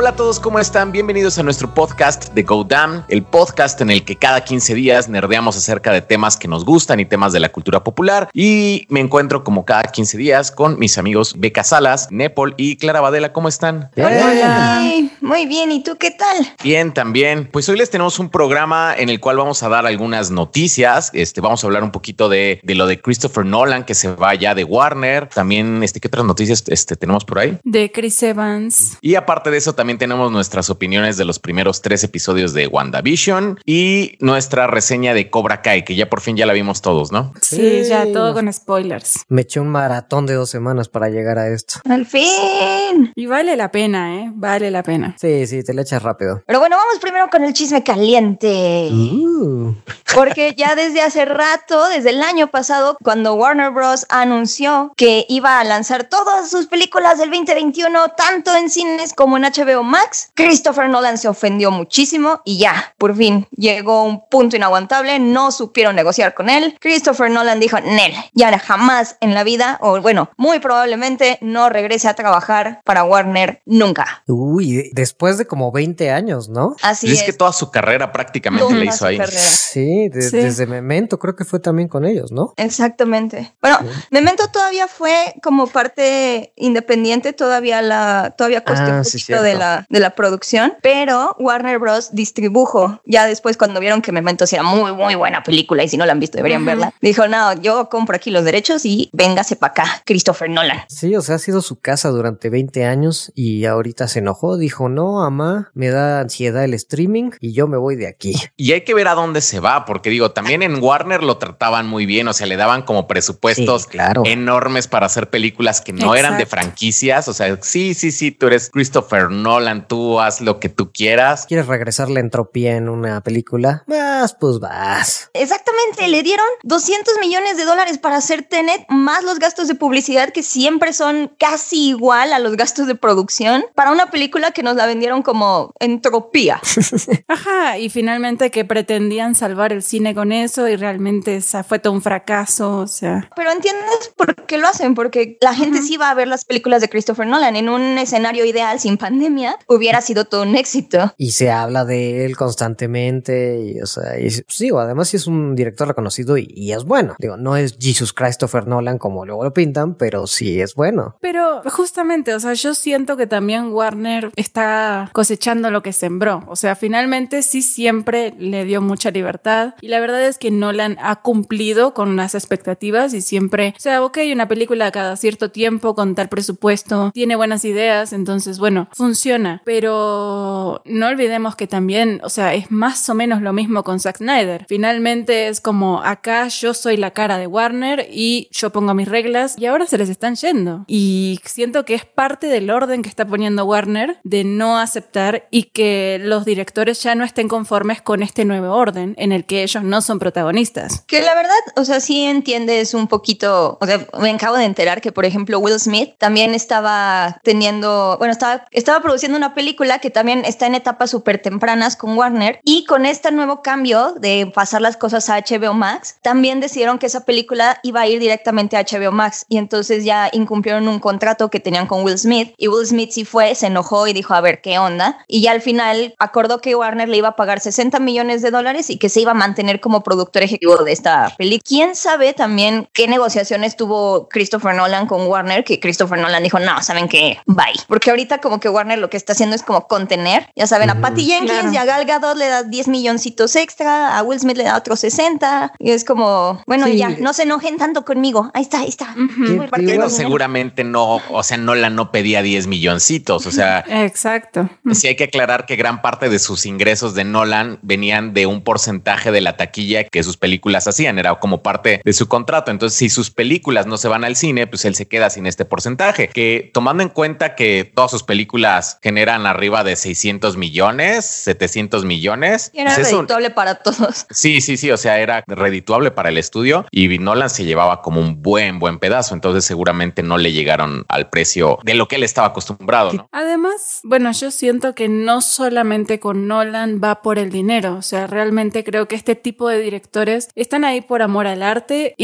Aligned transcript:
Hola 0.00 0.10
a 0.10 0.14
todos, 0.14 0.38
¿cómo 0.38 0.60
están? 0.60 0.92
Bienvenidos 0.92 1.40
a 1.40 1.42
nuestro 1.42 1.74
podcast 1.74 2.32
de 2.32 2.44
Go 2.44 2.62
Damn, 2.62 3.04
el 3.08 3.24
podcast 3.24 3.80
en 3.80 3.90
el 3.90 4.04
que 4.04 4.14
cada 4.14 4.44
15 4.44 4.74
días 4.74 5.08
nerdeamos 5.08 5.56
acerca 5.56 5.90
de 5.90 6.02
temas 6.02 6.36
que 6.36 6.46
nos 6.46 6.64
gustan 6.64 7.00
y 7.00 7.04
temas 7.04 7.32
de 7.32 7.40
la 7.40 7.48
cultura 7.48 7.82
popular. 7.82 8.30
Y 8.32 8.86
me 8.90 9.00
encuentro 9.00 9.42
como 9.42 9.64
cada 9.64 9.82
15 9.82 10.16
días 10.16 10.52
con 10.52 10.78
mis 10.78 10.98
amigos 10.98 11.34
Beca 11.36 11.64
Salas, 11.64 12.12
Nepal 12.12 12.54
y 12.56 12.76
Clara 12.76 13.00
Badela. 13.00 13.32
¿Cómo 13.32 13.48
están? 13.48 13.90
Hola. 13.96 14.88
Muy 15.20 15.46
bien, 15.46 15.72
¿y 15.72 15.82
tú 15.82 15.96
qué 15.98 16.12
tal? 16.12 16.46
Bien, 16.62 16.94
también. 16.94 17.48
Pues 17.52 17.68
hoy 17.68 17.76
les 17.76 17.90
tenemos 17.90 18.20
un 18.20 18.30
programa 18.30 18.94
en 18.96 19.08
el 19.08 19.18
cual 19.18 19.38
vamos 19.38 19.64
a 19.64 19.68
dar 19.68 19.84
algunas 19.84 20.30
noticias. 20.30 21.10
Este, 21.12 21.40
vamos 21.40 21.64
a 21.64 21.66
hablar 21.66 21.82
un 21.82 21.90
poquito 21.90 22.28
de, 22.28 22.60
de 22.62 22.74
lo 22.76 22.86
de 22.86 23.00
Christopher 23.00 23.44
Nolan 23.44 23.84
que 23.84 23.96
se 23.96 24.14
va 24.14 24.32
ya 24.36 24.54
de 24.54 24.62
Warner. 24.62 25.28
También, 25.28 25.82
este, 25.82 25.98
¿qué 25.98 26.06
otras 26.06 26.24
noticias 26.24 26.62
este, 26.68 26.94
tenemos 26.94 27.24
por 27.24 27.40
ahí? 27.40 27.58
De 27.64 27.90
Chris 27.90 28.22
Evans. 28.22 28.96
Y 29.00 29.16
aparte 29.16 29.50
de 29.50 29.56
eso, 29.56 29.74
también 29.74 29.87
tenemos 29.96 30.30
nuestras 30.30 30.68
opiniones 30.68 31.16
de 31.16 31.24
los 31.24 31.38
primeros 31.38 31.80
tres 31.80 32.04
episodios 32.04 32.52
de 32.52 32.66
WandaVision 32.66 33.60
y 33.64 34.18
nuestra 34.20 34.66
reseña 34.66 35.14
de 35.14 35.30
Cobra 35.30 35.62
Kai, 35.62 35.84
que 35.84 35.94
ya 35.94 36.10
por 36.10 36.20
fin 36.20 36.36
ya 36.36 36.44
la 36.44 36.52
vimos 36.52 36.82
todos, 36.82 37.12
¿no? 37.12 37.32
Sí, 37.40 37.84
ya 37.84 38.12
todo 38.12 38.34
con 38.34 38.52
spoilers. 38.52 39.24
Me 39.28 39.42
eché 39.42 39.60
un 39.60 39.68
maratón 39.68 40.26
de 40.26 40.34
dos 40.34 40.50
semanas 40.50 40.88
para 40.88 41.08
llegar 41.08 41.38
a 41.38 41.48
esto. 41.48 41.80
Al 41.88 42.04
fin. 42.04 43.12
Y 43.14 43.26
vale 43.26 43.56
la 43.56 43.70
pena, 43.70 44.16
¿eh? 44.16 44.30
Vale 44.34 44.70
la 44.70 44.82
pena. 44.82 45.16
Sí, 45.18 45.46
sí, 45.46 45.62
te 45.62 45.72
la 45.72 45.82
echas 45.82 46.02
rápido. 46.02 46.42
Pero 46.46 46.58
bueno, 46.58 46.76
vamos 46.76 46.98
primero 47.00 47.28
con 47.30 47.44
el 47.44 47.52
chisme 47.52 47.82
caliente. 47.82 48.90
Uh. 48.92 49.74
Porque 50.14 50.54
ya 50.56 50.74
desde 50.74 51.02
hace 51.02 51.24
rato, 51.24 51.88
desde 51.88 52.10
el 52.10 52.22
año 52.22 52.48
pasado, 52.48 52.96
cuando 53.02 53.34
Warner 53.34 53.70
Bros. 53.70 54.06
anunció 54.08 54.92
que 54.96 55.26
iba 55.28 55.60
a 55.60 55.64
lanzar 55.64 56.08
todas 56.08 56.50
sus 56.50 56.66
películas 56.66 57.18
del 57.18 57.30
2021, 57.30 58.08
tanto 58.16 58.54
en 58.56 58.70
cines 58.70 59.14
como 59.14 59.36
en 59.36 59.44
HBO 59.44 59.77
Max, 59.82 60.30
Christopher 60.34 60.88
Nolan 60.88 61.18
se 61.18 61.28
ofendió 61.28 61.70
muchísimo 61.70 62.40
y 62.44 62.58
ya, 62.58 62.94
por 62.98 63.14
fin, 63.16 63.46
llegó 63.56 64.04
un 64.04 64.22
punto 64.28 64.56
inaguantable, 64.56 65.18
no 65.18 65.50
supieron 65.50 65.96
negociar 65.96 66.34
con 66.34 66.48
él. 66.50 66.76
Christopher 66.80 67.30
Nolan 67.30 67.60
dijo, 67.60 67.78
Nel, 67.80 68.12
ya 68.34 68.58
jamás 68.58 69.16
en 69.20 69.34
la 69.34 69.44
vida, 69.44 69.78
o 69.80 70.00
bueno, 70.00 70.30
muy 70.36 70.58
probablemente 70.58 71.38
no 71.40 71.68
regrese 71.68 72.08
a 72.08 72.14
trabajar 72.14 72.80
para 72.84 73.04
Warner 73.04 73.60
nunca. 73.66 74.22
Uy, 74.26 74.90
después 74.92 75.38
de 75.38 75.46
como 75.46 75.70
20 75.72 76.10
años, 76.10 76.48
¿no? 76.48 76.74
Así 76.82 77.10
es. 77.12 77.18
es 77.20 77.22
que 77.24 77.32
toda 77.32 77.52
su 77.52 77.70
carrera 77.70 78.12
prácticamente 78.12 78.64
Toda 78.66 78.76
la 78.78 78.84
hizo 78.84 79.06
ahí. 79.06 79.18
carrera. 79.18 79.38
Sí, 79.40 80.08
de- 80.08 80.22
Sí. 80.22 80.36
desde 80.36 80.66
Memento 80.66 81.18
creo 81.18 81.36
que 81.36 81.44
fue 81.44 81.60
también 81.60 81.88
con 81.88 82.04
ellos, 82.04 82.32
¿no? 82.32 82.52
Exactamente. 82.56 83.54
Bueno, 83.60 83.78
Memento 84.10 84.48
todavía 84.48 84.88
fue 84.88 85.34
como 85.42 85.66
parte 85.66 86.52
independiente, 86.56 87.32
todavía 87.32 87.82
la, 87.82 88.34
todavía 88.36 88.62
costó 88.64 88.84
Ah, 88.84 88.96
un 88.98 89.04
sí, 89.04 89.18
poquito 89.18 89.42
de 89.42 89.50
cierto. 89.50 89.57
La, 89.58 89.86
de 89.88 90.00
la 90.00 90.10
producción, 90.10 90.74
pero 90.82 91.34
Warner 91.38 91.78
Bros. 91.78 92.10
distribujo. 92.12 93.00
Ya 93.04 93.26
después 93.26 93.56
cuando 93.56 93.80
vieron 93.80 94.02
que 94.02 94.12
Memento 94.12 94.44
era 94.50 94.62
muy, 94.62 94.92
muy 94.92 95.14
buena 95.14 95.42
película 95.42 95.84
y 95.84 95.88
si 95.88 95.96
no 95.96 96.06
la 96.06 96.12
han 96.12 96.20
visto 96.20 96.36
deberían 96.38 96.64
verla, 96.64 96.92
dijo, 97.00 97.26
no, 97.28 97.52
yo 97.60 97.88
compro 97.88 98.16
aquí 98.16 98.30
los 98.30 98.44
derechos 98.44 98.84
y 98.84 99.10
véngase 99.12 99.56
para 99.56 99.70
acá, 99.72 100.02
Christopher 100.04 100.48
Nolan. 100.48 100.80
Sí, 100.88 101.14
o 101.16 101.22
sea, 101.22 101.36
ha 101.36 101.38
sido 101.38 101.60
su 101.60 101.80
casa 101.80 102.08
durante 102.10 102.50
20 102.50 102.84
años 102.84 103.32
y 103.34 103.64
ahorita 103.64 104.08
se 104.08 104.20
enojó, 104.20 104.56
dijo, 104.56 104.88
no, 104.88 105.14
mamá, 105.14 105.70
me 105.74 105.88
da 105.88 106.20
ansiedad 106.20 106.64
el 106.64 106.74
streaming 106.74 107.30
y 107.40 107.52
yo 107.52 107.66
me 107.66 107.76
voy 107.76 107.96
de 107.96 108.06
aquí. 108.08 108.34
Y 108.56 108.72
hay 108.72 108.82
que 108.82 108.94
ver 108.94 109.08
a 109.08 109.14
dónde 109.14 109.40
se 109.40 109.60
va, 109.60 109.84
porque 109.84 110.10
digo, 110.10 110.30
también 110.32 110.62
en 110.62 110.82
Warner 110.82 111.22
lo 111.22 111.38
trataban 111.38 111.86
muy 111.86 112.06
bien, 112.06 112.28
o 112.28 112.32
sea, 112.32 112.46
le 112.46 112.56
daban 112.56 112.82
como 112.82 113.06
presupuestos 113.06 113.82
Sí, 113.82 113.88
claro. 113.88 114.22
enormes 114.24 114.86
para 114.88 115.06
hacer 115.06 115.30
películas 115.30 115.80
que 115.80 115.92
no 115.92 116.14
eran 116.14 116.38
de 116.38 116.46
franquicias, 116.46 117.28
o 117.28 117.32
sea, 117.32 117.58
sí, 117.62 117.94
sí, 117.94 118.10
sí, 118.12 118.30
tú 118.30 118.46
eres 118.46 118.70
Christopher 118.70 119.30
Nolan, 119.30 119.47
tú 119.88 120.20
haz 120.20 120.40
lo 120.40 120.60
que 120.60 120.68
tú 120.68 120.92
quieras. 120.92 121.46
¿Quieres 121.46 121.66
regresar 121.66 122.10
la 122.10 122.20
entropía 122.20 122.76
en 122.76 122.88
una 122.88 123.20
película? 123.20 123.84
Vas, 123.86 124.34
pues 124.38 124.58
vas. 124.58 125.30
Exactamente, 125.34 126.08
le 126.08 126.22
dieron 126.22 126.46
200 126.62 127.14
millones 127.20 127.56
de 127.56 127.64
dólares 127.64 127.98
para 127.98 128.16
hacer 128.16 128.42
Tenet, 128.42 128.84
más 128.88 129.24
los 129.24 129.38
gastos 129.38 129.68
de 129.68 129.74
publicidad 129.74 130.30
que 130.30 130.42
siempre 130.42 130.92
son 130.92 131.32
casi 131.38 131.88
igual 131.88 132.32
a 132.32 132.38
los 132.38 132.56
gastos 132.56 132.86
de 132.86 132.94
producción, 132.94 133.64
para 133.74 133.90
una 133.90 134.10
película 134.10 134.50
que 134.50 134.62
nos 134.62 134.76
la 134.76 134.86
vendieron 134.86 135.22
como 135.22 135.72
entropía. 135.80 136.60
Ajá, 137.28 137.78
y 137.78 137.90
finalmente 137.90 138.50
que 138.50 138.64
pretendían 138.64 139.34
salvar 139.34 139.72
el 139.72 139.82
cine 139.82 140.14
con 140.14 140.32
eso 140.32 140.68
y 140.68 140.76
realmente 140.76 141.36
esa 141.36 141.64
fue 141.64 141.78
todo 141.78 141.92
un 141.92 142.02
fracaso, 142.02 142.78
o 142.78 142.86
sea. 142.86 143.28
Pero 143.34 143.50
entiendes 143.50 144.12
por 144.16 144.34
qué 144.46 144.58
lo 144.58 144.68
hacen, 144.68 144.94
porque 144.94 145.38
la 145.40 145.54
gente 145.54 145.82
sí 145.82 145.96
va 145.96 146.10
a 146.10 146.14
ver 146.14 146.28
las 146.28 146.44
películas 146.44 146.80
de 146.80 146.88
Christopher 146.88 147.26
Nolan. 147.26 147.56
En 147.56 147.68
un 147.68 147.98
escenario 147.98 148.44
ideal 148.44 148.80
sin 148.80 148.96
pandemia, 148.96 149.37
hubiera 149.66 150.00
sido 150.00 150.24
todo 150.24 150.42
un 150.42 150.56
éxito. 150.56 151.12
Y 151.16 151.32
se 151.32 151.50
habla 151.50 151.84
de 151.84 152.24
él 152.24 152.36
constantemente 152.36 153.60
y, 153.60 153.80
o 153.80 153.86
sea, 153.86 154.18
y, 154.18 154.30
pues, 154.30 154.58
digo, 154.58 154.78
además 154.80 155.08
sí 155.08 155.16
es 155.16 155.26
un 155.26 155.54
director 155.54 155.88
reconocido 155.88 156.38
y, 156.38 156.50
y 156.54 156.72
es 156.72 156.84
bueno. 156.84 157.14
Digo, 157.18 157.36
no 157.36 157.56
es 157.56 157.76
Jesus 157.78 158.12
Christopher 158.12 158.66
Nolan 158.66 158.98
como 158.98 159.24
luego 159.24 159.44
lo 159.44 159.52
pintan, 159.52 159.94
pero 159.94 160.26
sí 160.26 160.60
es 160.60 160.74
bueno. 160.74 161.16
Pero 161.20 161.62
justamente, 161.70 162.34
o 162.34 162.40
sea, 162.40 162.54
yo 162.54 162.74
siento 162.74 163.16
que 163.16 163.26
también 163.26 163.72
Warner 163.72 164.30
está 164.36 165.10
cosechando 165.12 165.70
lo 165.70 165.82
que 165.82 165.92
sembró. 165.92 166.44
O 166.48 166.56
sea, 166.56 166.76
finalmente 166.76 167.42
sí 167.42 167.62
siempre 167.62 168.34
le 168.38 168.64
dio 168.64 168.80
mucha 168.80 169.10
libertad. 169.10 169.74
Y 169.80 169.88
la 169.88 170.00
verdad 170.00 170.24
es 170.24 170.38
que 170.38 170.50
Nolan 170.50 170.96
ha 171.00 171.22
cumplido 171.22 171.94
con 171.94 172.16
las 172.16 172.34
expectativas 172.34 173.14
y 173.14 173.22
siempre, 173.22 173.74
o 173.76 173.80
sea, 173.80 174.02
ok, 174.02 174.18
una 174.32 174.48
película 174.48 174.90
cada 174.90 175.16
cierto 175.16 175.50
tiempo 175.50 175.94
con 175.94 176.14
tal 176.14 176.28
presupuesto, 176.28 177.10
tiene 177.12 177.36
buenas 177.36 177.64
ideas, 177.64 178.12
entonces, 178.12 178.58
bueno, 178.58 178.88
funciona. 178.92 179.27
Pero 179.64 180.82
no 180.84 181.06
olvidemos 181.06 181.56
que 181.56 181.66
también, 181.66 182.20
o 182.24 182.28
sea, 182.28 182.54
es 182.54 182.70
más 182.70 183.08
o 183.08 183.14
menos 183.14 183.42
lo 183.42 183.52
mismo 183.52 183.82
con 183.84 184.00
Zack 184.00 184.18
Snyder. 184.18 184.66
Finalmente 184.68 185.48
es 185.48 185.60
como 185.60 186.02
acá 186.02 186.48
yo 186.48 186.74
soy 186.74 186.96
la 186.96 187.10
cara 187.10 187.38
de 187.38 187.46
Warner 187.46 188.08
y 188.10 188.48
yo 188.50 188.70
pongo 188.70 188.94
mis 188.94 189.08
reglas 189.08 189.56
y 189.58 189.66
ahora 189.66 189.86
se 189.86 189.98
les 189.98 190.08
están 190.08 190.36
yendo. 190.36 190.84
Y 190.86 191.40
siento 191.44 191.84
que 191.84 191.94
es 191.94 192.04
parte 192.04 192.46
del 192.46 192.70
orden 192.70 193.02
que 193.02 193.08
está 193.08 193.26
poniendo 193.26 193.64
Warner 193.64 194.18
de 194.24 194.44
no 194.44 194.78
aceptar 194.78 195.48
y 195.50 195.64
que 195.64 196.18
los 196.22 196.44
directores 196.44 197.02
ya 197.02 197.14
no 197.14 197.24
estén 197.24 197.48
conformes 197.48 198.00
con 198.02 198.22
este 198.22 198.44
nuevo 198.44 198.74
orden 198.74 199.14
en 199.18 199.32
el 199.32 199.44
que 199.44 199.62
ellos 199.62 199.82
no 199.82 200.00
son 200.00 200.18
protagonistas. 200.18 201.02
Que 201.06 201.22
la 201.22 201.34
verdad, 201.34 201.52
o 201.76 201.84
sea, 201.84 202.00
sí 202.00 202.24
entiendes 202.24 202.94
un 202.94 203.08
poquito, 203.08 203.78
o 203.80 203.86
sea, 203.86 204.06
me 204.20 204.30
acabo 204.30 204.56
de 204.56 204.64
enterar 204.64 205.00
que, 205.00 205.12
por 205.12 205.24
ejemplo, 205.24 205.58
Will 205.58 205.78
Smith 205.78 206.14
también 206.18 206.54
estaba 206.54 207.40
teniendo, 207.42 208.16
bueno, 208.18 208.32
estaba, 208.32 208.64
estaba 208.70 209.00
produciendo 209.00 209.17
una 209.26 209.54
película 209.54 209.98
que 209.98 210.10
también 210.10 210.44
está 210.44 210.66
en 210.66 210.74
etapas 210.74 211.10
súper 211.10 211.38
tempranas 211.38 211.96
con 211.96 212.16
Warner 212.16 212.60
y 212.64 212.84
con 212.84 213.06
este 213.06 213.30
nuevo 213.32 213.62
cambio 213.62 214.12
de 214.12 214.50
pasar 214.54 214.80
las 214.80 214.96
cosas 214.96 215.28
a 215.28 215.38
HBO 215.38 215.74
Max, 215.74 216.16
también 216.22 216.60
decidieron 216.60 216.98
que 216.98 217.06
esa 217.06 217.24
película 217.24 217.80
iba 217.82 218.00
a 218.00 218.06
ir 218.06 218.20
directamente 218.20 218.76
a 218.76 218.84
HBO 218.84 219.12
Max 219.12 219.46
y 219.48 219.58
entonces 219.58 220.04
ya 220.04 220.28
incumplieron 220.32 220.88
un 220.88 221.00
contrato 221.00 221.50
que 221.50 221.60
tenían 221.60 221.86
con 221.86 222.04
Will 222.04 222.18
Smith 222.18 222.54
y 222.56 222.68
Will 222.68 222.86
Smith 222.86 223.10
sí 223.10 223.24
fue, 223.24 223.54
se 223.54 223.66
enojó 223.66 224.06
y 224.06 224.12
dijo, 224.12 224.34
a 224.34 224.40
ver, 224.40 224.60
¿qué 224.60 224.78
onda? 224.78 225.18
Y 225.26 225.42
ya 225.42 225.52
al 225.52 225.60
final 225.60 226.14
acordó 226.18 226.60
que 226.60 226.74
Warner 226.74 227.08
le 227.08 227.16
iba 227.16 227.28
a 227.28 227.36
pagar 227.36 227.60
60 227.60 227.98
millones 228.00 228.42
de 228.42 228.50
dólares 228.50 228.90
y 228.90 228.98
que 228.98 229.08
se 229.08 229.20
iba 229.20 229.32
a 229.32 229.34
mantener 229.34 229.80
como 229.80 230.02
productor 230.02 230.42
ejecutivo 230.42 230.84
de 230.84 230.92
esta 230.92 231.34
película. 231.36 231.62
¿Quién 231.66 231.94
sabe 231.94 232.32
también 232.32 232.88
qué 232.92 233.08
negociaciones 233.08 233.76
tuvo 233.76 234.28
Christopher 234.28 234.74
Nolan 234.74 235.06
con 235.06 235.26
Warner? 235.26 235.64
Que 235.64 235.80
Christopher 235.80 236.18
Nolan 236.18 236.42
dijo, 236.42 236.58
no, 236.58 236.82
¿saben 236.82 237.08
qué? 237.08 237.38
Bye. 237.46 237.80
Porque 237.86 238.10
ahorita 238.10 238.38
como 238.38 238.60
que 238.60 238.68
Warner 238.68 238.98
lo 238.98 239.07
que 239.10 239.16
está 239.16 239.32
haciendo 239.32 239.56
es 239.56 239.62
como 239.62 239.86
contener, 239.88 240.50
ya 240.56 240.66
saben, 240.66 240.90
a 240.90 241.00
Patty 241.00 241.24
Jenkins 241.26 241.50
Claro. 241.52 241.72
y 241.72 241.76
a 241.76 241.84
Gal 241.84 242.04
Gadot 242.04 242.36
le 242.36 242.48
da 242.48 242.62
10 242.62 242.88
milloncitos 242.88 243.56
extra, 243.56 244.16
a 244.16 244.22
Will 244.22 244.38
Smith 244.40 244.56
le 244.56 244.64
da 244.64 244.76
otros 244.76 245.00
60 245.00 245.72
y 245.78 245.90
es 245.90 246.04
como, 246.04 246.62
bueno, 246.66 246.86
Sí. 246.86 246.96
ya, 246.96 247.10
no 247.10 247.32
se 247.32 247.42
enojen 247.44 247.76
tanto 247.78 248.04
conmigo. 248.04 248.50
Ahí 248.54 248.62
está, 248.62 248.80
ahí 248.80 248.88
está. 248.88 249.14
Sí, 249.14 249.56
partido. 249.70 249.92
Pero 249.92 250.10
seguramente 250.10 250.84
no, 250.84 251.20
o 251.30 251.42
sea, 251.42 251.56
Nolan 251.56 251.94
no 251.94 252.10
pedía 252.12 252.42
10 252.42 252.66
milloncitos, 252.66 253.46
o 253.46 253.50
sea, 253.50 253.84
Exacto. 253.88 254.68
Sí 254.92 255.06
hay 255.08 255.16
que 255.16 255.24
aclarar 255.24 255.66
que 255.66 255.76
gran 255.76 256.02
parte 256.02 256.28
de 256.28 256.38
sus 256.38 256.66
ingresos 256.66 257.14
de 257.14 257.24
Nolan 257.24 257.78
venían 257.82 258.34
de 258.34 258.46
un 258.46 258.62
porcentaje 258.62 259.30
de 259.30 259.40
la 259.40 259.56
taquilla 259.56 260.04
que 260.04 260.22
sus 260.22 260.36
películas 260.36 260.86
hacían, 260.88 261.18
era 261.18 261.34
como 261.38 261.62
parte 261.62 262.00
de 262.04 262.12
su 262.12 262.28
contrato. 262.28 262.70
Entonces, 262.70 262.98
si 262.98 263.08
sus 263.10 263.30
películas 263.30 263.86
no 263.86 263.96
se 263.98 264.08
van 264.08 264.24
al 264.24 264.36
cine, 264.36 264.66
pues 264.66 264.84
él 264.84 264.94
se 264.94 265.06
queda 265.08 265.30
sin 265.30 265.46
este 265.46 265.64
porcentaje, 265.64 266.28
que 266.28 266.70
tomando 266.72 267.02
en 267.02 267.08
cuenta 267.08 267.54
que 267.54 267.90
todas 267.94 268.10
sus 268.10 268.22
películas 268.22 268.97
generan 269.02 269.46
arriba 269.46 269.84
de 269.84 269.96
600 269.96 270.56
millones, 270.56 271.24
700 271.24 272.04
millones, 272.04 272.70
Y 272.74 272.80
era 272.80 272.94
pues 272.94 273.06
eso- 273.08 273.16
redituable 273.18 273.50
para 273.50 273.76
todos. 273.76 274.26
Sí, 274.30 274.60
sí, 274.60 274.76
sí, 274.76 274.90
o 274.90 274.96
sea, 274.96 275.18
era 275.20 275.42
redituable 275.46 276.10
para 276.10 276.28
el 276.28 276.38
estudio 276.38 276.86
y 276.90 277.18
Nolan 277.18 277.50
se 277.50 277.64
llevaba 277.64 278.02
como 278.02 278.20
un 278.20 278.42
buen, 278.42 278.78
buen 278.78 278.98
pedazo, 278.98 279.34
entonces 279.34 279.64
seguramente 279.64 280.22
no 280.22 280.38
le 280.38 280.52
llegaron 280.52 281.04
al 281.08 281.28
precio 281.28 281.78
de 281.84 281.94
lo 281.94 282.06
que 282.08 282.16
él 282.16 282.22
estaba 282.22 282.48
acostumbrado, 282.48 283.12
¿no? 283.12 283.28
Además, 283.32 284.00
bueno, 284.04 284.30
yo 284.32 284.50
siento 284.50 284.94
que 284.94 285.08
no 285.08 285.40
solamente 285.40 286.20
con 286.20 286.46
Nolan 286.46 287.00
va 287.02 287.22
por 287.22 287.38
el 287.38 287.50
dinero, 287.50 287.96
o 287.96 288.02
sea, 288.02 288.26
realmente 288.26 288.84
creo 288.84 289.08
que 289.08 289.16
este 289.16 289.34
tipo 289.34 289.68
de 289.68 289.80
directores 289.80 290.48
están 290.54 290.84
ahí 290.84 291.00
por 291.00 291.22
amor 291.22 291.46
al 291.46 291.62
arte, 291.62 292.14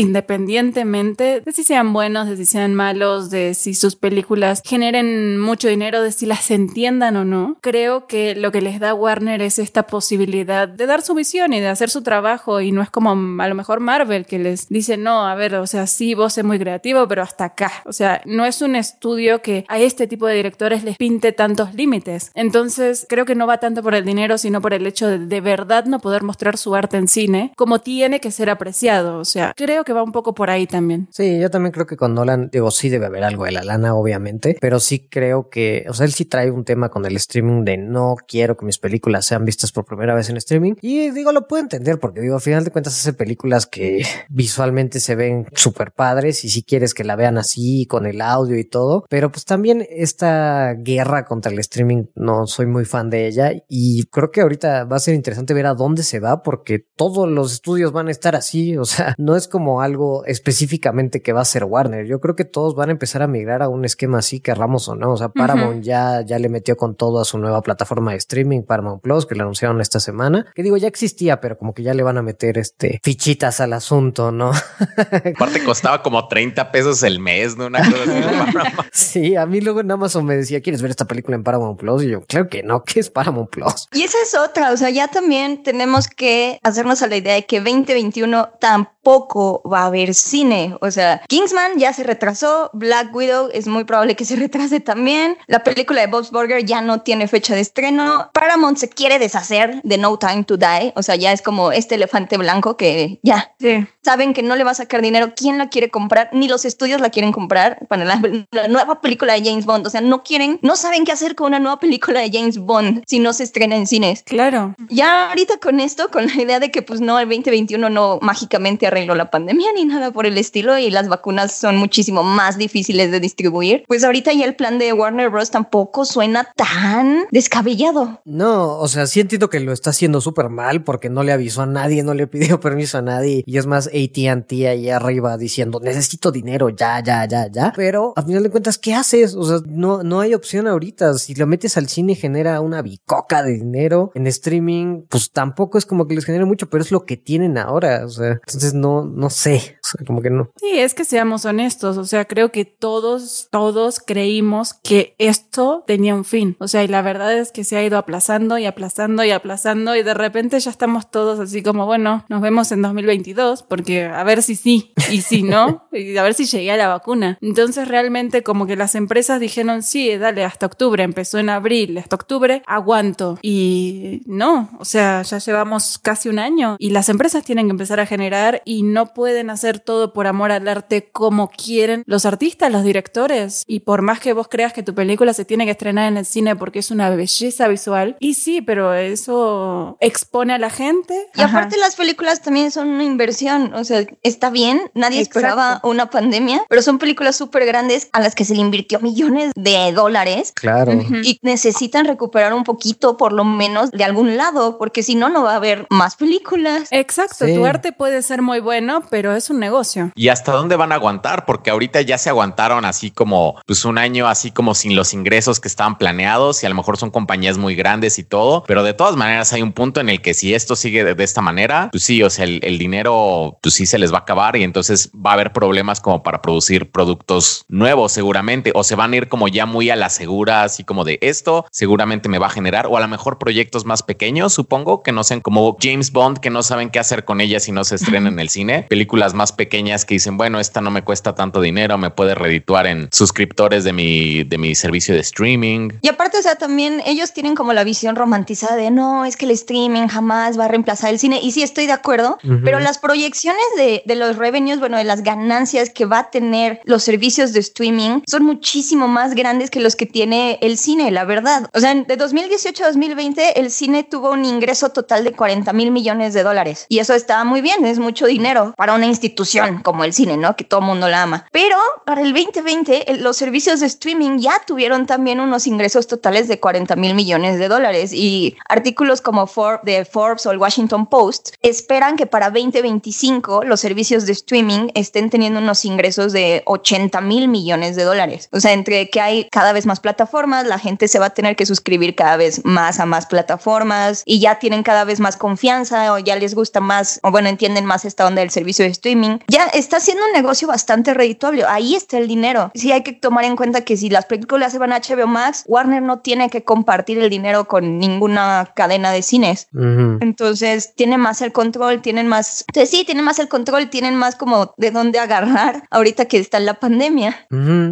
independientemente 0.45 1.41
de 1.41 1.53
si 1.53 1.65
sean 1.65 1.93
buenos, 1.93 2.29
de 2.29 2.37
si 2.37 2.47
sean 2.47 2.75
malos, 2.75 3.31
de 3.31 3.55
si 3.55 3.75
sus 3.75 3.97
películas 3.97 4.63
generen 4.65 5.39
mucho 5.41 5.69
dinero, 5.69 6.03
de 6.03 6.13
si 6.13 6.27
las 6.27 6.51
entiendan 6.65 7.17
o 7.17 7.25
no, 7.25 7.57
creo 7.61 8.07
que 8.07 8.35
lo 8.35 8.53
que 8.53 8.61
les 8.61 8.81
da 8.81 8.95
Warner 8.95 9.43
es 9.43 9.59
esta 9.59 9.87
posibilidad 9.87 10.69
de 10.69 10.87
dar 10.87 11.03
su 11.03 11.15
visión 11.15 11.53
y 11.53 11.61
de 11.61 11.69
hacer 11.69 11.91
su 11.91 12.03
trabajo 12.03 12.61
y 12.61 12.73
no 12.73 12.83
es 12.83 12.91
como 12.91 13.11
a 13.43 13.49
lo 13.49 13.55
mejor 13.55 13.81
Marvel 13.81 14.27
que 14.27 14.39
les 14.39 14.69
dice, 14.69 14.97
no, 14.97 15.27
a 15.27 15.35
ver, 15.35 15.55
o 15.57 15.67
sea, 15.67 15.87
sí, 15.87 16.15
vos 16.15 16.37
es 16.39 16.45
muy 16.45 16.59
creativo, 16.59 17.07
pero 17.09 17.23
hasta 17.23 17.45
acá. 17.45 17.73
O 17.85 17.93
sea, 17.93 18.21
no 18.25 18.45
es 18.45 18.63
un 18.63 18.77
estudio 18.77 19.43
que 19.43 19.65
a 19.69 19.79
este 19.79 20.07
tipo 20.07 20.27
de 20.27 20.35
directores 20.35 20.85
les 20.85 20.97
pinte 20.97 21.33
tantos 21.33 21.75
límites. 21.75 22.31
Entonces, 22.35 23.07
creo 23.09 23.25
que 23.25 23.35
no 23.35 23.47
va 23.47 23.59
tanto 23.59 23.83
por 23.83 23.95
el 23.95 24.05
dinero, 24.05 24.39
sino 24.39 24.61
por 24.61 24.75
el 24.75 24.87
hecho 24.87 25.07
de 25.09 25.19
de 25.19 25.41
verdad 25.41 25.85
no 25.87 26.01
poder 26.01 26.23
mostrar 26.23 26.57
su 26.57 26.75
arte 26.75 26.97
en 26.97 27.09
cine 27.09 27.53
como 27.57 27.81
tiene 27.81 28.21
que 28.21 28.31
ser 28.31 28.51
apreciado. 28.51 29.19
O 29.19 29.25
sea, 29.25 29.53
creo 29.57 29.85
que 29.85 29.93
va 29.93 30.03
un 30.03 30.13
poco 30.13 30.35
por 30.35 30.51
ahí 30.51 30.67
también. 30.67 31.09
Sí, 31.11 31.39
yo 31.41 31.51
también 31.51 31.73
creo 31.73 31.87
que 31.87 31.97
con 31.97 32.15
Nolan, 32.15 32.51
digo, 32.53 32.71
sí 32.71 32.89
debe 32.89 33.07
haber 33.07 33.25
algo 33.25 33.45
de 33.45 33.53
la 33.53 33.65
lana, 33.65 33.95
obviamente, 33.95 34.57
pero 34.61 34.81
sí 34.81 35.09
creo 35.11 35.49
que, 35.51 35.87
o 35.89 35.95
sea, 35.95 36.07
él 36.07 36.13
sí 36.13 36.25
trae 36.25 36.44
un 36.51 36.65
tema 36.65 36.89
con 36.89 37.07
el 37.07 37.17
streaming 37.17 37.65
de 37.65 37.77
no 37.77 38.17
quiero 38.27 38.57
que 38.57 38.67
mis 38.67 38.79
películas 38.79 39.27
sean 39.27 39.45
vistas 39.45 39.73
por 39.73 39.85
primera 39.85 40.15
vez 40.15 40.31
en 40.31 40.37
streaming. 40.37 40.75
Y 40.81 41.11
digo, 41.11 41.33
lo 41.33 41.47
puedo 41.47 41.63
entender 41.63 41.99
porque 41.99 42.21
digo, 42.21 42.37
al 42.37 42.41
final 42.41 42.65
de 42.65 42.71
cuentas 42.71 42.99
hace 42.99 43.13
películas 43.13 43.67
que 43.67 44.05
visualmente 44.29 45.01
se 45.01 45.15
ven 45.15 45.47
súper 45.55 45.93
padres 45.93 46.45
y 46.45 46.49
si 46.49 46.63
quieres 46.63 46.95
que 46.95 47.05
la 47.05 47.17
vean 47.17 47.39
así, 47.39 47.87
con 47.87 48.07
el 48.07 48.21
audio 48.21 48.59
y 48.59 48.65
todo, 48.65 49.05
pero 49.09 49.31
pues 49.31 49.45
también 49.45 49.87
esta 49.91 50.75
guerra 50.75 51.25
contra 51.25 51.53
el 51.53 51.59
streaming 51.59 52.05
no 52.15 52.47
soy 52.47 52.67
muy 52.67 52.85
fan 52.85 53.11
de 53.11 53.27
ella 53.27 53.53
y 53.69 54.05
creo 54.05 54.31
que 54.31 54.41
ahorita 54.41 54.85
va 54.85 54.97
a 54.97 55.01
ser 55.01 55.15
interesante 55.15 55.55
ver 55.55 55.67
a 55.67 55.75
dónde 55.75 56.03
se 56.03 56.21
va 56.21 56.43
porque 56.43 56.79
todos 56.79 57.29
los 57.29 57.53
estudios 57.53 57.93
van 57.93 58.09
a 58.09 58.11
estar 58.11 58.37
así, 58.37 58.77
o 58.79 58.85
sea, 58.85 59.15
no 59.19 59.37
es 59.37 59.49
como 59.49 59.81
algo 59.81 60.25
específicamente 60.25 61.23
que 61.23 61.33
va 61.33 61.41
a 61.41 61.47
ser 61.47 61.65
Warner, 61.65 62.07
yo 62.07 62.21
creo 62.21 62.37
que 62.37 62.45
todos 62.45 62.75
van 62.75 62.89
a 62.89 62.93
empezar 62.93 63.23
a 63.23 63.27
migrar 63.27 63.63
a 63.63 63.69
un 63.69 63.85
esquema 63.85 64.19
así, 64.19 64.41
querramos 64.41 64.89
o 64.89 64.95
no, 64.95 65.13
o 65.13 65.17
sea, 65.17 65.29
Paramount 65.29 65.83
ya, 65.83 66.23
ya 66.23 66.34
le 66.39 66.49
metió 66.49 66.77
con 66.77 66.97
todo 66.97 67.21
a 67.21 67.25
su 67.25 67.39
nueva 67.39 67.63
plataforma 67.63 68.13
de 68.13 68.19
streaming, 68.19 68.63
Paramount 68.63 69.03
Plus, 69.03 69.27
que 69.27 69.35
la 69.35 69.43
anunciaron 69.43 69.81
esta 69.81 70.01
semana, 70.01 70.47
que 70.55 70.63
digo, 70.63 70.77
ya 70.77 70.89
existía, 70.89 71.41
pero 71.41 71.59
como 71.59 71.75
que 71.75 71.83
ya 71.83 71.95
le 71.95 72.03
van 72.03 72.19
a 72.19 72.23
meter 72.23 72.59
este 72.59 73.01
fichitas 73.03 73.61
al 73.61 73.73
asunto, 73.73 74.33
¿no? 74.33 74.53
Aparte 75.37 75.63
costaba 75.65 76.03
como 76.03 76.29
30 76.29 76.71
pesos 76.73 77.03
el 77.03 77.21
mes, 77.21 77.57
¿no? 77.57 77.67
Una 77.67 77.79
cosa 77.79 78.03
así. 78.03 78.89
sí, 78.93 79.37
a 79.37 79.47
mí 79.47 79.61
luego 79.61 79.81
en 79.81 79.91
Amazon 79.91 80.25
me 80.25 80.37
decía, 80.37 80.61
¿quieres 80.61 80.83
ver 80.83 80.91
esta 80.91 81.07
película 81.07 81.37
en 81.37 81.45
Paramount 81.45 81.79
Plus? 81.79 82.05
Y 82.05 82.11
yo, 82.11 82.23
claro 82.23 82.49
que 82.49 82.63
no, 82.63 82.83
¿qué 82.83 83.01
es 83.01 83.11
Paramount 83.11 83.51
Plus? 83.51 83.89
Y 83.93 84.03
esa 84.03 84.19
es 84.23 84.35
otra, 84.35 84.73
o 84.73 84.77
sea, 84.77 84.91
ya 84.91 85.09
también 85.09 85.63
tenemos 85.63 86.09
que 86.09 86.59
hacernos 86.63 87.03
a 87.03 87.07
la 87.07 87.17
idea 87.17 87.35
de 87.35 87.47
que 87.47 87.61
2021 87.61 88.51
tampoco 88.61 89.63
va 89.69 89.83
a 89.83 89.87
haber 89.87 90.15
cine. 90.15 90.77
O 90.81 90.91
sea, 90.91 91.23
Kingsman 91.29 91.79
ya 91.79 91.93
se 91.93 92.05
retrasó, 92.05 92.71
Black 92.73 93.15
Widow 93.15 93.51
es 93.53 93.67
muy 93.67 93.85
probable 93.85 94.17
que 94.17 94.25
se 94.25 94.37
retrase 94.37 94.81
también, 94.81 95.37
la 95.47 95.63
película 95.63 96.01
de 96.01 96.09
Bob's 96.25 96.31
Burger 96.49 96.65
ya 96.65 96.81
no 96.81 97.01
tiene 97.03 97.29
fecha 97.29 97.55
de 97.55 97.61
estreno, 97.61 98.31
Paramount 98.33 98.79
se 98.79 98.89
quiere 98.89 99.19
deshacer 99.19 99.81
de 99.83 99.99
No 99.99 100.17
Time 100.19 100.45
to 100.45 100.57
Die, 100.57 100.93
o 100.97 101.03
sea, 101.03 101.17
ya 101.17 101.33
es 101.33 101.43
como 101.43 101.73
este 101.73 101.97
elefante 101.97 102.37
blanco 102.39 102.77
que 102.77 103.19
ya 103.23 103.53
Sí. 103.61 103.87
saben 104.03 104.33
que 104.35 104.43
no 104.43 104.57
le 104.57 104.65
va 104.65 104.71
a 104.73 104.75
sacar 104.75 105.03
dinero, 105.03 105.33
¿quién 105.37 105.59
la 105.59 105.69
quiere 105.69 105.91
comprar? 105.91 106.31
Ni 106.33 106.49
los 106.49 106.65
estudios 106.65 107.01
la 107.01 107.11
quieren 107.11 107.33
comprar 107.33 107.87
para 107.89 108.05
la, 108.05 108.21
la 108.53 108.69
nueva 108.69 109.01
película 109.01 109.35
de 109.35 109.45
James 109.45 109.67
Bond, 109.67 109.87
o 109.87 109.91
sea, 109.91 110.01
no 110.01 110.23
quieren, 110.23 110.59
no 110.63 110.77
saben 110.77 111.05
qué 111.05 111.13
hacer 111.13 111.35
con 111.35 111.49
una 111.49 111.59
nueva 111.59 111.79
película 111.79 112.21
de 112.21 112.31
James 112.33 112.59
Bond 112.59 113.03
si 113.07 113.19
no 113.19 113.33
se 113.33 113.45
estrena 113.45 113.77
en 113.77 113.87
cines. 113.87 114.23
Claro. 114.25 114.75
Ya 114.89 115.29
ahorita 115.29 115.59
con 115.59 115.81
esto, 115.81 116.11
con 116.11 116.27
la 116.27 116.41
idea 116.43 116.61
de 116.61 116.71
que 116.71 116.83
pues 116.83 117.01
no, 117.01 117.19
el 117.19 117.29
2021 117.29 117.91
no 117.91 118.19
mágicamente 118.23 118.87
arregló 118.87 119.15
la 119.15 119.31
pandemia 119.31 119.69
ni 119.75 119.85
nada 119.85 120.11
por 120.11 120.27
el 120.27 120.39
estilo 120.39 120.79
y 120.79 120.91
las 120.91 121.09
vacunas 121.09 121.53
son 121.55 121.77
muchísimo 121.77 122.23
más 122.23 122.57
difíciles 122.59 123.11
de 123.11 123.21
distribuir, 123.21 123.85
pues 123.89 124.05
ahorita 124.05 124.33
ya 124.33 124.45
el 124.45 124.55
plan 124.57 124.79
de 124.79 124.93
Warner 124.93 125.31
Bros. 125.31 125.51
tampoco 125.51 126.05
suena 126.15 126.49
tan 126.55 127.27
descabellado. 127.33 128.21
No, 128.25 128.79
o 128.79 128.87
sea, 128.87 129.07
sí 129.07 129.21
entiendo 129.21 129.51
que 129.51 129.59
lo 129.59 129.73
está 129.73 129.91
haciendo 129.91 130.21
súper 130.21 130.49
mal 130.49 130.85
porque 130.85 131.11
no 131.11 131.25
le 131.25 131.33
avisó 131.33 131.63
a 131.63 131.67
nadie, 131.67 132.05
no 132.05 132.15
le 132.15 132.29
pidió 132.29 132.61
permiso 132.61 132.99
a 132.99 133.03
nadie 133.03 133.43
y 133.45 133.59
es 133.59 133.67
más 133.67 133.89
AT&T 133.89 134.69
ahí 134.69 134.91
arriba 134.91 135.37
diciendo 135.37 135.81
necesito 135.83 136.31
dinero 136.31 136.69
ya, 136.69 137.03
ya, 137.03 137.27
ya, 137.27 137.49
ya. 137.51 137.73
Pero 137.75 138.13
a 138.15 138.23
final 138.23 138.45
de 138.45 138.51
cuentas, 138.51 138.79
¿qué 138.79 138.95
haces? 138.95 139.35
O 139.35 139.45
sea, 139.45 139.59
no, 139.67 140.03
no 140.05 140.21
hay 140.21 140.35
opción 140.35 140.69
ahorita. 140.69 141.15
Si 141.15 141.35
lo 141.35 141.47
metes 141.47 141.77
al 141.77 141.89
cine 141.89 142.15
genera 142.15 142.61
una 142.61 142.83
bicoca 142.83 143.43
de 143.43 143.53
dinero. 143.53 144.13
En 144.15 144.27
streaming, 144.27 145.03
pues 145.09 145.33
tampoco 145.33 145.79
es 145.79 145.87
como 145.87 146.07
que 146.07 146.15
les 146.15 146.25
genere 146.25 146.45
mucho, 146.45 146.69
pero 146.71 146.83
es 146.83 146.93
lo 146.93 147.05
que 147.05 147.17
tienen 147.17 147.59
ahora. 147.59 148.05
O 148.05 148.09
sea, 148.09 148.33
entonces 148.47 148.75
no, 148.75 149.05
no 149.05 149.31
sé. 149.31 149.79
O 149.83 149.87
sea, 149.87 150.07
como 150.07 150.23
que 150.23 150.31
no. 150.31 150.51
Sí, 150.57 150.79
es 150.79 150.95
que 150.95 151.05
seamos 151.05 151.45
honestos, 151.45 151.97
o 151.97 152.05
sea, 152.05 152.25
creo 152.25 152.53
que 152.53 152.65
todos, 152.65 153.49
todos 153.51 154.01
creímos 154.01 154.75
que 154.75 155.15
esto 155.19 155.85
tenía 155.87 156.04
un 156.13 156.25
fin, 156.25 156.57
o 156.59 156.69
sea, 156.69 156.85
y 156.85 156.89
la 156.89 157.03
verdad 157.03 157.37
es 157.37 157.53
que 157.53 157.65
se 157.65 157.77
ha 157.77 157.85
ido 157.85 157.99
aplazando 157.99 158.59
y 158.59 158.67
aplazando 158.67 159.25
y 159.25 159.31
aplazando 159.31 159.97
y 159.97 160.03
de 160.03 160.15
repente 160.15 160.59
ya 160.61 160.71
estamos 160.71 161.11
todos 161.11 161.39
así 161.41 161.63
como, 161.63 161.87
bueno, 161.87 162.25
nos 162.29 162.41
vemos 162.41 162.73
en 162.73 162.83
2022 162.83 163.63
porque 163.63 164.05
a 164.05 164.23
ver 164.25 164.43
si 164.43 164.57
sí 164.57 164.93
y 165.11 165.21
si 165.21 165.43
no, 165.43 165.89
y 165.93 166.17
a 166.17 166.23
ver 166.23 166.35
si 166.35 166.47
llegué 166.47 166.73
a 166.73 166.77
la 166.77 166.89
vacuna. 166.89 167.39
Entonces 167.41 167.89
realmente 167.89 168.43
como 168.43 168.67
que 168.67 168.77
las 168.77 168.95
empresas 168.95 169.41
dijeron, 169.41 169.83
sí, 169.83 170.17
dale, 170.17 170.45
hasta 170.45 170.67
octubre, 170.67 171.03
empezó 171.03 171.39
en 171.39 171.49
abril, 171.49 171.99
hasta 171.99 172.17
octubre, 172.17 172.63
aguanto. 172.67 173.39
Y 173.43 174.23
no, 174.27 174.71
o 174.79 174.85
sea, 174.85 175.23
ya 175.23 175.39
llevamos 175.39 175.99
casi 175.99 176.29
un 176.29 176.39
año 176.39 176.77
y 176.79 176.91
las 176.91 177.09
empresas 177.09 177.45
tienen 177.45 177.67
que 177.67 177.73
empezar 177.73 178.01
a 178.01 178.07
generar 178.07 178.63
y 178.65 178.83
no 178.83 179.15
pueden 179.15 179.51
hacer 179.51 179.79
todo 179.79 180.13
por 180.13 180.27
amor 180.27 180.53
al 180.53 180.69
arte 180.69 181.11
como 181.13 181.51
quieren 181.51 182.03
los 182.07 182.27
artistas, 182.27 182.73
los 182.73 182.85
directores. 182.85 183.65
Y 183.67 183.81
por 183.81 184.03
más 184.03 184.21
que 184.21 184.33
vos 184.33 184.49
creas 184.49 184.73
que 184.73 184.83
tu 184.83 184.95
película 184.95 185.33
se 185.33 185.45
tiene 185.45 185.65
que 185.65 185.73
estrenar 185.73 185.94
en 185.99 186.17
el 186.17 186.27
cine 186.27 186.57
porque 186.57 186.79
es 186.81 186.91
una 186.91 187.11
belleza 187.11 187.69
visual, 187.69 188.17
y 188.21 188.35
sí, 188.35 188.61
pero 188.63 188.95
eso 188.95 189.97
expone 190.01 190.53
a 190.55 190.59
la 190.59 190.71
gente. 190.71 191.15
Y 191.35 191.43
aparte 191.43 191.77
las 191.79 191.97
películas 191.97 192.43
también 192.43 192.71
son 192.71 192.89
una 192.89 193.05
inversión, 193.05 193.73
o 193.75 193.85
sea, 193.85 194.05
está 194.23 194.51
bien, 194.51 194.91
nadie 194.95 195.19
Exacto. 195.21 195.39
esperaba 195.41 195.81
una 195.85 196.11
pandemia, 196.11 196.63
pero 196.69 196.83
son 196.83 196.99
películas 196.99 197.37
súper 197.37 197.65
grandes 197.67 198.09
a 198.13 198.21
las 198.21 198.35
que 198.35 198.45
se 198.45 198.55
le 198.55 198.61
invirtió 198.61 199.01
millones 199.01 199.53
de 199.55 199.93
dólares 199.93 200.53
Claro. 200.55 200.93
y 200.93 201.39
necesitan 201.43 202.05
recuperar 202.07 202.55
un 202.55 202.65
poquito 202.65 203.17
por 203.17 203.33
lo 203.33 203.45
menos 203.45 203.91
de 203.91 204.05
algún 204.05 204.37
lado, 204.37 204.79
porque 204.79 205.03
si 205.03 205.15
no, 205.15 205.29
no 205.29 205.43
va 205.43 205.53
a 205.53 205.57
haber 205.57 205.87
más 205.91 206.17
películas. 206.17 206.89
Exacto, 206.91 207.45
Sí. 207.47 207.55
tu 207.55 207.67
arte 207.67 207.93
puede 207.93 208.23
ser 208.23 208.43
muy 208.43 208.61
bueno, 208.61 209.03
pero 209.11 209.35
es 209.35 209.51
un 209.51 209.59
negocio. 209.61 210.11
¿Y 210.15 210.29
hasta 210.29 210.53
dónde 210.53 210.77
van 210.77 210.93
a 210.93 210.97
aguantar? 210.97 211.45
Porque 211.47 211.71
ahorita 211.71 212.01
ya 212.03 212.17
se 212.19 212.31
aguantaron 212.31 212.85
así 212.85 213.11
como 213.11 213.57
pues 213.67 213.85
un 213.85 213.99
año 213.99 214.27
así 214.29 214.51
como 214.51 214.75
sin 214.75 214.97
los 214.97 215.13
ingresos 215.13 215.61
que 215.61 215.69
estaban 215.69 215.84
planeados 215.99 216.63
y 216.63 216.67
a 216.67 216.69
lo 216.69 216.75
mejor 216.75 216.97
son 216.97 217.11
compañías 217.11 217.59
muy 217.59 217.75
grandes 217.75 218.19
y 218.19 218.25
todo, 218.25 218.65
pero 218.67 218.83
de 218.83 218.95
todas 218.95 219.17
maneras 219.17 219.53
hay 219.53 219.63
un 219.63 219.73
punto 219.73 220.01
en 220.01 220.09
el 220.09 220.21
que 220.21 220.35
si 220.35 220.55
esto 220.55 220.77
sigue 220.77 221.05
de, 221.05 221.25
esta 221.25 221.41
manera, 221.41 221.89
pues 221.91 222.03
sí, 222.03 222.23
o 222.23 222.31
sea, 222.31 222.45
el, 222.45 222.61
el 222.63 222.79
dinero 222.79 223.59
pues 223.63 223.75
sí 223.75 223.87
se 223.87 223.99
les 223.99 224.13
va 224.13 224.19
a 224.19 224.21
acabar 224.21 224.57
y 224.57 224.63
entonces 224.63 225.11
va 225.15 225.31
a 225.31 225.35
haber 225.35 225.53
problemas 225.53 226.01
como 226.01 226.23
para 226.23 226.43
producir 226.43 226.91
productos 226.91 227.65
nuevos 227.69 228.13
seguramente 228.13 228.73
o 228.75 228.85
se 228.85 228.95
van 228.95 229.13
a 229.13 229.17
ir 229.17 229.29
como 229.29 229.49
ya 229.49 229.67
muy 229.67 229.91
a 229.91 229.97
la 229.97 230.11
segura, 230.11 230.65
así 230.65 230.85
como 230.85 231.05
de 231.05 231.19
esto 231.23 231.67
seguramente 231.71 232.29
me 232.29 232.39
va 232.39 232.47
a 232.47 232.51
generar 232.51 232.87
o 232.87 232.97
a 232.97 233.01
lo 233.01 233.09
mejor 233.09 233.39
proyectos 233.39 233.85
más 233.85 234.03
pequeños, 234.03 234.53
supongo 234.53 235.03
que 235.03 235.13
no 235.13 235.25
sean 235.25 235.41
como 235.41 235.77
James 235.81 236.13
Bond 236.13 236.39
que 236.39 236.51
no 236.51 236.63
saben 236.63 236.91
qué 236.91 236.99
hacer 236.99 237.25
con 237.25 237.41
ella 237.41 237.61
si 237.61 237.73
no 237.73 237.85
se 237.85 237.97
estrena 237.97 238.29
en 238.29 238.39
el 238.39 238.49
cine, 238.49 238.87
películas 238.89 239.35
más 239.35 239.53
pequeñas 239.53 240.05
que 240.05 240.15
dicen, 240.15 240.37
bueno, 240.37 240.61
esta 240.61 240.81
no 240.81 240.91
me 240.91 241.03
cuesta 241.03 241.35
tanto 241.35 241.61
dinero, 241.61 241.99
me 241.99 242.11
puede 242.11 242.35
redituar 242.35 242.87
en 242.87 243.09
suscriptores 243.13 243.85
de 243.85 243.93
mi, 243.93 244.45
de 244.45 244.59
mi 244.59 244.75
servicio 244.75 245.15
de 245.15 245.21
streaming. 245.21 245.74
Y 246.03 246.09
aparte, 246.09 246.39
o 246.39 246.43
sea, 246.43 246.57
también 246.57 247.03
ellos 247.07 247.33
tienen 247.33 247.55
como 247.55 247.73
la 247.73 247.85
visión 247.85 248.17
romantizada 248.17 248.77
de 248.77 248.91
no, 248.91 249.25
es 249.25 249.37
que 249.37 249.45
el 249.47 249.51
streaming 249.53 250.09
jamás 250.09 250.59
va 250.59 250.65
a 250.67 250.69
reemplazar 250.69 251.11
el 251.11 251.19
cine. 251.19 251.41
Y 251.43 251.53
sí, 251.53 251.63
estoy 251.63 251.87
de 251.87 251.93
acuerdo, 251.93 252.39
Ujú. 252.45 252.61
pero 252.65 252.81
las 252.81 252.99
proyecciones 252.99 253.63
de, 253.77 254.03
de 254.07 254.15
los 254.15 254.37
revenues, 254.37 254.81
bueno, 254.81 254.97
de 254.97 255.05
las 255.05 255.23
ganancias 255.23 255.91
que 255.91 256.05
va 256.07 256.19
a 256.21 256.31
tener 256.31 256.81
los 256.85 257.03
servicios 257.03 257.53
de 257.53 257.61
streaming 257.61 258.21
son 258.27 258.45
muchísimo 258.45 259.09
más 259.09 259.35
grandes 259.35 259.71
que 259.71 259.81
los 259.81 259.97
que 259.97 260.07
tiene 260.07 260.59
el 260.63 260.79
cine, 260.79 261.11
la 261.11 261.25
verdad. 261.25 261.69
O 261.75 261.81
sea, 261.81 261.95
de 261.95 262.17
2018 262.17 262.85
a 262.85 262.87
2020, 262.89 263.61
el 263.61 263.71
cine 263.71 264.05
tuvo 264.05 264.31
un 264.33 264.45
ingreso 264.45 264.91
total 264.91 265.25
de 265.25 265.33
40 265.33 265.73
mil 265.73 265.91
millones 265.91 266.35
de 266.35 266.43
dólares. 266.43 266.87
Y 266.89 266.99
eso 266.99 267.15
está 267.15 267.45
muy 267.45 267.61
bien, 267.61 267.85
es 267.85 267.99
mucho 267.99 268.27
dinero 268.27 268.75
para 268.77 268.95
una 268.95 269.07
institución 269.07 269.83
como 269.83 270.05
el 270.05 270.13
cine, 270.13 270.37
¿no? 270.37 270.57
Que 270.57 270.65
todo 270.65 270.81
mundo 270.81 271.09
la 271.09 271.23
ama. 271.23 271.47
Pero 271.53 271.77
para 272.05 272.23
el 272.23 272.33
2020, 272.33 273.11
el- 273.13 273.23
los 273.23 273.37
servicios 273.37 273.81
de 273.81 273.87
streaming 273.87 274.39
ya 274.39 274.61
tuvieron 274.67 275.07
también 275.07 275.41
unos 275.55 275.67
ingresos 275.69 276.09
totales 276.09 276.49
de 276.49 276.59
40 276.59 276.97
mil 276.97 277.15
millones 277.15 277.61
de 277.61 277.69
dólares. 277.69 278.13
Y 278.13 278.57
artículos 278.69 279.21
como 279.21 279.47
For- 279.47 279.81
de 279.85 280.05
Forbes 280.05 280.45
o 280.47 280.51
el 280.51 280.59
Washington 280.59 281.07
Post 281.07 281.51
esperan 281.63 282.17
que 282.17 282.27
para 282.27 282.51
2025 282.51 283.63
los 283.65 283.79
servicios 283.81 284.27
de 284.27 284.33
streaming 284.33 284.89
estén 284.95 285.31
teniendo 285.31 285.61
unos 285.61 285.85
ingresos 285.85 286.33
de 286.33 286.63
80 286.67 287.21
mil 287.21 287.47
millones 287.47 287.95
de 287.95 288.03
dólares. 288.03 288.49
O 288.53 288.59
sea, 288.59 288.73
entre 288.73 289.11
que 289.11 289.21
hay 289.21 289.49
cada 289.51 289.73
vez 289.73 289.87
más 289.87 290.01
plataformas, 290.01 290.67
la 290.67 290.79
gente 290.81 291.07
se 291.07 291.21
va 291.21 291.27
a 291.27 291.31
tener 291.31 291.55
que 291.55 291.67
suscribir 291.67 292.17
cada 292.17 292.37
vez 292.37 292.65
más 292.65 292.99
a 292.99 293.07
más 293.07 293.27
plataformas 293.27 294.23
y 294.27 294.41
ya 294.41 294.59
tienen 294.59 294.83
cada 294.83 295.05
vez 295.05 295.21
más 295.21 295.37
confianza 295.37 296.13
o 296.15 296.19
ya 296.19 296.35
les 296.37 296.55
gusta 296.57 296.81
más, 296.81 297.21
o 297.23 297.31
bueno, 297.31 297.49
entienden 297.49 297.85
más 297.85 298.05
esta 298.05 298.27
onda 298.27 298.41
del 298.41 298.51
servicio 298.51 298.85
de 298.85 298.91
streaming. 298.91 299.39
Ya 299.49 299.67
está 299.67 300.01
siendo 300.01 300.25
un 300.27 300.33
negocio 300.33 300.67
bastante 300.67 301.15
redituable. 301.15 301.65
Ahí 301.69 301.95
está 301.95 302.19
el 302.19 302.27
dinero. 302.27 302.73
Sí 302.75 302.91
hay 302.91 303.03
que 303.05 303.13
tomar 303.13 303.45
en 303.45 303.55
cuenta 303.57 303.83
que 303.83 303.97
si 303.97 304.11
las 304.11 304.27
películas 304.27 304.73
se 304.73 304.79
van 304.79 304.93
a 304.93 305.01
HBO 305.01 305.27
Warner 305.67 306.03
no 306.03 306.21
tiene 306.21 306.51
que 306.51 306.65
compartir 306.65 307.19
el 307.19 307.31
dinero 307.31 307.67
con 307.67 307.99
ninguna 307.99 308.73
cadena 308.75 309.11
de 309.11 309.23
cines. 309.23 309.69
Entonces 309.73 310.95
tiene 310.95 311.19
más 311.19 311.43
el 311.43 311.53
control, 311.53 312.03
tienen 312.03 312.29
más, 312.29 312.65
entonces 312.69 312.91
sí, 312.91 313.05
tienen 313.05 313.25
más 313.25 313.39
el 313.39 313.49
control, 313.49 313.91
tienen 313.91 314.17
más 314.17 314.37
como 314.37 314.75
de 314.77 314.91
dónde 314.91 315.19
agarrar 315.19 315.85
ahorita 315.91 316.27
que 316.27 316.39
está 316.39 316.59
en 316.59 316.67
la 316.67 316.75
pandemia. 316.75 317.47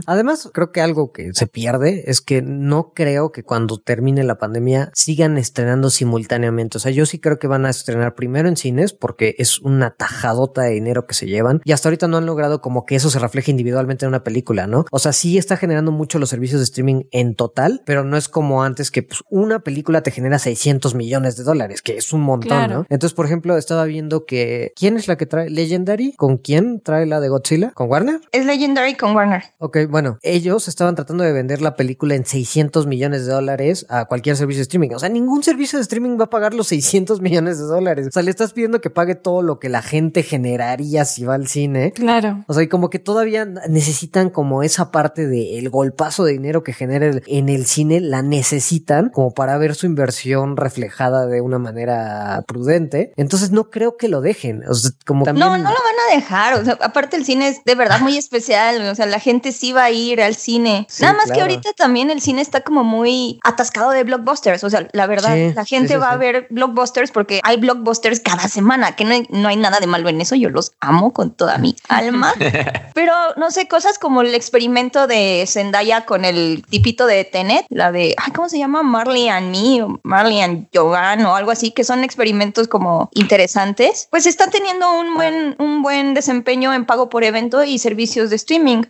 Además, 0.06 0.50
creo 0.52 0.72
que 0.72 0.80
algo 0.80 1.12
que 1.12 1.30
se 1.34 1.46
pierde 1.46 2.04
es 2.06 2.20
que 2.20 2.42
no 2.42 2.92
creo 2.94 3.32
que 3.32 3.42
cuando 3.42 3.78
termine 3.78 4.24
la 4.24 4.38
pandemia 4.38 4.90
sigan 4.94 5.38
estrenando 5.38 5.90
simultáneamente. 5.90 6.78
O 6.78 6.80
sea, 6.80 6.92
yo 6.92 7.06
sí 7.06 7.18
creo 7.18 7.38
que 7.38 7.46
van 7.46 7.66
a 7.66 7.70
estrenar 7.70 8.14
primero 8.14 8.48
en 8.48 8.56
cines 8.56 8.92
porque 8.92 9.34
es 9.38 9.58
una 9.60 9.90
tajadota 9.90 10.62
de 10.62 10.70
dinero 10.70 11.06
que 11.06 11.14
se 11.14 11.26
llevan 11.26 11.60
y 11.64 11.72
hasta 11.72 11.88
ahorita 11.88 12.08
no 12.08 12.16
han 12.16 12.26
logrado 12.26 12.60
como 12.60 12.84
que 12.86 12.96
eso 12.96 13.10
se 13.10 13.18
refleje 13.18 13.50
individualmente 13.50 14.04
en 14.04 14.10
una 14.10 14.24
película, 14.24 14.66
¿no? 14.66 14.84
O 14.90 14.98
sea, 14.98 15.12
sí 15.12 15.38
está 15.38 15.56
generando 15.56 15.92
mucho 15.92 16.18
los 16.18 16.30
servicios 16.30 16.60
de 16.60 16.64
streaming 16.64 17.02
en 17.10 17.34
total, 17.42 17.82
pero 17.84 18.04
no 18.04 18.16
es 18.16 18.28
como 18.28 18.62
antes 18.62 18.92
que 18.92 19.02
pues, 19.02 19.24
una 19.28 19.58
película 19.58 20.02
te 20.02 20.12
genera 20.12 20.38
600 20.38 20.94
millones 20.94 21.36
de 21.36 21.42
dólares, 21.42 21.82
que 21.82 21.96
es 21.96 22.12
un 22.12 22.20
montón, 22.20 22.70
¿no? 22.70 22.86
Entonces, 22.88 23.14
por 23.14 23.26
ejemplo, 23.26 23.58
estaba 23.58 23.84
viendo 23.84 24.26
que 24.26 24.72
¿quién 24.76 24.96
es 24.96 25.08
la 25.08 25.16
que 25.16 25.26
trae 25.26 25.50
Legendary? 25.50 26.12
¿Con 26.12 26.38
quién 26.38 26.80
trae 26.80 27.04
la 27.04 27.18
de 27.18 27.28
Godzilla? 27.28 27.72
¿Con 27.72 27.90
Warner? 27.90 28.20
Es 28.30 28.46
Legendary 28.46 28.94
con 28.94 29.16
Warner. 29.16 29.42
Ok, 29.58 29.78
bueno, 29.88 30.18
ellos 30.22 30.68
estaban 30.68 30.94
tratando 30.94 31.24
de 31.24 31.32
vender 31.32 31.62
la 31.62 31.74
película 31.74 32.14
en 32.14 32.24
600 32.24 32.86
millones 32.86 33.26
de 33.26 33.32
dólares 33.32 33.86
a 33.88 34.04
cualquier 34.04 34.36
servicio 34.36 34.60
de 34.60 34.62
streaming. 34.62 34.90
O 34.94 35.00
sea, 35.00 35.08
ningún 35.08 35.42
servicio 35.42 35.80
de 35.80 35.82
streaming 35.82 36.16
va 36.20 36.26
a 36.26 36.30
pagar 36.30 36.54
los 36.54 36.68
600 36.68 37.20
millones 37.20 37.58
de 37.58 37.64
dólares. 37.64 38.06
O 38.06 38.10
sea, 38.12 38.22
le 38.22 38.30
estás 38.30 38.52
pidiendo 38.52 38.80
que 38.80 38.90
pague 38.90 39.16
todo 39.16 39.42
lo 39.42 39.58
que 39.58 39.68
la 39.68 39.82
gente 39.82 40.22
generaría 40.22 41.04
si 41.04 41.24
va 41.24 41.34
al 41.34 41.48
cine. 41.48 41.90
Claro. 41.90 42.44
O 42.46 42.54
sea, 42.54 42.62
y 42.62 42.68
como 42.68 42.88
que 42.88 43.00
todavía 43.00 43.44
necesitan 43.44 44.30
como 44.30 44.62
esa 44.62 44.92
parte 44.92 45.26
del 45.26 45.68
golpazo 45.70 46.24
de 46.24 46.34
dinero 46.34 46.62
que 46.62 46.72
genera 46.72 47.10
en 47.32 47.48
el 47.48 47.64
cine, 47.64 48.00
la 48.00 48.20
necesitan 48.20 49.08
como 49.08 49.32
para 49.32 49.56
ver 49.56 49.74
su 49.74 49.86
inversión 49.86 50.58
reflejada 50.58 51.26
de 51.26 51.40
una 51.40 51.58
manera 51.58 52.44
prudente. 52.46 53.14
Entonces 53.16 53.52
no 53.52 53.70
creo 53.70 53.96
que 53.96 54.08
lo 54.08 54.20
dejen. 54.20 54.62
O 54.68 54.74
sea, 54.74 54.90
como 55.06 55.24
No, 55.24 55.32
no 55.32 55.56
lo 55.56 55.62
van 55.62 56.10
a 56.10 56.14
dejar. 56.14 56.60
O 56.60 56.64
sea, 56.64 56.76
aparte 56.82 57.16
el 57.16 57.24
cine 57.24 57.48
es 57.48 57.64
de 57.64 57.74
verdad 57.74 58.00
muy 58.00 58.18
especial. 58.18 58.82
O 58.82 58.94
sea, 58.94 59.06
la 59.06 59.18
gente 59.18 59.52
sí 59.52 59.72
va 59.72 59.84
a 59.84 59.90
ir 59.90 60.20
al 60.20 60.34
cine. 60.34 60.86
Nada 61.00 61.14
más 61.14 61.32
que 61.32 61.40
ahorita 61.40 61.72
también 61.72 62.10
el 62.10 62.20
cine 62.20 62.42
está 62.42 62.60
como 62.60 62.84
muy 62.84 63.40
atascado 63.44 63.92
de 63.92 64.04
blockbusters. 64.04 64.62
O 64.62 64.68
sea, 64.68 64.86
la 64.92 65.06
verdad, 65.06 65.34
la 65.54 65.64
gente 65.64 65.96
va 65.96 66.10
a 66.10 66.16
ver 66.18 66.48
blockbusters 66.50 67.12
porque 67.12 67.40
hay 67.44 67.56
blockbusters 67.56 68.20
cada 68.20 68.46
semana, 68.48 68.94
que 68.94 69.06
no 69.06 69.12
hay, 69.12 69.26
no 69.30 69.48
hay 69.48 69.56
nada 69.56 69.80
de 69.80 69.86
malo 69.86 70.10
en 70.10 70.20
eso. 70.20 70.34
Yo 70.34 70.50
los 70.50 70.72
amo 70.80 71.14
con 71.14 71.30
toda 71.30 71.56
mi 71.56 71.76
alma. 71.88 72.34
Pero 72.94 73.14
no 73.38 73.50
sé, 73.50 73.68
cosas 73.68 73.98
como 73.98 74.20
el 74.20 74.34
experimento 74.34 75.06
de 75.06 75.44
Zendaya 75.48 76.04
con 76.04 76.26
el 76.26 76.62
tipito 76.68 77.06
de 77.06 77.21
Tenet, 77.24 77.66
la 77.68 77.92
de, 77.92 78.14
ay, 78.16 78.32
¿cómo 78.32 78.48
se 78.48 78.58
llama? 78.58 78.82
Marley 78.82 79.28
and 79.28 79.50
Me 79.50 79.82
o 79.82 80.00
Marley 80.02 80.40
and 80.40 80.68
Jogan 80.74 81.24
o 81.24 81.34
algo 81.34 81.50
así, 81.50 81.70
que 81.70 81.84
son 81.84 82.04
experimentos 82.04 82.68
como 82.68 83.10
interesantes. 83.12 84.08
Pues 84.10 84.26
está 84.26 84.48
teniendo 84.48 84.92
un 84.98 85.14
buen, 85.14 85.56
un 85.58 85.82
buen 85.82 86.14
desempeño 86.14 86.72
en 86.74 86.84
pago 86.84 87.08
por 87.08 87.24
evento 87.24 87.62
y 87.64 87.78
servicios 87.78 88.30
de 88.30 88.36
streaming. 88.36 88.82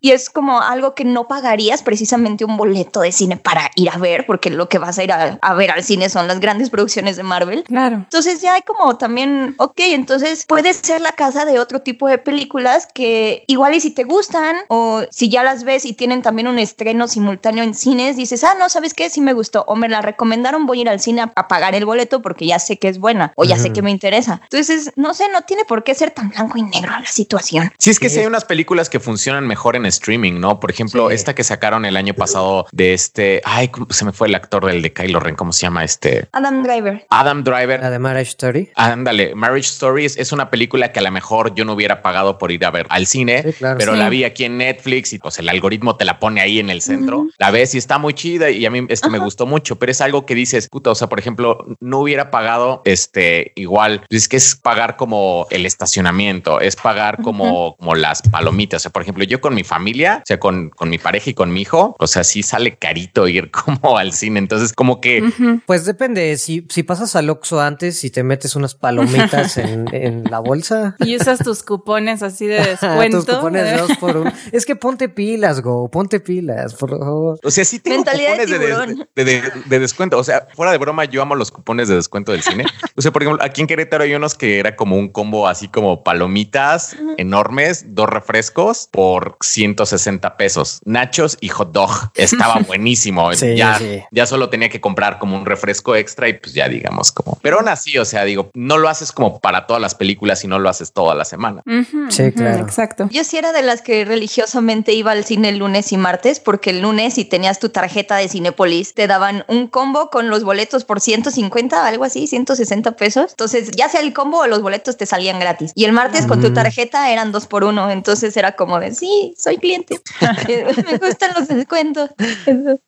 Y 0.00 0.12
es 0.12 0.30
como 0.30 0.60
algo 0.60 0.94
que 0.94 1.04
no 1.04 1.28
pagarías 1.28 1.82
precisamente 1.82 2.44
un 2.44 2.56
boleto 2.56 3.00
de 3.00 3.12
cine 3.12 3.36
para 3.36 3.70
ir 3.76 3.90
a 3.90 3.98
ver, 3.98 4.26
porque 4.26 4.50
lo 4.50 4.68
que 4.68 4.78
vas 4.78 4.98
a 4.98 5.04
ir 5.04 5.12
a, 5.12 5.38
a 5.40 5.54
ver 5.54 5.70
al 5.70 5.82
cine 5.82 6.08
son 6.08 6.28
las 6.28 6.40
grandes 6.40 6.70
producciones 6.70 7.16
de 7.16 7.22
Marvel. 7.22 7.64
Claro. 7.64 7.96
Entonces 7.96 8.40
ya 8.40 8.54
hay 8.54 8.62
como 8.62 8.96
también, 8.96 9.54
ok, 9.58 9.78
entonces 9.78 10.44
puede 10.46 10.72
ser 10.74 11.00
la 11.00 11.12
casa 11.12 11.44
de 11.44 11.58
otro 11.58 11.80
tipo 11.80 12.08
de 12.08 12.18
películas 12.18 12.88
que 12.92 13.44
igual 13.46 13.74
y 13.74 13.80
si 13.80 13.90
te 13.90 14.04
gustan 14.04 14.56
o 14.68 15.02
si 15.10 15.28
ya 15.28 15.42
las 15.42 15.64
ves 15.64 15.84
y 15.84 15.92
tienen 15.92 16.22
también 16.22 16.48
un 16.48 16.58
estreno 16.58 17.08
simultáneo 17.08 17.64
en 17.70 17.74
cines, 17.74 18.16
dices, 18.16 18.42
ah, 18.44 18.54
no, 18.58 18.68
¿sabes 18.68 18.94
qué? 18.94 19.08
Sí 19.10 19.20
me 19.20 19.32
gustó 19.32 19.64
o 19.66 19.76
me 19.76 19.88
la 19.88 20.02
recomendaron, 20.02 20.66
voy 20.66 20.78
a 20.78 20.82
ir 20.82 20.88
al 20.88 21.00
cine 21.00 21.22
a, 21.22 21.48
pagar 21.48 21.74
el 21.74 21.84
boleto 21.84 22.22
porque 22.22 22.46
ya 22.46 22.58
sé 22.58 22.78
que 22.78 22.88
es 22.88 22.98
buena 22.98 23.32
o 23.36 23.44
ya 23.44 23.56
sé 23.56 23.72
que 23.72 23.82
me 23.82 23.90
interesa. 23.90 24.40
Entonces, 24.44 24.92
no 24.96 25.14
sé, 25.14 25.28
no 25.32 25.42
tiene 25.42 25.64
por 25.64 25.82
qué 25.82 25.94
ser 25.94 26.10
tan 26.10 26.30
blanco 26.30 26.58
y 26.58 26.62
negro 26.62 26.92
la 26.92 27.06
situación. 27.06 27.72
Sí, 27.78 27.90
es 27.90 27.98
que 27.98 28.08
sí 28.08 28.20
hay 28.20 28.26
unas 28.26 28.44
películas 28.44 28.88
que 28.88 29.00
funcionan 29.00 29.46
mejor 29.46 29.76
en 29.76 29.86
streaming, 29.86 30.40
¿no? 30.40 30.60
Por 30.60 30.70
ejemplo, 30.70 31.10
esta 31.10 31.34
que 31.34 31.44
sacaron 31.44 31.84
el 31.84 31.96
año 31.96 32.14
pasado 32.14 32.66
de 32.72 32.94
este, 32.94 33.40
ay, 33.44 33.70
se 33.90 34.04
me 34.04 34.12
fue 34.12 34.28
el 34.28 34.34
actor 34.34 34.66
del 34.66 34.82
de 34.82 34.92
Kylo 34.92 35.20
Ren, 35.20 35.34
¿cómo 35.34 35.52
se 35.52 35.62
llama 35.62 35.84
este? 35.84 36.28
Adam 36.32 36.62
Driver. 36.62 37.06
Adam 37.10 37.42
Driver. 37.42 37.80
La 37.80 37.90
de 37.90 37.98
Marriage 37.98 38.30
Story. 38.30 38.70
Ándale, 38.76 39.34
Marriage 39.34 39.68
Story 39.68 40.04
es, 40.04 40.32
una 40.32 40.50
película 40.50 40.92
que 40.92 41.00
a 41.00 41.02
lo 41.02 41.10
mejor 41.10 41.54
yo 41.54 41.64
no 41.64 41.72
hubiera 41.72 42.02
pagado 42.02 42.38
por 42.38 42.52
ir 42.52 42.64
a 42.64 42.70
ver 42.70 42.86
al 42.90 43.06
cine, 43.06 43.54
pero 43.78 43.96
la 43.96 44.08
vi 44.08 44.24
aquí 44.24 44.44
en 44.44 44.58
Netflix 44.58 45.12
y 45.12 45.18
pues 45.18 45.38
el 45.38 45.48
algoritmo 45.48 45.96
te 45.96 46.04
la 46.04 46.18
pone 46.18 46.40
ahí 46.40 46.58
en 46.58 46.70
el 46.70 46.82
centro. 46.82 47.26
La 47.38 47.50
ves 47.50 47.59
y 47.60 47.78
está 47.78 47.98
muy 47.98 48.14
chida 48.14 48.50
y 48.50 48.64
a 48.64 48.70
mí 48.70 48.86
este 48.88 49.10
me 49.10 49.18
gustó 49.18 49.46
mucho, 49.46 49.76
pero 49.76 49.92
es 49.92 50.00
algo 50.00 50.24
que 50.24 50.34
dices, 50.34 50.68
puta, 50.70 50.90
o 50.90 50.94
sea, 50.94 51.08
por 51.08 51.18
ejemplo, 51.18 51.66
no 51.80 51.98
hubiera 52.00 52.30
pagado 52.30 52.82
este 52.84 53.52
igual, 53.56 54.04
es 54.08 54.28
que 54.28 54.36
es 54.36 54.56
pagar 54.56 54.96
como 54.96 55.46
el 55.50 55.66
estacionamiento, 55.66 56.60
es 56.60 56.76
pagar 56.76 57.22
como, 57.22 57.76
como 57.76 57.94
las 57.94 58.22
palomitas. 58.22 58.80
O 58.80 58.82
sea, 58.82 58.90
por 58.90 59.02
ejemplo, 59.02 59.24
yo 59.24 59.40
con 59.40 59.54
mi 59.54 59.64
familia, 59.64 60.20
o 60.22 60.26
sea, 60.26 60.40
con, 60.40 60.70
con 60.70 60.88
mi 60.88 60.98
pareja 60.98 61.30
y 61.30 61.34
con 61.34 61.52
mi 61.52 61.62
hijo, 61.62 61.94
o 61.98 62.06
sea, 62.06 62.24
sí 62.24 62.42
sale 62.42 62.76
carito 62.76 63.28
ir 63.28 63.50
como 63.64 63.98
al 63.98 64.12
cine. 64.12 64.38
Entonces, 64.38 64.72
como 64.72 65.00
que... 65.00 65.22
Pues 65.66 65.84
depende, 65.84 66.36
si, 66.38 66.66
si 66.70 66.82
pasas 66.82 67.14
al 67.16 67.28
Oxxo 67.30 67.60
antes 67.60 68.02
y 68.04 68.10
te 68.10 68.22
metes 68.22 68.56
unas 68.56 68.74
palomitas 68.74 69.56
en, 69.58 69.92
en, 69.94 70.24
la 70.24 70.38
bolsa. 70.38 70.96
Y 71.00 71.16
usas 71.16 71.38
tus 71.40 71.62
cupones 71.62 72.22
así 72.22 72.46
de 72.46 72.60
descuento. 72.80 73.24
tus 73.24 73.34
cupones 73.34 73.64
de 73.64 73.76
dos 73.76 73.96
por 73.98 74.16
uno. 74.16 74.32
Es 74.52 74.66
que 74.66 74.76
ponte 74.76 75.08
pilas, 75.08 75.60
Go, 75.60 75.90
ponte 75.90 76.20
pilas, 76.20 76.74
por 76.74 76.90
favor. 76.98 77.38
O 77.50 77.52
sea, 77.52 77.64
sí 77.64 77.80
tengo 77.80 78.04
cupones 78.04 78.48
de, 78.48 79.42
de, 79.66 79.78
descuento. 79.80 80.16
O 80.18 80.22
sea, 80.22 80.46
fuera 80.54 80.70
de 80.70 80.78
broma, 80.78 81.04
yo 81.04 81.20
amo 81.20 81.34
los 81.34 81.50
cupones 81.50 81.88
de 81.88 81.96
descuento 81.96 82.30
del 82.30 82.42
cine. 82.42 82.64
O 82.96 83.02
sea, 83.02 83.12
por 83.12 83.22
ejemplo, 83.22 83.42
aquí 83.42 83.62
en 83.62 83.66
Querétaro 83.66 84.04
hay 84.04 84.14
unos 84.14 84.34
que 84.34 84.58
era 84.58 84.76
como 84.76 84.96
un 84.96 85.08
combo 85.08 85.48
así 85.48 85.68
como 85.68 86.04
palomitas 86.04 86.94
enormes, 87.16 87.94
dos 87.94 88.10
refrescos 88.10 88.90
por 88.92 89.38
160 89.40 90.36
pesos, 90.36 90.80
nachos 90.84 91.38
y 91.40 91.48
hot 91.48 91.72
dog. 91.72 91.90
Estaba 92.14 92.56
buenísimo. 92.66 93.32
ya, 93.32 93.78
ya 94.10 94.26
solo 94.26 94.50
tenía 94.50 94.68
que 94.68 94.82
comprar 94.82 95.18
como 95.18 95.34
un 95.38 95.46
refresco 95.46 95.96
extra 95.96 96.28
y 96.28 96.34
pues 96.34 96.52
ya 96.52 96.68
digamos 96.68 97.10
como, 97.10 97.38
pero 97.40 97.58
aún 97.58 97.68
así, 97.68 97.96
o 97.96 98.04
sea, 98.04 98.24
digo, 98.24 98.50
no 98.52 98.76
lo 98.76 98.90
haces 98.90 99.12
como 99.12 99.40
para 99.40 99.66
todas 99.66 99.80
las 99.80 99.94
películas 99.94 100.44
y 100.44 100.48
no 100.48 100.58
lo 100.58 100.68
haces 100.68 100.92
toda 100.92 101.14
la 101.14 101.24
semana. 101.24 101.62
sí, 102.10 102.32
claro. 102.32 102.64
Exacto. 102.64 103.08
Yo 103.10 103.24
sí 103.24 103.38
era 103.38 103.52
de 103.52 103.62
las 103.62 103.80
que 103.80 104.04
religiosamente 104.04 104.92
iba 104.92 105.12
al 105.12 105.24
cine 105.24 105.48
el 105.48 105.58
lunes 105.58 105.90
y 105.92 105.96
martes, 105.96 106.38
porque 106.38 106.70
el 106.70 106.82
lunes 106.82 107.14
si 107.14 107.24
tenías 107.40 107.58
tu 107.58 107.70
tarjeta 107.70 108.16
de 108.16 108.28
Cinepolis, 108.28 108.92
te 108.92 109.06
daban 109.06 109.46
un 109.48 109.66
combo 109.66 110.10
con 110.10 110.28
los 110.28 110.44
boletos 110.44 110.84
por 110.84 111.00
150, 111.00 111.86
algo 111.86 112.04
así, 112.04 112.26
160 112.26 112.96
pesos. 112.96 113.30
Entonces, 113.30 113.70
ya 113.70 113.88
sea 113.88 114.02
el 114.02 114.12
combo 114.12 114.40
o 114.40 114.46
los 114.46 114.60
boletos 114.60 114.98
te 114.98 115.06
salían 115.06 115.40
gratis. 115.40 115.72
Y 115.74 115.86
el 115.86 115.92
martes 115.92 116.26
con 116.26 116.42
tu 116.42 116.52
tarjeta 116.52 117.10
eran 117.10 117.32
dos 117.32 117.46
por 117.46 117.64
uno. 117.64 117.90
Entonces 117.90 118.36
era 118.36 118.56
como 118.56 118.78
de, 118.78 118.94
sí, 118.94 119.34
soy 119.38 119.56
cliente. 119.56 119.98
Me 120.90 120.98
gustan 120.98 121.30
los 121.34 121.48
descuentos. 121.48 122.10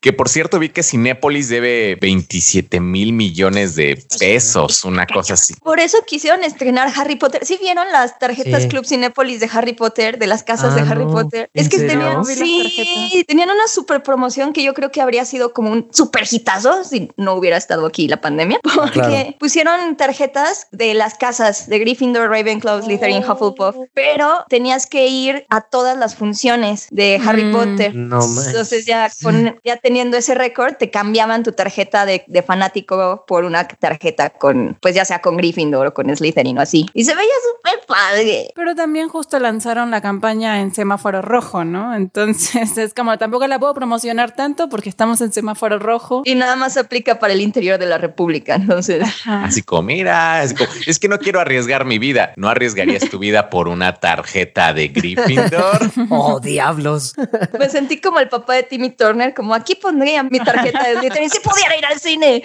que 0.01 0.13
por 0.13 0.29
cierto, 0.29 0.59
vi 0.59 0.69
que 0.69 0.83
Cinépolis 0.83 1.49
debe 1.49 1.97
27 1.99 2.79
mil 2.81 3.15
millones 3.15 3.75
de 3.75 4.05
pesos, 4.19 4.85
una 4.85 5.07
cosa 5.07 5.33
así. 5.33 5.55
Por 5.63 5.81
eso 5.81 5.97
quisieron 6.07 6.45
estrenar 6.45 6.93
Harry 6.95 7.17
Potter. 7.17 7.47
¿Sí 7.47 7.57
vieron 7.59 7.91
las 7.91 8.19
tarjetas 8.19 8.67
Club 8.67 8.85
Cinépolis 8.85 9.41
de 9.41 9.49
Harry 9.51 9.73
Potter, 9.73 10.19
de 10.19 10.27
las 10.27 10.43
casas 10.43 10.75
de 10.75 10.83
ah, 10.83 10.89
Harry 10.91 11.07
Potter? 11.07 11.49
Es 11.55 11.71
que 11.71 11.79
tenían, 11.79 12.23
sí, 12.27 13.25
tenían 13.27 13.49
una 13.49 13.67
super 13.67 14.03
promoción 14.03 14.32
que 14.53 14.63
yo 14.63 14.75
creo 14.75 14.91
que 14.91 15.01
habría 15.01 15.25
sido 15.25 15.53
como 15.53 15.71
un 15.71 15.89
super 15.93 16.25
hitazo 16.31 16.85
si 16.85 17.11
no 17.17 17.35
hubiera 17.35 17.57
estado 17.57 17.87
aquí 17.87 18.09
la 18.09 18.21
pandemia, 18.21 18.61
porque 18.75 19.37
pusieron 19.39 19.97
tarjetas 19.97 20.67
de 20.73 20.95
las 20.95 21.15
casas 21.15 21.69
de 21.69 21.79
Gryffindor, 21.79 22.29
Ravenclaw, 22.31 22.83
Slytherin, 22.83 23.23
Hufflepuff, 23.23 23.77
pero 23.95 24.45
tenías 24.49 24.87
que 24.87 25.07
ir 25.09 25.47
a 25.49 25.61
todas 25.61 25.97
las 25.97 26.15
funciones 26.15 26.89
de 26.91 27.21
Harry 27.25 27.45
mm. 27.45 27.53
Potter. 27.53 27.95
No 27.95 28.21
Entonces 28.47 28.87
ya, 28.87 29.11
con, 29.23 29.59
ya 29.65 29.77
teniendo 29.77 30.17
ese 30.17 30.35
récord, 30.35 30.75
te 30.77 30.91
cambiaban 30.91 31.43
tu 31.43 31.53
tarjeta 31.53 32.07
de, 32.07 32.25
de, 32.27 32.43
fanático 32.43 33.25
por 33.27 33.45
una 33.45 33.69
tarjeta 33.69 34.31
con, 34.31 34.77
pues 34.81 34.95
ya 34.95 35.05
sea 35.05 35.21
con 35.21 35.37
Gryffindor 35.37 35.89
o 35.89 35.95
con 35.95 36.15
Slytherin 36.15 36.59
o 36.59 36.63
así. 36.63 36.87
Y 36.95 37.05
se 37.05 37.15
veía 37.15 37.31
súper 37.55 37.87
padre. 37.87 38.53
Pero 38.55 38.75
también 38.75 39.09
justo 39.09 39.39
lanzaron 39.39 39.91
la 39.91 40.01
campaña 40.01 40.61
en 40.61 40.75
semáforo 40.75 41.23
rojo, 41.23 41.65
¿no? 41.65 41.95
Entonces 41.95 42.79
es 42.79 42.95
como 42.95 43.19
tampoco 43.19 43.47
la 43.47 43.59
puedo 43.59 43.75
promocionar 43.75 44.22
tanto 44.31 44.69
porque 44.69 44.89
estamos 44.89 45.21
en 45.21 45.33
semáforo 45.33 45.79
rojo. 45.79 46.23
Y 46.25 46.35
nada 46.35 46.57
más 46.57 46.77
aplica 46.77 47.19
para 47.19 47.33
el 47.33 47.41
interior 47.41 47.79
de 47.79 47.87
la 47.87 47.99
República, 47.99 48.55
entonces. 48.55 49.03
Así 49.27 49.63
como, 49.63 49.83
mira, 49.83 50.43
es, 50.43 50.55
es 50.87 50.99
que 50.99 51.09
no 51.09 51.19
quiero 51.19 51.41
arriesgar 51.41 51.85
mi 51.85 51.99
vida. 51.99 52.33
No 52.37 52.49
arriesgarías 52.49 53.09
tu 53.11 53.19
vida 53.19 53.51
por 53.51 53.69
una 53.69 53.95
tarjeta 53.95 54.73
de 54.73 54.89
Gryffindor. 54.89 55.91
oh, 56.11 56.41
diablos. 56.41 57.15
Me 57.59 57.69
sentí 57.69 58.01
como 58.01 58.21
el 58.21 58.29
papá 58.29 58.55
de 58.55 58.63
Timmy 58.63 58.91
Turner, 58.91 59.35
como 59.35 59.55
aquí 59.55 59.75
pondría 59.75 60.23
mi 60.23 60.39
tarjeta 60.39 60.89
de 60.89 60.99
Slytherin 60.99 61.31
si 61.31 61.41
pudiera 61.41 61.77
ir 61.77 61.87
al 61.87 61.99
cine. 61.99 62.43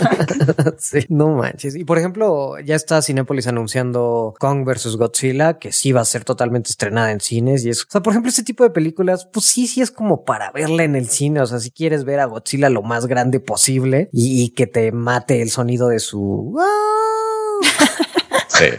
sí, 0.78 1.06
no 1.08 1.28
manches. 1.30 1.76
Y 1.76 1.84
por 1.84 1.98
ejemplo, 1.98 2.58
ya 2.60 2.74
está 2.74 3.02
Cinepolis 3.02 3.46
anunciando 3.46 4.34
Kong 4.38 4.64
versus 4.64 4.96
Godzilla, 4.96 5.58
que 5.58 5.72
sí 5.72 5.92
va 5.92 6.00
a 6.00 6.04
ser 6.04 6.24
totalmente 6.24 6.70
estrenada 6.70 7.10
en 7.12 7.20
cines. 7.20 7.64
Y 7.64 7.70
es, 7.70 7.82
o 7.82 7.86
sea, 7.90 8.02
por 8.02 8.12
ejemplo, 8.12 8.28
este 8.28 8.42
tipo 8.42 8.64
de 8.64 8.70
películas, 8.70 9.28
pues 9.32 9.46
sí, 9.46 9.66
sí 9.66 9.80
es 9.80 9.90
como 9.90 10.24
para 10.24 10.50
verla 10.50 10.84
en 10.84 10.89
el 10.96 11.08
cine, 11.08 11.40
o 11.40 11.46
sea, 11.46 11.58
si 11.60 11.70
quieres 11.70 12.04
ver 12.04 12.20
a 12.20 12.26
Godzilla 12.26 12.70
lo 12.70 12.82
más 12.82 13.06
grande 13.06 13.40
posible 13.40 14.08
y 14.12 14.50
que 14.50 14.66
te 14.66 14.92
mate 14.92 15.42
el 15.42 15.50
sonido 15.50 15.88
de 15.88 15.98
su... 15.98 16.56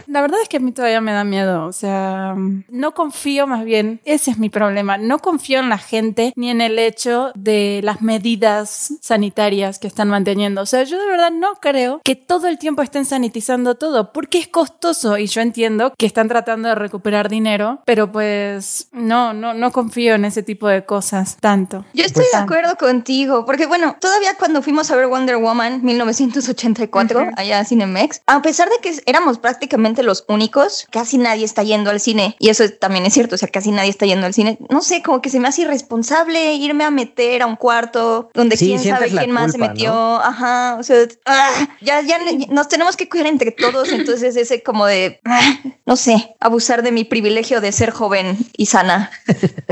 La 0.06 0.20
verdad 0.20 0.38
es 0.42 0.48
que 0.48 0.58
a 0.58 0.60
mí 0.60 0.72
todavía 0.72 1.00
me 1.00 1.12
da 1.12 1.24
miedo. 1.24 1.66
O 1.66 1.72
sea, 1.72 2.34
no 2.36 2.94
confío 2.94 3.46
más 3.46 3.64
bien. 3.64 4.00
Ese 4.04 4.30
es 4.30 4.38
mi 4.38 4.48
problema. 4.48 4.98
No 4.98 5.18
confío 5.18 5.60
en 5.60 5.68
la 5.68 5.78
gente 5.78 6.32
ni 6.36 6.50
en 6.50 6.60
el 6.60 6.78
hecho 6.78 7.32
de 7.34 7.80
las 7.82 8.02
medidas 8.02 8.94
sanitarias 9.00 9.78
que 9.78 9.86
están 9.86 10.08
manteniendo. 10.08 10.62
O 10.62 10.66
sea, 10.66 10.84
yo 10.84 10.98
de 10.98 11.06
verdad 11.06 11.30
no 11.30 11.54
creo 11.60 12.00
que 12.04 12.14
todo 12.16 12.48
el 12.48 12.58
tiempo 12.58 12.82
estén 12.82 13.04
sanitizando 13.04 13.74
todo 13.76 14.12
porque 14.12 14.38
es 14.38 14.48
costoso 14.48 15.18
y 15.18 15.26
yo 15.26 15.40
entiendo 15.40 15.92
que 15.96 16.06
están 16.06 16.28
tratando 16.28 16.68
de 16.68 16.74
recuperar 16.74 17.28
dinero, 17.28 17.80
pero 17.84 18.10
pues 18.12 18.88
no, 18.92 19.32
no, 19.32 19.54
no 19.54 19.72
confío 19.72 20.14
en 20.14 20.24
ese 20.24 20.42
tipo 20.42 20.68
de 20.68 20.84
cosas 20.84 21.36
tanto. 21.40 21.84
Yo 21.94 22.04
estoy 22.04 22.24
de 22.32 22.38
acuerdo 22.38 22.76
contigo 22.76 23.44
porque 23.46 23.66
bueno, 23.66 23.96
todavía 24.00 24.34
cuando 24.38 24.62
fuimos 24.62 24.90
a 24.90 24.96
ver 24.96 25.06
Wonder 25.06 25.36
Woman 25.36 25.80
1984 25.82 27.30
allá 27.36 27.60
a 27.60 27.64
Cinemex, 27.64 28.22
a 28.26 28.42
pesar 28.42 28.68
de 28.68 28.76
que 28.80 29.02
éramos 29.06 29.38
prácticamente 29.38 29.71
los 30.02 30.24
únicos. 30.28 30.86
Casi 30.90 31.18
nadie 31.18 31.44
está 31.44 31.62
yendo 31.62 31.90
al 31.90 32.00
cine. 32.00 32.36
Y 32.38 32.48
eso 32.48 32.64
también 32.80 33.06
es 33.06 33.14
cierto. 33.14 33.34
O 33.34 33.38
sea, 33.38 33.48
casi 33.48 33.70
nadie 33.70 33.90
está 33.90 34.06
yendo 34.06 34.26
al 34.26 34.34
cine. 34.34 34.58
No 34.70 34.82
sé, 34.82 35.02
como 35.02 35.20
que 35.20 35.30
se 35.30 35.40
me 35.40 35.48
hace 35.48 35.62
irresponsable 35.62 36.54
irme 36.54 36.84
a 36.84 36.90
meter 36.90 37.42
a 37.42 37.46
un 37.46 37.56
cuarto 37.56 38.30
donde 38.34 38.56
quién 38.56 38.78
sabe 38.82 39.08
quién 39.08 39.30
más 39.30 39.52
se 39.52 39.58
metió. 39.58 39.92
Ajá. 39.92 40.76
O 40.78 40.82
sea, 40.82 40.96
ah, 41.26 41.68
ya, 41.80 42.00
ya 42.02 42.18
nos 42.48 42.68
tenemos 42.68 42.96
que 42.96 43.08
cuidar 43.08 43.26
entre 43.26 43.52
todos. 43.52 43.92
Entonces, 43.92 44.36
ese 44.36 44.62
como 44.62 44.86
de, 44.86 45.20
ah, 45.24 45.58
no 45.86 45.96
sé, 45.96 46.36
abusar 46.40 46.82
de 46.82 46.92
mi 46.92 47.04
privilegio 47.04 47.60
de 47.60 47.72
ser 47.72 47.90
joven 47.90 48.36
y 48.56 48.66
sana 48.66 49.10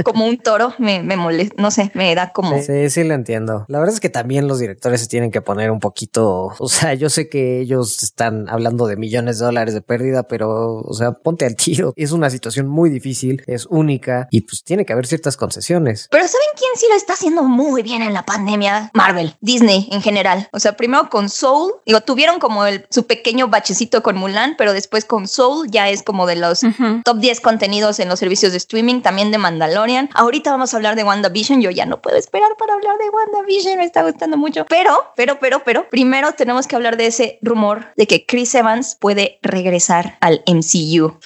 como 0.04 0.26
un 0.26 0.38
toro 0.38 0.74
me, 0.78 1.02
me 1.02 1.16
molesta. 1.16 1.60
No 1.60 1.70
sé, 1.70 1.90
me 1.94 2.14
da 2.14 2.32
como. 2.32 2.60
Sí, 2.62 2.90
sí, 2.90 3.04
lo 3.04 3.14
entiendo. 3.14 3.64
La 3.68 3.78
verdad 3.78 3.94
es 3.94 4.00
que 4.00 4.10
también 4.10 4.48
los 4.48 4.58
directores 4.58 5.00
se 5.00 5.08
tienen 5.08 5.30
que 5.30 5.40
poner 5.40 5.70
un 5.70 5.80
poquito. 5.80 6.54
O 6.58 6.68
sea, 6.68 6.94
yo 6.94 7.10
sé 7.10 7.28
que 7.28 7.60
ellos 7.60 8.02
están 8.02 8.48
hablando 8.48 8.86
de 8.86 8.96
millones 8.96 9.38
de 9.38 9.44
dólares 9.44 9.74
de 9.74 9.82
pérdida, 9.90 10.22
pero, 10.22 10.76
o 10.76 10.94
sea, 10.94 11.10
ponte 11.10 11.44
al 11.44 11.56
tiro. 11.56 11.92
Es 12.00 12.12
una 12.12 12.30
situación 12.30 12.68
muy 12.68 12.88
difícil, 12.88 13.42
es 13.46 13.66
única 13.66 14.28
y 14.30 14.42
pues 14.42 14.62
tiene 14.62 14.86
que 14.86 14.92
haber 14.92 15.06
ciertas 15.06 15.36
concesiones. 15.36 16.06
Pero 16.10 16.26
¿saben 16.26 16.48
quién 16.56 16.70
sí 16.76 16.86
lo 16.88 16.94
está 16.94 17.14
haciendo 17.14 17.42
muy 17.42 17.82
bien 17.82 18.02
en 18.02 18.14
la 18.14 18.24
pandemia? 18.24 18.90
Marvel, 18.94 19.34
Disney 19.40 19.88
en 19.90 20.00
general. 20.00 20.48
O 20.52 20.60
sea, 20.60 20.76
primero 20.76 21.10
con 21.10 21.28
Soul, 21.28 21.72
digo, 21.84 22.00
tuvieron 22.00 22.38
como 22.38 22.64
el, 22.64 22.86
su 22.90 23.06
pequeño 23.06 23.48
bachecito 23.48 24.02
con 24.02 24.16
Mulan, 24.16 24.54
pero 24.56 24.72
después 24.72 25.04
con 25.04 25.26
Soul 25.28 25.68
ya 25.70 25.90
es 25.90 26.02
como 26.02 26.26
de 26.26 26.36
los 26.36 26.60
top 27.04 27.18
10 27.18 27.40
contenidos 27.40 27.98
en 27.98 28.08
los 28.08 28.18
servicios 28.18 28.52
de 28.52 28.58
streaming, 28.58 29.02
también 29.02 29.30
de 29.30 29.38
Mandalorian. 29.38 30.08
Ahorita 30.14 30.52
vamos 30.52 30.72
a 30.72 30.76
hablar 30.76 30.96
de 30.96 31.04
WandaVision, 31.04 31.60
yo 31.60 31.70
ya 31.70 31.86
no 31.86 32.00
puedo 32.00 32.16
esperar 32.16 32.50
para 32.58 32.74
hablar 32.74 32.96
de 32.98 33.10
WandaVision, 33.10 33.78
me 33.78 33.84
está 33.84 34.02
gustando 34.04 34.36
mucho. 34.36 34.64
Pero, 34.68 35.12
pero, 35.16 35.38
pero, 35.40 35.62
pero, 35.64 35.88
primero 35.90 36.32
tenemos 36.32 36.66
que 36.66 36.76
hablar 36.76 36.96
de 36.96 37.06
ese 37.06 37.38
rumor 37.42 37.88
de 37.96 38.06
que 38.06 38.24
Chris 38.24 38.54
Evans 38.54 38.96
puede 38.98 39.38
regresar 39.42 39.79
al 40.20 40.42
MCU. 40.46 41.16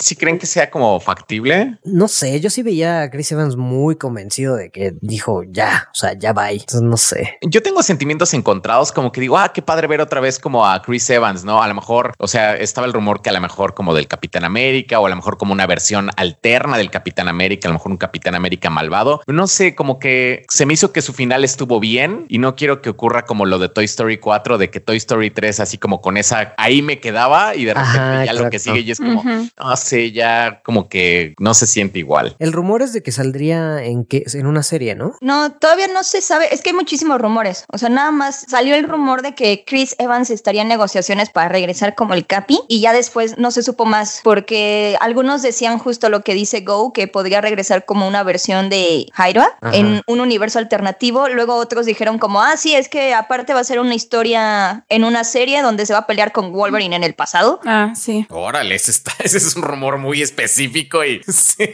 ¿Si 0.00 0.16
creen 0.16 0.38
que 0.38 0.46
sea 0.46 0.70
como 0.70 0.98
factible? 1.00 1.78
No 1.84 2.08
sé, 2.08 2.40
yo 2.40 2.50
sí 2.50 2.62
veía 2.62 3.02
a 3.02 3.10
Chris 3.10 3.32
Evans 3.32 3.56
muy 3.56 3.96
convencido 3.96 4.56
de 4.56 4.70
que 4.70 4.94
dijo 5.00 5.42
ya, 5.44 5.88
o 5.92 5.94
sea, 5.94 6.14
ya 6.18 6.32
va. 6.32 6.50
Entonces, 6.50 6.82
no 6.82 6.96
sé. 6.96 7.38
Yo 7.42 7.62
tengo 7.62 7.82
sentimientos 7.82 8.34
encontrados, 8.34 8.92
como 8.92 9.12
que 9.12 9.20
digo, 9.20 9.38
ah, 9.38 9.52
qué 9.52 9.62
padre 9.62 9.86
ver 9.86 10.00
otra 10.00 10.20
vez 10.20 10.38
como 10.38 10.66
a 10.66 10.82
Chris 10.82 11.08
Evans, 11.10 11.44
¿no? 11.44 11.62
A 11.62 11.68
lo 11.68 11.74
mejor, 11.74 12.14
o 12.18 12.28
sea, 12.28 12.54
estaba 12.56 12.86
el 12.86 12.92
rumor 12.92 13.22
que 13.22 13.30
a 13.30 13.32
lo 13.32 13.40
mejor 13.40 13.74
como 13.74 13.94
del 13.94 14.08
Capitán 14.08 14.44
América 14.44 15.00
o 15.00 15.06
a 15.06 15.10
lo 15.10 15.16
mejor 15.16 15.38
como 15.38 15.52
una 15.52 15.66
versión 15.66 16.10
alterna 16.16 16.76
del 16.76 16.90
Capitán 16.90 17.28
América, 17.28 17.68
a 17.68 17.70
lo 17.70 17.78
mejor 17.78 17.92
un 17.92 17.98
Capitán 17.98 18.34
América 18.34 18.70
malvado. 18.70 19.22
No 19.26 19.46
sé, 19.46 19.74
como 19.74 19.98
que 19.98 20.44
se 20.48 20.66
me 20.66 20.74
hizo 20.74 20.92
que 20.92 21.02
su 21.02 21.12
final 21.12 21.44
estuvo 21.44 21.80
bien 21.80 22.26
y 22.28 22.38
no 22.38 22.56
quiero 22.56 22.82
que 22.82 22.90
ocurra 22.90 23.24
como 23.24 23.46
lo 23.46 23.58
de 23.58 23.68
Toy 23.68 23.84
Story 23.84 24.18
4, 24.18 24.58
de 24.58 24.70
que 24.70 24.80
Toy 24.80 24.96
Story 24.96 25.30
3 25.30 25.60
así 25.60 25.78
como 25.78 26.00
con 26.00 26.16
esa, 26.16 26.54
ahí 26.56 26.82
me 26.82 27.00
quedaba 27.00 27.54
y 27.54 27.64
de 27.64 27.74
repente 27.74 28.26
ya 28.26 28.32
lo 28.32 28.50
que 28.50 28.58
sigue 28.58 28.80
y 28.80 28.90
es 28.90 29.00
como 29.02 29.22
no 29.24 29.76
sé, 29.76 30.12
ya 30.12 30.62
como 30.64 30.88
que 30.88 31.34
no 31.38 31.54
se 31.54 31.66
siente 31.66 31.98
igual. 31.98 32.36
El 32.38 32.52
rumor 32.52 32.82
es 32.82 32.92
de 32.92 33.02
que 33.02 33.12
saldría 33.12 33.82
en 33.84 34.04
que 34.04 34.24
en 34.32 34.46
una 34.46 34.62
serie, 34.62 34.94
¿no? 34.94 35.14
No, 35.20 35.52
todavía 35.52 35.88
no 35.88 36.02
se 36.04 36.20
sabe. 36.20 36.52
Es 36.52 36.62
que 36.62 36.70
hay 36.70 36.76
muchísimos 36.76 37.20
rumores. 37.20 37.64
O 37.72 37.78
sea, 37.78 37.88
nada 37.88 38.10
más 38.10 38.46
salió 38.48 38.74
el 38.74 38.88
rumor 38.88 39.22
de 39.22 39.34
que 39.34 39.64
Chris 39.66 39.96
Evans 39.98 40.30
estaría 40.30 40.62
en 40.62 40.68
negociaciones 40.68 41.30
para 41.30 41.48
regresar 41.48 41.94
como 41.94 42.14
el 42.14 42.26
Capi 42.26 42.60
y 42.68 42.80
ya 42.80 42.92
después 42.92 43.38
no 43.38 43.50
se 43.50 43.62
supo 43.62 43.84
más 43.84 44.20
porque 44.22 44.96
algunos 45.00 45.42
decían 45.42 45.78
justo 45.78 46.08
lo 46.08 46.22
que 46.22 46.34
dice 46.34 46.60
Go, 46.60 46.92
que 46.92 47.08
podría 47.08 47.40
regresar 47.40 47.84
como 47.84 48.06
una 48.06 48.22
versión 48.22 48.70
de 48.70 49.06
Hydra 49.16 49.56
en 49.72 50.02
un 50.06 50.20
universo 50.20 50.58
alternativo. 50.58 51.28
Luego 51.28 51.56
otros 51.56 51.86
dijeron 51.86 52.18
como, 52.18 52.42
ah, 52.42 52.56
sí, 52.56 52.74
es 52.74 52.88
que 52.88 53.14
aparte 53.14 53.54
va 53.54 53.60
a 53.60 53.64
ser 53.64 53.80
una 53.80 53.94
historia 53.94 54.84
en 54.88 55.04
una 55.04 55.24
serie 55.24 55.62
donde 55.62 55.86
se 55.86 55.92
va 55.92 56.00
a 56.00 56.06
pelear 56.06 56.32
con 56.32 56.52
Wolverine 56.52 56.96
en 56.96 57.04
el 57.04 57.14
pasado. 57.14 57.60
Ah, 57.64 57.92
sí. 57.94 58.26
Órale, 58.30 58.74
ese 58.74 58.91
está 58.92 59.12
ese 59.24 59.38
es 59.38 59.56
un 59.56 59.62
rumor 59.62 59.98
muy 59.98 60.22
específico 60.22 61.04
y 61.04 61.20
sí. 61.28 61.64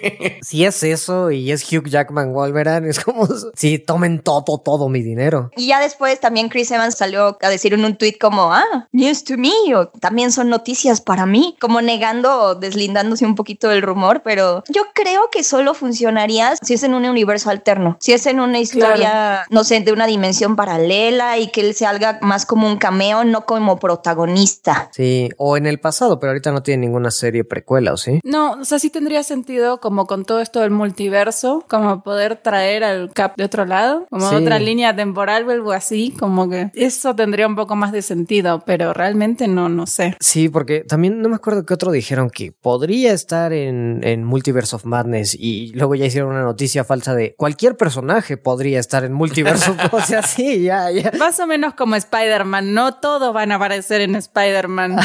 Si 0.43 0.65
es 0.65 0.83
eso 0.83 1.31
y 1.31 1.53
es 1.53 1.71
Hugh 1.71 1.89
Jackman 1.89 2.33
Wolverine, 2.33 2.89
es 2.89 3.01
como 3.01 3.29
si 3.55 3.79
tomen 3.79 4.21
todo, 4.21 4.59
todo 4.59 4.89
mi 4.89 5.03
dinero. 5.03 5.51
Y 5.57 5.69
ya 5.69 5.81
después 5.81 6.21
también 6.21 6.49
Chris 6.49 6.71
Evans 6.71 6.97
salió 6.97 7.37
a 7.41 7.49
decir 7.49 7.75
en 7.75 7.85
un 7.85 7.97
tweet 7.97 8.17
como, 8.21 8.53
ah, 8.53 8.89
news 8.93 9.25
to 9.25 9.37
me, 9.37 9.53
o 9.75 9.89
también 9.89 10.33
son 10.33 10.49
noticias 10.49 11.01
para 11.01 11.27
mí, 11.27 11.57
como 11.61 11.81
negando 11.81 12.43
o 12.43 12.55
deslindándose 12.55 13.27
un 13.27 13.35
poquito 13.35 13.69
del 13.69 13.83
rumor, 13.83 14.23
pero 14.25 14.63
yo 14.69 14.83
creo 14.95 15.29
que 15.31 15.43
solo 15.43 15.75
funcionaría 15.75 16.55
si 16.63 16.75
es 16.75 16.83
en 16.83 16.95
un 16.95 17.05
universo 17.05 17.51
alterno, 17.51 17.97
si 18.01 18.13
es 18.13 18.27
en 18.27 18.41
una 18.41 18.59
historia, 18.59 19.45
no 19.51 19.65
sé, 19.65 19.81
de 19.81 19.93
una 19.93 20.07
dimensión 20.07 20.57
paralela 20.57 21.39
y 21.39 21.49
que 21.49 21.61
él 21.61 21.75
se 21.75 21.87
haga 21.87 22.19
más 22.23 22.47
como 22.47 22.67
un 22.67 22.79
cameo, 22.79 23.25
no 23.25 23.47
como 23.47 23.79
protagonista. 23.79 24.91
Sí, 24.93 25.31
o 25.37 25.57
en 25.57 25.67
el 25.67 25.81
pasado, 25.81 26.19
pero 26.19 26.31
ahorita 26.31 26.53
no 26.53 26.63
tiene 26.63 26.87
ninguna 26.87 27.08
serie 27.11 27.45
precuela, 27.45 27.93
¿o 27.93 27.97
sí? 27.97 28.21
No, 28.25 28.53
o 28.53 28.65
sea, 28.65 28.79
sí 28.79 28.91
tendría 28.91 29.23
sentido 29.23 29.81
como 29.81 30.07
con 30.07 30.25
todo 30.25 30.41
esto 30.41 30.61
del 30.61 30.71
multiverso, 30.71 31.65
como 31.69 32.03
poder 32.03 32.37
traer 32.37 32.85
al 32.85 33.11
Cap 33.13 33.37
de 33.37 33.45
otro 33.45 33.65
lado, 33.65 34.07
como 34.11 34.27
otra 34.29 34.59
línea 34.59 34.95
temporal 34.95 35.49
o 35.49 35.51
algo 35.51 35.73
así, 35.73 36.15
como 36.19 36.49
que 36.49 36.71
eso 36.75 37.15
tendría 37.15 37.47
un 37.47 37.57
poco 37.57 37.77
más 37.77 37.93
de 37.93 38.03
sentido, 38.03 38.63
pero 38.65 38.93
realmente 38.93 39.49
no, 39.49 39.69
no 39.69 39.87
sé. 39.87 40.17
Sí, 40.21 40.49
porque 40.49 40.81
también 40.81 41.21
no 41.21 41.29
me 41.29 41.37
acuerdo 41.37 41.65
que 41.65 41.75
otro 41.75 41.93
dijeron 41.93 42.31
que 42.31 42.53
podría 42.53 43.13
estar 43.13 43.53
en, 43.53 44.01
en 44.03 44.25
Multiverse 44.25 44.77
of 44.77 44.85
Madness 44.85 45.37
y 45.39 45.73
luego 45.75 45.95
ya 45.95 46.07
hicieron 46.07 46.31
una 46.31 46.43
noticia 46.43 46.85
falsa 46.85 47.15
de 47.15 47.35
cualquier 47.37 47.77
personaje 47.77 48.37
podría 48.37 48.81
estar 48.81 49.05
en 49.05 49.13
Multiverse 49.13 49.71
o 49.93 50.01
sea, 50.01 50.23
sí, 50.23 50.63
ya, 50.63 50.91
ya. 50.91 51.13
Más 51.19 51.39
o 51.41 51.47
menos 51.47 51.75
como 51.75 51.97
Spider-Man, 51.97 52.75
no 52.75 52.95
todos 52.95 53.33
van 53.33 53.53
a 53.53 53.57
aparecer 53.57 54.01
en 54.01 54.17
Spider-Man. 54.17 54.97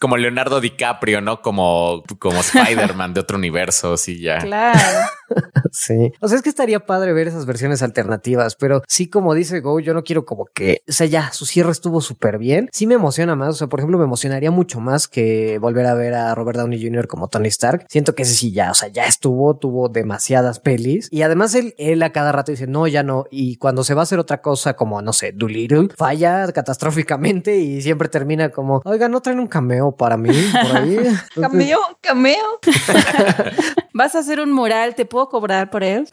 como 0.00 0.16
Leonardo 0.16 0.60
DiCaprio, 0.60 1.20
¿no? 1.20 1.27
Como 1.36 1.68
como, 2.18 2.40
Spider-Man 2.40 3.14
de 3.14 3.20
otro 3.20 3.36
universo, 3.36 3.96
sí, 3.96 4.20
ya. 4.20 4.38
Claro. 4.38 4.78
sí. 5.72 6.12
O 6.20 6.28
sea, 6.28 6.36
es 6.36 6.42
que 6.42 6.48
estaría 6.48 6.80
padre 6.80 7.12
ver 7.12 7.28
esas 7.28 7.46
versiones 7.46 7.82
alternativas, 7.82 8.56
pero 8.56 8.82
sí, 8.86 9.08
como 9.08 9.34
dice 9.34 9.60
Go, 9.60 9.80
yo 9.80 9.94
no 9.94 10.04
quiero 10.04 10.24
como 10.24 10.46
que, 10.46 10.82
o 10.88 10.92
sea, 10.92 11.06
ya, 11.06 11.32
su 11.32 11.46
cierre 11.46 11.70
estuvo 11.70 12.00
súper 12.00 12.38
bien. 12.38 12.68
Sí 12.72 12.86
me 12.86 12.94
emociona 12.94 13.36
más, 13.36 13.50
o 13.50 13.54
sea, 13.54 13.66
por 13.68 13.80
ejemplo, 13.80 13.98
me 13.98 14.04
emocionaría 14.04 14.50
mucho 14.50 14.80
más 14.80 15.08
que 15.08 15.58
volver 15.58 15.86
a 15.86 15.94
ver 15.94 16.14
a 16.14 16.34
Robert 16.34 16.58
Downey 16.58 16.82
Jr. 16.82 17.06
como 17.06 17.28
Tony 17.28 17.48
Stark. 17.48 17.86
Siento 17.88 18.14
que 18.14 18.22
ese 18.22 18.34
sí 18.34 18.52
ya, 18.52 18.70
o 18.70 18.74
sea, 18.74 18.88
ya 18.88 19.04
estuvo, 19.04 19.56
tuvo 19.56 19.88
demasiadas 19.88 20.60
pelis. 20.60 21.08
Y 21.10 21.22
además 21.22 21.54
él, 21.54 21.74
él 21.78 22.02
a 22.02 22.12
cada 22.12 22.32
rato 22.32 22.52
dice, 22.52 22.66
no, 22.66 22.86
ya 22.86 23.02
no. 23.02 23.26
Y 23.30 23.56
cuando 23.56 23.84
se 23.84 23.94
va 23.94 24.02
a 24.02 24.04
hacer 24.04 24.18
otra 24.18 24.40
cosa 24.40 24.74
como, 24.74 25.02
no 25.02 25.12
sé, 25.12 25.32
Doolittle, 25.32 25.88
falla 25.96 26.50
catastróficamente 26.52 27.56
y 27.56 27.82
siempre 27.82 28.08
termina 28.08 28.50
como, 28.50 28.80
oiga, 28.84 29.08
no 29.08 29.20
traen 29.20 29.40
un 29.40 29.46
cameo 29.46 29.92
para 29.92 30.16
mí 30.16 30.30
por 30.52 30.76
ahí. 30.76 30.98
cameo, 31.34 31.78
cameo. 32.00 32.60
Vas 33.94 34.14
a 34.14 34.20
hacer 34.20 34.40
un 34.40 34.52
mural, 34.52 34.94
¿te 34.94 35.06
puedo 35.06 35.28
cobrar 35.28 35.70
por 35.70 35.82
él? 35.82 36.08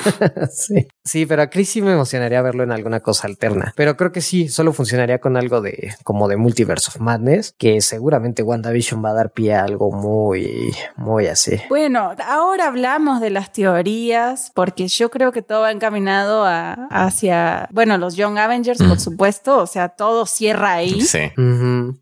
sí. 0.50 0.86
sí, 1.04 1.26
pero 1.26 1.42
a 1.42 1.50
Chris 1.50 1.68
sí 1.68 1.82
me 1.82 1.92
emocionaría 1.92 2.40
verlo 2.40 2.62
en 2.62 2.72
alguna 2.72 3.00
cosa 3.00 3.26
alterna. 3.26 3.74
Pero 3.76 3.96
creo 3.96 4.10
que 4.10 4.22
sí, 4.22 4.48
solo 4.48 4.72
funcionaría 4.72 5.18
con 5.18 5.36
algo 5.36 5.60
de 5.60 5.94
como 6.02 6.28
de 6.28 6.36
Multiverse 6.36 6.88
of 6.88 7.00
Madness, 7.00 7.54
que 7.58 7.80
seguramente 7.80 8.42
WandaVision 8.42 9.04
va 9.04 9.10
a 9.10 9.14
dar 9.14 9.32
pie 9.32 9.54
a 9.54 9.64
algo 9.64 9.92
muy, 9.92 10.72
muy 10.96 11.26
así. 11.26 11.60
Bueno, 11.68 12.14
ahora 12.26 12.68
hablamos 12.68 13.20
de 13.20 13.30
las 13.30 13.52
teorías, 13.52 14.50
porque 14.54 14.88
yo 14.88 15.10
creo 15.10 15.32
que 15.32 15.42
todo 15.42 15.62
va 15.62 15.72
encaminado 15.72 16.44
a, 16.44 16.72
hacia, 16.90 17.68
bueno, 17.72 17.98
los 17.98 18.16
Young 18.16 18.38
Avengers, 18.38 18.78
por 18.78 18.96
mm. 18.96 19.00
supuesto, 19.00 19.58
o 19.58 19.66
sea, 19.66 19.90
todo 19.90 20.26
cierra 20.26 20.74
ahí. 20.74 21.02
Sí. 21.02 21.32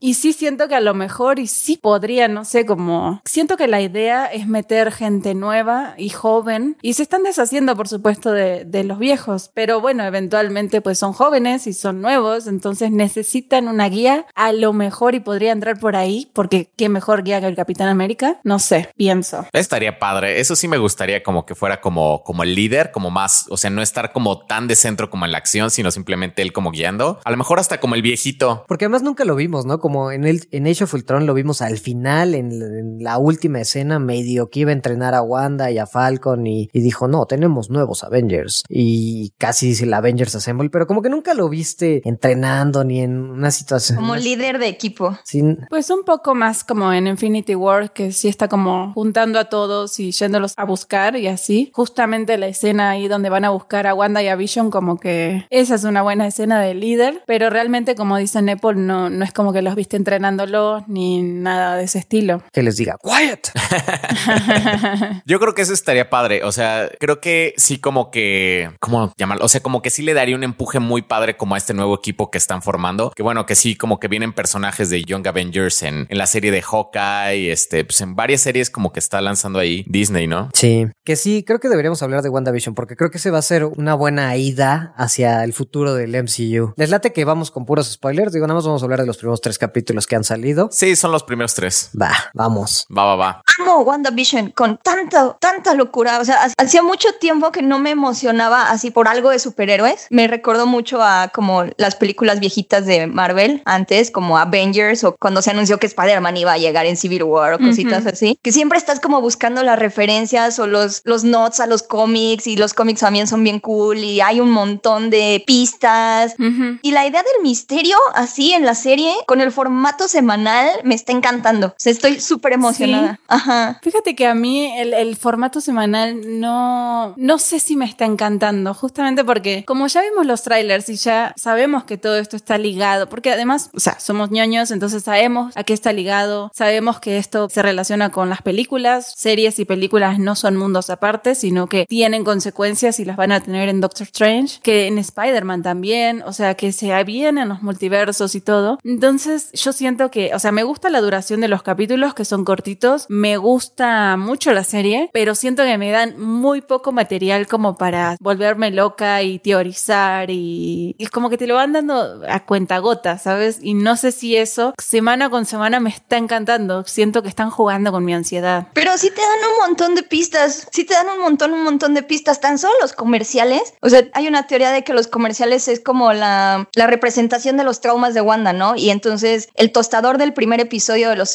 Y 0.00 0.14
sí 0.14 0.32
siento 0.32 0.68
que 0.68 0.74
a 0.74 0.80
lo 0.80 0.94
mejor, 0.94 1.38
y 1.38 1.46
sí 1.46 1.76
podría, 1.76 2.28
no 2.28 2.43
sé, 2.44 2.66
como 2.66 3.20
siento 3.24 3.56
que 3.56 3.68
la 3.68 3.80
idea 3.80 4.26
es 4.26 4.46
meter 4.46 4.92
gente 4.92 5.34
nueva 5.34 5.94
y 5.96 6.10
joven 6.10 6.24
joven 6.24 6.78
y 6.80 6.94
se 6.94 7.02
están 7.02 7.22
deshaciendo, 7.22 7.76
por 7.76 7.86
supuesto, 7.86 8.32
de, 8.32 8.64
de 8.64 8.82
los 8.82 8.98
viejos, 8.98 9.50
pero 9.52 9.82
bueno, 9.82 10.04
eventualmente 10.04 10.80
pues 10.80 10.98
son 10.98 11.12
jóvenes 11.12 11.66
y 11.66 11.74
son 11.74 12.00
nuevos, 12.00 12.46
entonces 12.46 12.90
necesitan 12.90 13.68
una 13.68 13.90
guía, 13.90 14.24
a 14.34 14.54
lo 14.54 14.72
mejor 14.72 15.14
y 15.14 15.20
podría 15.20 15.52
entrar 15.52 15.78
por 15.78 15.96
ahí, 15.96 16.30
porque 16.32 16.70
qué 16.78 16.88
mejor 16.88 17.22
guía 17.22 17.42
que 17.42 17.46
el 17.46 17.56
Capitán 17.56 17.88
América, 17.88 18.40
no 18.42 18.58
sé, 18.58 18.88
pienso. 18.96 19.46
Estaría 19.52 19.98
padre, 19.98 20.40
eso 20.40 20.56
sí 20.56 20.66
me 20.66 20.78
gustaría 20.78 21.22
como 21.22 21.44
que 21.44 21.54
fuera 21.54 21.82
como, 21.82 22.24
como 22.24 22.42
el 22.42 22.54
líder, 22.54 22.90
como 22.90 23.10
más, 23.10 23.44
o 23.50 23.58
sea, 23.58 23.68
no 23.68 23.82
estar 23.82 24.12
como 24.12 24.46
tan 24.46 24.66
de 24.66 24.76
centro 24.76 25.10
como 25.10 25.26
en 25.26 25.32
la 25.32 25.38
acción, 25.38 25.70
sino 25.70 25.90
simplemente 25.90 26.40
él 26.40 26.54
como 26.54 26.70
guiando, 26.70 27.20
a 27.22 27.30
lo 27.30 27.36
mejor 27.36 27.58
hasta 27.58 27.80
como 27.80 27.96
el 27.96 28.00
viejito. 28.00 28.64
Porque 28.66 28.86
además 28.86 29.02
nunca 29.02 29.26
lo 29.26 29.36
vimos, 29.36 29.66
¿no? 29.66 29.78
Como 29.78 30.10
en 30.10 30.24
el 30.24 30.48
en 30.52 30.66
Age 30.66 30.84
of 30.84 30.94
Ultron 30.94 31.26
lo 31.26 31.34
vimos 31.34 31.60
al 31.60 31.76
final, 31.76 32.33
en, 32.34 33.02
la 33.02 33.18
última 33.18 33.60
escena, 33.60 33.98
medio 33.98 34.50
que 34.50 34.60
iba 34.60 34.70
a 34.70 34.74
entrenar 34.74 35.14
a 35.14 35.22
Wanda 35.22 35.70
y 35.70 35.78
a 35.78 35.86
Falcon 35.86 36.46
y, 36.46 36.68
dijo, 36.72 37.08
no, 37.08 37.26
tenemos 37.26 37.70
nuevos 37.70 38.04
Avengers 38.04 38.62
y 38.68 39.30
casi 39.38 39.68
dice 39.68 39.84
el 39.84 39.94
Avengers 39.94 40.34
Assemble, 40.34 40.70
pero 40.70 40.86
como 40.86 41.02
que 41.02 41.08
nunca 41.08 41.34
lo 41.34 41.48
viste 41.48 42.02
entrenando 42.04 42.84
ni 42.84 43.00
en 43.00 43.16
una 43.30 43.50
situación. 43.50 43.96
Como 43.96 44.16
líder 44.16 44.58
de 44.58 44.68
equipo. 44.68 45.16
Sin... 45.24 45.66
Pues 45.70 45.90
un 45.90 46.04
poco 46.04 46.34
más 46.34 46.64
como 46.64 46.92
en 46.92 47.06
Infinity 47.06 47.54
War, 47.54 47.92
que 47.92 48.12
sí 48.12 48.28
está 48.28 48.48
como 48.48 48.92
juntando 48.92 49.38
a 49.38 49.46
todos 49.46 49.98
y 50.00 50.12
yéndolos 50.12 50.54
a 50.56 50.64
buscar 50.64 51.16
y 51.16 51.26
así. 51.26 51.70
Justamente 51.74 52.38
la 52.38 52.46
escena 52.46 52.90
ahí 52.90 53.08
donde 53.08 53.30
van 53.30 53.44
a 53.44 53.50
buscar 53.50 53.86
a 53.86 53.94
Wanda 53.94 54.22
y 54.22 54.28
a 54.28 54.36
Vision, 54.36 54.70
como 54.70 54.98
que 54.98 55.46
esa 55.50 55.74
es 55.74 55.84
una 55.84 56.02
buena 56.02 56.26
escena 56.26 56.60
de 56.60 56.74
líder, 56.74 57.22
pero 57.26 57.50
realmente, 57.50 57.94
como 57.94 58.16
dice 58.16 58.42
Nepal, 58.42 58.86
no, 58.86 59.10
no 59.10 59.24
es 59.24 59.32
como 59.32 59.52
que 59.52 59.62
los 59.62 59.74
viste 59.74 59.96
entrenándolos 59.96 60.86
ni 60.88 61.22
nada 61.22 61.76
de 61.76 61.84
ese 61.84 61.98
estilo. 61.98 62.23
Que 62.52 62.62
les 62.62 62.76
diga, 62.76 62.96
quiet. 63.02 63.50
Yo 65.26 65.40
creo 65.40 65.54
que 65.54 65.62
eso 65.62 65.72
estaría 65.72 66.10
padre. 66.10 66.44
O 66.44 66.52
sea, 66.52 66.90
creo 67.00 67.20
que 67.20 67.54
sí, 67.56 67.78
como 67.78 68.10
que, 68.10 68.70
¿cómo 68.80 69.12
llamarlo? 69.16 69.44
O 69.44 69.48
sea, 69.48 69.60
como 69.60 69.82
que 69.82 69.90
sí 69.90 70.02
le 70.02 70.14
daría 70.14 70.36
un 70.36 70.44
empuje 70.44 70.78
muy 70.80 71.02
padre 71.02 71.36
como 71.36 71.54
a 71.54 71.58
este 71.58 71.74
nuevo 71.74 71.94
equipo 71.94 72.30
que 72.30 72.38
están 72.38 72.62
formando. 72.62 73.12
Que 73.14 73.22
bueno, 73.22 73.46
que 73.46 73.54
sí, 73.54 73.76
como 73.76 73.98
que 73.98 74.08
vienen 74.08 74.32
personajes 74.32 74.90
de 74.90 75.04
Young 75.04 75.26
Avengers 75.26 75.82
en, 75.82 76.06
en 76.08 76.18
la 76.18 76.26
serie 76.26 76.50
de 76.50 76.62
Hawkeye, 76.62 77.50
este, 77.50 77.84
pues 77.84 78.00
en 78.00 78.14
varias 78.14 78.40
series 78.40 78.70
como 78.70 78.92
que 78.92 79.00
está 79.00 79.20
lanzando 79.20 79.58
ahí 79.58 79.84
Disney, 79.88 80.26
¿no? 80.26 80.50
Sí, 80.54 80.86
que 81.04 81.16
sí, 81.16 81.44
creo 81.46 81.60
que 81.60 81.68
deberíamos 81.68 82.02
hablar 82.02 82.22
de 82.22 82.28
WandaVision 82.28 82.74
porque 82.74 82.96
creo 82.96 83.10
que 83.10 83.18
se 83.18 83.30
va 83.30 83.38
a 83.38 83.42
ser 83.42 83.64
una 83.64 83.94
buena 83.94 84.36
ida 84.36 84.94
hacia 84.96 85.44
el 85.44 85.52
futuro 85.52 85.94
del 85.94 86.10
MCU. 86.10 86.74
Les 86.76 86.90
late 86.90 87.12
que 87.12 87.24
vamos 87.24 87.50
con 87.50 87.64
puros 87.64 87.90
spoilers. 87.90 88.32
Digo, 88.32 88.46
nada 88.46 88.56
más 88.56 88.66
vamos 88.66 88.82
a 88.82 88.84
hablar 88.84 89.00
de 89.00 89.06
los 89.06 89.16
primeros 89.16 89.40
tres 89.40 89.58
capítulos 89.58 90.06
que 90.06 90.16
han 90.16 90.24
salido. 90.24 90.68
Sí, 90.72 90.96
son 90.96 91.12
los 91.12 91.24
primeros 91.24 91.54
tres. 91.54 91.90
Va, 92.00 92.13
vamos. 92.32 92.86
Va, 92.96 93.04
va, 93.04 93.16
va. 93.16 93.42
Amo 93.60 93.80
WandaVision 93.80 94.50
con 94.50 94.78
tanta, 94.78 95.36
tanta 95.38 95.74
locura. 95.74 96.18
O 96.20 96.24
sea, 96.24 96.48
hacía 96.56 96.82
mucho 96.82 97.08
tiempo 97.20 97.52
que 97.52 97.62
no 97.62 97.78
me 97.78 97.90
emocionaba 97.90 98.70
así 98.70 98.90
por 98.90 99.08
algo 99.08 99.30
de 99.30 99.38
superhéroes. 99.38 100.06
Me 100.10 100.26
recordó 100.26 100.66
mucho 100.66 101.02
a 101.02 101.28
como 101.28 101.64
las 101.76 101.96
películas 101.96 102.40
viejitas 102.40 102.86
de 102.86 103.06
Marvel 103.06 103.62
antes, 103.64 104.10
como 104.10 104.38
Avengers 104.38 105.04
o 105.04 105.16
cuando 105.16 105.42
se 105.42 105.50
anunció 105.50 105.78
que 105.78 105.86
Spider-Man 105.86 106.36
iba 106.36 106.52
a 106.52 106.58
llegar 106.58 106.86
en 106.86 106.96
Civil 106.96 107.24
War 107.24 107.54
o 107.54 107.58
cositas 107.58 108.06
así. 108.06 108.38
Que 108.42 108.52
siempre 108.52 108.78
estás 108.78 109.00
como 109.00 109.20
buscando 109.20 109.62
las 109.62 109.78
referencias 109.78 110.58
o 110.58 110.66
los, 110.66 111.02
los 111.04 111.24
notes 111.24 111.60
a 111.60 111.66
los 111.66 111.82
cómics 111.82 112.46
y 112.46 112.56
los 112.56 112.74
cómics 112.74 113.00
también 113.00 113.26
son 113.26 113.44
bien 113.44 113.60
cool 113.60 113.98
y 113.98 114.20
hay 114.20 114.40
un 114.40 114.50
montón 114.50 115.10
de 115.10 115.42
pistas. 115.46 116.34
Y 116.82 116.90
la 116.92 117.06
idea 117.06 117.22
del 117.22 117.42
misterio 117.42 117.96
así 118.14 118.52
en 118.52 118.64
la 118.64 118.74
serie 118.74 119.14
con 119.26 119.40
el 119.40 119.52
formato 119.52 120.08
semanal 120.08 120.68
me 120.84 120.94
está 120.94 121.12
encantando. 121.12 121.68
O 121.68 121.74
sea, 121.76 121.93
estoy 121.94 122.20
súper 122.20 122.52
emocionada. 122.52 123.18
Ajá. 123.28 123.80
Fíjate 123.82 124.14
que 124.14 124.26
a 124.26 124.34
mí 124.34 124.72
el, 124.76 125.14
formato 125.16 125.60
semanal 125.60 126.40
no, 126.40 127.14
no 127.16 127.38
sé 127.38 127.60
si 127.60 127.76
me 127.76 127.84
está 127.84 128.04
encantando, 128.04 128.74
justamente 128.74 129.24
porque 129.24 129.64
como 129.64 129.86
ya 129.86 130.02
vimos 130.02 130.26
los 130.26 130.42
trailers 130.42 130.88
y 130.88 130.96
ya 130.96 131.32
sabemos 131.36 131.84
que 131.84 131.96
todo 131.96 132.18
esto 132.18 132.36
está 132.36 132.58
ligado, 132.58 133.08
porque 133.08 133.30
además, 133.30 133.70
o 133.74 133.80
sea, 133.80 133.98
somos 134.00 134.30
ñoños, 134.30 134.70
entonces 134.70 135.04
sabemos 135.04 135.56
a 135.56 135.62
qué 135.62 135.72
está 135.72 135.92
ligado, 135.92 136.50
sabemos 136.54 136.98
que 136.98 137.18
esto 137.18 137.48
se 137.48 137.62
relaciona 137.62 138.10
con 138.10 138.28
las 138.28 138.42
películas, 138.42 139.14
series 139.16 139.58
y 139.58 139.64
películas 139.64 140.18
no 140.18 140.34
son 140.34 140.56
mundos 140.56 140.90
aparte, 140.90 141.34
sino 141.34 141.68
que 141.68 141.86
tienen 141.86 142.24
consecuencias 142.24 142.98
y 142.98 143.04
las 143.04 143.16
van 143.16 143.32
a 143.32 143.40
tener 143.40 143.68
en 143.68 143.80
Doctor 143.80 144.06
Strange, 144.06 144.58
que 144.62 144.88
en 144.88 144.98
Spider-Man 144.98 145.62
también, 145.62 146.22
o 146.26 146.32
sea, 146.32 146.54
que 146.54 146.72
se 146.72 146.92
vienen 147.04 147.48
los 147.48 147.62
multiversos 147.62 148.34
y 148.34 148.40
todo. 148.40 148.78
Entonces, 148.84 149.50
yo 149.52 149.72
siento 149.72 150.10
que, 150.10 150.34
o 150.34 150.38
sea, 150.38 150.52
me 150.52 150.62
gusta 150.62 150.90
la 150.90 151.00
duración 151.00 151.40
de 151.40 151.48
los 151.48 151.62
capítulos, 151.62 151.83
que 152.14 152.24
son 152.24 152.44
cortitos, 152.44 153.06
me 153.08 153.36
gusta 153.36 154.16
mucho 154.16 154.52
la 154.52 154.64
serie, 154.64 155.10
pero 155.12 155.34
siento 155.34 155.62
que 155.62 155.78
me 155.78 155.90
dan 155.90 156.20
muy 156.20 156.60
poco 156.60 156.92
material 156.92 157.46
como 157.46 157.76
para 157.76 158.16
volverme 158.20 158.70
loca 158.70 159.22
y 159.22 159.38
teorizar 159.38 160.30
y, 160.30 160.96
es 160.98 161.10
como 161.10 161.30
que 161.30 161.38
te 161.38 161.46
lo 161.46 161.54
van 161.54 161.72
dando 161.72 162.22
a 162.28 162.44
cuenta 162.44 162.78
gota, 162.78 163.18
¿sabes? 163.18 163.58
Y 163.62 163.74
no 163.74 163.96
sé 163.96 164.12
si 164.12 164.36
eso 164.36 164.74
semana 164.82 165.30
con 165.30 165.46
semana 165.46 165.80
me 165.80 165.90
está 165.90 166.16
encantando, 166.16 166.84
siento 166.84 167.22
que 167.22 167.28
están 167.28 167.50
jugando 167.50 167.92
con 167.92 168.04
mi 168.04 168.12
ansiedad. 168.12 168.68
Pero 168.74 168.96
sí 168.98 169.10
te 169.10 169.20
dan 169.20 169.50
un 169.52 169.68
montón 169.68 169.94
de 169.94 170.02
pistas, 170.02 170.66
sí 170.72 170.84
te 170.84 170.94
dan 170.94 171.08
un 171.08 171.20
montón, 171.20 171.52
un 171.52 171.62
montón 171.62 171.94
de 171.94 172.02
pistas, 172.02 172.40
tan 172.40 172.58
solo 172.58 172.74
los 172.80 172.92
comerciales, 172.92 173.74
o 173.80 173.88
sea, 173.88 174.04
hay 174.14 174.26
una 174.26 174.46
teoría 174.46 174.72
de 174.72 174.82
que 174.82 174.92
los 174.92 175.06
comerciales 175.06 175.68
es 175.68 175.80
como 175.80 176.12
la, 176.12 176.68
la 176.74 176.86
representación 176.86 177.56
de 177.56 177.64
los 177.64 177.80
traumas 177.80 178.14
de 178.14 178.20
Wanda, 178.20 178.52
¿no? 178.52 178.76
Y 178.76 178.90
entonces 178.90 179.48
el 179.54 179.72
tostador 179.72 180.18
del 180.18 180.32
primer 180.32 180.60
episodio 180.60 181.10
de 181.10 181.16
los 181.16 181.30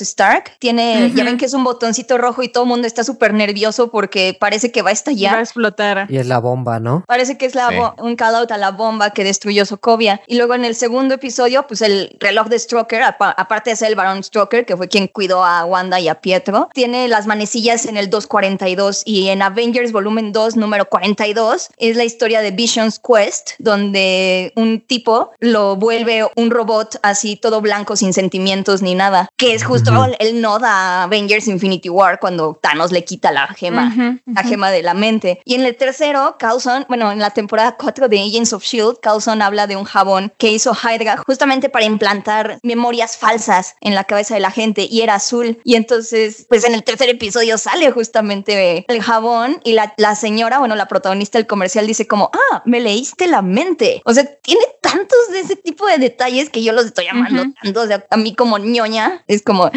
Tiene, 0.60 1.12
ya 1.16 1.24
ven 1.24 1.38
que 1.38 1.46
es 1.46 1.54
un 1.54 1.64
botoncito 1.64 2.18
rojo 2.18 2.44
y 2.44 2.50
todo 2.50 2.64
el 2.64 2.70
mundo 2.70 2.88
está 2.88 3.04
súper 3.04 3.34
nervioso 3.34 3.92
porque 3.92 4.36
parece 4.40 4.72
que 4.72 4.82
va 4.82 4.90
a 4.90 4.94
estallar. 4.94 5.36
Va 5.36 5.40
a 5.40 5.44
explotar. 5.44 6.08
Y 6.10 6.18
es 6.18 6.28
la 6.28 6.40
bomba, 6.40 6.80
¿no? 6.80 7.04
Parece 7.08 7.38
que 7.38 7.46
es 7.46 7.56
la 7.56 7.70
un 7.98 8.16
call 8.16 8.36
out 8.36 8.52
a 8.52 8.58
la 8.58 8.72
bomba 8.72 9.12
que 9.12 9.24
destruyó 9.24 9.66
Sokovia. 9.66 10.22
Y 10.28 10.38
luego 10.38 10.56
en 10.56 10.66
el 10.66 10.76
segundo 10.76 11.16
episodio, 11.16 11.66
pues 11.68 11.82
el 11.82 12.16
reloj 12.20 12.48
de 12.48 12.60
Stroker, 12.60 13.04
aparte 13.04 13.70
de 13.70 13.76
ser 13.76 13.90
el 13.90 13.96
varón 13.96 14.24
Stroker, 14.24 14.66
que 14.66 14.76
fue 14.76 14.88
quien 14.88 15.08
cuidó 15.08 15.44
a 15.44 15.66
Wanda 15.66 16.00
y 16.00 16.08
a 16.08 16.22
Pietro, 16.22 16.70
tiene 16.74 17.08
las 17.08 17.28
manecillas 17.28 17.86
en 17.86 17.98
el 17.98 18.10
242 18.10 19.04
y 19.06 19.30
en 19.30 19.42
Avengers 19.42 19.92
volumen 19.92 20.32
2, 20.32 20.56
número 20.56 20.90
42, 20.90 21.70
es 21.78 21.96
la 21.96 22.04
historia 22.04 22.42
de 22.42 22.52
Vision's 22.52 23.00
Quest, 23.00 23.52
donde 23.60 24.54
un 24.56 24.82
tipo 24.82 25.32
lo 25.40 25.76
vuelve 25.76 26.28
un 26.36 26.52
robot 26.52 27.00
así 27.04 27.36
todo 27.36 27.62
blanco 27.62 27.96
sin 27.96 28.14
sentimientos 28.14 28.82
ni 28.82 28.96
nada, 28.96 29.30
que 29.38 29.54
es 29.54 29.64
justo 29.64 29.92
el 30.20 30.29
no 30.34 30.60
da 30.60 31.04
Avengers 31.04 31.48
Infinity 31.48 31.90
War 31.90 32.20
cuando 32.20 32.60
Thanos 32.62 32.92
le 32.92 33.04
quita 33.04 33.32
la 33.32 33.48
gema, 33.48 34.20
la 34.26 34.44
gema 34.44 34.72
de 34.72 34.84
la 34.84 34.94
mente. 34.94 35.42
Y 35.46 35.56
en 35.56 35.66
el 35.66 35.76
tercero, 35.76 36.38
Coulson, 36.40 36.86
bueno, 36.88 37.12
en 37.12 37.20
la 37.20 37.32
temporada 37.32 37.76
4 37.78 38.08
de 38.08 38.20
Agents 38.20 38.54
of 38.54 38.64
Shield, 38.64 39.00
Coulson 39.02 39.42
habla 39.42 39.68
de 39.68 39.76
un 39.76 39.86
jabón 39.86 40.32
que 40.38 40.52
hizo 40.52 40.74
Hydra 40.74 41.18
justamente 41.18 41.70
para 41.70 41.86
implantar 41.86 42.60
memorias 42.64 43.18
falsas 43.18 43.76
en 43.82 43.96
la 43.96 44.04
cabeza 44.04 44.34
de 44.34 44.40
la 44.40 44.52
gente 44.52 44.88
y 44.90 45.02
era 45.02 45.16
azul. 45.16 45.60
Y 45.64 45.76
entonces, 45.76 46.46
pues 46.50 46.64
en 46.66 46.74
el 46.74 46.84
tercer 46.84 47.10
episodio 47.10 47.58
sale 47.58 47.92
justamente 47.92 48.86
el 48.88 49.02
jabón 49.02 49.60
y 49.64 49.74
la, 49.74 49.94
la 49.98 50.16
señora, 50.16 50.60
bueno, 50.60 50.76
la 50.76 50.88
protagonista 50.88 51.38
del 51.38 51.48
comercial 51.48 51.88
dice 51.88 52.08
como, 52.08 52.32
ah, 52.34 52.62
me 52.66 52.80
leíste 52.80 53.28
la 53.28 53.42
mente. 53.42 54.02
O 54.06 54.14
sea, 54.14 54.26
tiene 54.42 54.66
tantos 54.82 55.18
de 55.32 55.40
ese 55.40 55.56
tipo 55.56 55.86
de 55.88 55.98
detalles 55.98 56.50
que 56.50 56.64
yo 56.64 56.74
los 56.74 56.86
estoy 56.86 57.08
amando 57.08 57.44
tanto. 57.62 57.82
O 57.82 57.88
sea, 57.88 58.06
a 58.10 58.18
mí 58.18 58.36
como 58.36 58.58
ñoña 58.58 59.24
es 59.28 59.42
como, 59.42 59.70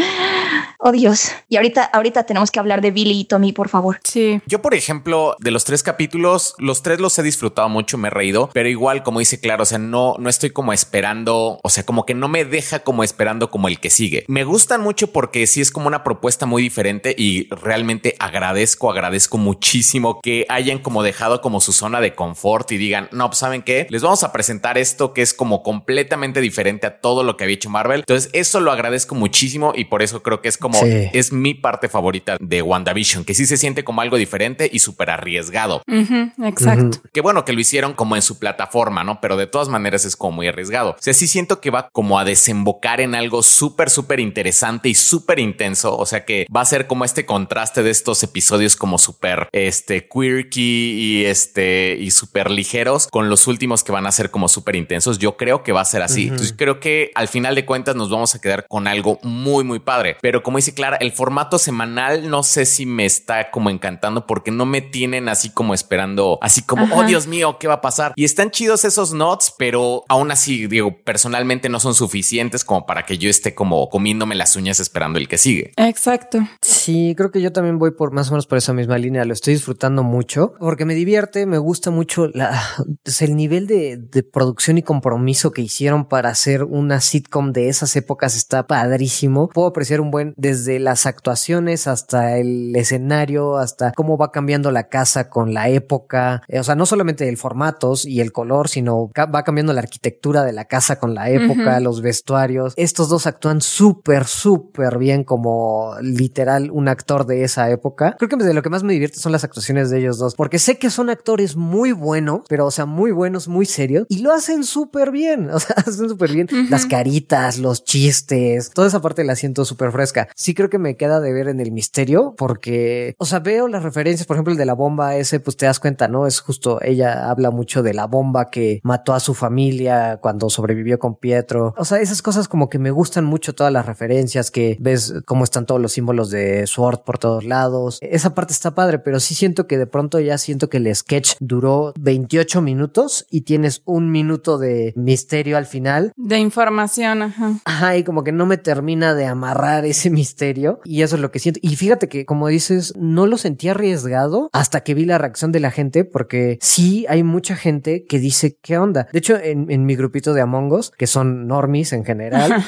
oh 0.79 0.93
Dios. 0.93 1.33
Y 1.49 1.57
ahorita, 1.57 1.85
ahorita 1.85 2.25
tenemos 2.25 2.51
que 2.51 2.61
hablar 2.61 2.81
de 2.81 2.91
Billy 2.91 3.21
y 3.21 3.25
Tommy, 3.25 3.53
por 3.53 3.69
favor. 3.69 4.01
Sí. 4.05 4.41
Yo, 4.47 4.63
por 4.63 4.75
ejemplo, 4.75 5.37
de 5.41 5.51
los 5.51 5.65
tres 5.65 5.83
capítulos, 5.83 6.55
los 6.59 6.83
tres 6.83 7.01
los 7.01 7.19
he 7.19 7.23
disfrutado 7.23 7.69
mucho, 7.69 7.99
me 7.99 8.09
he 8.09 8.11
reído, 8.11 8.51
pero 8.53 8.69
igual, 8.69 9.03
como 9.03 9.19
dice 9.19 9.41
Claro, 9.41 9.65
o 9.65 9.67
sea, 9.67 9.79
no, 9.79 10.15
no 10.19 10.29
estoy 10.29 10.51
como 10.51 10.73
esperando, 10.73 11.59
o 11.63 11.69
sea, 11.69 11.85
como 11.85 12.07
que 12.07 12.15
no 12.15 12.29
me 12.29 12.45
deja 12.45 12.81
como 12.81 13.03
esperando 13.03 13.51
como 13.51 13.69
el 13.69 13.81
que 13.81 13.91
sigue. 13.91 14.25
Me 14.29 14.45
gustan 14.45 14.81
mucho 14.81 15.09
porque 15.09 15.47
sí 15.47 15.61
es 15.61 15.71
como 15.71 15.89
una 15.89 16.05
propuesta 16.05 16.47
muy 16.47 16.63
diferente 16.63 17.15
y 17.17 17.49
realmente 17.49 18.15
agradezco, 18.19 18.91
agradezco 18.91 19.39
muchísimo 19.39 20.21
que 20.23 20.47
hayan 20.49 20.79
como 20.79 21.03
dejado 21.03 21.41
como 21.41 21.61
su 21.61 21.73
zona 21.73 22.01
de 22.01 22.15
confort 22.15 22.71
y 22.73 22.77
digan, 22.77 23.09
no, 23.13 23.29
pues 23.29 23.39
saben 23.39 23.63
qué, 23.63 23.87
les 23.91 24.03
vamos 24.03 24.23
a 24.23 24.33
presentar 24.33 24.79
esto 24.79 25.13
que 25.13 25.23
es 25.23 25.35
como 25.35 25.63
completamente 25.63 26.41
diferente 26.41 26.87
a 26.87 27.01
todo 27.01 27.25
lo 27.25 27.37
que 27.37 27.45
había 27.45 27.57
hecho 27.57 27.71
Marvel. 27.71 28.01
Entonces, 28.01 28.31
eso 28.33 28.61
lo 28.61 28.73
agradezco 28.73 29.15
muchísimo 29.15 29.73
y 29.75 29.87
por 29.87 30.03
eso 30.03 30.23
creo 30.23 30.32
que 30.41 30.49
es 30.49 30.57
como, 30.57 30.79
es 30.83 31.33
mi 31.33 31.55
parte 31.55 31.89
favorita 31.89 32.37
de 32.41 32.63
WandaVision, 32.63 33.25
que 33.25 33.35
sí 33.35 33.47
se 33.47 33.57
siente 33.57 33.85
como 33.85 34.01
algo 34.01 34.17
diferente 34.17 34.69
y 34.73 34.79
súper 34.79 35.11
arriesgado. 35.11 35.83
exacto. 35.87 37.01
Que 37.13 37.21
bueno 37.21 37.45
que 37.45 37.53
lo 37.53 37.61
hicieron 37.61 37.95
como 37.95 38.17
en 38.17 38.23
su 38.23 38.39
plataforma, 38.39 39.05
¿no? 39.05 39.21
Pero 39.21 39.37
de 39.37 39.47
todas 39.47 39.69
maneras 39.69 40.05
es 40.05 40.17
como 40.17 40.33
muy 40.37 40.49
arriesgado. 40.49 40.91
O 40.91 40.97
sea, 40.99 41.15
sí 41.15 41.27
siento 41.27 41.61
que 41.61 41.71
va 41.71 41.89
como 41.93 42.19
a 42.19 42.25
desembocar 42.25 43.01
en 43.01 43.15
algo 43.15 43.43
súper, 43.43 43.91
súper 43.91 44.21
interesante 44.21 44.89
y 44.89 44.95
súper 44.95 45.39
intenso. 45.39 45.97
O 45.97 46.07
sea, 46.07 46.25
que 46.25 46.47
va 46.55 46.61
a 46.61 46.65
ser 46.65 46.87
como 46.87 47.05
este 47.05 47.27
contraste 47.27 47.83
de 47.83 47.91
estos 47.91 48.23
episodios 48.23 48.77
como 48.77 48.99
súper, 48.99 49.49
este, 49.53 50.09
quirky 50.09 50.93
y 50.93 51.25
este, 51.25 51.97
y 52.01 52.11
súper 52.11 52.51
ligeros 52.51 53.09
con 53.09 53.29
los 53.29 53.47
últimos 53.47 53.85
que 53.85 53.93
van 53.93 54.07
a 54.07 54.13
ser 54.13 54.31
como 54.31 54.49
súper 54.49 54.77
intensos. 54.77 55.19
Yo 55.19 55.37
creo 55.37 55.63
que 55.63 55.73
va 55.73 55.81
a 55.81 55.85
ser 55.85 56.03
así. 56.03 56.25
Entonces 56.25 56.55
creo 56.57 56.81
que 56.81 57.11
al 57.15 57.29
final 57.29 57.55
de 57.55 57.65
cuentas 57.65 57.97
nos 57.97 58.11
vamos 58.11 58.35
a 58.35 58.41
quedar 58.41 58.67
con 58.69 58.87
algo 58.87 59.19
muy, 59.23 59.65
muy 59.65 59.79
padre. 59.79 60.17
Pero 60.23 60.45
como 60.45 60.59
dice 60.59 60.73
Clara, 60.73 60.97
el 60.99 61.11
formato 61.11 61.59
semanal 61.59 62.31
no 62.31 62.45
sé 62.45 62.65
si 62.65 62.87
me 62.87 63.05
está 63.05 63.51
como 63.51 63.71
encantando 63.71 64.25
porque 64.25 64.53
no 64.53 64.67
me 64.67 64.81
tienen 64.81 65.29
así 65.29 65.51
como 65.51 65.75
esperando, 65.75 66.39
así 66.41 66.63
como, 66.63 66.87
oh 66.97 67.03
Dios 67.03 67.27
mío, 67.27 67.57
¿qué 67.59 67.67
va 67.67 67.75
a 67.75 67.81
pasar? 67.81 68.13
Y 68.15 68.25
están 68.25 68.53
chidos 68.53 68.85
esos 68.85 69.13
notes, 69.13 69.53
pero 69.59 70.05
aún 70.09 70.31
así, 70.31 70.69
digo, 70.69 70.97
personalmente 71.03 71.69
no 71.69 71.81
son 71.81 71.97
suficientes 71.97 72.65
como 72.65 72.87
para 72.87 73.05
que 73.05 73.19
yo 73.19 73.29
esté 73.29 73.57
como 73.57 73.89
comiéndome 73.89 74.37
las 74.37 74.55
uñas 74.55 74.79
esperando 74.79 75.19
el 75.19 75.27
que 75.27 75.39
sigue. 75.39 75.73
Exacto. 75.77 76.39
Sí, 76.61 77.15
creo 77.17 77.33
que 77.33 77.41
yo 77.41 77.51
también 77.51 77.81
voy 77.81 77.91
por 77.91 78.13
más 78.13 78.29
o 78.29 78.35
menos 78.35 78.47
por 78.47 78.59
esa 78.59 78.73
misma 78.73 78.99
línea. 78.99 79.25
Lo 79.25 79.33
estoy 79.33 79.55
disfrutando 79.55 80.05
mucho 80.05 80.55
porque 80.61 80.85
me 80.85 80.95
divierte, 80.95 81.47
me 81.47 81.59
gusta 81.59 81.91
mucho 81.91 82.29
la, 82.29 82.63
pues, 83.03 83.23
el 83.23 83.35
nivel 83.35 83.67
de, 83.67 83.97
de 83.97 84.23
producción 84.23 84.79
y 84.79 84.85
compromiso 84.85 85.51
que 85.51 85.63
hicieron 85.63 86.05
para 86.05 86.29
hacer 86.29 86.63
una 86.63 87.01
sitcom 87.01 87.51
de 87.51 87.69
esas 87.69 87.97
épocas 87.97 88.37
está 88.37 88.69
padrísimo. 88.69 89.49
Puedo 89.49 89.67
apreciar 89.67 90.01
un 90.01 90.12
buen 90.13 90.35
desde 90.37 90.79
las 90.79 91.07
actuaciones 91.07 91.89
hasta 91.89 92.39
el 92.39 92.77
escenario, 92.77 93.57
hasta 93.57 93.91
cómo 93.97 94.17
va 94.17 94.31
cambiando 94.31 94.71
la 94.71 94.89
casa 94.89 95.29
con 95.29 95.53
la 95.55 95.69
época. 95.69 96.43
Eh, 96.47 96.61
o 96.61 96.63
sea, 96.63 96.77
no 96.77 96.87
solamente 96.87 97.29
el 97.29 97.37
formatos 97.37 98.07
y 98.07 98.21
el 98.21 98.31
color, 98.31 98.69
sino 98.69 99.11
va 99.17 99.43
cambiando 99.43 99.73
la 99.73 99.81
arquitectura 99.81 100.45
de 100.45 100.53
la 100.53 100.67
casa 100.67 101.01
con 101.01 101.15
la 101.15 101.31
época, 101.31 101.81
los 101.81 102.03
vestuarios. 102.03 102.75
Estos 102.77 103.09
dos 103.09 103.27
actúan 103.27 103.61
súper, 103.61 104.27
súper 104.27 104.99
bien 104.99 105.25
como 105.25 105.97
literal 106.01 106.71
un 106.71 106.89
actor 106.89 107.27
de 107.27 107.43
esa 107.43 107.71
época. 107.71 108.15
Creo 108.19 108.29
que 108.29 108.37
de 108.37 108.55
lo 108.55 108.63
que 108.63 108.71
más 108.71 108.83
me 108.83 108.93
divierte 108.93 109.19
son 109.19 109.33
las 109.33 109.45
actuaciones 109.45 109.91
de 109.91 109.99
ellos 109.99 110.19
dos, 110.19 110.35
porque 110.35 110.59
sé 110.59 110.79
que 110.79 110.91
son 110.91 111.11
actores 111.11 111.57
muy 111.57 111.93
buenos, 111.93 112.43
pero 112.49 112.67
o 112.67 112.71
sea, 112.71 112.87
muy 112.87 113.11
buenos, 113.11 113.49
muy 113.49 113.67
serios, 113.67 114.07
y 114.09 114.19
lo 114.19 114.33
hacen 114.33 114.65
súper 114.65 115.11
bien. 115.11 115.51
O 115.53 115.61
sea, 115.61 115.77
hacen 115.77 116.09
súper 116.09 116.33
bien 116.33 116.49
las 116.71 116.87
caritas, 116.87 117.59
los 117.59 117.85
chistes, 117.85 118.71
toda 118.71 118.89
esa 118.89 119.01
parte 119.01 119.23
la 119.23 119.37
siento 119.37 119.65
súper 119.65 119.92
fresca. 119.93 120.29
Sí 120.35 120.55
creo 120.55 120.71
que 120.71 120.79
me 120.79 120.97
queda 120.97 121.21
de 121.21 121.33
ver 121.33 121.49
en 121.49 121.61
el 121.61 121.73
misterio, 121.73 122.35
porque, 122.37 123.15
o 123.19 123.25
sea, 123.25 123.39
veo 123.41 123.69
las 123.69 123.83
referencias, 123.83 124.27
por 124.27 124.37
ejemplo, 124.37 124.53
el 124.53 124.59
de 124.59 124.67
la 124.67 124.75
bomba 124.75 125.17
ese, 125.17 125.41
pues 125.41 125.57
te 125.57 125.67
das 125.67 125.81
cuenta, 125.81 126.09
¿no? 126.09 126.27
Es 126.27 126.41
justo, 126.41 126.81
ella 126.83 127.31
habla 127.31 127.51
mucho 127.51 127.83
de 127.83 127.95
la 127.95 128.07
bomba 128.07 128.51
que 128.51 128.81
mató 128.83 129.15
a 129.15 129.21
su 129.21 129.35
familia 129.35 130.19
cuando 130.21 130.51
sobrevivió 130.51 130.99
con 130.99 131.17
Pietro. 131.17 131.75
O 131.77 131.85
sea, 131.85 132.01
esas 132.01 132.23
cosas 132.23 132.49
como 132.49 132.69
que 132.69 132.79
me 132.79 132.91
gustan 132.91 133.25
mucho 133.25 133.55
todas 133.55 133.73
las 133.73 133.87
referencias, 133.87 134.51
que 134.51 134.77
ves 134.81 135.15
cómo 135.27 135.45
están 135.45 135.67
todos 135.67 135.81
los 135.81 135.93
símbolos 135.93 136.31
de 136.31 136.67
Sword 136.67 137.01
por 137.05 137.19
todos 137.19 137.45
lados. 137.45 137.99
Esa 138.01 138.35
parte 138.35 138.53
está 138.53 138.75
padre, 138.75 138.99
pero 138.99 139.21
sí 139.21 139.35
siento 139.35 139.67
que 139.67 139.79
de 139.79 139.87
pronto 139.87 140.21
ya 140.21 140.39
siento 140.39 140.69
que 140.69 140.79
el 140.79 140.95
sketch 140.95 141.35
duró 141.41 141.93
28 142.01 142.63
minutos 142.63 143.27
y 143.31 143.43
tienes 143.43 143.83
un 143.85 144.11
minuto 144.11 144.59
de 144.59 144.93
misterio 144.97 145.57
al 145.57 145.67
final. 145.67 146.13
De 146.17 146.39
información, 146.39 147.23
ajá. 147.23 147.53
Ajá, 147.65 147.97
y 147.97 148.05
como 148.05 148.25
que 148.25 148.33
no 148.33 148.47
me 148.47 148.57
termina 148.57 149.15
de 149.15 149.27
amarrar 149.27 149.82
ese 149.85 150.11
misterio 150.11 150.81
y 150.85 151.03
eso 151.03 151.17
es 151.17 151.23
lo 151.23 151.31
que 151.31 151.39
siento. 151.39 151.61
Y 151.63 151.77
fíjate 151.77 152.09
que, 152.09 152.25
como 152.25 152.49
dices, 152.49 152.95
no 152.97 153.27
lo 153.27 153.39
sentí 153.39 153.69
arriesgado 153.69 154.51
hasta 154.53 154.83
que 154.83 154.95
vi 154.95 155.05
la 155.05 155.19
reacción 155.19 155.53
de 155.53 155.61
la 155.61 155.71
gente, 155.71 156.05
porque 156.05 156.59
sí 156.61 157.07
hay 157.09 157.23
mucha 157.23 157.57
gente 157.57 158.05
que 158.05 158.19
dice, 158.19 158.57
¿qué 158.61 158.79
onda? 158.79 159.09
De 159.13 159.19
hecho, 159.19 159.37
en, 159.37 159.71
en 159.71 159.85
mi 159.87 159.97
grupito 159.97 160.35
de 160.35 160.41
Among 160.41 160.73
Us, 160.73 160.91
que 160.91 161.07
son 161.07 161.47
normies 161.47 161.93
en 161.93 162.05
general, 162.05 162.53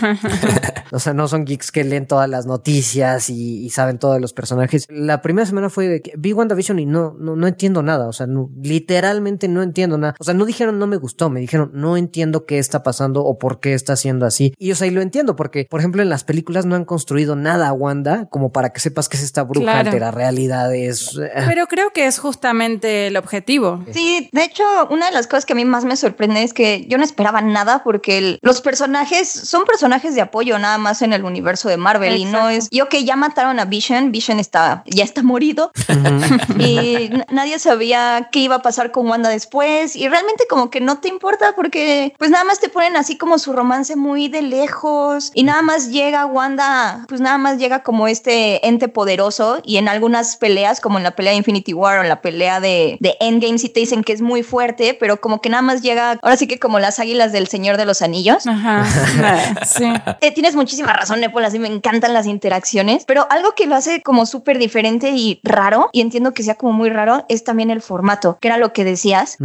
o 0.93 0.99
sea, 0.99 1.15
no 1.15 1.29
son 1.29 1.45
geeks 1.45 1.71
que 1.71 1.85
leen 1.85 2.07
todas 2.07 2.29
las 2.29 2.47
noticias 2.47 3.31
y, 3.31 3.65
y 3.65 3.71
saben 3.71 3.99
todos 3.99 4.21
los 4.21 4.33
personajes. 4.33 4.87
La 4.91 5.23
primera 5.23 5.47
semana 5.47 5.71
fue 5.71 5.89
de 5.89 6.03
que 6.03 6.13
vi 6.17 6.33
WandaVision 6.33 6.79
y 6.79 6.87
no, 6.87 7.15
no, 7.19 7.37
no 7.37 7.47
entiendo 7.47 7.83
nada, 7.83 8.09
o 8.09 8.13
sea, 8.13 8.27
no, 8.27 8.51
literalmente 8.63 9.49
no 9.49 9.63
entiendo 9.63 9.99
nada. 9.99 10.15
O 10.19 10.25
sea, 10.25 10.35
no 10.35 10.45
dijeron 10.45 10.79
no 10.79 10.87
me 10.87 10.97
gustó, 10.97 11.31
me 11.31 11.41
dijeron 11.41 11.71
no 11.75 11.97
entiendo 11.97 12.47
qué 12.47 12.59
está 12.59 12.83
pasando 12.83 13.25
o 13.25 13.39
por 13.39 13.61
qué 13.61 13.75
está 13.75 13.95
haciendo 13.95 14.27
así. 14.27 14.55
Y 14.59 14.73
o 14.73 14.75
sea, 14.75 14.87
y 14.87 14.91
lo 14.91 15.03
entiendo 15.03 15.37
porque, 15.37 15.67
por 15.69 15.81
ejemplo, 15.81 16.03
en 16.03 16.09
las 16.09 16.25
películas 16.25 16.67
no 16.67 16.75
han 16.75 16.85
construido 16.85 17.04
nada 17.37 17.69
a 17.69 17.73
Wanda 17.73 18.27
como 18.31 18.51
para 18.53 18.71
que 18.71 18.81
sepas 18.81 19.09
que 19.09 19.17
es 19.17 19.23
esta 19.23 19.43
bruja 19.43 19.65
Claro. 19.73 19.89
altera 19.91 20.11
realidades. 20.11 21.17
Eh, 21.19 21.31
Pero 21.47 21.67
creo 21.67 21.91
que 21.91 22.07
es 22.07 22.19
justamente 22.19 23.07
el 23.09 23.17
objetivo. 23.17 23.85
Sí, 23.93 24.29
de 24.33 24.45
hecho, 24.45 24.65
una 24.91 25.07
de 25.07 25.13
las 25.13 25.27
cosas 25.27 25.45
que 25.47 25.53
a 25.53 25.57
mí 25.57 25.65
más 25.65 25.85
me 25.85 25.97
sorprende 25.97 26.43
es 26.43 26.53
que 26.53 26.87
yo 26.89 26.99
no 26.99 27.05
esperaba 27.05 27.41
nada 27.41 27.83
porque 27.85 28.19
el- 28.19 28.39
los 28.43 28.61
personajes 28.61 29.29
son 29.29 29.65
personajes 29.65 30.15
de 30.15 30.21
apoyo 30.21 30.59
nada 30.59 30.79
más 30.79 31.03
en 31.03 31.13
el 31.13 31.25
universo 31.25 31.69
de 31.69 31.77
Marvel 31.77 32.17
y 32.17 32.25
no 32.25 32.49
es. 32.51 32.69
Y 32.71 32.81
ok, 32.81 32.95
ya 33.05 33.17
mataron 33.17 33.59
a 33.61 33.65
Vision, 33.65 34.13
Vision 34.13 34.39
está, 34.41 34.83
ya 34.87 35.05
está 35.05 35.23
morido 35.23 35.71
y 36.59 37.11
nadie 37.31 37.59
sabía 37.59 38.29
qué 38.33 38.41
iba 38.41 38.57
a 38.57 38.63
pasar 38.63 38.91
con 38.93 39.09
Wanda 39.09 39.29
después 39.29 39.97
y 39.97 40.09
realmente 40.09 40.45
como 40.49 40.71
que 40.71 40.81
no 40.81 40.99
te 40.99 41.09
importa 41.09 41.55
porque 41.55 42.15
pues 42.19 42.31
nada 42.31 42.45
más 42.45 42.61
te 42.61 42.69
ponen 42.69 42.97
así 42.97 43.17
como 43.19 43.39
su 43.39 43.53
romance 43.53 43.97
muy 43.97 44.29
de 44.29 44.43
lejos 44.43 45.31
y 45.35 45.45
nada 45.45 45.63
más 45.63 45.89
llega 45.91 46.27
Wanda, 46.27 46.94
pues 47.09 47.21
nada 47.21 47.39
más 47.39 47.59
llega 47.59 47.83
como 47.83 48.09
este 48.09 48.67
ente 48.67 48.89
poderoso 48.89 49.61
y 49.65 49.77
en 49.77 49.89
algunas 49.89 50.37
peleas 50.37 50.81
como 50.81 50.99
en 50.99 51.05
la 51.05 51.13
pelea 51.13 51.33
de 51.33 51.39
Infinity 51.39 51.75
War 51.75 51.99
o 51.99 52.03
en 52.03 52.09
la 52.09 52.21
pelea 52.21 52.61
de, 52.61 52.97
de 53.01 53.17
Endgame 53.21 53.59
sí 53.59 53.69
te 53.69 53.81
dicen 53.81 54.05
que 54.05 54.13
es 54.13 54.21
muy 54.21 54.43
fuerte, 54.43 54.97
pero 54.99 55.21
como 55.21 55.41
que 55.41 55.49
nada 55.49 55.63
más 55.63 55.83
llega, 55.83 56.19
ahora 56.23 56.37
sí 56.37 56.47
que 56.47 56.59
como 56.59 56.79
las 56.79 56.99
águilas 56.99 57.33
del 57.33 57.49
Señor 57.49 57.77
de 57.77 57.85
los 57.85 58.03
Anillos. 58.03 58.47
Ajá. 58.47 58.85
sí. 59.67 59.85
Eh, 60.21 60.33
tienes 60.33 60.55
muchísima 60.55 60.93
razón, 60.93 61.21
Nepal, 61.21 61.45
así 61.45 61.59
me 61.59 61.69
encantan 61.69 62.13
las 62.13 62.27
interacciones, 62.27 63.05
pero 63.07 63.27
algo 63.31 63.53
que 63.55 63.67
lo 63.67 63.75
hace 63.75 64.03
como 64.03 64.27
súper 64.27 64.59
diferente 64.59 65.11
y 65.11 65.41
raro, 65.43 65.89
y 65.93 66.01
entiendo 66.01 66.33
que 66.33 66.43
sea 66.43 66.55
como 66.55 66.73
muy 66.73 66.91
raro, 66.91 67.25
es 67.29 67.45
también 67.45 67.71
el 67.71 67.81
formato, 67.81 68.39
que 68.41 68.49
era 68.49 68.59
lo 68.59 68.73
que 68.73 68.85
decías. 68.85 69.37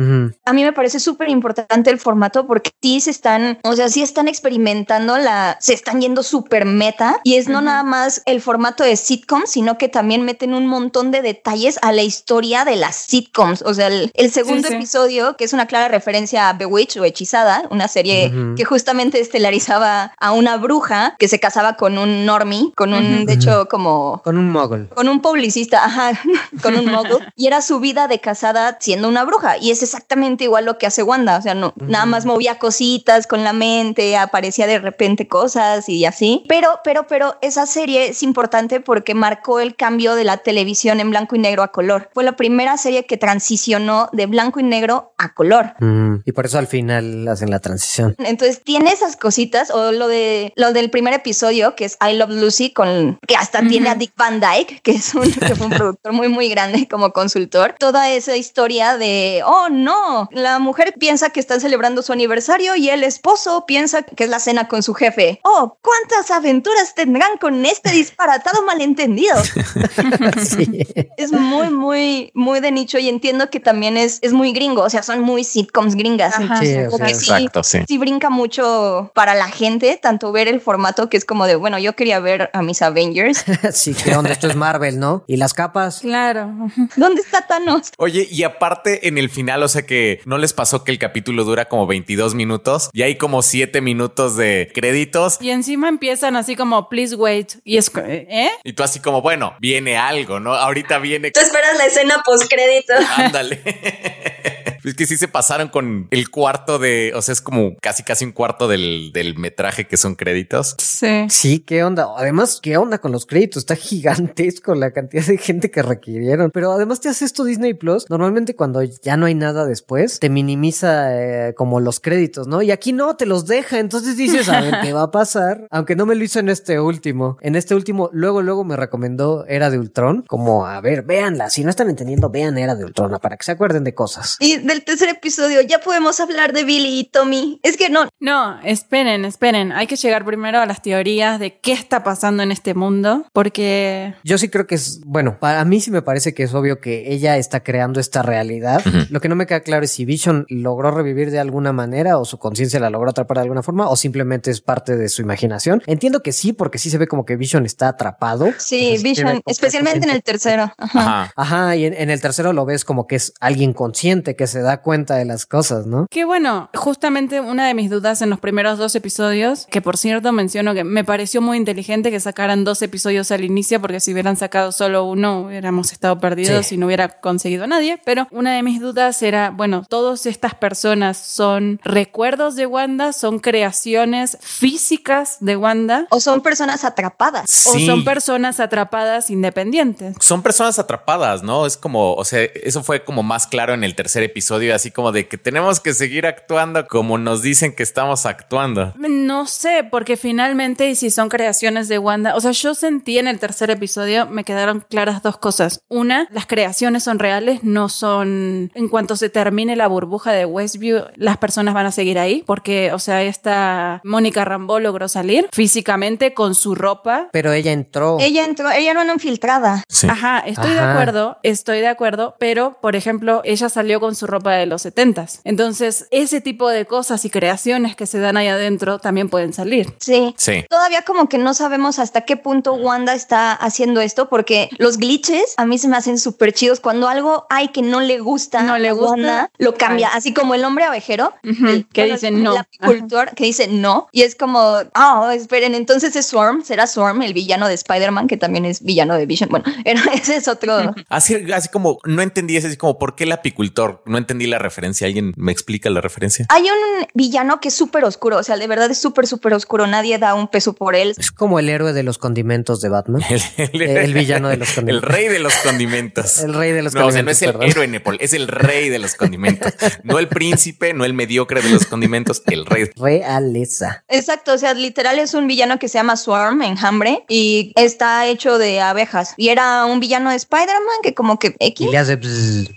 A 0.46 0.54
mí 0.54 0.64
me 0.64 0.74
parece 0.74 1.00
súper 1.00 1.30
importante 1.30 1.90
el 1.90 2.00
formato 2.00 2.48
porque 2.48 2.72
sí 2.82 3.02
se 3.02 3.12
están, 3.12 3.60
o 3.64 3.76
sea, 3.76 3.90
sí 3.90 4.02
están 4.02 4.28
experimentando 4.28 5.18
la, 5.18 5.58
se 5.60 5.74
están 5.74 6.02
yendo 6.02 6.24
súper 6.24 6.66
meta 6.66 7.20
y 7.24 7.36
es 7.40 7.48
no 7.48 7.62
nada 7.62 7.84
más 7.84 8.22
el 8.26 8.42
formato 8.42 8.84
de 8.84 8.96
sitcoms, 8.96 9.50
sino 9.52 9.78
que 9.78 9.90
también 9.90 10.24
meten 10.24 10.54
un 10.54 10.68
montón 10.68 11.12
de 11.12 11.22
detalles 11.22 11.80
a 11.82 11.92
la 11.92 12.02
historia 12.04 12.66
de 12.66 12.76
las 12.76 12.96
sitcoms. 12.96 13.62
O 13.64 13.74
sea, 13.74 13.88
el, 13.88 14.12
el 14.14 14.32
segundo 14.32 14.64
Sí, 14.68 14.70
sí. 14.70 14.76
episodio, 14.76 15.36
que 15.38 15.44
es 15.46 15.54
una 15.54 15.66
clara 15.68 15.88
referencia 15.88 16.50
a 16.50 16.54
Bewitched 16.54 17.02
o 17.02 17.06
Hechizada, 17.06 17.64
una 17.70 17.88
serie 17.88 18.32
que 18.56 18.66
justamente 18.66 19.20
estelarizaba 19.20 20.14
a 20.20 20.32
una 20.32 20.58
bruja 20.58 21.16
que 21.18 21.28
se 21.28 21.40
casaba 21.40 21.76
con 21.78 21.98
un 21.98 22.26
normie, 22.26 22.72
con 22.76 22.94
un, 22.94 23.16
Ujú. 23.16 23.26
de 23.26 23.34
hecho, 23.34 23.68
como 23.70 24.22
Con 24.24 24.38
un 24.38 24.52
mogul. 24.52 24.90
con 24.90 25.08
un 25.10 25.22
publicista, 25.22 25.86
ajá, 25.86 26.12
con 26.62 26.76
un 26.76 26.86
mogul, 26.92 27.26
y 27.36 27.48
era 27.48 27.62
su 27.62 27.80
vida 27.80 28.08
de 28.08 28.20
casada 28.20 28.78
siendo 28.80 29.08
una 29.08 29.24
bruja, 29.24 29.58
y 29.58 29.72
es 29.72 29.82
exactamente 29.84 30.44
igual 30.44 30.66
lo 30.66 30.78
que 30.78 30.88
hace 30.88 31.04
Wanda, 31.04 31.38
o 31.38 31.42
sea, 31.42 31.54
no, 31.56 31.74
nada 31.78 32.06
más 32.06 32.26
movía 32.26 32.60
cositas 32.60 33.28
con 33.28 33.44
la 33.44 33.54
mente, 33.54 34.18
aparecía 34.18 34.68
de 34.68 34.80
repente 34.80 35.28
cosas 35.28 35.88
y 35.90 36.06
así, 36.06 36.44
pero, 36.48 36.80
pero, 36.84 37.08
pero 37.08 37.29
esa 37.42 37.66
serie 37.66 38.10
es 38.10 38.24
importante 38.24 38.80
porque 38.80 39.14
marcó 39.14 39.60
el 39.60 39.76
cambio 39.76 40.16
de 40.16 40.24
la 40.24 40.38
televisión 40.38 41.00
en 41.00 41.10
blanco 41.10 41.36
y 41.36 41.40
negro 41.40 41.64
a 41.64 41.70
color, 41.70 42.10
fue 42.14 42.24
la 42.24 42.36
primera 42.36 42.78
serie 42.78 43.06
que 43.06 43.18
transicionó 43.18 44.10
de 44.12 44.26
blanco 44.26 44.60
y 44.60 44.64
negro 44.64 45.14
a 45.18 45.34
color. 45.34 45.74
Ujú. 45.80 46.22
Y 46.26 46.32
por 46.32 46.46
eso 46.46 46.58
al 46.58 46.68
final 46.68 47.28
hacen 47.28 47.50
la 47.50 47.60
transición. 47.60 48.16
Entonces 48.20 48.64
tiene 48.64 48.92
esas 48.92 49.16
cositas, 49.16 49.72
o 49.72 49.92
lo 49.92 50.08
de 50.08 50.54
lo 50.56 50.74
del 50.74 50.90
primer 50.90 51.14
episodio, 51.14 51.76
que 51.76 51.86
es 51.86 51.98
I 52.02 52.14
Love 52.14 52.32
Lucy, 52.32 52.72
con 52.72 53.20
que 53.28 53.36
hasta 53.36 53.62
tiene 53.62 53.90
a 53.90 53.96
Dick 53.96 54.14
Van 54.16 54.40
Dyke, 54.40 54.82
que 54.82 54.92
es 54.92 55.14
un, 55.14 55.32
que 55.32 55.56
fue 55.56 55.68
un 55.68 55.74
productor 55.74 56.14
muy, 56.14 56.28
muy 56.28 56.50
grande 56.50 56.88
como 56.88 57.12
consultor. 57.12 57.76
Toda 57.78 58.10
esa 58.10 58.36
historia 58.36 58.98
de 58.98 59.42
oh 59.46 59.70
no, 59.70 60.30
la 60.32 60.60
mujer 60.60 60.94
piensa 61.00 61.30
que 61.30 61.40
están 61.40 61.62
celebrando 61.62 62.02
su 62.02 62.14
aniversario 62.14 62.76
y 62.76 62.90
el 62.90 63.04
esposo 63.04 63.66
piensa 63.66 64.04
que 64.04 64.24
es 64.24 64.30
la 64.30 64.40
cena 64.40 64.68
con 64.68 64.84
su 64.84 64.94
jefe. 64.94 65.40
Oh, 65.44 65.78
cuántas 65.82 66.32
aventuras 66.32 66.96
con 67.40 67.66
este 67.66 67.92
disparatado 67.92 68.64
malentendido. 68.64 69.36
sí. 70.38 70.86
Es 71.18 71.32
muy, 71.32 71.70
muy, 71.70 72.32
muy 72.34 72.60
de 72.60 72.72
nicho 72.72 72.98
y 73.00 73.10
entiendo 73.10 73.50
que 73.50 73.60
también 73.60 73.98
es, 73.98 74.20
es 74.22 74.34
muy 74.34 74.52
gringo, 74.52 74.84
o 74.84 74.90
sea, 74.90 75.04
son 75.04 75.22
muy 75.22 75.44
sitcoms 75.44 75.96
gringas. 75.96 76.36
Ajá. 76.36 76.60
Sí, 76.60 76.76
o 76.92 76.98
sea, 76.98 77.08
sí, 77.08 77.14
Exacto, 77.14 77.64
sí. 77.64 77.80
sí 77.88 77.98
brinca 77.98 78.30
mucho 78.30 79.12
para 79.14 79.36
la 79.36 79.50
gente, 79.50 80.00
tanto 80.02 80.32
ver 80.32 80.48
el 80.48 80.62
formato 80.62 81.10
que 81.10 81.18
es 81.18 81.26
como 81.26 81.46
de, 81.46 81.56
bueno, 81.56 81.80
yo 81.80 81.96
quería 81.96 82.20
ver 82.20 82.50
a 82.54 82.62
mis 82.62 82.82
Avengers. 82.82 83.46
sí, 83.74 83.94
que 83.94 84.16
onda, 84.16 84.32
esto 84.32 84.48
es 84.48 84.56
Marvel, 84.56 85.00
¿no? 85.00 85.24
Y 85.28 85.38
las 85.38 85.54
capas. 85.54 86.00
Claro. 86.02 86.52
¿Dónde 86.96 87.22
está 87.22 87.48
Thanos? 87.48 87.92
Oye, 87.98 88.28
y 88.30 88.44
aparte 88.44 89.08
en 89.08 89.18
el 89.18 89.30
final, 89.30 89.64
o 89.64 89.68
sea 89.68 89.86
que 89.86 90.22
no 90.26 90.38
les 90.38 90.54
pasó 90.54 90.84
que 90.84 90.92
el 90.92 91.00
capítulo 91.00 91.44
dura 91.44 91.66
como 91.66 91.88
22 91.88 92.36
minutos 92.36 92.90
y 92.94 93.04
hay 93.04 93.18
como 93.18 93.42
7 93.42 93.82
minutos 93.82 94.36
de 94.36 94.72
créditos 94.74 95.38
Y 95.42 95.50
encima 95.50 95.90
empiezan 95.90 96.36
así 96.36 96.56
como, 96.56 96.90
please 96.90 97.09
wait. 97.16 97.54
Y 97.64 97.78
es, 97.78 97.92
¿eh? 97.96 98.52
y 98.64 98.74
tú 98.74 98.84
así 98.84 99.00
como, 99.00 99.22
bueno, 99.22 99.56
viene 99.60 99.98
algo, 99.98 100.40
¿no? 100.40 100.54
Ahorita 100.54 101.00
viene, 101.00 101.32
Tú 101.32 101.40
esperas 101.40 101.78
la 101.78 101.86
escena 101.86 102.22
post 102.26 102.50
crédito. 102.50 102.94
ándale. 103.18 103.62
Es 104.90 104.96
que 104.96 105.06
sí 105.06 105.18
se 105.18 105.28
pasaron 105.28 105.70
con 105.70 106.08
el 106.10 106.30
cuarto 106.30 106.80
de, 106.80 107.14
o 107.16 107.22
sea, 107.22 107.34
es 107.34 107.42
como 107.42 107.76
casi 107.82 108.04
casi 108.04 108.26
un 108.26 108.32
cuarto 108.32 108.68
del, 108.68 109.12
del 109.14 109.38
metraje 109.38 109.88
que 109.88 109.98
son 109.98 110.16
créditos. 110.16 110.76
Sí. 110.80 111.28
Sí, 111.30 111.60
qué 111.60 111.84
onda. 111.84 112.08
Además, 112.18 112.60
qué 112.62 112.78
onda 112.78 112.98
con 112.98 113.12
los 113.12 113.26
créditos. 113.26 113.62
Está 113.62 113.76
gigantesco 113.76 114.74
la 114.74 114.92
cantidad 114.92 115.24
de 115.24 115.38
gente 115.38 115.70
que 115.70 115.84
requirieron. 115.84 116.50
Pero 116.52 116.72
además 116.72 117.02
te 117.02 117.10
hace 117.10 117.26
esto 117.26 117.44
Disney 117.44 117.74
Plus. 117.74 118.10
Normalmente 118.10 118.56
cuando 118.56 118.82
ya 118.82 119.18
no 119.18 119.28
hay 119.28 119.36
nada 119.36 119.66
después, 119.66 120.20
te 120.20 120.30
minimiza 120.30 121.16
eh, 121.16 121.54
como 121.54 121.80
los 121.80 122.00
créditos, 122.00 122.48
¿no? 122.48 122.62
Y 122.62 122.72
aquí 122.72 122.94
no, 122.94 123.16
te 123.16 123.26
los 123.26 123.46
deja. 123.46 123.80
Entonces 123.80 124.18
dices, 124.18 124.50
a 124.50 124.62
ver 124.62 124.76
qué 124.82 124.94
va 124.94 125.04
a 125.04 125.12
pasar. 125.12 125.68
Aunque 125.72 125.96
no 125.96 126.06
me 126.06 126.16
lo 126.16 126.24
hizo 126.24 126.40
en 126.40 126.50
este 126.50 126.80
último. 126.80 127.38
En 127.42 127.56
este 127.56 127.76
último, 127.76 128.10
luego, 128.12 128.42
luego 128.42 128.64
me 128.64 128.76
recomendó 128.76 129.46
Era 129.46 129.70
de 129.70 129.78
Ultron. 129.78 130.24
Como, 130.28 130.66
a 130.66 130.82
ver, 130.82 131.04
véanla. 131.04 131.50
Si 131.50 131.64
no 131.64 131.70
están 131.70 131.90
entendiendo, 131.90 132.30
vean 132.30 132.58
Era 132.58 132.76
de 132.76 132.86
Ultron 132.86 133.20
para 133.22 133.38
que 133.38 133.46
se 133.46 133.52
acuerden 133.52 133.84
de 133.84 133.94
cosas. 133.94 134.38
Y 134.40 134.58
del 134.58 134.79
tercer 134.84 135.10
episodio, 135.10 135.62
ya 135.62 135.80
podemos 135.80 136.20
hablar 136.20 136.54
de 136.54 136.64
Billy 136.64 137.00
y 137.00 137.04
Tommy. 137.06 137.60
Es 137.64 137.78
que 137.78 137.90
no. 137.90 138.08
No, 138.20 138.60
esperen, 138.64 139.26
esperen. 139.26 139.72
Hay 139.72 139.88
que 139.88 139.96
llegar 139.96 140.26
primero 140.26 140.60
a 140.60 140.66
las 140.66 140.82
teorías 140.82 141.40
de 141.40 141.60
qué 141.60 141.72
está 141.72 142.04
pasando 142.04 142.44
en 142.44 142.52
este 142.52 142.74
mundo, 142.74 143.26
porque 143.34 144.16
Yo 144.24 144.38
sí 144.38 144.50
creo 144.50 144.68
que 144.68 144.76
es, 144.76 145.02
bueno, 145.06 145.40
para 145.40 145.64
mí 145.66 145.80
sí 145.82 145.92
me 145.92 146.02
parece 146.02 146.34
que 146.34 146.44
es 146.44 146.54
obvio 146.54 146.80
que 146.80 147.12
ella 147.12 147.38
está 147.38 147.62
creando 147.62 148.00
esta 148.00 148.22
realidad. 148.22 148.84
Lo 149.10 149.20
que 149.20 149.30
no 149.30 149.36
me 149.36 149.46
queda 149.46 149.62
claro 149.62 149.86
es 149.86 149.92
si 149.92 150.06
Vision 150.06 150.46
logró 150.50 150.92
revivir 150.92 151.32
de 151.32 151.40
alguna 151.40 151.74
manera 151.74 152.18
o 152.18 152.26
su 152.26 152.38
conciencia 152.38 152.80
la 152.80 152.90
logró 152.90 153.10
atrapar 153.10 153.38
de 153.38 153.44
alguna 153.44 153.64
forma 153.64 153.90
o 153.90 153.96
simplemente 153.96 154.52
es 154.52 154.62
parte 154.62 154.96
de 154.96 155.10
su 155.10 155.22
imaginación. 155.22 155.82
Entiendo 155.86 156.22
que 156.22 156.32
sí, 156.32 156.54
porque 156.54 156.78
sí 156.78 156.90
se 156.90 156.98
ve 156.98 157.08
como 157.08 157.26
que 157.26 157.36
Vision 157.36 157.66
está 157.66 157.90
atrapado. 157.90 158.50
Sí, 158.58 158.96
Entonces, 158.96 159.04
Vision, 159.04 159.42
especialmente 159.46 160.06
en 160.08 160.16
el 160.16 160.24
tercero. 160.24 160.72
Ajá. 160.78 161.00
Ajá. 161.00 161.34
Ajá, 161.36 161.76
y 161.76 161.86
en, 161.86 161.94
en 161.94 162.10
el 162.10 162.22
tercero 162.22 162.54
lo 162.54 162.66
ves 162.66 162.86
como 162.86 163.08
que 163.08 163.16
es 163.16 163.34
alguien 163.40 163.74
consciente 163.74 164.36
que 164.36 164.48
se 164.48 164.59
da 164.62 164.82
cuenta 164.82 165.16
de 165.16 165.26
las 165.26 165.46
cosas, 165.46 165.86
¿no? 165.86 166.08
Que 166.10 166.26
bueno, 166.26 166.70
justamente 166.76 167.40
una 167.42 167.68
de 167.68 167.74
mis 167.74 167.90
dudas 167.90 168.22
en 168.22 168.30
los 168.30 168.40
primeros 168.40 168.78
dos 168.78 168.96
episodios, 168.96 169.68
que 169.70 169.82
por 169.82 169.98
cierto 169.98 170.32
menciono 170.32 170.74
que 170.74 170.84
me 170.84 171.04
pareció 171.04 171.42
muy 171.42 171.58
inteligente 171.58 172.12
que 172.12 172.20
sacaran 172.20 172.64
dos 172.64 172.82
episodios 172.82 173.32
al 173.32 173.44
inicio, 173.44 173.82
porque 173.82 174.00
si 174.00 174.14
hubieran 174.14 174.38
sacado 174.38 174.72
solo 174.72 175.04
uno 175.06 175.42
hubiéramos 175.42 175.92
estado 175.92 176.20
perdidos 176.20 176.68
Sí. 176.68 176.76
y 176.76 176.78
no 176.78 176.86
hubiera 176.88 177.08
conseguido 177.20 177.64
a 177.64 177.68
nadie. 177.68 178.00
Pero 178.06 178.28
una 178.32 178.56
de 178.56 178.64
mis 178.64 178.80
dudas 178.82 179.22
era, 179.22 179.50
bueno, 179.52 179.86
todas 179.90 180.26
estas 180.26 180.56
personas 180.56 181.18
son 181.18 181.80
recuerdos 181.84 182.56
de 182.56 182.66
Wanda, 182.66 183.14
son 183.14 183.40
creaciones 183.40 184.38
físicas 184.42 185.38
de 185.40 185.56
Wanda, 185.58 186.06
O 186.10 186.20
son 186.20 186.42
personas 186.42 186.84
atrapadas. 186.84 187.50
Sí. 187.50 187.84
o 187.84 187.86
son 187.92 188.04
personas 188.04 188.60
atrapadas 188.60 189.30
independientes. 189.30 190.16
Son 190.20 190.42
personas 190.42 190.80
atrapadas, 190.80 191.44
¿no? 191.44 191.66
Es 191.66 191.78
como, 191.78 192.14
o 192.14 192.24
sea, 192.26 192.42
eso 192.64 192.84
fue 192.84 193.04
como 193.04 193.24
más 193.24 193.48
claro 193.48 193.74
en 193.74 193.84
el 193.84 193.96
tercer 193.96 194.24
episodio, 194.24 194.49
así 194.74 194.92
como 194.92 195.12
de 195.12 195.28
que 195.28 195.38
tenemos 195.38 195.80
que 195.80 195.94
seguir 195.94 196.26
actuando 196.26 196.88
como 196.88 197.18
nos 197.18 197.42
dicen 197.42 197.74
que 197.74 197.84
estamos 197.84 198.26
actuando. 198.26 198.94
No 198.98 199.46
sé, 199.46 199.88
porque 199.90 200.18
finalmente, 200.18 200.90
y 200.90 200.96
si 200.96 201.10
son 201.10 201.30
creaciones 201.30 201.88
de 201.88 202.00
Wanda, 202.00 202.36
o 202.36 202.42
sea, 202.42 202.52
yo 202.52 202.74
sentí 202.74 203.20
en 203.20 203.28
el 203.28 203.40
tercer 203.40 203.70
episodio, 203.70 204.26
me 204.28 204.44
quedaron 204.44 204.84
claras 204.90 205.22
dos 205.22 205.38
cosas. 205.38 205.82
Una, 205.88 206.28
las 206.32 206.46
creaciones 206.48 207.04
son 207.04 207.20
reales, 207.20 207.64
no 207.64 207.90
son, 207.90 208.72
en 208.74 208.88
cuanto 208.90 209.16
se 209.16 209.30
termine 209.30 209.76
la 209.76 209.88
burbuja 209.88 210.32
de 210.32 210.46
Westview, 210.46 211.06
las 211.16 211.38
personas 211.38 211.74
van 211.74 211.86
a 211.86 211.92
seguir 211.92 212.18
ahí, 212.20 212.44
porque, 212.46 212.92
o 212.94 213.00
sea, 213.00 213.22
esta 213.24 214.02
Mónica 214.04 214.46
Rambeau 214.46 214.80
logró 214.80 215.08
salir 215.08 215.48
físicamente 215.52 216.34
con 216.34 216.56
su 216.56 216.76
ropa. 216.76 217.30
Pero 217.32 217.54
ella 217.54 217.72
entró. 217.72 218.18
Ella 218.20 218.46
entró, 218.46 218.72
ella 218.72 218.92
era 218.92 219.02
una 219.02 219.14
infiltrada. 219.14 219.84
Sí. 219.88 220.08
Ajá, 220.10 220.40
estoy 220.40 220.72
de 220.72 220.80
Ajá. 220.80 220.94
acuerdo, 220.94 221.38
estoy 221.44 221.80
de 221.80 221.88
acuerdo, 221.88 222.36
pero 222.40 222.78
por 222.82 222.96
ejemplo, 222.96 223.42
ella 223.44 223.70
salió 223.70 224.00
con 224.00 224.16
su 224.16 224.28
ropa 224.28 224.39
de 224.48 224.66
los 224.66 224.82
setentas. 224.82 225.42
Entonces, 225.44 226.08
ese 226.12 226.42
tipo 226.42 226.70
de 226.70 226.86
cosas 226.86 227.26
y 227.26 227.30
creaciones 227.30 227.96
que 227.96 228.06
se 228.06 228.20
dan 228.20 228.38
ahí 228.38 228.48
adentro 228.48 229.00
también 229.00 229.30
pueden 229.30 229.54
salir. 229.54 229.94
Sí. 230.00 230.34
Sí. 230.38 230.66
Todavía 230.70 231.02
como 231.04 231.28
que 231.30 231.38
no 231.38 231.54
sabemos 231.54 232.00
hasta 232.00 232.22
qué 232.22 232.38
punto 232.38 232.74
Wanda 232.74 233.14
está 233.14 233.54
haciendo 233.54 234.02
esto, 234.02 234.30
porque 234.30 234.70
los 234.78 234.98
glitches 234.98 235.54
a 235.58 235.66
mí 235.66 235.78
se 235.78 235.88
me 235.88 235.98
hacen 235.98 236.18
súper 236.20 236.54
chidos. 236.54 236.80
Cuando 236.80 237.08
algo 237.08 237.46
hay 237.50 237.70
que 237.70 237.82
no 237.82 238.00
le 238.02 238.20
gusta, 238.20 238.64
No 238.64 238.78
le 238.78 238.90
a 238.90 238.94
gusta, 238.94 239.12
Wanda, 239.12 239.52
lo 239.58 239.76
cambia. 239.76 240.10
ay. 240.12 240.18
Así 240.20 240.34
como 240.34 240.54
el 240.56 240.64
hombre 240.64 240.84
abejero, 240.86 241.34
Ujú, 241.44 241.68
el- 241.68 241.88
que 241.88 242.02
bueno, 242.02 242.16
dice 242.16 242.32
no. 242.32 242.52
El 242.54 242.58
apicultor 242.60 243.32
que 243.36 243.44
dice 243.46 243.68
no. 243.68 244.08
Y 244.12 244.22
es 244.22 244.36
como, 244.36 244.60
ah, 244.94 245.32
esperen, 245.36 245.76
entonces 245.76 246.16
es 246.16 246.26
Swarm, 246.28 246.64
será 246.64 246.88
Swarm, 246.88 247.22
el 247.22 247.34
villano 247.34 247.68
de 247.68 247.74
Spider-Man, 247.74 248.28
que 248.28 248.38
también 248.38 248.66
es 248.66 248.82
villano 248.84 249.16
de 249.16 249.26
Vision. 249.26 249.50
Bueno, 249.50 249.66
ese 250.14 250.36
es 250.38 250.48
otro. 250.48 250.94
Así, 251.10 251.52
así 251.54 251.70
como 251.70 252.00
no 252.06 252.22
entendí 252.22 252.56
ese, 252.58 252.68
así 252.68 252.78
como 252.78 252.98
por 253.00 253.16
qué 253.16 253.24
el 253.26 253.32
apicultor. 253.32 254.02
No 254.06 254.18
entendí 254.18 254.29
la 254.34 254.60
referencia. 254.60 255.08
¿Alguien 255.08 255.34
me 255.38 255.52
explica 255.52 255.90
la 255.90 256.02
referencia? 256.02 256.46
Hay 256.50 256.64
un 256.64 257.08
villano 257.14 257.60
que 257.60 257.68
es 257.70 257.74
súper 257.74 258.04
oscuro, 258.06 258.38
o 258.38 258.44
sea, 258.44 258.58
de 258.58 258.68
verdad 258.68 258.90
es 258.92 259.00
súper, 259.00 259.28
súper 259.28 259.54
oscuro. 259.54 259.88
Nadie 259.88 260.18
da 260.18 260.34
un 260.34 260.48
peso 260.48 260.74
por 260.74 260.96
él. 260.96 261.14
Es 261.18 261.32
como 261.32 261.60
el 261.60 261.70
héroe 261.70 261.94
de 261.94 262.04
los 262.04 262.18
condimentos 262.18 262.82
de 262.82 262.90
Batman. 262.90 263.22
El, 263.58 263.82
El 263.82 264.14
villano 264.14 264.50
de 264.50 264.58
los 264.58 264.70
El 264.78 264.86
condimentos. 265.02 265.10
rey 265.12 265.28
de 265.28 265.40
los 265.40 265.54
condimentos. 265.58 266.40
El 266.40 266.54
rey 266.54 266.72
de 266.72 266.82
los 266.82 266.94
no, 266.94 267.08
o 267.08 267.12
sea, 267.12 267.22
no 267.24 267.28
condimentos, 267.32 267.38
es 267.38 267.42
el 267.42 267.52
perdón. 267.54 267.70
héroe 267.70 267.88
Nepal, 267.88 268.18
es 268.22 268.34
el 268.34 268.48
rey 268.48 268.90
de 268.90 269.00
los 269.00 269.16
condimentos. 269.16 269.74
No 270.04 270.20
el 270.20 270.28
príncipe, 270.28 270.94
no 270.94 271.06
el 271.06 271.14
mediocre 271.14 271.62
de 271.62 271.70
los 271.70 271.86
condimentos, 271.86 272.42
el 272.48 272.66
rey. 272.66 272.90
Realeza. 272.96 274.04
Exacto, 274.08 274.54
o 274.54 274.58
sea, 274.58 274.74
literal 274.74 275.20
es 275.20 275.34
un 275.34 275.48
villano 275.48 275.80
que 275.80 275.88
se 275.88 275.98
llama 275.98 276.16
Swarm, 276.18 276.62
enjambre, 276.62 277.24
y 277.28 277.74
está 277.76 278.28
hecho 278.28 278.58
de 278.58 278.82
abejas. 278.82 279.34
Y 279.38 279.50
era 279.50 279.86
un 279.86 280.00
villano 280.00 280.30
de 280.30 280.36
Spider-Man 280.38 280.98
que 281.04 281.14
como 281.14 281.40
que 281.40 281.56
Y 281.60 281.68
X 281.68 281.88
le 281.92 281.98
hace 281.98 282.20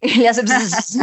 y 0.02 0.14
le 0.18 0.28
hace. 0.28 0.42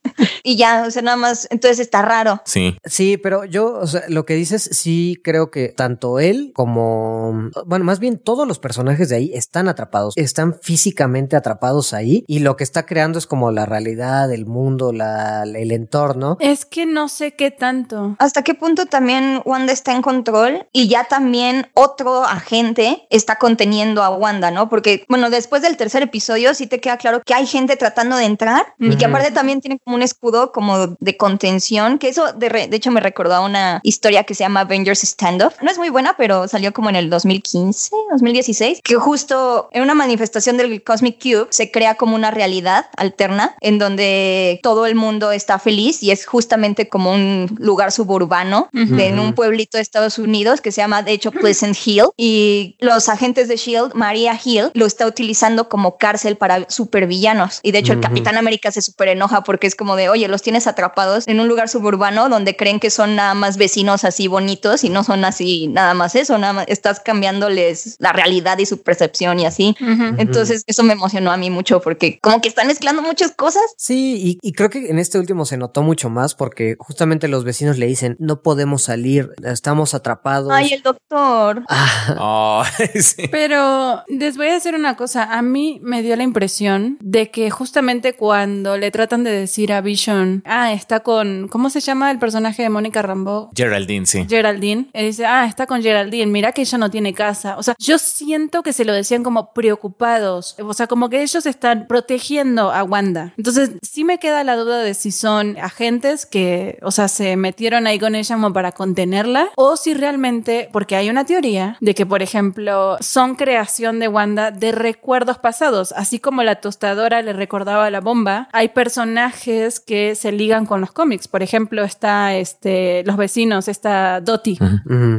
y 0.43 0.55
ya, 0.55 0.85
o 0.87 0.91
sea, 0.91 1.01
nada 1.01 1.17
más, 1.17 1.47
entonces 1.51 1.79
está 1.79 2.01
raro. 2.01 2.41
Sí. 2.45 2.77
Sí, 2.85 3.17
pero 3.17 3.45
yo, 3.45 3.79
o 3.79 3.87
sea, 3.87 4.03
lo 4.07 4.25
que 4.25 4.35
dices, 4.35 4.63
sí 4.71 5.19
creo 5.23 5.51
que 5.51 5.69
tanto 5.69 6.19
él 6.19 6.51
como, 6.53 7.49
bueno, 7.65 7.85
más 7.85 7.99
bien 7.99 8.17
todos 8.17 8.47
los 8.47 8.59
personajes 8.59 9.09
de 9.09 9.15
ahí 9.15 9.31
están 9.33 9.67
atrapados, 9.67 10.13
están 10.17 10.55
físicamente 10.61 11.35
atrapados 11.35 11.93
ahí 11.93 12.23
y 12.27 12.39
lo 12.39 12.55
que 12.55 12.63
está 12.63 12.85
creando 12.85 13.19
es 13.19 13.27
como 13.27 13.51
la 13.51 13.65
realidad, 13.65 14.31
el 14.31 14.45
mundo, 14.45 14.91
la, 14.91 15.43
el 15.43 15.71
entorno. 15.71 16.37
Es 16.39 16.65
que 16.65 16.85
no 16.85 17.07
sé 17.07 17.35
qué 17.35 17.51
tanto. 17.51 18.15
¿Hasta 18.19 18.43
qué 18.43 18.53
punto 18.53 18.85
también 18.85 19.41
Wanda 19.45 19.73
está 19.73 19.93
en 19.93 20.01
control 20.01 20.67
y 20.71 20.87
ya 20.87 21.05
también 21.05 21.67
otro 21.73 22.23
agente 22.23 23.07
está 23.09 23.37
conteniendo 23.37 24.03
a 24.03 24.09
Wanda, 24.09 24.51
¿no? 24.51 24.69
Porque, 24.69 25.05
bueno, 25.09 25.29
después 25.29 25.61
del 25.61 25.77
tercer 25.77 26.03
episodio 26.03 26.53
sí 26.53 26.67
te 26.67 26.79
queda 26.79 26.97
claro 26.97 27.21
que 27.25 27.33
hay 27.33 27.45
gente 27.45 27.75
tratando 27.75 28.17
de 28.17 28.25
entrar 28.25 28.73
y 28.79 28.95
que 28.95 29.05
aparte 29.05 29.31
también 29.31 29.61
tiene 29.61 29.79
como 29.83 29.95
un 29.95 30.01
escudo 30.21 30.51
como 30.51 30.95
de 30.99 31.17
contención, 31.17 31.97
que 31.97 32.07
eso 32.09 32.31
de, 32.33 32.47
re- 32.47 32.67
de 32.67 32.77
hecho 32.77 32.91
me 32.91 32.99
recordó 33.01 33.33
a 33.33 33.39
una 33.39 33.79
historia 33.81 34.23
que 34.23 34.35
se 34.35 34.43
llama 34.43 34.59
Avengers 34.61 34.99
Standoff. 35.01 35.55
No 35.63 35.71
es 35.71 35.79
muy 35.79 35.89
buena, 35.89 36.13
pero 36.15 36.47
salió 36.47 36.73
como 36.73 36.91
en 36.91 36.95
el 36.95 37.09
2015, 37.09 37.89
2016, 38.11 38.81
que 38.83 38.95
justo 38.97 39.67
en 39.71 39.81
una 39.81 39.95
manifestación 39.95 40.57
del 40.57 40.83
Cosmic 40.83 41.17
Cube 41.19 41.47
se 41.49 41.71
crea 41.71 41.95
como 41.95 42.13
una 42.15 42.29
realidad 42.29 42.85
alterna 42.97 43.55
en 43.61 43.79
donde 43.79 44.59
todo 44.61 44.85
el 44.85 44.93
mundo 44.93 45.31
está 45.31 45.57
feliz 45.57 46.03
y 46.03 46.11
es 46.11 46.27
justamente 46.27 46.87
como 46.87 47.11
un 47.11 47.55
lugar 47.59 47.91
suburbano 47.91 48.69
Ujú. 48.75 48.95
de- 48.97 49.07
en 49.07 49.17
un 49.19 49.33
pueblito 49.33 49.77
de 49.79 49.81
Estados 49.81 50.19
Unidos 50.19 50.61
que 50.61 50.71
se 50.71 50.81
llama 50.81 51.01
de 51.01 51.13
hecho 51.13 51.31
Pleasant 51.31 51.75
Hill 51.83 52.05
y 52.15 52.75
los 52.79 53.09
agentes 53.09 53.47
de 53.47 53.55
Shield, 53.57 53.95
Maria 53.95 54.39
Hill, 54.43 54.69
lo 54.75 54.85
está 54.85 55.07
utilizando 55.07 55.67
como 55.67 55.97
cárcel 55.97 56.37
para 56.37 56.69
supervillanos 56.69 57.59
y 57.63 57.71
de 57.71 57.79
hecho 57.79 57.93
el 57.93 57.99
Ujú. 57.99 58.07
Capitán 58.09 58.37
América 58.37 58.71
se 58.71 58.83
super 58.83 59.07
enoja 59.07 59.41
porque 59.43 59.65
es 59.65 59.75
como 59.75 59.95
de, 59.95 60.10
oye, 60.11 60.27
los 60.27 60.41
tienes 60.41 60.67
atrapados 60.67 61.27
en 61.27 61.39
un 61.39 61.47
lugar 61.47 61.69
suburbano 61.69 62.29
donde 62.29 62.55
creen 62.55 62.79
que 62.79 62.89
son 62.89 63.15
nada 63.15 63.33
más 63.33 63.57
vecinos 63.57 64.03
así 64.03 64.27
bonitos 64.27 64.83
y 64.83 64.89
no 64.89 65.03
son 65.03 65.25
así 65.25 65.67
nada 65.67 65.93
más 65.93 66.15
eso, 66.15 66.37
nada 66.37 66.53
más 66.53 66.65
estás 66.67 66.99
cambiándoles 66.99 67.95
la 67.99 68.11
realidad 68.13 68.57
y 68.59 68.65
su 68.65 68.81
percepción 68.81 69.39
y 69.39 69.45
así. 69.45 69.75
Entonces 70.17 70.63
eso 70.67 70.83
me 70.83 70.93
emocionó 70.93 71.31
a 71.31 71.37
mí 71.37 71.49
mucho 71.49 71.81
porque 71.81 72.19
como 72.21 72.41
que 72.41 72.49
están 72.49 72.67
mezclando 72.67 73.01
muchas 73.01 73.31
cosas. 73.31 73.63
Sí, 73.77 74.37
y, 74.41 74.47
y 74.47 74.53
creo 74.53 74.69
que 74.69 74.89
en 74.89 74.99
este 74.99 75.17
último 75.19 75.45
se 75.45 75.57
notó 75.57 75.81
mucho 75.81 76.09
más 76.09 76.35
porque 76.35 76.75
justamente 76.79 77.27
los 77.27 77.43
vecinos 77.43 77.77
le 77.77 77.87
dicen, 77.87 78.15
no 78.19 78.41
podemos 78.41 78.83
salir, 78.83 79.29
estamos 79.43 79.93
atrapados. 79.93 80.51
Ay, 80.51 80.73
el 80.73 80.81
doctor. 80.81 81.63
Ah, 81.69 82.07
Oh, 82.19 82.63
sí. 82.99 83.27
Pero 83.31 84.03
les 84.07 84.37
voy 84.37 84.47
a 84.47 84.53
decir 84.53 84.75
una 84.75 84.95
cosa, 84.95 85.23
a 85.23 85.41
mí 85.41 85.79
me 85.83 86.01
dio 86.01 86.15
la 86.15 86.23
impresión 86.23 86.97
de 86.99 87.31
que 87.31 87.49
justamente 87.49 88.13
cuando 88.13 88.77
le 88.77 88.91
tratan 88.91 89.23
de 89.23 89.31
decir 89.31 89.73
a 89.73 89.81
Vision, 89.91 90.41
ah, 90.45 90.71
está 90.71 91.01
con, 91.01 91.49
¿cómo 91.49 91.69
se 91.69 91.81
llama 91.81 92.11
el 92.11 92.17
personaje 92.17 92.63
de 92.63 92.69
Mónica 92.69 93.01
Rambeau? 93.01 93.49
Geraldine, 93.53 94.05
sí. 94.05 94.25
Geraldine, 94.29 94.87
él 94.93 95.07
dice, 95.07 95.25
ah, 95.25 95.45
está 95.45 95.67
con 95.67 95.81
Geraldine, 95.81 96.31
mira 96.31 96.53
que 96.53 96.61
ella 96.61 96.77
no 96.77 96.89
tiene 96.89 97.13
casa. 97.13 97.57
O 97.57 97.63
sea, 97.63 97.75
yo 97.77 97.97
siento 97.97 98.63
que 98.63 98.71
se 98.71 98.85
lo 98.85 98.93
decían 98.93 99.21
como 99.21 99.51
preocupados, 99.51 100.55
o 100.63 100.73
sea, 100.73 100.87
como 100.87 101.09
que 101.09 101.21
ellos 101.21 101.45
están 101.45 101.87
protegiendo 101.87 102.71
a 102.71 102.83
Wanda. 102.85 103.33
Entonces, 103.37 103.71
sí 103.81 104.05
me 104.05 104.17
queda 104.17 104.45
la 104.45 104.55
duda 104.55 104.79
de 104.79 104.93
si 104.93 105.11
son 105.11 105.57
agentes 105.57 106.25
que, 106.25 106.79
o 106.83 106.91
sea, 106.91 107.09
se 107.09 107.35
metieron 107.35 107.85
ahí 107.85 107.99
con 107.99 108.15
ella 108.15 108.35
como 108.35 108.53
para 108.53 108.71
contenerla, 108.71 109.49
o 109.57 109.75
si 109.75 109.93
realmente, 109.93 110.69
porque 110.71 110.95
hay 110.95 111.09
una 111.09 111.25
teoría 111.25 111.75
de 111.81 111.93
que, 111.93 112.05
por 112.05 112.21
ejemplo, 112.21 112.95
son 113.01 113.35
creación 113.35 113.99
de 113.99 114.07
Wanda 114.07 114.51
de 114.51 114.71
recuerdos 114.71 115.37
pasados, 115.37 115.93
así 115.97 116.19
como 116.19 116.43
la 116.43 116.61
tostadora 116.61 117.21
le 117.21 117.33
recordaba 117.33 117.87
a 117.87 117.91
la 117.91 117.99
bomba, 117.99 118.47
hay 118.53 118.69
personajes 118.69 119.80
que 119.81 120.15
se 120.15 120.31
ligan 120.31 120.65
con 120.65 120.81
los 120.81 120.91
cómics. 120.91 121.27
Por 121.27 121.43
ejemplo, 121.43 121.83
está 121.83 122.35
este, 122.35 123.03
los 123.05 123.17
vecinos, 123.17 123.67
está 123.67 124.21
Dottie, 124.21 124.57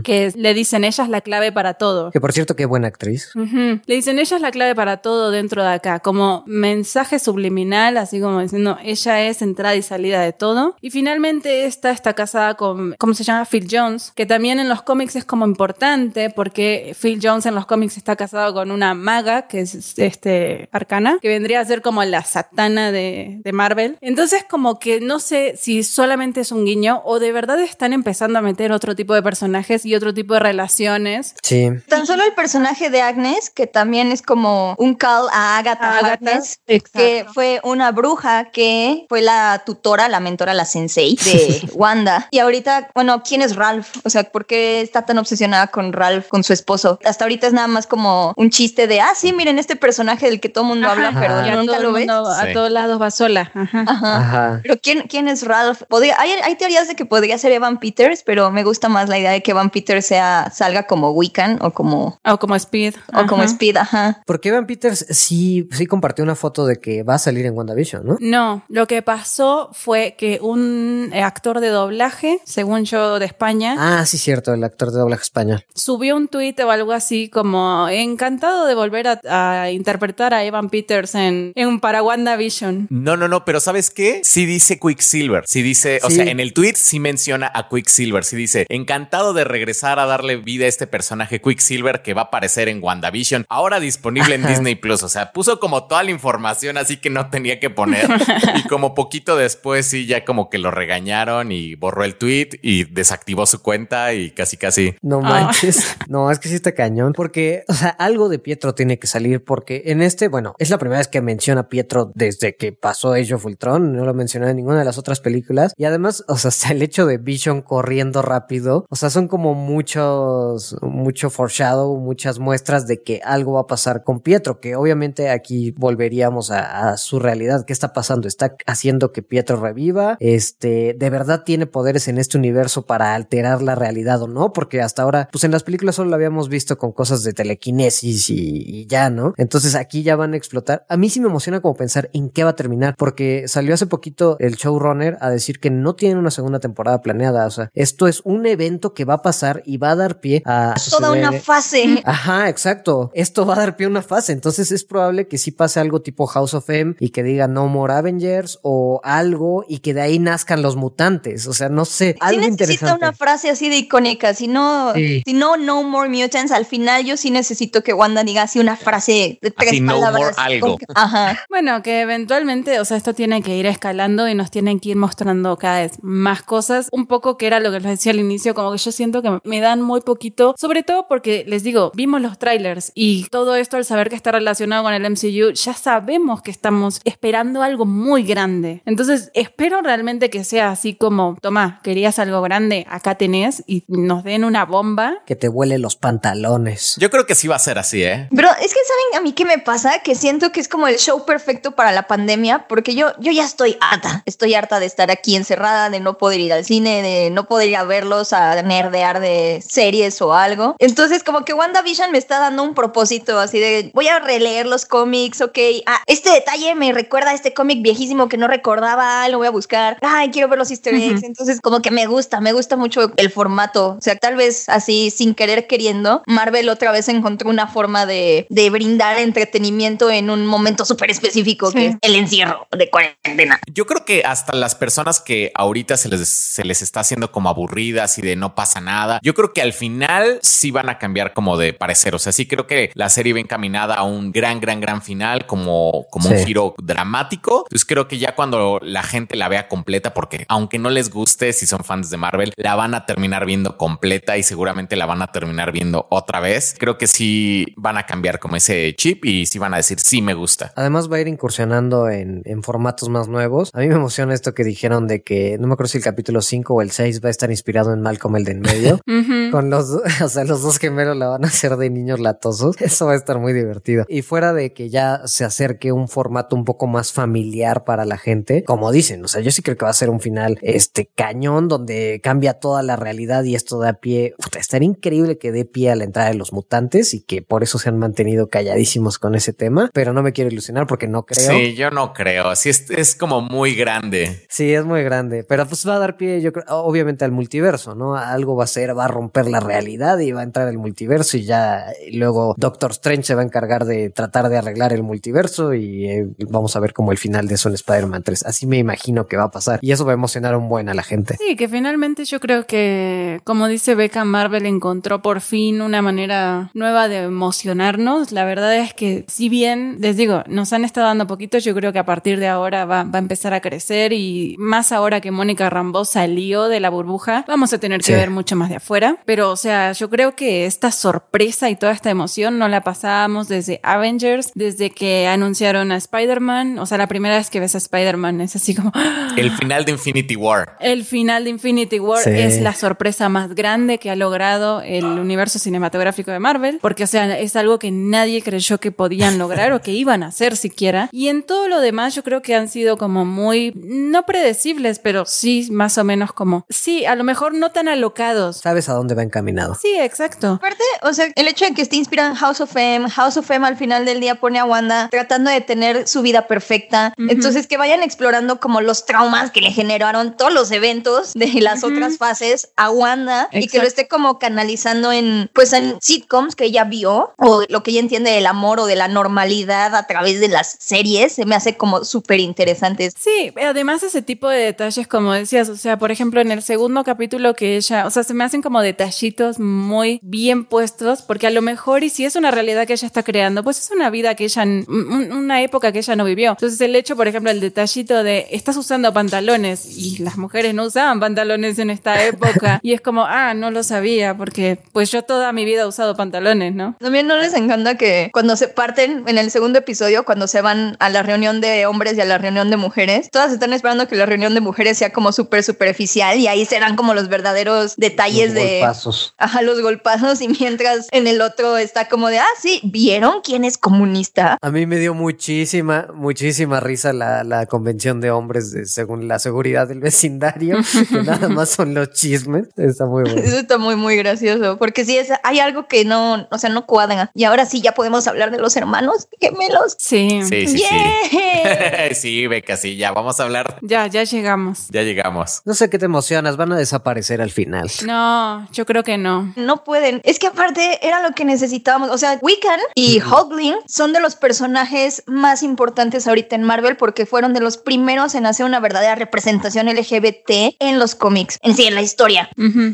que 0.05 0.33
le 0.35 0.55
dicen 0.55 0.85
ella 0.85 1.05
es 1.05 1.11
la 1.11 1.21
clave 1.21 1.53
para 1.53 1.75
todo. 1.75 2.11
Que 2.11 2.21
por 2.21 2.33
cierto, 2.33 2.57
qué 2.57 2.67
buena 2.67 2.89
actriz. 2.89 3.31
Le 3.35 3.95
dicen 3.95 4.19
ella 4.19 4.37
es 4.37 4.43
la 4.43 4.51
clave 4.51 4.75
para 4.75 4.99
todo 4.99 5.31
dentro 5.31 5.63
de 5.63 5.71
acá, 5.71 6.01
como 6.01 6.45
mensaje 6.47 7.19
subliminal, 7.19 7.97
así 7.97 8.21
como 8.21 8.41
diciendo 8.41 8.79
ella 8.83 9.23
es 9.23 9.43
entrada 9.43 9.77
y 9.77 9.83
salida 9.83 10.21
de 10.21 10.33
todo. 10.33 10.77
Y 10.81 10.91
finalmente 10.91 11.67
esta 11.67 11.91
está 11.91 12.15
casada 12.15 12.55
con, 12.55 12.95
¿cómo 12.99 13.15
se 13.15 13.25
llama? 13.25 13.45
Phil 13.45 13.69
Jones, 13.71 14.13
que 14.15 14.27
también 14.27 14.59
en 14.59 14.69
los 14.69 14.83
cómics 14.83 15.17
es 15.17 15.25
como 15.25 15.47
importante 15.47 16.31
porque 16.31 16.97
Phil 17.01 17.21
Jones 17.23 17.47
en 17.47 17.55
los 17.55 17.67
cómics 17.67 17.97
está 17.97 18.17
casado 18.17 18.55
con 18.55 18.71
una 18.71 18.95
maga, 18.95 19.43
que 19.49 19.61
es 19.61 19.99
este 19.99 20.69
arcana, 20.73 21.19
que 21.21 21.29
vendría 21.29 21.61
a 21.61 21.65
ser 21.65 21.83
como 21.83 22.03
la 22.05 22.25
satana 22.25 22.93
de, 22.93 23.41
de 23.43 23.53
Marvel. 23.53 23.99
Entonces 24.01 24.45
como 24.53 24.79
que 24.79 25.01
no 25.01 25.19
sé 25.19 25.55
si 25.57 25.83
solamente 25.83 26.43
es 26.43 26.53
un 26.53 26.67
guiño 26.67 27.01
o 27.07 27.19
de 27.19 27.33
verdad 27.33 27.59
están 27.59 27.95
empezando 27.95 28.39
a 28.39 28.43
meter 28.43 28.71
otro 28.71 28.95
tipo 28.95 29.15
de 29.15 29.23
personajes 29.23 29.87
y 29.87 29.95
otro 29.95 30.13
tipo 30.13 30.35
de 30.35 30.41
relaciones. 30.41 31.35
Sí. 31.43 31.71
Tan 31.89 32.07
solo 32.07 32.23
el 32.23 32.35
personaje 32.35 32.91
de 32.91 33.01
Agnes, 33.01 33.49
que 33.49 33.67
también 33.67 34.13
es 34.13 34.21
como 34.21 34.75
un 34.77 34.95
call 34.95 35.27
a 35.33 35.57
Agatha, 35.57 35.99
Harkness, 36.01 36.61
que 36.67 37.25
fue 37.33 37.61
una 37.65 37.93
bruja 37.93 38.51
que 38.51 39.07
fue 39.09 39.23
la 39.23 39.63
tutora, 39.65 40.11
la 40.11 40.21
mentora, 40.21 40.53
la 40.53 40.67
sensei 40.67 41.17
de 41.17 41.71
Wanda. 41.73 42.29
Y 42.31 42.39
ahorita, 42.41 42.91
bueno, 42.95 43.23
¿quién 43.27 43.41
es 43.41 43.57
Ralph? 43.57 43.89
O 44.05 44.11
sea, 44.11 44.25
¿por 44.25 44.45
qué 44.45 44.83
está 44.83 45.07
tan 45.07 45.17
obsesionada 45.17 45.69
con 45.69 45.95
Ralph, 45.95 46.29
con 46.29 46.45
su 46.45 46.53
esposo? 46.53 46.99
Hasta 47.07 47.25
ahorita 47.25 47.47
es 47.47 47.55
nada 47.55 47.69
más 47.69 47.87
como 47.87 48.35
un 48.37 48.51
chiste 48.51 48.87
de, 48.87 49.01
ah, 49.01 49.15
sí, 49.17 49.33
miren 49.33 49.59
este 49.59 49.77
personaje 49.77 50.27
del 50.27 50.41
que 50.41 50.51
todo 50.51 50.65
el 50.65 50.69
mundo 50.69 50.89
habla, 50.91 51.13
pero 51.19 51.47
Y 51.47 51.49
a 51.49 51.57
nunca 51.57 51.79
lo 51.79 51.93
ves. 51.93 52.07
mundo- 52.07 52.29
A 52.29 52.47
Sí. 52.47 52.53
todos 52.53 52.71
lados 52.71 53.01
va 53.01 53.11
sola. 53.11 53.51
Ajá. 53.55 53.85
Ajá. 53.87 54.42
Ajá. 54.43 54.61
Pero 54.63 54.79
¿quién, 54.83 55.03
¿quién 55.09 55.29
es 55.29 55.45
Ralph? 55.47 55.83
Podría, 55.89 56.17
hay, 56.21 56.31
hay 56.33 56.55
teorías 56.57 56.89
de 56.89 56.95
que 56.95 57.05
podría 57.05 57.39
ser 57.39 57.53
Evan 57.53 57.79
Peters, 57.81 58.23
pero 58.25 58.51
me 58.51 58.65
gusta 58.65 58.89
más 58.89 59.09
la 59.09 59.19
idea 59.19 59.31
de 59.31 59.43
que 59.43 59.51
Evan 59.53 59.71
Peters 59.71 60.07
sea, 60.07 60.51
salga 60.55 60.87
como 60.87 61.11
Wiccan 61.11 61.59
o 61.63 61.71
como, 61.73 62.19
O 62.25 62.39
como 62.39 62.55
Speed. 62.57 62.95
o 63.15 63.27
como. 63.27 63.43
Speed, 63.43 63.77
ajá. 63.77 64.23
Porque 64.27 64.49
Evan 64.51 64.67
Peters 64.67 65.07
sí, 65.11 65.69
sí 65.73 65.87
compartió 65.87 66.23
una 66.25 66.35
foto 66.37 66.67
de 66.67 66.77
que 66.77 67.03
va 67.03 67.15
a 67.15 67.19
salir 67.19 67.47
en 67.47 67.57
WandaVision, 67.57 68.07
¿no? 68.07 68.17
No, 68.21 68.65
lo 68.69 68.87
que 68.87 69.03
pasó 69.03 69.71
fue 69.73 70.15
que 70.19 70.39
un 70.43 71.13
actor 71.15 71.61
de 71.61 71.69
doblaje, 71.69 72.41
según 72.45 72.85
yo 72.85 73.19
de 73.19 73.27
España, 73.27 73.77
Ah, 73.79 74.05
sí, 74.07 74.19
cierto, 74.19 74.53
el 74.55 74.65
actor 74.65 74.91
de 74.91 74.99
doblaje 74.99 75.23
español. 75.23 75.65
subió 75.75 76.17
un 76.17 76.29
tuit 76.29 76.59
o 76.61 76.71
algo 76.71 76.93
así 76.93 77.29
como 77.29 77.89
encantado 77.89 78.67
de 78.67 78.75
volver 78.75 79.07
a, 79.09 79.21
a 79.63 79.71
interpretar 79.71 80.35
a 80.35 80.45
Evan 80.45 80.69
Peters 80.71 81.15
en, 81.15 81.53
en 81.55 81.81
para 81.81 82.03
WandaVision. 82.03 82.87
No, 82.91 83.17
no, 83.17 83.29
no, 83.29 83.45
pero 83.45 83.61
¿sabes 83.61 83.91
qué? 83.91 84.21
Sí 84.33 84.47
dice 84.47 84.79
Quicksilver. 84.81 85.45
Sí 85.47 85.61
dice, 85.61 86.01
o 86.03 86.09
sea, 86.09 86.25
en 86.25 86.41
el 86.41 86.55
tweet 86.55 86.73
sí 86.77 86.99
menciona 87.01 87.51
a 87.55 87.69
Quicksilver. 87.69 88.25
Sí 88.25 88.35
dice, 88.35 88.65
encantado 88.71 89.35
de 89.35 89.45
regresar 89.45 89.99
a 89.99 90.07
darle 90.07 90.37
vida 90.37 90.65
a 90.65 90.69
este 90.69 90.87
personaje 90.87 91.43
Quicksilver 91.43 92.01
que 92.01 92.15
va 92.15 92.23
a 92.23 92.25
aparecer 92.25 92.69
en 92.71 92.83
WandaVision, 92.83 93.45
ahora 93.51 93.79
disponible 93.79 94.35
en 94.37 94.47
Disney 94.47 94.75
Plus. 94.75 95.03
O 95.03 95.11
sea, 95.11 95.33
puso 95.33 95.61
como 95.61 95.87
toda 95.87 96.03
la 96.03 96.13
información 96.13 96.79
así 96.79 96.97
que 96.97 97.11
no 97.11 97.29
tenía 97.29 97.61
que 97.61 97.69
poner. 97.69 98.07
y 98.57 98.67
como 98.69 98.95
poquito 98.95 99.37
después 99.37 99.85
sí, 99.85 100.07
ya 100.07 100.25
como 100.25 100.49
que 100.49 100.57
lo 100.57 100.71
regañaron 100.71 101.53
y 101.53 101.75
borró 101.75 102.05
el 102.05 102.15
tweet 102.15 102.59
y 102.63 102.85
desactivó 102.85 103.45
su 103.45 103.61
cuenta 103.61 104.15
y 104.15 104.31
casi, 104.31 104.57
casi. 104.57 104.95
No 105.03 105.19
Ah. 105.23 105.29
manches. 105.29 105.95
No, 106.09 106.31
es 106.31 106.39
que 106.39 106.49
sí 106.49 106.55
está 106.55 106.73
cañón. 106.73 107.13
Porque, 107.13 107.65
o 107.69 107.75
sea, 107.75 107.91
algo 107.91 108.31
de 108.31 108.39
Pietro 108.39 108.75
tiene 108.75 108.99
que 108.99 109.07
salir. 109.07 109.45
Porque 109.45 109.83
en 109.87 110.01
este, 110.01 110.29
bueno, 110.29 110.55
es 110.59 110.71
la 110.71 110.79
primera 110.79 110.99
vez 111.01 111.09
que 111.09 111.21
menciona 111.21 111.61
a 111.63 111.69
Pietro 111.69 112.11
desde 112.15 112.57
que 112.57 112.73
pasó 112.73 113.13
Age 113.13 113.35
of 113.35 113.45
Ultron. 113.45 113.95
No 113.95 114.07
lo 114.07 114.15
mencionó 114.23 114.49
en 114.49 114.57
ninguna 114.57 114.79
de 114.79 114.85
las 114.85 114.99
otras 114.99 115.21
películas. 115.21 115.75
Y 115.77 115.85
además, 115.85 116.25
o 116.29 116.37
sea, 116.37 116.49
hasta 116.53 116.73
el 116.73 116.83
hecho 116.83 117.07
de 117.07 117.19
Vision 117.19 117.63
corriendo 117.63 118.23
rápido. 118.23 118.87
O 118.89 118.97
sea, 118.97 119.11
son 119.11 119.29
como 119.29 119.55
muchos, 119.55 120.77
mucho 120.83 121.31
foreshadow, 121.31 121.97
muchas 121.99 122.39
muestras 122.39 122.87
de 122.87 123.03
que 123.03 123.21
algo 123.25 123.55
va 123.55 123.63
a 123.63 123.67
pasar 123.67 124.05
con 124.05 124.21
Pietro. 124.21 124.61
Que 124.61 124.77
obviamente 124.77 125.31
aquí 125.31 125.73
volveríamos 125.73 126.51
a, 126.51 126.91
a 126.91 126.97
su 126.97 127.19
realidad. 127.19 127.65
¿Qué 127.67 127.73
está 127.73 127.93
pasando? 127.93 128.29
Está 128.29 128.57
haciendo 128.67 129.13
que 129.13 129.23
Pietro 129.23 129.57
reviva. 129.57 130.17
Este, 130.21 130.95
de 130.99 131.11
verdad 131.11 131.43
tiene 131.45 131.67
poderes 131.67 132.09
en 132.09 132.19
este 132.19 132.39
universo 132.39 132.87
para 132.87 133.15
alterar 133.15 133.63
la 133.63 133.75
realidad 133.75 134.23
o 134.23 134.29
no, 134.29 134.53
porque 134.53 134.81
hasta 134.81 135.03
ahora, 135.03 135.29
pues 135.33 135.45
en 135.45 135.51
las 135.51 135.63
películas 135.63 135.97
solo 135.97 136.11
lo 136.11 136.17
habíamos 136.17 136.49
visto 136.49 136.79
con 136.79 136.93
cosas 136.93 137.23
de 137.23 137.33
telequinesis 137.33 138.31
y, 138.31 138.63
y 138.65 138.87
ya, 138.87 139.11
¿no? 139.11 139.35
Entonces 139.37 139.75
aquí 139.75 140.03
ya 140.03 140.17
van 140.17 140.35
a 140.35 140.37
explotar. 140.37 140.85
A 140.89 140.97
mí 140.97 141.11
sí 141.11 141.21
me 141.21 141.29
emociona 141.29 141.61
como 141.61 141.75
pensar 141.75 142.11
en 142.13 142.31
qué 142.31 142.45
va 142.45 142.51
a 142.51 142.57
terminar, 142.57 142.95
porque 142.97 143.45
salió 143.47 143.75
hace 143.75 143.87
poquito 143.87 144.12
el 144.39 144.57
showrunner 144.57 145.19
a 145.21 145.31
decir 145.31 145.61
que 145.61 145.71
no 145.71 145.95
tienen 145.95 146.19
una 146.19 146.31
segunda 146.31 146.61
temporada 146.61 147.01
planeada. 147.03 147.47
O 147.47 147.51
sea, 147.51 147.71
esto 147.75 148.07
es 148.09 148.21
un 148.25 148.47
evento 148.47 148.95
que 148.95 149.05
va 149.05 149.15
a 149.15 149.23
pasar 149.23 149.63
y 149.67 149.77
va 149.77 149.91
a 149.91 149.97
dar 149.97 150.21
pie 150.21 150.43
a 150.47 150.75
Toda 150.91 151.13
una 151.13 151.33
fase. 151.33 152.03
Ajá, 152.05 152.49
exacto. 152.49 153.11
Esto 153.15 153.47
va 153.47 153.55
a 153.55 153.59
dar 153.59 153.77
pie 153.77 153.87
a 153.87 153.91
una 153.91 154.03
fase. 154.03 154.33
Entonces 154.33 154.73
es 154.73 154.85
probable 154.85 155.29
que 155.29 155.39
sí 155.39 155.51
pase 155.51 155.81
algo 155.81 156.03
tipo 156.03 156.27
House 156.27 156.55
of 156.55 156.69
M 156.71 156.95
y 157.01 157.11
que 157.11 157.23
diga 157.23 157.49
No 157.49 157.67
More 157.69 157.93
Avengers 157.95 158.59
o 158.63 159.01
algo 159.05 159.65
y 159.69 159.79
que 159.79 159.95
de 159.95 160.01
ahí 160.03 160.19
nazcan 160.19 160.63
los 160.63 160.77
mutantes. 160.77 161.47
O 161.47 161.53
sea, 161.53 161.69
no 161.69 161.85
sé. 161.85 162.13
Sí 162.13 162.19
algo 162.21 162.41
necesita 162.41 162.65
interesante. 162.65 163.05
una 163.05 163.13
frase 163.13 163.51
así 163.51 163.69
de 163.69 163.77
icónica. 163.77 164.35
Si 164.35 164.49
no, 164.49 164.93
Sí. 164.95 165.23
si 165.25 165.33
no, 165.35 165.57
no 165.57 165.83
more 165.83 166.09
mutants, 166.09 166.53
al 166.53 166.67
final 166.67 167.05
yo 167.05 167.17
sí 167.17 167.31
necesito 167.31 167.83
que 167.83 167.93
Wanda 167.95 168.25
diga 168.25 168.43
así 168.43 168.59
una 168.59 168.77
frase 168.77 169.39
de 169.41 169.51
tres 169.51 169.71
Así, 169.71 169.81
no 169.81 169.95
more 169.97 170.07
palabras. 170.13 170.39
algo. 170.39 170.79
Ajá. 170.95 171.39
Bueno, 171.49 171.83
que 171.83 172.01
eventualmente, 172.03 172.79
o 172.81 172.85
sea, 172.85 172.97
esto 172.97 173.15
tiene 173.15 173.43
que 173.43 173.57
ir 173.57 173.67
escalando 174.03 174.29
y 174.29 174.35
nos 174.35 174.51
tienen 174.51 174.81
que 174.81 174.91
ir 174.91 174.97
mostrando 174.97 175.57
cada 175.57 175.81
vez 175.81 175.99
más 176.03 176.43
cosas. 176.43 176.89
Un 176.91 177.07
poco 177.07 177.37
que 177.37 177.47
era 177.47 177.61
lo 177.61 177.71
que 177.71 177.81
les 177.81 177.91
decía 177.91 178.13
al 178.13 178.19
inicio, 178.19 178.55
como 178.55 178.73
que 178.73 178.79
yo 178.79 178.91
siento 178.91 179.23
que 179.23 179.39
me 179.45 179.61
dan 179.61 179.81
muy 179.81 180.01
poquito, 180.01 180.55
sobre 180.59 180.83
todo 180.83 181.07
porque 181.09 181.45
les 181.47 181.63
digo, 181.63 181.93
vimos 181.95 182.21
los 182.21 182.39
trailers 182.39 182.93
y 182.95 183.27
todo 183.31 183.55
esto 183.55 183.77
al 183.77 183.85
saber 183.85 184.09
que 184.09 184.17
está 184.17 184.33
relacionado 184.33 184.83
con 184.83 184.95
el 184.95 185.09
MCU, 185.09 185.53
ya 185.53 185.75
sabemos 185.75 186.43
que 186.43 186.51
estamos 186.51 187.01
esperando 187.05 187.63
algo 187.63 187.85
muy 187.85 188.25
grande. 188.25 188.83
Entonces, 188.87 189.31
espero 189.35 189.81
realmente 189.83 190.31
que 190.31 190.45
sea 190.45 190.71
así 190.71 190.95
como, 190.95 191.37
toma, 191.41 191.81
querías 191.83 192.19
algo 192.19 192.43
grande, 192.43 192.87
acá 192.89 193.15
tenés 193.15 193.63
y 193.67 193.85
nos 193.89 194.25
den 194.25 194.45
una 194.45 194.65
bomba. 194.65 195.19
Que 195.27 195.37
te 195.37 195.49
huele 195.49 195.79
los 195.79 195.97
pantalones. 195.97 196.97
Yo 196.99 197.11
creo 197.11 197.27
que 197.27 197.35
sí 197.35 197.47
va 197.47 197.57
a 197.57 197.61
ser 197.61 197.79
así, 197.79 198.03
¿eh? 198.03 198.29
Pero 198.35 198.49
es 198.49 198.73
que 198.75 198.81
saben 198.87 199.21
a 199.21 199.23
mí 199.23 199.33
qué 199.33 199.45
me 199.45 199.59
pasa, 199.59 200.01
que 200.01 200.15
siento 200.15 200.51
que 200.51 200.61
es 200.61 200.69
como 200.69 200.89
el 200.89 200.97
show 200.97 201.25
perfecto 201.25 201.73
para 201.73 201.93
la 201.93 202.09
pandemia, 202.09 202.67
porque 202.69 202.95
yo, 202.95 203.13
yo 203.21 203.33
ya 203.33 203.45
estoy 203.45 203.77
harta, 203.93 204.23
estoy 204.27 204.55
harta 204.55 204.81
de 204.81 204.87
estar 204.87 205.11
aquí 205.11 205.37
encerrada, 205.37 205.91
de 205.91 206.01
no 206.01 206.19
poder 206.19 206.41
ir 206.41 206.53
al 206.53 206.65
cine, 206.65 207.03
de 207.03 207.31
no 207.31 207.47
poder 207.47 207.69
ir 207.69 207.77
a 207.77 207.85
verlos, 207.85 208.33
a 208.33 208.61
nerdear 208.63 209.21
de 209.21 209.63
series 209.67 210.21
o 210.23 210.35
algo. 210.35 210.77
Entonces 210.79 211.23
como 211.23 211.45
que 211.45 211.55
WandaVision 211.55 212.11
me 212.13 212.19
está 212.19 212.39
dando 212.39 212.63
un 212.63 212.75
propósito 212.75 213.39
así 213.39 213.59
de 213.59 213.91
voy 213.95 214.09
a 214.09 214.19
releer 214.19 214.67
los 214.67 214.87
cómics, 214.87 215.41
ok, 215.41 215.59
ah, 215.87 216.03
este 216.07 216.31
detalle 216.31 216.75
me 216.75 216.93
recuerda 216.93 217.31
a 217.31 217.35
este 217.35 217.55
cómic 217.55 217.83
viejísimo 217.83 218.29
que 218.29 218.37
no 218.37 218.49
recordaba, 218.49 219.29
lo 219.29 219.39
voy 219.39 219.47
a 219.47 219.51
buscar, 219.51 219.99
ay, 220.03 220.31
quiero 220.31 220.49
ver 220.49 220.59
los 220.59 220.71
easter 220.71 220.95
eggs, 220.95 221.23
entonces 221.23 221.61
como 221.61 221.81
que 221.83 221.91
me 221.91 222.07
gusta, 222.07 222.41
me 222.41 222.53
gusta 222.53 222.77
mucho 222.77 223.13
el 223.17 223.31
formato, 223.31 223.97
o 223.99 224.01
sea, 224.01 224.17
tal 224.17 224.37
vez 224.37 224.69
así 224.69 225.11
sin 225.11 225.35
querer 225.35 225.67
queriendo, 225.67 226.23
Marvel 226.27 226.69
otra 226.69 226.93
vez 226.93 227.09
encontró 227.09 227.51
una 227.51 227.67
forma 227.67 228.07
de, 228.07 228.47
de 228.49 228.71
brindar 228.71 229.19
entretenimiento 229.19 230.11
en 230.11 230.31
un 230.31 230.47
momento 230.47 230.85
súper 230.85 231.11
específico 231.11 231.71
Sí. 231.71 231.79
que 231.79 231.87
es 231.87 231.97
el 232.03 232.17
encierro 232.17 232.67
de 232.71 232.91
cuarentena. 232.91 233.61
Yo 233.75 233.87
creo 233.87 234.05
que 234.05 234.23
hasta 234.23 234.55
las 234.55 234.75
personas 234.75 235.21
que 235.21 235.51
ahorita 235.55 235.97
se 235.97 236.11
les, 236.11 236.29
se 236.29 236.63
les 236.63 236.83
está 236.83 237.01
haciendo 237.01 237.33
como 237.33 237.49
aburridas 237.49 238.19
y 238.19 238.23
de 238.23 238.37
no 238.37 238.55
pasa 238.55 238.83
nada, 238.83 239.19
yo 239.23 239.33
creo 239.33 239.55
que 239.55 239.63
al 239.63 239.73
final 239.73 240.39
sí 240.43 240.71
van 240.71 240.91
a 240.91 240.99
cambiar 240.99 241.33
como 241.33 241.57
de 241.57 241.73
parecer. 241.73 242.15
O 242.15 242.19
sea, 242.19 242.33
sí 242.33 242.47
creo 242.47 242.67
que 242.67 242.91
la 242.93 243.09
serie 243.09 243.33
va 243.33 243.41
encaminada 243.41 243.95
a 243.95 244.03
un 244.03 244.31
gran, 244.31 244.61
gran, 244.61 244.81
gran 244.81 245.01
final, 245.01 245.47
como, 245.47 246.07
como 246.11 246.29
un 246.29 246.37
giro 246.45 246.75
dramático. 246.83 247.65
Entonces 247.65 247.87
creo 247.87 248.09
que 248.09 248.19
ya 248.19 248.35
cuando 248.35 248.79
la 248.83 249.03
gente 249.03 249.37
la 249.37 249.49
vea 249.49 249.69
completa, 249.69 250.13
porque 250.13 250.45
aunque 250.49 250.79
no 250.79 250.91
les 250.91 251.09
guste, 251.09 251.55
si 251.55 251.67
son 251.67 251.83
fans 251.83 252.11
de 252.11 252.19
Marvel, 252.19 252.53
la 252.57 252.75
van 252.75 252.95
a 252.95 253.07
terminar 253.07 253.47
viendo 253.47 253.79
completa 253.79 254.37
y 254.37 254.43
seguramente 254.43 254.97
la 254.97 255.07
van 255.07 255.23
a 255.23 255.33
terminar 255.33 255.73
viendo 255.73 256.09
otra 256.11 256.41
vez. 256.41 256.75
Creo 256.79 256.99
que 256.99 257.07
sí 257.07 257.73
van 257.79 257.97
a 257.97 258.05
cambiar 258.05 258.39
como 258.39 258.57
ese 258.57 258.95
chip 258.97 259.25
y 259.25 259.47
sí 259.47 259.59
van 259.59 259.73
a 259.73 259.79
decir 259.79 259.99
sí 259.99 260.21
me 260.21 260.35
gusta. 260.35 260.75
Además 260.77 261.11
va 261.11 261.17
a 261.17 261.21
ir 261.21 261.29
incursionando 261.29 262.11
en, 262.11 262.43
en 262.45 262.63
formatos 262.63 263.09
más 263.09 263.29
nuevos. 263.29 263.62
A 263.73 263.81
mí 263.81 263.89
me 263.89 263.95
emociona 263.95 264.35
esto 264.35 264.55
que 264.55 264.65
dijeron 264.65 265.07
de 265.07 265.23
que 265.23 265.59
no 265.59 265.67
me 265.67 265.75
acuerdo 265.75 265.91
si 265.91 265.99
el 265.99 266.05
capítulo 266.05 266.41
5 266.41 266.75
o 266.75 266.83
el 266.83 266.91
6 266.91 267.23
va 267.23 267.29
a 267.29 267.31
estar 267.31 267.51
inspirado 267.51 267.93
en 267.93 268.01
Malcolm 268.01 268.37
el 268.37 268.45
de 268.45 268.53
en 268.53 268.61
medio. 268.61 269.01
Con 269.51 269.71
los, 269.71 269.91
o 270.23 270.29
sea, 270.29 270.45
los 270.45 270.63
dos 270.63 270.79
gemelos 270.79 271.17
la 271.17 271.29
van 271.29 271.45
a 271.45 271.49
hacer 271.49 271.77
de 271.77 271.91
niños 271.91 272.21
latosos. 272.21 272.81
Eso 272.81 273.07
va 273.07 273.13
a 273.13 273.17
estar 273.17 273.39
muy 273.39 273.53
divertido. 273.53 274.05
Y 274.09 274.23
fuera 274.23 274.53
de 274.53 274.73
que 274.73 274.91
ya 274.91 275.23
se 275.27 275.45
acerque 275.45 275.93
un 275.93 276.09
formato 276.09 276.57
un 276.57 276.65
poco 276.65 276.87
más 276.87 277.13
familiar 277.13 277.85
para 277.85 278.05
la 278.05 278.19
gente, 278.19 278.65
como 278.65 278.93
dicen, 278.93 279.25
o 279.25 279.29
sea, 279.29 279.41
yo 279.41 279.51
sí 279.51 279.63
creo 279.63 279.77
que 279.77 279.85
va 279.85 279.91
a 279.91 279.95
ser 279.95 280.11
un 280.11 280.21
final, 280.21 280.59
este 280.63 281.11
cañón 281.15 281.69
donde 281.69 282.21
cambia 282.23 282.55
toda 282.55 282.83
la 282.83 282.97
realidad 282.97 283.45
y 283.45 283.55
esto 283.55 283.79
da 283.79 283.95
pie. 283.95 284.35
Puta, 284.39 284.59
estaría 284.59 284.89
increíble 284.89 285.39
que 285.39 285.53
dé 285.53 285.65
pie 285.65 285.91
a 285.91 285.97
la 285.97 286.05
entrada 286.05 286.29
de 286.29 286.35
los 286.35 286.53
mutantes 286.53 287.15
y 287.15 287.21
que 287.21 287.43
por 287.43 287.63
eso 287.63 287.79
se 287.79 287.89
han 287.89 287.99
mantenido 287.99 288.49
calladísimos 288.49 289.19
con 289.19 289.35
ese 289.35 289.53
tema, 289.53 289.91
pero 289.93 290.13
no 290.13 290.23
me 290.23 290.33
quiero 290.33 290.51
ilusionar 290.51 290.87
porque 290.87 291.09
no 291.09 291.25
creo. 291.25 291.51
Sí, 291.51 291.75
yo 291.75 291.91
no 291.91 292.13
creo. 292.13 292.55
Sí, 292.57 292.71
es, 292.71 292.91
es 292.91 293.15
como 293.15 293.41
muy 293.53 293.75
grande. 293.75 294.41
Sí, 294.49 294.73
es 294.73 294.85
muy 294.85 295.03
grande, 295.03 295.45
pero 295.45 295.67
pues 295.67 295.87
va 295.87 295.97
a 295.97 295.99
dar 295.99 296.17
pie, 296.17 296.41
yo 296.41 296.55
creo, 296.55 296.65
obviamente 296.69 297.27
al 297.27 297.33
multiverso, 297.33 297.95
¿no? 297.95 298.17
Algo 298.17 298.57
va 298.57 298.65
a 298.65 298.67
ser, 298.67 298.97
va 298.97 299.05
a 299.05 299.09
romper 299.09 299.47
la 299.47 299.61
realidad 299.61 300.19
y 300.21 300.33
va 300.33 300.41
a 300.41 300.45
entrar 300.45 300.69
el 300.69 300.79
multiverso 300.79 301.37
y 301.37 301.45
ya 301.45 301.85
y 302.09 302.17
luego 302.17 302.55
Doctor 302.57 302.93
Strange 302.93 303.25
se 303.25 303.35
va 303.35 303.43
a 303.43 303.45
encargar 303.45 303.85
de 303.85 304.09
tratar 304.09 304.49
de 304.49 304.57
arreglar 304.57 304.95
el 304.95 305.03
multiverso 305.03 305.75
y 305.75 306.07
eh, 306.09 306.27
vamos 306.49 306.75
a 306.77 306.81
ver 306.81 306.95
como 306.95 307.13
el 307.13 307.19
final 307.19 307.47
de 307.47 307.57
eso 307.57 307.69
en 307.69 307.75
Spider-Man 307.75 308.23
3. 308.23 308.47
Así 308.47 308.67
me 308.67 308.79
imagino 308.79 309.27
que 309.27 309.37
va 309.37 309.45
a 309.45 309.51
pasar 309.51 309.81
y 309.83 309.93
eso 309.93 310.07
va 310.07 310.13
a 310.13 310.15
emocionar 310.15 310.57
un 310.57 310.71
buen 310.71 310.89
a 310.89 310.95
la 310.95 311.03
gente. 311.03 311.37
Sí, 311.37 311.55
que 311.55 311.69
finalmente 311.69 312.25
yo 312.25 312.41
creo 312.41 312.67
que, 312.67 313.43
como 313.45 313.69
dice 313.69 313.95
Becca, 313.95 314.25
Marvel 314.25 314.65
encontró 314.65 315.21
por 315.21 315.43
fin 315.43 315.83
una 315.83 316.01
manera 316.01 316.71
nueva 316.73 317.09
de 317.09 317.25
emocionarnos. 317.25 318.33
La 318.33 318.47
verdad 318.47 318.79
es 318.79 318.95
que 318.95 319.27
si 319.29 319.51
bien, 319.51 319.99
les 320.01 320.17
digo, 320.17 320.43
nos 320.47 320.73
han 320.73 320.87
estado 320.87 321.09
dando 321.09 321.27
poquito, 321.27 321.59
yo 321.59 321.75
creo 321.75 321.93
que 321.93 321.99
a 321.99 322.07
partir 322.07 322.39
de 322.39 322.49
ahora 322.49 322.87
va, 322.87 323.05
va 323.05 323.19
a 323.19 323.23
empezar 323.23 323.42
a 323.45 323.61
crecer 323.61 324.13
y 324.13 324.55
más 324.59 324.93
ahora 324.93 325.21
que 325.21 325.31
Mónica 325.31 325.69
Rambeau 325.69 326.05
salió 326.05 326.69
de 326.69 326.81
la 326.81 326.91
burbuja, 326.91 327.45
vamos 327.49 327.73
a 327.73 327.79
tener 327.79 328.01
que 328.03 328.15
ver 328.15 328.31
mucho 328.31 328.57
más 328.57 328.69
de 328.69 328.77
afuera. 328.77 329.17
Pero, 329.25 329.51
o 329.51 329.57
sea, 329.57 329.93
yo 329.93 330.09
creo 330.09 330.37
que 330.37 330.67
esta 330.67 330.93
sorpresa 330.93 331.71
y 331.71 331.77
toda 331.77 331.93
esta 331.93 332.11
emoción 332.11 332.59
no 332.59 332.69
la 332.69 332.83
pasábamos 332.83 333.49
desde 333.49 333.81
Avengers, 333.83 334.53
desde 334.55 334.91
que 334.91 335.27
anunciaron 335.27 335.93
a 335.93 335.97
Spider-Man. 335.97 336.79
O 336.79 336.87
sea, 336.87 336.99
la 336.99 337.07
primera 337.09 337.37
vez 337.37 337.51
que 337.51 337.61
ves 337.61 337.75
a 337.75 337.79
Spider-Man 337.79 338.41
es 338.41 338.57
así 338.57 338.75
como... 338.75 338.93
El 339.37 339.51
final 339.51 339.85
de 339.85 339.93
Infinity 339.93 340.37
War. 340.37 340.77
El 340.81 341.05
final 341.05 341.45
de 341.45 341.51
Infinity 341.51 341.99
War 341.99 342.29
es 342.29 342.61
la 342.61 342.75
sorpresa 342.75 343.29
más 343.29 343.55
grande 343.55 343.99
que 343.99 344.11
ha 344.11 344.17
logrado 344.17 344.83
el 344.83 345.05
universo 345.05 345.59
cinematográfico 345.59 346.31
de 346.31 346.39
Marvel, 346.39 346.79
porque, 346.81 347.05
o 347.05 347.07
sea, 347.07 347.39
es 347.39 347.57
algo 347.57 347.79
que 347.79 347.91
nadie 347.91 348.43
creyó 348.43 348.79
que 348.79 348.93
podían 348.93 349.39
lograr 349.39 349.73
o 349.73 349.81
que 349.81 349.93
iban 349.93 350.23
a 350.23 350.29
hacer 350.29 350.57
siquiera. 350.57 351.09
Y 351.13 351.29
en 351.29 351.43
todo 351.43 351.69
lo 351.69 351.81
demás, 351.81 352.15
yo 352.15 352.23
creo 352.23 352.43
que 352.43 352.55
han 352.55 352.69
sido 352.69 352.97
como 352.97 353.25
muy, 353.33 353.73
no 353.75 354.25
predecibles, 354.25 354.99
pero 354.99 355.25
sí 355.27 355.69
más 355.71 355.99
o 355.99 356.05
menos 356.05 356.33
como, 356.33 356.65
sí, 356.69 357.05
a 357.07 357.17
lo 357.17 357.25
mejor 357.25 357.55
no 357.55 357.73
tan 357.73 357.89
alocados. 357.89 358.59
Sabes 358.59 358.89
a 358.89 358.95
dónde 358.95 359.15
va 359.15 359.23
encaminado. 359.23 359.75
Sí, 359.75 359.97
exacto. 359.99 360.53
Aparte, 360.53 360.85
o 361.03 361.13
sea, 361.13 361.29
el 361.35 361.49
hecho 361.49 361.65
de 361.65 361.75
que 361.75 361.83
esté 361.83 361.97
inspirado 361.97 362.31
en 362.31 362.37
House 362.37 362.61
of 362.61 362.77
M, 362.77 363.09
House 363.11 363.37
of 363.37 363.51
M 363.51 363.67
al 363.67 363.77
final 363.77 364.05
del 364.05 364.21
día 364.21 364.37
pone 364.37 364.59
a 364.59 364.65
Wanda 364.65 365.09
tratando 365.11 365.51
de 365.51 365.61
tener 365.61 366.07
su 366.07 366.23
vida 366.23 366.47
perfecta. 366.47 367.15
Entonces, 367.17 367.67
que 367.67 367.77
vayan 367.77 368.03
explorando 368.03 368.61
como 368.61 368.81
los 368.81 369.07
traumas 369.07 369.51
que 369.51 369.61
le 369.61 369.71
generaron 369.71 370.37
todos 370.37 370.53
los 370.53 370.71
eventos 370.71 371.33
de 371.35 371.49
las 371.61 371.85
otras 371.85 372.19
fases 372.19 372.71
a 372.77 372.91
Wanda 372.91 373.49
y 373.53 373.69
que 373.69 373.79
lo 373.79 373.85
esté 373.85 374.09
como 374.09 374.39
canalizando 374.39 375.13
en, 375.13 375.51
pues, 375.55 375.73
en 375.73 375.97
sitcoms 376.01 376.55
que 376.55 376.65
ella 376.65 376.85
vio 376.85 377.33
o 377.39 377.63
lo 377.69 377.83
que 377.83 377.93
ella 377.93 378.01
entiende 378.01 378.31
del 378.31 378.47
amor 378.47 378.81
o 378.81 378.87
de 378.87 378.97
la 378.97 379.09
normalidad 379.09 379.95
a 379.95 380.07
través 380.07 380.41
de 380.41 380.49
las 380.49 380.77
series. 380.79 381.33
Se 381.33 381.47
me 381.47 381.55
hace 381.55 381.77
como 381.77 382.05
súper 382.05 382.41
interesante. 382.41 383.11
Sí, 383.23 383.53
además 383.65 384.03
ese 384.03 384.21
tipo 384.21 384.49
de 384.49 384.59
detalles, 384.59 385.07
como 385.07 385.33
decías, 385.33 385.69
o 385.69 385.77
sea, 385.77 385.97
por 385.97 386.11
ejemplo, 386.11 386.41
en 386.41 386.51
el 386.51 386.61
segundo 386.61 387.05
capítulo 387.05 387.55
que 387.55 387.77
ella, 387.77 388.05
o 388.05 388.11
sea, 388.11 388.25
se 388.25 388.35
me 388.35 388.43
hacen 388.43 388.63
como 388.63 388.81
detallitos 388.81 389.61
muy 389.61 390.19
bien 390.25 390.65
puestos, 390.65 391.23
porque 391.23 391.47
a 391.47 391.51
lo 391.51 391.63
mejor, 391.63 392.03
y 392.03 392.09
si 392.09 392.25
es 392.25 392.35
una 392.35 392.51
realidad 392.51 392.85
que 392.85 392.95
ella 392.95 393.07
está 393.07 393.23
creando, 393.23 393.63
pues 393.63 393.79
es 393.79 393.93
una 393.93 394.11
vida 394.11 394.35
que 394.35 394.43
ella, 394.43 394.65
una 394.89 395.63
época 395.63 395.93
que 395.93 396.01
ella 396.01 396.17
no 396.17 396.25
vivió. 396.25 396.51
Entonces 396.51 396.81
el 396.81 396.97
hecho, 396.97 397.15
por 397.15 397.29
ejemplo, 397.29 397.53
el 397.53 397.61
detallito 397.61 398.25
de, 398.25 398.49
estás 398.51 398.77
usando 398.77 399.13
pantalones 399.13 399.87
y 399.97 400.19
las 400.19 400.37
mujeres 400.37 400.75
no 400.75 400.87
usaban 400.87 401.21
pantalones 401.21 401.79
en 401.79 401.91
esta 401.91 402.25
época, 402.27 402.81
y 402.83 402.93
es 402.93 403.01
como, 403.01 403.25
ah, 403.25 403.55
no 403.55 403.71
lo 403.71 403.85
sabía, 403.85 404.37
porque 404.37 404.81
pues 404.91 405.13
yo 405.13 405.23
toda 405.23 405.53
mi 405.53 405.65
vida 405.65 405.83
he 405.83 405.87
usado 405.87 406.17
pantalones, 406.17 406.75
¿no? 406.75 406.97
También 406.99 407.29
no 407.29 407.37
les 407.37 407.55
encanta 407.55 407.97
que 407.97 408.31
cuando 408.33 408.57
se 408.57 408.67
parten 408.67 409.23
en 409.29 409.39
el 409.39 409.53
segundo 409.53 409.79
episodio, 409.79 410.25
cuando 410.25 410.49
se 410.49 410.61
van 410.61 410.97
a 410.99 411.09
la 411.09 411.23
reunión 411.23 411.61
de 411.61 411.87
hombres 411.87 412.19
y 412.19 412.21
a 412.21 412.25
la 412.25 412.39
reunión 412.39 412.69
de 412.69 412.77
mujeres, 412.77 413.12
todas 413.31 413.53
están 413.53 413.73
esperando 413.73 414.09
que 414.09 414.17
la 414.17 414.27
reunión 414.27 414.55
de 414.55 414.61
mujeres 414.61 414.99
sea 414.99 415.13
como 415.13 415.33
súper 415.33 415.63
superficial 415.63 416.39
y 416.39 416.47
ahí 416.47 416.65
serán 416.65 416.97
como 416.97 417.15
los 417.15 417.29
verdaderos 417.29 417.95
detalles 417.97 418.55
Los 418.55 418.63
de... 418.63 418.79
golpazos. 418.81 419.35
Ajá, 419.39 419.63
los 419.63 419.81
golpazos 419.81 420.41
y 420.41 420.49
mientras 420.49 421.09
en 421.11 421.27
el 421.27 421.41
otro 421.41 421.77
está 421.77 422.09
como 422.09 422.29
de, 422.29 422.39
ah, 422.39 422.47
sí, 422.61 422.81
¿vieron 422.85 423.41
quién 423.43 423.65
es 423.65 423.79
comunista? 423.79 424.59
A 424.61 424.71
mí 424.71 424.87
me 424.87 424.99
dio 424.99 425.15
muchísima, 425.15 426.09
muchísima 426.15 426.81
risa 426.81 427.13
la, 427.13 427.45
la 427.45 427.67
convención 427.67 428.21
de 428.21 428.31
hombres 428.31 428.73
de, 428.73 428.87
según 428.87 429.29
la 429.29 429.39
seguridad 429.39 429.89
del 429.89 430.01
vecindario, 430.01 430.79
que 431.09 431.23
nada 431.23 431.49
más 431.49 431.71
son 431.71 431.95
los 431.95 432.11
chismes. 432.13 432.69
Está 432.77 433.07
muy 433.07 433.23
bueno. 433.23 433.41
Eso 433.41 433.59
está 433.59 433.79
muy, 433.79 433.97
muy 433.97 434.17
gracioso, 434.17 434.79
porque 434.79 435.05
sí, 435.05 435.17
es, 435.17 435.31
hay 435.43 435.61
algo 435.61 435.87
que 435.87 436.05
no, 436.05 436.47
o 436.51 436.59
sea, 436.59 436.71
no 436.71 436.87
cuadra. 436.87 437.31
Y 437.35 437.45
ahora 437.45 437.67
sí, 437.67 437.81
ya 437.81 437.93
podemos 437.93 438.27
hablar 438.27 438.51
de 438.51 438.59
los 438.59 438.77
hermanos 438.77 439.29
gemelos. 439.41 439.97
Sí. 439.99 440.41
Sí, 440.49 440.67
sí, 440.67 440.79
¡Yeah! 440.79 442.09
sí. 442.09 442.15
sí, 442.15 442.47
Beca, 442.47 442.77
sí, 442.77 442.97
ya 443.03 443.11
vamos 443.11 443.41
a 443.41 443.43
hablar. 443.43 443.79
Ya, 443.83 444.07
ya 444.07 444.23
llegamos. 444.23 444.87
Ya 444.91 445.03
llegamos. 445.03 445.63
No 445.65 445.75
sé 445.75 445.91
qué 445.91 445.99
te 445.99 446.05
emocionas, 446.05 446.57
van 446.57 446.71
a 446.71 446.77
desaparecer 446.77 447.43
al 447.43 447.51
final. 447.51 447.91
No, 448.07 448.69
yo 448.71 448.87
creo 448.87 449.03
que 449.03 449.19
no. 449.19 449.53
No 449.57 449.83
pueden. 449.83 450.21
Es 450.23 450.39
que 450.39 450.47
aparte 450.47 451.05
era 451.05 451.21
lo 451.21 451.35
que 451.35 451.45
necesitábamos. 451.45 452.11
O 452.11 452.19
sea, 452.19 452.39
Wiccan 452.41 452.79
y 452.95 453.21
Hogling 453.21 453.75
son 453.89 454.13
de 454.13 454.21
los 454.21 454.37
personajes 454.37 455.25
más 455.27 455.65
importantes 455.65 456.29
ahorita 456.29 456.55
en 456.55 456.63
Marvel 456.63 456.97
porque 456.97 457.27
fueron 457.27 457.55
de 457.55 457.61
los 457.61 457.77
primeros 457.77 458.37
en 458.37 458.47
hacer 458.47 458.67
una 458.67 458.79
verdadera 458.79 459.17
representación 459.17 459.89
LGBT 459.89 460.77
en 460.79 461.01
los 461.01 461.17
cómics, 461.17 461.59
en 461.63 461.75
sí, 461.75 461.87
en 461.87 461.97
la 461.97 462.03
historia. 462.03 462.51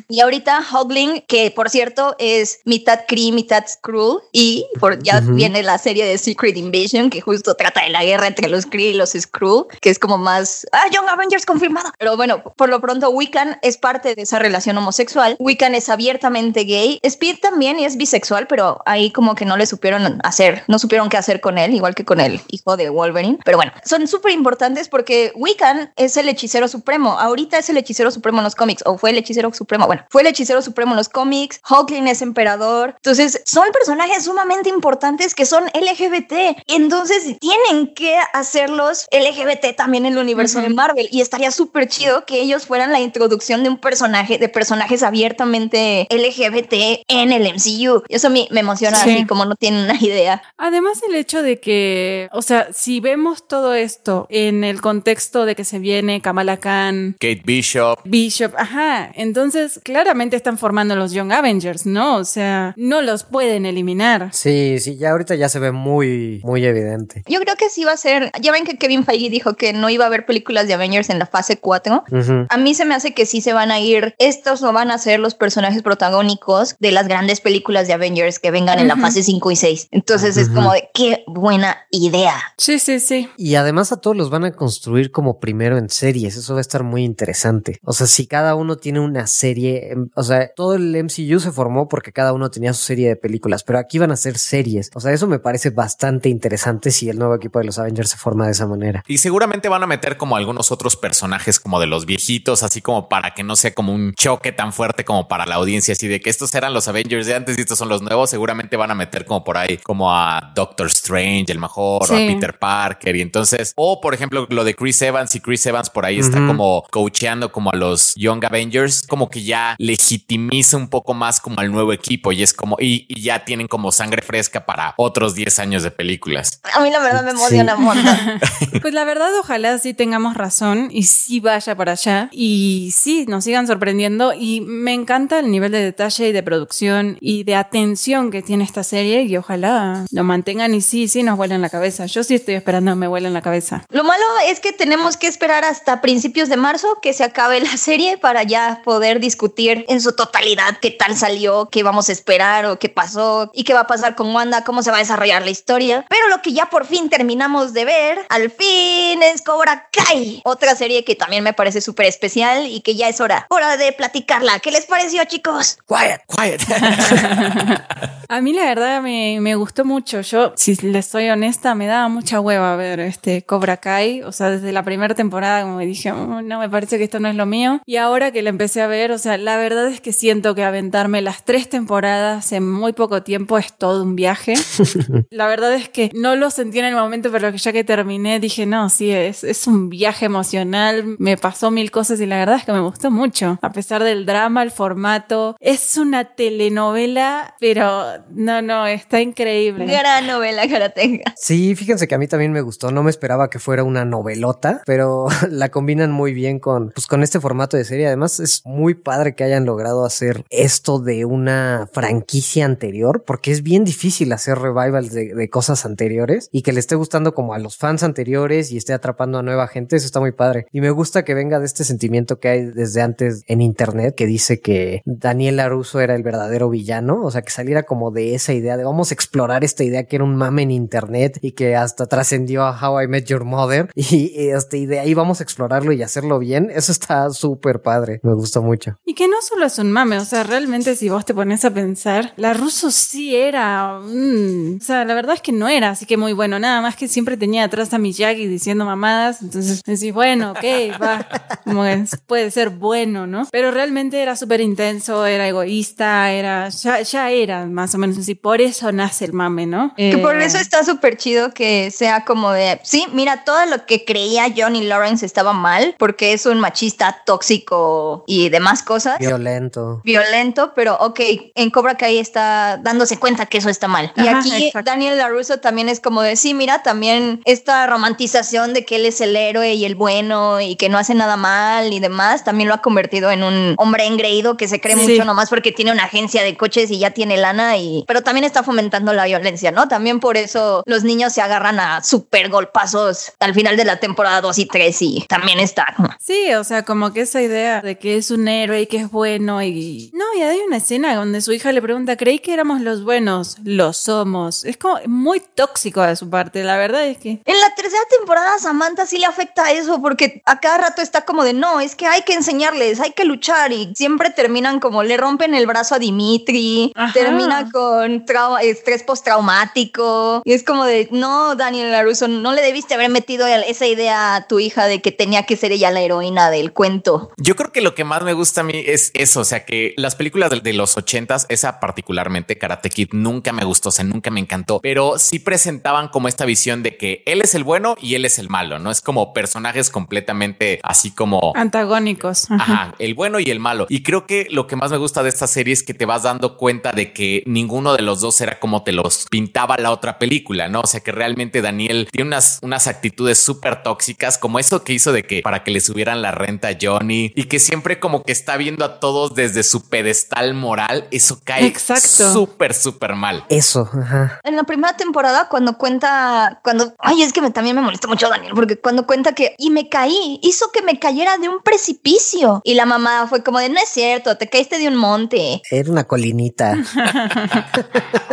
Y 0.08 0.20
ahorita 0.20 0.64
Hogling, 0.72 1.20
que 1.28 1.50
por 1.50 1.68
cierto 1.68 2.16
es 2.18 2.60
mitad 2.64 3.00
Kree, 3.06 3.30
mitad 3.32 3.64
Skrull, 3.68 4.22
y 4.32 4.64
por, 4.80 5.02
ya 5.02 5.20
viene 5.20 5.62
la 5.62 5.76
serie 5.76 6.06
de 6.06 6.16
Secret 6.16 6.56
Invasion, 6.56 7.10
que 7.10 7.20
justo 7.20 7.56
trata 7.56 7.82
de 7.82 7.90
la 7.90 8.04
guerra 8.04 8.26
entre 8.26 8.48
los 8.48 8.64
Kree 8.64 8.92
y 8.92 8.94
los 8.94 9.10
Skrull, 9.10 9.66
que 9.82 9.87
es 9.90 9.98
como 9.98 10.18
más, 10.18 10.66
ah, 10.72 10.84
Young 10.92 11.08
Avengers 11.08 11.46
confirmado. 11.46 11.90
Pero 11.98 12.16
bueno, 12.16 12.42
por 12.42 12.68
lo 12.68 12.80
pronto 12.80 13.10
Wiccan 13.10 13.58
es 13.62 13.76
parte 13.76 14.14
de 14.14 14.22
esa 14.22 14.38
relación 14.38 14.76
homosexual. 14.78 15.36
Wiccan 15.38 15.74
es 15.74 15.88
abiertamente 15.88 16.64
gay. 16.64 16.98
Speed 17.02 17.38
también 17.40 17.78
y 17.78 17.84
es 17.84 17.96
bisexual, 17.96 18.46
pero 18.46 18.82
ahí 18.86 19.10
como 19.10 19.34
que 19.34 19.44
no 19.44 19.56
le 19.56 19.66
supieron 19.66 20.20
hacer, 20.24 20.64
no 20.68 20.78
supieron 20.78 21.08
qué 21.08 21.16
hacer 21.16 21.40
con 21.40 21.58
él, 21.58 21.74
igual 21.74 21.94
que 21.94 22.04
con 22.04 22.20
el 22.20 22.40
hijo 22.48 22.76
de 22.76 22.90
Wolverine. 22.90 23.38
Pero 23.44 23.56
bueno, 23.56 23.72
son 23.84 24.06
súper 24.06 24.32
importantes 24.32 24.88
porque 24.88 25.32
Wiccan 25.34 25.92
es 25.96 26.16
el 26.16 26.28
hechicero 26.28 26.68
supremo. 26.68 27.18
Ahorita 27.18 27.58
es 27.58 27.68
el 27.68 27.76
hechicero 27.76 28.10
supremo 28.10 28.38
en 28.38 28.44
los 28.44 28.54
cómics, 28.54 28.82
o 28.86 28.98
fue 28.98 29.10
el 29.10 29.18
hechicero 29.18 29.52
supremo. 29.52 29.86
Bueno, 29.86 30.04
fue 30.10 30.22
el 30.22 30.28
hechicero 30.28 30.62
supremo 30.62 30.92
en 30.92 30.96
los 30.96 31.08
cómics. 31.08 31.60
Hawkling 31.64 32.08
es 32.08 32.22
emperador. 32.22 32.94
Entonces, 32.96 33.42
son 33.44 33.70
personajes 33.72 34.24
sumamente 34.24 34.68
importantes 34.68 35.34
que 35.34 35.46
son 35.46 35.64
LGBT. 35.66 36.62
Entonces, 36.66 37.38
tienen 37.38 37.94
que 37.94 38.16
hacerlos 38.32 39.06
LGBT 39.12 39.76
también 39.78 40.04
en 40.04 40.12
el 40.12 40.18
universo 40.18 40.60
de 40.60 40.68
Marvel. 40.68 41.08
Y 41.10 41.22
estaría 41.22 41.50
súper 41.50 41.88
chido 41.88 42.26
que 42.26 42.42
ellos 42.42 42.66
fueran 42.66 42.92
la 42.92 43.00
introducción 43.00 43.62
de 43.62 43.70
un 43.70 43.78
personaje, 43.78 44.36
de 44.36 44.50
personajes 44.50 45.02
abiertamente 45.02 46.06
LGBT 46.10 47.02
en 47.08 47.32
el 47.32 47.42
MCU. 47.54 48.02
Eso 48.08 48.26
a 48.26 48.30
mí 48.30 48.46
me 48.50 48.60
emociona 48.60 48.96
Sí. 48.98 49.10
así 49.10 49.26
como 49.26 49.44
no 49.46 49.54
tienen 49.54 49.84
una 49.84 49.96
idea. 50.00 50.42
Además 50.58 51.00
el 51.08 51.14
hecho 51.14 51.42
de 51.42 51.60
que, 51.60 52.28
o 52.32 52.42
sea, 52.42 52.68
si 52.72 53.00
vemos 53.00 53.46
todo 53.48 53.74
esto 53.74 54.26
en 54.28 54.64
el 54.64 54.80
contexto 54.80 55.44
de 55.46 55.54
que 55.54 55.64
se 55.64 55.78
viene 55.78 56.20
Kamala 56.20 56.56
Khan, 56.58 57.16
Kate 57.20 57.42
Bishop. 57.44 58.00
Bishop, 58.04 58.52
ajá, 58.58 59.10
entonces 59.14 59.80
claramente 59.84 60.36
están 60.36 60.58
formando 60.58 60.96
los 60.96 61.12
Young 61.12 61.32
Avengers, 61.32 61.86
¿no? 61.86 62.16
O 62.16 62.24
sea, 62.24 62.74
no 62.76 63.00
los 63.00 63.22
pueden 63.24 63.64
eliminar. 63.66 64.30
Sí, 64.32 64.78
sí, 64.80 64.96
ya 64.96 65.10
ahorita 65.12 65.36
ya 65.36 65.48
se 65.48 65.58
ve 65.60 65.70
muy, 65.72 66.40
muy 66.42 66.64
evidente. 66.64 67.22
Yo 67.28 67.40
creo 67.40 67.54
que 67.56 67.70
sí 67.70 67.84
va 67.84 67.92
a 67.92 67.96
ser. 67.96 68.32
Ya 68.40 68.50
ven 68.52 68.64
que 68.64 68.76
Kevin 68.76 69.04
Feige 69.04 69.30
dijo 69.30 69.54
que 69.54 69.67
no 69.72 69.90
iba 69.90 70.04
a 70.04 70.08
haber 70.08 70.26
películas 70.26 70.66
de 70.66 70.74
Avengers 70.74 71.10
en 71.10 71.18
la 71.18 71.26
fase 71.26 71.58
4. 71.58 72.04
Ujú. 72.10 72.46
A 72.48 72.56
mí 72.56 72.74
se 72.74 72.84
me 72.84 72.94
hace 72.94 73.14
que 73.14 73.26
sí 73.26 73.40
se 73.40 73.52
van 73.52 73.70
a 73.70 73.80
ir. 73.80 74.14
Estos 74.18 74.62
no 74.62 74.72
van 74.72 74.90
a 74.90 74.98
ser 74.98 75.20
los 75.20 75.34
personajes 75.34 75.82
protagónicos 75.82 76.76
de 76.78 76.92
las 76.92 77.08
grandes 77.08 77.40
películas 77.40 77.86
de 77.86 77.94
Avengers 77.94 78.38
que 78.38 78.50
vengan 78.50 78.78
en 78.78 78.88
la 78.88 78.96
fase 78.96 79.22
5 79.22 79.50
y 79.50 79.56
6. 79.56 79.88
Entonces 79.90 80.36
es 80.36 80.48
como 80.48 80.72
de 80.72 80.88
qué 80.94 81.24
buena 81.26 81.78
idea. 81.90 82.34
Sí, 82.56 82.78
sí, 82.78 83.00
sí. 83.00 83.28
Y 83.36 83.54
además 83.54 83.92
a 83.92 84.00
todos 84.00 84.16
los 84.16 84.30
van 84.30 84.44
a 84.44 84.52
construir 84.52 85.10
como 85.10 85.40
primero 85.40 85.78
en 85.78 85.88
series. 85.88 86.36
Eso 86.36 86.54
va 86.54 86.60
a 86.60 86.62
estar 86.62 86.82
muy 86.82 87.04
interesante. 87.04 87.80
O 87.82 87.92
sea, 87.92 88.06
si 88.06 88.26
cada 88.26 88.54
uno 88.54 88.76
tiene 88.76 89.00
una 89.00 89.26
serie, 89.26 89.92
em, 89.92 90.10
o 90.14 90.22
sea, 90.22 90.52
todo 90.54 90.74
el 90.74 90.94
MCU 90.94 91.40
se 91.40 91.50
formó 91.50 91.88
porque 91.88 92.12
cada 92.12 92.32
uno 92.32 92.50
tenía 92.50 92.72
su 92.72 92.84
serie 92.84 93.08
de 93.08 93.16
películas, 93.16 93.64
pero 93.64 93.78
aquí 93.78 93.98
van 93.98 94.12
a 94.12 94.16
ser 94.16 94.38
series. 94.38 94.90
O 94.94 95.00
sea, 95.00 95.12
eso 95.12 95.26
me 95.26 95.38
parece 95.38 95.70
bastante 95.70 96.28
interesante 96.28 96.90
si 96.90 97.08
el 97.08 97.18
nuevo 97.18 97.34
equipo 97.34 97.58
de 97.58 97.64
los 97.64 97.78
Avengers 97.78 98.10
se 98.10 98.16
forma 98.16 98.46
de 98.46 98.52
esa 98.52 98.66
manera. 98.66 99.02
Y 99.08 99.18
seguramente 99.18 99.57
van 99.68 99.82
a 99.82 99.88
meter 99.88 100.16
como 100.16 100.36
algunos 100.36 100.70
otros 100.70 100.96
personajes 100.96 101.58
como 101.58 101.80
de 101.80 101.86
los 101.88 102.06
viejitos, 102.06 102.62
así 102.62 102.80
como 102.80 103.08
para 103.08 103.34
que 103.34 103.42
no 103.42 103.56
sea 103.56 103.74
como 103.74 103.92
un 103.92 104.14
choque 104.14 104.52
tan 104.52 104.72
fuerte 104.72 105.04
como 105.04 105.26
para 105.26 105.46
la 105.46 105.56
audiencia, 105.56 105.92
así 105.92 106.06
de 106.06 106.20
que 106.20 106.30
estos 106.30 106.54
eran 106.54 106.72
los 106.72 106.86
Avengers 106.86 107.26
de 107.26 107.34
antes 107.34 107.58
y 107.58 107.62
estos 107.62 107.78
son 107.78 107.88
los 107.88 108.02
nuevos. 108.02 108.30
Seguramente 108.30 108.76
van 108.76 108.92
a 108.92 108.94
meter 108.94 109.24
como 109.24 109.42
por 109.42 109.56
ahí 109.56 109.78
como 109.78 110.14
a 110.14 110.52
Doctor 110.54 110.86
Strange, 110.86 111.50
el 111.50 111.58
mejor, 111.58 112.02
o 112.02 112.04
a 112.04 112.06
Sí. 112.06 112.28
Peter 112.34 112.56
Parker. 112.58 113.16
Y 113.16 113.22
entonces, 113.22 113.72
o 113.74 114.00
por 114.00 114.14
ejemplo, 114.14 114.46
lo 114.50 114.62
de 114.62 114.74
Chris 114.74 115.02
Evans 115.02 115.34
y 115.34 115.40
Chris 115.40 115.64
Evans 115.66 115.90
por 115.90 116.04
ahí 116.06 116.18
está 116.20 116.38
Ujú. 116.38 116.46
como 116.46 116.84
coacheando 116.90 117.50
como 117.50 117.70
a 117.72 117.76
los 117.76 118.12
Young 118.14 118.44
Avengers, 118.44 119.06
como 119.08 119.30
que 119.30 119.42
ya 119.42 119.74
legitimiza 119.78 120.76
un 120.76 120.88
poco 120.88 121.14
más 121.14 121.40
como 121.40 121.58
al 121.60 121.72
nuevo 121.72 121.92
equipo 121.92 122.32
y 122.32 122.42
es 122.42 122.52
como, 122.52 122.76
y, 122.78 123.06
y 123.08 123.22
ya 123.22 123.44
tienen 123.44 123.66
como 123.68 123.90
sangre 123.92 124.20
fresca 124.22 124.66
para 124.66 124.94
otros 124.98 125.34
10 125.34 125.58
años 125.60 125.82
de 125.82 125.90
películas. 125.90 126.60
A 126.74 126.80
mí 126.80 126.90
la 126.90 126.98
verdad 127.00 127.24
me 127.24 127.30
emociona 127.30 127.74
un 127.76 127.84
montón. 127.84 128.18
Pues 128.82 128.92
la 128.94 129.04
verdad, 129.04 129.28
ojalá 129.40 129.47
sí 129.80 129.94
tengamos 129.94 130.34
razón 130.34 130.88
y 130.90 131.04
sí 131.04 131.40
vaya 131.40 131.74
para 131.74 131.92
allá 131.92 132.28
y 132.32 132.92
sí 132.94 133.24
nos 133.26 133.44
sigan 133.44 133.66
sorprendiendo 133.66 134.34
y 134.34 134.60
me 134.60 134.92
encanta 134.92 135.38
el 135.38 135.50
nivel 135.50 135.72
de 135.72 135.82
detalle 135.82 136.28
y 136.28 136.32
de 136.32 136.42
producción 136.42 137.16
y 137.20 137.44
de 137.44 137.54
atención 137.54 138.30
que 138.30 138.42
tiene 138.42 138.64
esta 138.64 138.82
serie 138.82 139.22
y 139.22 139.36
ojalá 139.36 140.04
lo 140.10 140.24
mantengan 140.24 140.74
y 140.74 140.82
sí, 140.82 141.08
sí 141.08 141.22
nos 141.22 141.38
vuelen 141.38 141.62
la 141.62 141.70
cabeza. 141.70 142.04
Yo 142.04 142.24
sí 142.24 142.34
estoy 142.34 142.56
esperando 142.56 142.92
que 142.92 142.96
me 142.96 143.08
vuelen 143.08 143.32
la 143.32 143.40
cabeza. 143.40 143.84
Lo 143.88 144.04
malo 144.04 144.24
es 144.46 144.60
que 144.60 144.72
tenemos 144.72 145.16
que 145.16 145.28
esperar 145.28 145.64
hasta 145.64 146.02
principios 146.02 146.50
de 146.50 146.58
marzo 146.58 146.98
que 147.00 147.14
se 147.14 147.24
acabe 147.24 147.60
la 147.60 147.76
serie 147.78 148.18
para 148.18 148.42
ya 148.42 148.82
poder 148.84 149.18
discutir 149.18 149.86
en 149.88 150.02
su 150.02 150.12
totalidad 150.14 150.76
qué 150.82 150.90
tal 150.90 151.16
salió, 151.16 151.70
qué 151.70 151.82
vamos 151.82 152.10
a 152.10 152.12
esperar 152.12 152.66
o 152.66 152.78
qué 152.78 152.90
pasó 152.90 153.50
y 153.54 153.64
qué 153.64 153.72
va 153.72 153.80
a 153.80 153.86
pasar 153.86 154.14
con 154.14 154.34
Wanda, 154.34 154.62
cómo 154.64 154.82
se 154.82 154.90
va 154.90 154.98
a 154.98 155.00
desarrollar 155.00 155.42
la 155.42 155.50
historia. 155.50 156.04
Pero 156.10 156.28
lo 156.28 156.42
que 156.42 156.52
ya 156.52 156.66
por 156.66 156.86
fin 156.86 157.08
terminamos 157.08 157.72
de 157.72 157.86
ver, 157.86 158.26
al 158.28 158.50
fin 158.50 159.22
es 159.22 159.37
Cobra 159.42 159.88
Kai, 159.92 160.42
otra 160.44 160.74
serie 160.74 161.04
que 161.04 161.14
también 161.14 161.44
me 161.44 161.52
parece 161.52 161.80
súper 161.80 162.06
especial 162.06 162.66
y 162.66 162.80
que 162.80 162.94
ya 162.94 163.08
es 163.08 163.20
hora, 163.20 163.46
hora 163.50 163.76
de 163.76 163.92
platicarla. 163.92 164.58
¿Qué 164.60 164.70
les 164.70 164.86
pareció, 164.86 165.24
chicos? 165.24 165.78
Quiet, 165.86 166.22
quiet. 166.28 166.60
a 168.28 168.40
mí 168.40 168.52
la 168.52 168.64
verdad 168.64 169.02
me, 169.02 169.40
me, 169.40 169.54
gustó 169.54 169.84
mucho. 169.84 170.20
Yo, 170.20 170.52
si 170.56 170.74
les 170.76 171.06
soy 171.06 171.28
honesta, 171.30 171.74
me 171.74 171.86
daba 171.86 172.08
mucha 172.08 172.40
hueva 172.40 172.76
ver 172.76 173.00
este 173.00 173.42
Cobra 173.42 173.78
Kai. 173.78 174.22
O 174.22 174.32
sea, 174.32 174.50
desde 174.50 174.72
la 174.72 174.82
primera 174.82 175.14
temporada, 175.14 175.62
como 175.62 175.78
dije, 175.78 176.12
oh, 176.12 176.42
no, 176.42 176.58
me 176.58 176.68
parece 176.68 176.98
que 176.98 177.04
esto 177.04 177.20
no 177.20 177.28
es 177.28 177.36
lo 177.36 177.46
mío. 177.46 177.80
Y 177.86 177.96
ahora 177.96 178.30
que 178.30 178.42
la 178.42 178.50
empecé 178.50 178.82
a 178.82 178.86
ver, 178.86 179.12
o 179.12 179.18
sea, 179.18 179.38
la 179.38 179.56
verdad 179.56 179.88
es 179.88 180.00
que 180.00 180.12
siento 180.12 180.54
que 180.54 180.64
aventarme 180.64 181.22
las 181.22 181.44
tres 181.44 181.68
temporadas 181.68 182.52
en 182.52 182.70
muy 182.70 182.92
poco 182.92 183.22
tiempo 183.22 183.58
es 183.58 183.72
todo 183.76 184.02
un 184.02 184.16
viaje. 184.16 184.54
la 185.30 185.46
verdad 185.46 185.74
es 185.74 185.88
que 185.88 186.10
no 186.14 186.36
lo 186.36 186.50
sentí 186.50 186.78
en 186.78 186.86
el 186.86 186.94
momento, 186.94 187.30
pero 187.30 187.50
ya 187.50 187.72
que 187.72 187.84
terminé 187.84 188.40
dije, 188.40 188.66
no, 188.66 188.88
sí, 188.90 189.10
es, 189.28 189.44
es 189.44 189.66
un 189.66 189.88
viaje 189.88 190.26
emocional. 190.26 191.16
Me 191.18 191.36
pasó 191.36 191.70
mil 191.70 191.90
cosas 191.90 192.20
y 192.20 192.26
la 192.26 192.38
verdad 192.38 192.56
es 192.56 192.64
que 192.64 192.72
me 192.72 192.80
gustó 192.80 193.10
mucho. 193.10 193.58
A 193.62 193.72
pesar 193.72 194.02
del 194.02 194.26
drama, 194.26 194.62
el 194.62 194.70
formato. 194.70 195.56
Es 195.60 195.96
una 195.96 196.34
telenovela, 196.34 197.54
pero 197.60 198.04
no, 198.30 198.62
no, 198.62 198.86
está 198.86 199.20
increíble. 199.20 199.86
Gran 199.86 200.26
novela 200.26 200.66
tenga. 200.92 201.34
Sí, 201.36 201.74
fíjense 201.74 202.08
que 202.08 202.14
a 202.14 202.18
mí 202.18 202.26
también 202.26 202.52
me 202.52 202.60
gustó. 202.60 202.90
No 202.90 203.02
me 203.02 203.10
esperaba 203.10 203.50
que 203.50 203.58
fuera 203.58 203.84
una 203.84 204.04
novelota, 204.04 204.82
pero 204.86 205.26
la 205.50 205.70
combinan 205.70 206.10
muy 206.10 206.32
bien 206.32 206.58
con, 206.58 206.90
pues, 206.90 207.06
con 207.06 207.22
este 207.22 207.40
formato 207.40 207.76
de 207.76 207.84
serie. 207.84 208.06
Además, 208.06 208.40
es 208.40 208.62
muy 208.64 208.94
padre 208.94 209.34
que 209.34 209.44
hayan 209.44 209.64
logrado 209.64 210.04
hacer 210.04 210.44
esto 210.50 210.98
de 210.98 211.24
una 211.24 211.88
franquicia 211.92 212.64
anterior, 212.64 213.24
porque 213.26 213.50
es 213.50 213.62
bien 213.62 213.84
difícil 213.84 214.32
hacer 214.32 214.58
revivals 214.58 215.12
de, 215.12 215.34
de 215.34 215.50
cosas 215.50 215.84
anteriores 215.84 216.48
y 216.52 216.62
que 216.62 216.72
le 216.72 216.80
esté 216.80 216.94
gustando 216.94 217.34
como 217.34 217.54
a 217.54 217.58
los 217.58 217.76
fans 217.76 218.02
anteriores 218.02 218.70
y 218.70 218.76
esté 218.76 218.92
atrapando 219.18 219.38
a 219.38 219.42
nueva 219.42 219.66
gente. 219.66 219.96
Eso 219.96 220.06
está 220.06 220.20
muy 220.20 220.32
padre. 220.32 220.66
Y 220.72 220.80
me 220.80 220.90
gusta 220.90 221.24
que 221.24 221.34
venga 221.34 221.58
de 221.58 221.66
este 221.66 221.84
sentimiento 221.84 222.38
que 222.38 222.48
hay 222.48 222.64
desde 222.66 223.02
antes 223.02 223.42
en 223.46 223.60
internet, 223.60 224.14
que 224.16 224.26
dice 224.26 224.60
que 224.60 225.02
Daniel 225.04 225.58
Aruso 225.60 226.00
era 226.00 226.14
el 226.14 226.22
verdadero 226.22 226.70
villano. 226.70 227.24
O 227.24 227.30
sea, 227.30 227.42
que 227.42 227.50
saliera 227.50 227.82
como 227.82 228.10
de 228.10 228.34
esa 228.34 228.52
idea 228.52 228.76
de 228.76 228.84
vamos 228.84 229.10
a 229.10 229.14
explorar 229.14 229.64
esta 229.64 229.82
idea 229.82 230.04
que 230.04 230.16
era 230.16 230.24
un 230.24 230.36
mame 230.36 230.62
en 230.62 230.70
internet 230.70 231.38
y 231.42 231.52
que 231.52 231.74
hasta 231.74 232.06
trascendió 232.06 232.62
a 232.62 232.78
How 232.78 233.02
I 233.02 233.08
Met 233.08 233.26
Your 233.26 233.44
Mother. 233.44 233.90
Y, 234.10 234.48
este, 234.50 234.78
y 234.78 234.86
de 234.86 235.00
ahí 235.00 235.12
vamos 235.12 235.40
a 235.40 235.42
explorarlo 235.42 235.92
y 235.92 236.02
hacerlo 236.02 236.38
bien. 236.38 236.70
Eso 236.74 236.92
está 236.92 237.28
súper 237.28 237.82
padre. 237.82 238.20
Me 238.22 238.32
gusta 238.32 238.60
mucho. 238.60 238.96
Y 239.04 239.14
que 239.14 239.28
no 239.28 239.36
solo 239.42 239.66
es 239.66 239.78
un 239.78 239.92
mame, 239.92 240.16
o 240.16 240.24
sea, 240.24 240.44
realmente 240.44 240.96
si 240.96 241.10
vos 241.10 241.26
te 241.26 241.34
pones 241.34 241.64
a 241.66 241.70
pensar, 241.72 242.32
la 242.36 242.54
ruso 242.54 242.90
sí 242.90 243.36
era, 243.36 243.98
o 243.98 244.80
sea, 244.80 245.04
la 245.04 245.14
verdad 245.14 245.34
es 245.34 245.42
que 245.42 245.52
no 245.52 245.68
era 245.68 245.90
así 245.90 246.06
que 246.06 246.16
muy 246.16 246.32
bueno, 246.32 246.58
nada 246.58 246.80
más 246.80 246.96
que 246.96 247.06
siempre 247.06 247.36
tenía 247.36 247.64
atrás 247.64 247.92
a 247.92 247.98
Miyagi 247.98 248.46
diciendo 248.46 248.86
mamadas, 248.98 249.42
entonces 249.42 249.82
decís, 249.84 250.12
bueno, 250.12 250.50
ok, 250.50 251.00
va, 251.00 251.26
como 251.64 251.84
puede 252.26 252.50
ser 252.50 252.70
bueno, 252.70 253.26
¿no? 253.26 253.46
Pero 253.52 253.70
realmente 253.70 254.20
era 254.20 254.34
súper 254.34 254.60
intenso, 254.60 255.24
era 255.24 255.46
egoísta, 255.46 256.32
era, 256.32 256.68
ya, 256.68 257.00
ya 257.02 257.30
era 257.30 257.66
más 257.66 257.94
o 257.94 257.98
menos 257.98 258.18
así, 258.18 258.34
por 258.34 258.60
eso 258.60 258.90
nace 258.90 259.24
el 259.26 259.32
mame, 259.32 259.66
¿no? 259.66 259.94
Que 259.96 260.18
por 260.18 260.36
eso 260.40 260.58
está 260.58 260.84
súper 260.84 261.16
chido 261.16 261.54
que 261.54 261.90
sea 261.90 262.24
como 262.24 262.50
de, 262.50 262.80
sí, 262.82 263.06
mira, 263.12 263.44
todo 263.44 263.64
lo 263.66 263.86
que 263.86 264.04
creía 264.04 264.52
Johnny 264.54 264.82
Lawrence 264.82 265.24
estaba 265.24 265.52
mal, 265.52 265.94
porque 265.98 266.32
es 266.32 266.44
un 266.46 266.58
machista 266.58 267.22
tóxico 267.24 268.24
y 268.26 268.48
demás 268.48 268.82
cosas. 268.82 269.18
Violento. 269.18 270.00
Violento, 270.04 270.72
pero 270.74 270.96
ok, 270.98 271.20
en 271.54 271.70
Cobra 271.70 271.96
Kai 271.96 272.18
está 272.18 272.78
dándose 272.82 273.18
cuenta 273.18 273.46
que 273.46 273.58
eso 273.58 273.68
está 273.68 273.86
mal. 273.86 274.12
y 274.16 274.26
aquí 274.26 274.72
Daniel 274.84 275.18
LaRusso 275.18 275.60
también 275.60 275.88
es 275.88 276.00
como 276.00 276.22
de, 276.22 276.34
sí, 276.34 276.54
mira, 276.54 276.82
también 276.82 277.42
esta 277.44 277.86
romantización 277.86 278.74
de 278.74 278.84
que 278.88 278.96
él 278.96 279.04
es 279.04 279.20
el 279.20 279.36
héroe 279.36 279.74
y 279.74 279.84
el 279.84 279.96
bueno 279.96 280.62
y 280.62 280.76
que 280.76 280.88
no 280.88 280.96
hace 280.96 281.14
nada 281.14 281.36
mal 281.36 281.92
y 281.92 282.00
demás, 282.00 282.42
también 282.42 282.70
lo 282.70 282.74
ha 282.74 282.80
convertido 282.80 283.30
en 283.30 283.42
un 283.42 283.74
hombre 283.76 284.06
engreído 284.06 284.56
que 284.56 284.66
se 284.66 284.80
cree 284.80 284.96
mucho 284.96 285.26
nomás 285.26 285.50
porque 285.50 285.72
tiene 285.72 285.92
una 285.92 286.04
agencia 286.04 286.42
de 286.42 286.56
coches 286.56 286.90
y 286.90 286.98
ya 286.98 287.10
tiene 287.10 287.36
lana 287.36 287.76
y, 287.76 288.04
pero 288.08 288.22
también 288.22 288.44
está 288.44 288.62
fomentando 288.62 289.12
la 289.12 289.26
violencia, 289.26 289.72
¿no? 289.72 289.88
También 289.88 290.20
por 290.20 290.38
eso 290.38 290.82
los 290.86 291.04
niños 291.04 291.34
se 291.34 291.42
agarran 291.42 291.78
a 291.80 292.02
super 292.02 292.48
golpazos 292.48 293.32
al 293.40 293.52
final 293.52 293.76
de 293.76 293.84
la 293.84 294.00
temporada 294.00 294.40
2 294.40 294.58
y 294.58 294.66
3 294.66 295.02
y 295.02 295.26
también 295.28 295.60
está. 295.60 295.94
Sí, 296.18 296.54
o 296.54 296.64
sea, 296.64 296.84
como 296.84 297.12
que 297.12 297.20
esa 297.20 297.42
idea 297.42 297.82
de 297.82 297.98
que 297.98 298.16
es 298.16 298.30
un 298.30 298.48
héroe 298.48 298.80
y 298.80 298.86
que 298.86 298.96
es 298.96 299.10
bueno 299.10 299.62
y... 299.62 300.10
No, 300.14 300.24
y 300.38 300.42
hay 300.42 300.60
una 300.66 300.78
escena 300.78 301.14
donde 301.14 301.42
su 301.42 301.52
hija 301.52 301.72
le 301.72 301.82
pregunta, 301.82 302.16
creí 302.16 302.38
que 302.38 302.54
éramos 302.54 302.80
los 302.80 303.04
buenos, 303.04 303.58
lo 303.64 303.92
somos. 303.92 304.64
Es 304.64 304.78
como 304.78 304.98
muy 305.06 305.40
tóxico 305.40 306.00
de 306.00 306.16
su 306.16 306.30
parte, 306.30 306.64
la 306.64 306.78
verdad 306.78 307.06
es 307.06 307.18
que... 307.18 307.42
En 307.44 307.60
la 307.60 307.74
tercera 307.74 308.02
temporada 308.16 308.58
Samantha 308.78 309.06
sí 309.06 309.18
le 309.18 309.26
afecta 309.26 309.72
eso 309.72 310.00
porque 310.00 310.40
a 310.44 310.60
cada 310.60 310.78
rato 310.78 311.02
está 311.02 311.22
como 311.22 311.42
de, 311.42 311.52
no, 311.52 311.80
es 311.80 311.96
que 311.96 312.06
hay 312.06 312.22
que 312.22 312.34
enseñarles, 312.34 313.00
hay 313.00 313.10
que 313.10 313.24
luchar 313.24 313.72
y 313.72 313.92
siempre 313.96 314.30
terminan 314.30 314.78
como 314.78 315.02
le 315.02 315.16
rompen 315.16 315.52
el 315.56 315.66
brazo 315.66 315.96
a 315.96 315.98
Dimitri, 315.98 316.92
termina 317.12 317.68
con 317.72 318.24
estrés 318.62 319.02
postraumático 319.02 320.42
y 320.44 320.52
es 320.52 320.62
como 320.62 320.84
de, 320.84 321.08
no, 321.10 321.56
Daniel 321.56 321.90
Laruso, 321.90 322.28
no 322.28 322.52
le 322.52 322.62
debiste 322.62 322.94
haber 322.94 323.10
metido 323.10 323.48
esa 323.48 323.84
idea 323.84 324.36
a 324.36 324.46
tu 324.46 324.60
hija 324.60 324.86
de 324.86 325.02
que 325.02 325.10
tenía 325.10 325.42
que 325.42 325.56
ser 325.56 325.72
ella 325.72 325.90
la 325.90 326.00
heroína 326.00 326.48
del 326.48 326.72
cuento. 326.72 327.32
Yo 327.36 327.56
creo 327.56 327.72
que 327.72 327.80
lo 327.80 327.96
que 327.96 328.04
más 328.04 328.22
me 328.22 328.32
gusta 328.32 328.60
a 328.60 328.64
mí 328.64 328.84
es 328.86 329.10
eso, 329.14 329.40
o 329.40 329.44
sea, 329.44 329.64
que 329.64 329.94
las 329.96 330.14
películas 330.14 330.50
de, 330.50 330.72
los 330.72 330.96
ochentas, 330.96 331.46
esa 331.48 331.80
particularmente 331.80 332.58
Karate 332.58 332.90
Kid, 332.90 333.08
nunca 333.10 333.52
me 333.52 333.64
gustó, 333.64 333.88
o 333.88 333.92
sea, 333.92 334.04
nunca 334.04 334.30
me 334.30 334.38
encantó, 334.38 334.78
pero 334.80 335.18
sí 335.18 335.40
presentaban 335.40 336.06
como 336.06 336.28
esta 336.28 336.44
visión 336.44 336.84
de 336.84 336.96
que 336.96 337.24
él 337.26 337.42
es 337.42 337.56
el 337.56 337.64
bueno 337.64 337.96
y 338.00 338.14
él 338.14 338.24
es 338.24 338.38
el 338.38 338.48
malo, 338.48 338.67
¿no? 338.78 338.90
Es 338.90 339.00
como 339.00 339.32
personajes 339.32 339.88
completamente 339.90 340.80
así 340.82 341.10
como 341.10 341.52
antagónicos. 341.54 342.50
Ajá, 342.50 342.94
el 342.98 343.14
bueno 343.14 343.40
y 343.40 343.44
el 343.50 343.60
malo. 343.60 343.86
Y 343.88 344.02
creo 344.02 344.26
que 344.26 344.46
lo 344.50 344.66
que 344.66 344.76
más 344.76 344.90
me 344.90 344.98
gusta 344.98 345.22
de 345.22 345.30
esta 345.30 345.46
serie 345.46 345.72
es 345.72 345.82
que 345.82 345.94
te 345.94 346.04
vas 346.04 346.24
dando 346.24 346.56
cuenta 346.56 346.92
de 346.92 347.12
que 347.12 347.42
ninguno 347.46 347.94
de 347.94 348.02
los 348.02 348.20
dos 348.20 348.40
era 348.40 348.58
como 348.58 348.82
te 348.82 348.92
los 348.92 349.26
pintaba 349.30 349.76
la 349.78 349.90
otra 349.90 350.18
película, 350.18 350.68
¿no? 350.68 350.80
O 350.80 350.86
sea, 350.86 351.00
que 351.00 351.12
realmente 351.12 351.62
Daniel 351.62 352.08
tiene 352.10 352.28
unas, 352.28 352.58
unas 352.62 352.86
actitudes 352.86 353.38
súper 353.38 353.82
tóxicas, 353.82 354.38
como 354.38 354.58
eso 354.58 354.84
que 354.84 354.92
hizo 354.92 355.12
de 355.12 355.22
que 355.22 355.40
para 355.42 355.64
que 355.64 355.70
le 355.70 355.80
subieran 355.80 356.20
la 356.20 356.32
renta 356.32 356.68
a 356.68 356.76
Johnny 356.80 357.32
y 357.34 357.44
que 357.44 357.58
siempre 357.58 358.00
como 358.00 358.22
que 358.22 358.32
está 358.32 358.56
viendo 358.56 358.84
a 358.84 359.00
todos 359.00 359.34
desde 359.34 359.62
su 359.62 359.88
pedestal 359.88 360.54
moral, 360.54 361.06
eso 361.10 361.40
cae 361.44 361.72
súper, 361.78 362.74
súper 362.74 363.14
mal. 363.14 363.44
Eso, 363.48 363.88
ajá. 363.92 364.40
En 364.44 364.56
la 364.56 364.64
primera 364.64 364.96
temporada, 364.96 365.48
cuando 365.48 365.78
cuenta, 365.78 366.60
cuando, 366.62 366.92
ay, 366.98 367.22
es 367.22 367.32
que 367.32 367.40
me, 367.40 367.50
también 367.50 367.76
me 367.76 367.82
molesta 367.82 368.08
mucho 368.08 368.28
Daniel, 368.28 368.52
porque 368.58 368.76
cuando 368.76 369.06
cuenta 369.06 369.36
que, 369.36 369.54
y 369.56 369.70
me 369.70 369.88
caí, 369.88 370.40
hizo 370.42 370.72
que 370.72 370.82
me 370.82 370.98
cayera 370.98 371.38
de 371.38 371.48
un 371.48 371.62
precipicio. 371.62 372.60
Y 372.64 372.74
la 372.74 372.86
mamá 372.86 373.28
fue 373.28 373.44
como 373.44 373.60
de, 373.60 373.68
no 373.68 373.76
es 373.76 373.88
cierto, 373.88 374.36
te 374.36 374.48
caíste 374.48 374.80
de 374.80 374.88
un 374.88 374.96
monte. 374.96 375.62
Era 375.70 375.92
una 375.92 376.02
colinita. 376.08 376.76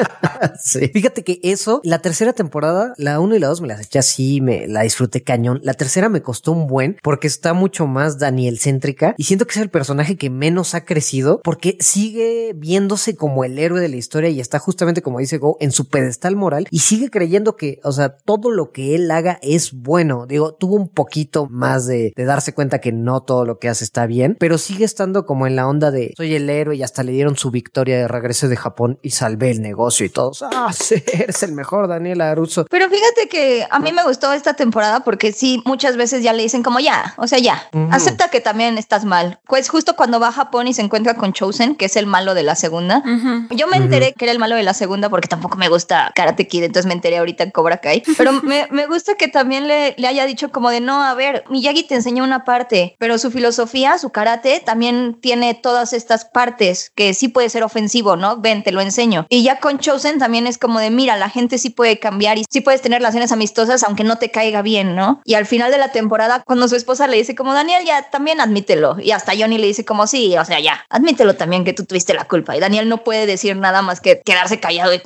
sí. 0.59 0.87
Fíjate 0.87 1.23
que 1.23 1.39
eso, 1.43 1.79
la 1.83 1.99
tercera 1.99 2.33
temporada, 2.33 2.93
la 2.97 3.19
1 3.19 3.35
y 3.35 3.39
la 3.39 3.49
2 3.49 3.61
me 3.61 3.67
las 3.67 3.81
eché 3.81 3.99
así, 3.99 4.41
me 4.41 4.67
la 4.67 4.81
disfruté 4.81 5.21
cañón. 5.21 5.59
La 5.61 5.75
tercera 5.75 6.09
me 6.09 6.23
costó 6.23 6.53
un 6.53 6.65
buen 6.65 6.97
porque 7.03 7.27
está 7.27 7.53
mucho 7.53 7.85
más 7.85 8.17
Daniel 8.17 8.57
céntrica 8.59 9.13
y 9.19 9.25
siento 9.25 9.45
que 9.45 9.51
es 9.51 9.61
el 9.61 9.69
personaje 9.69 10.17
que 10.17 10.31
menos 10.31 10.73
ha 10.73 10.85
crecido 10.85 11.39
porque 11.43 11.77
sigue 11.79 12.53
viéndose 12.55 13.15
como 13.15 13.43
el 13.43 13.59
héroe 13.59 13.79
de 13.79 13.89
la 13.89 13.95
historia 13.95 14.31
y 14.31 14.39
está 14.39 14.57
justamente 14.57 15.03
como 15.03 15.19
dice 15.19 15.37
Go 15.37 15.57
en 15.59 15.71
su 15.71 15.87
pedestal 15.87 16.35
moral 16.35 16.67
y 16.71 16.79
sigue 16.79 17.11
creyendo 17.11 17.55
que, 17.55 17.79
o 17.83 17.91
sea, 17.91 18.17
todo 18.17 18.49
lo 18.49 18.71
que 18.71 18.95
él 18.95 19.11
haga 19.11 19.37
es 19.43 19.73
bueno. 19.73 20.14
Digo, 20.27 20.53
tuvo 20.53 20.75
un 20.75 20.89
poquito 20.89 21.47
más 21.49 21.85
de, 21.85 22.13
de 22.15 22.25
darse 22.25 22.53
cuenta 22.53 22.79
que 22.79 22.91
no 22.91 23.21
todo 23.21 23.45
lo 23.45 23.59
que 23.59 23.69
hace 23.69 23.83
está 23.83 24.05
bien, 24.05 24.37
pero 24.39 24.57
sigue 24.57 24.85
estando 24.85 25.25
como 25.25 25.47
en 25.47 25.55
la 25.55 25.67
onda 25.67 25.91
de 25.91 26.13
soy 26.15 26.35
el 26.35 26.49
héroe 26.49 26.75
y 26.75 26.83
hasta 26.83 27.03
le 27.03 27.11
dieron 27.11 27.37
su 27.37 27.51
victoria 27.51 27.97
de 27.97 28.07
regreso 28.07 28.47
de 28.47 28.55
Japón 28.55 28.99
y 29.01 29.11
salvé 29.11 29.51
el 29.51 29.61
negocio 29.61 30.05
y 30.05 30.09
todos. 30.09 30.43
Ah, 30.43 30.71
sí, 30.73 31.03
eres 31.13 31.43
el 31.43 31.51
mejor, 31.51 31.87
Daniel 31.87 32.21
Aruso. 32.21 32.65
Pero 32.69 32.89
fíjate 32.89 33.27
que 33.29 33.67
a 33.69 33.79
mí 33.79 33.91
me 33.91 34.03
gustó 34.03 34.31
esta 34.33 34.53
temporada 34.53 35.01
porque 35.01 35.31
sí, 35.31 35.61
muchas 35.65 35.97
veces 35.97 36.23
ya 36.23 36.33
le 36.33 36.43
dicen 36.43 36.63
como 36.63 36.79
ya, 36.79 37.13
o 37.17 37.27
sea, 37.27 37.39
ya, 37.39 37.69
acepta 37.91 38.29
que 38.29 38.41
también 38.41 38.77
estás 38.77 39.05
mal. 39.05 39.39
Pues 39.45 39.69
justo 39.69 39.95
cuando 39.95 40.19
va 40.19 40.29
a 40.29 40.31
Japón 40.31 40.67
y 40.67 40.73
se 40.73 40.81
encuentra 40.81 41.15
con 41.15 41.33
Chosen, 41.33 41.75
que 41.75 41.85
es 41.85 41.95
el 41.95 42.05
malo 42.05 42.33
de 42.33 42.43
la 42.43 42.55
segunda, 42.55 43.03
yo 43.51 43.67
me 43.67 43.77
enteré 43.77 44.13
que 44.13 44.25
era 44.25 44.31
el 44.31 44.39
malo 44.39 44.55
de 44.55 44.63
la 44.63 44.73
segunda 44.73 45.09
porque 45.09 45.27
tampoco 45.27 45.57
me 45.57 45.69
gusta 45.69 46.11
Karate 46.15 46.47
Kid, 46.47 46.63
entonces 46.63 46.87
me 46.87 46.93
enteré 46.93 47.17
ahorita 47.17 47.43
en 47.43 47.51
Cobra 47.51 47.77
Kai. 47.77 48.03
Pero 48.17 48.33
me, 48.43 48.67
me 48.71 48.87
gusta 48.87 49.15
que 49.15 49.27
también 49.27 49.67
le, 49.67 49.95
le 49.97 50.04
haya 50.07 50.25
dicho 50.25 50.51
como 50.51 50.69
de 50.69 50.81
no, 50.81 51.03
a 51.03 51.13
ver, 51.13 51.43
Miyagi 51.49 51.83
te 51.83 51.95
enseñó 51.95 52.23
una 52.23 52.45
parte, 52.45 52.95
pero 52.99 53.17
su 53.17 53.31
filosofía, 53.31 53.97
su 53.97 54.09
karate, 54.09 54.59
también 54.59 55.17
tiene 55.21 55.53
todas 55.53 55.93
estas 55.93 56.25
partes 56.25 56.91
que 56.95 57.13
sí 57.13 57.27
puede 57.27 57.49
ser 57.49 57.63
ofensivo, 57.63 58.15
¿no? 58.15 58.37
Ven, 58.37 58.63
te 58.63 58.71
lo 58.71 58.81
enseño. 58.81 59.25
Y 59.29 59.43
ya 59.43 59.59
con 59.59 59.79
Chosen 59.79 60.19
también 60.19 60.47
es 60.47 60.57
como 60.57 60.79
de 60.79 60.89
mira, 60.89 61.17
la 61.17 61.29
gente 61.29 61.57
sí 61.57 61.69
puede 61.69 61.99
cambiar 61.99 62.37
y 62.37 62.45
sí 62.49 62.61
puedes 62.61 62.81
tener 62.81 62.99
relaciones 62.99 63.31
amistosas 63.31 63.83
aunque 63.83 64.03
no 64.03 64.17
te 64.17 64.31
caiga 64.31 64.61
bien, 64.61 64.95
¿no? 64.95 65.21
Y 65.25 65.35
al 65.35 65.45
final 65.45 65.71
de 65.71 65.77
la 65.77 65.91
temporada, 65.91 66.43
cuando 66.45 66.67
su 66.67 66.75
esposa 66.75 67.07
le 67.07 67.17
dice 67.17 67.35
como 67.35 67.53
Daniel, 67.53 67.83
ya 67.85 68.09
también 68.09 68.41
admítelo. 68.41 68.97
Y 68.99 69.11
hasta 69.11 69.33
Johnny 69.37 69.57
le 69.57 69.67
dice 69.67 69.85
como 69.85 70.07
sí, 70.07 70.37
o 70.37 70.45
sea, 70.45 70.59
ya, 70.59 70.85
admítelo 70.89 71.35
también 71.35 71.63
que 71.63 71.73
tú 71.73 71.85
tuviste 71.85 72.13
la 72.13 72.25
culpa. 72.25 72.55
Y 72.55 72.59
Daniel 72.59 72.89
no 72.89 73.03
puede 73.03 73.25
decir 73.25 73.55
nada 73.55 73.81
más 73.81 74.01
que 74.01 74.21
quedarse 74.23 74.59
callado. 74.59 74.93
Y, 74.93 75.01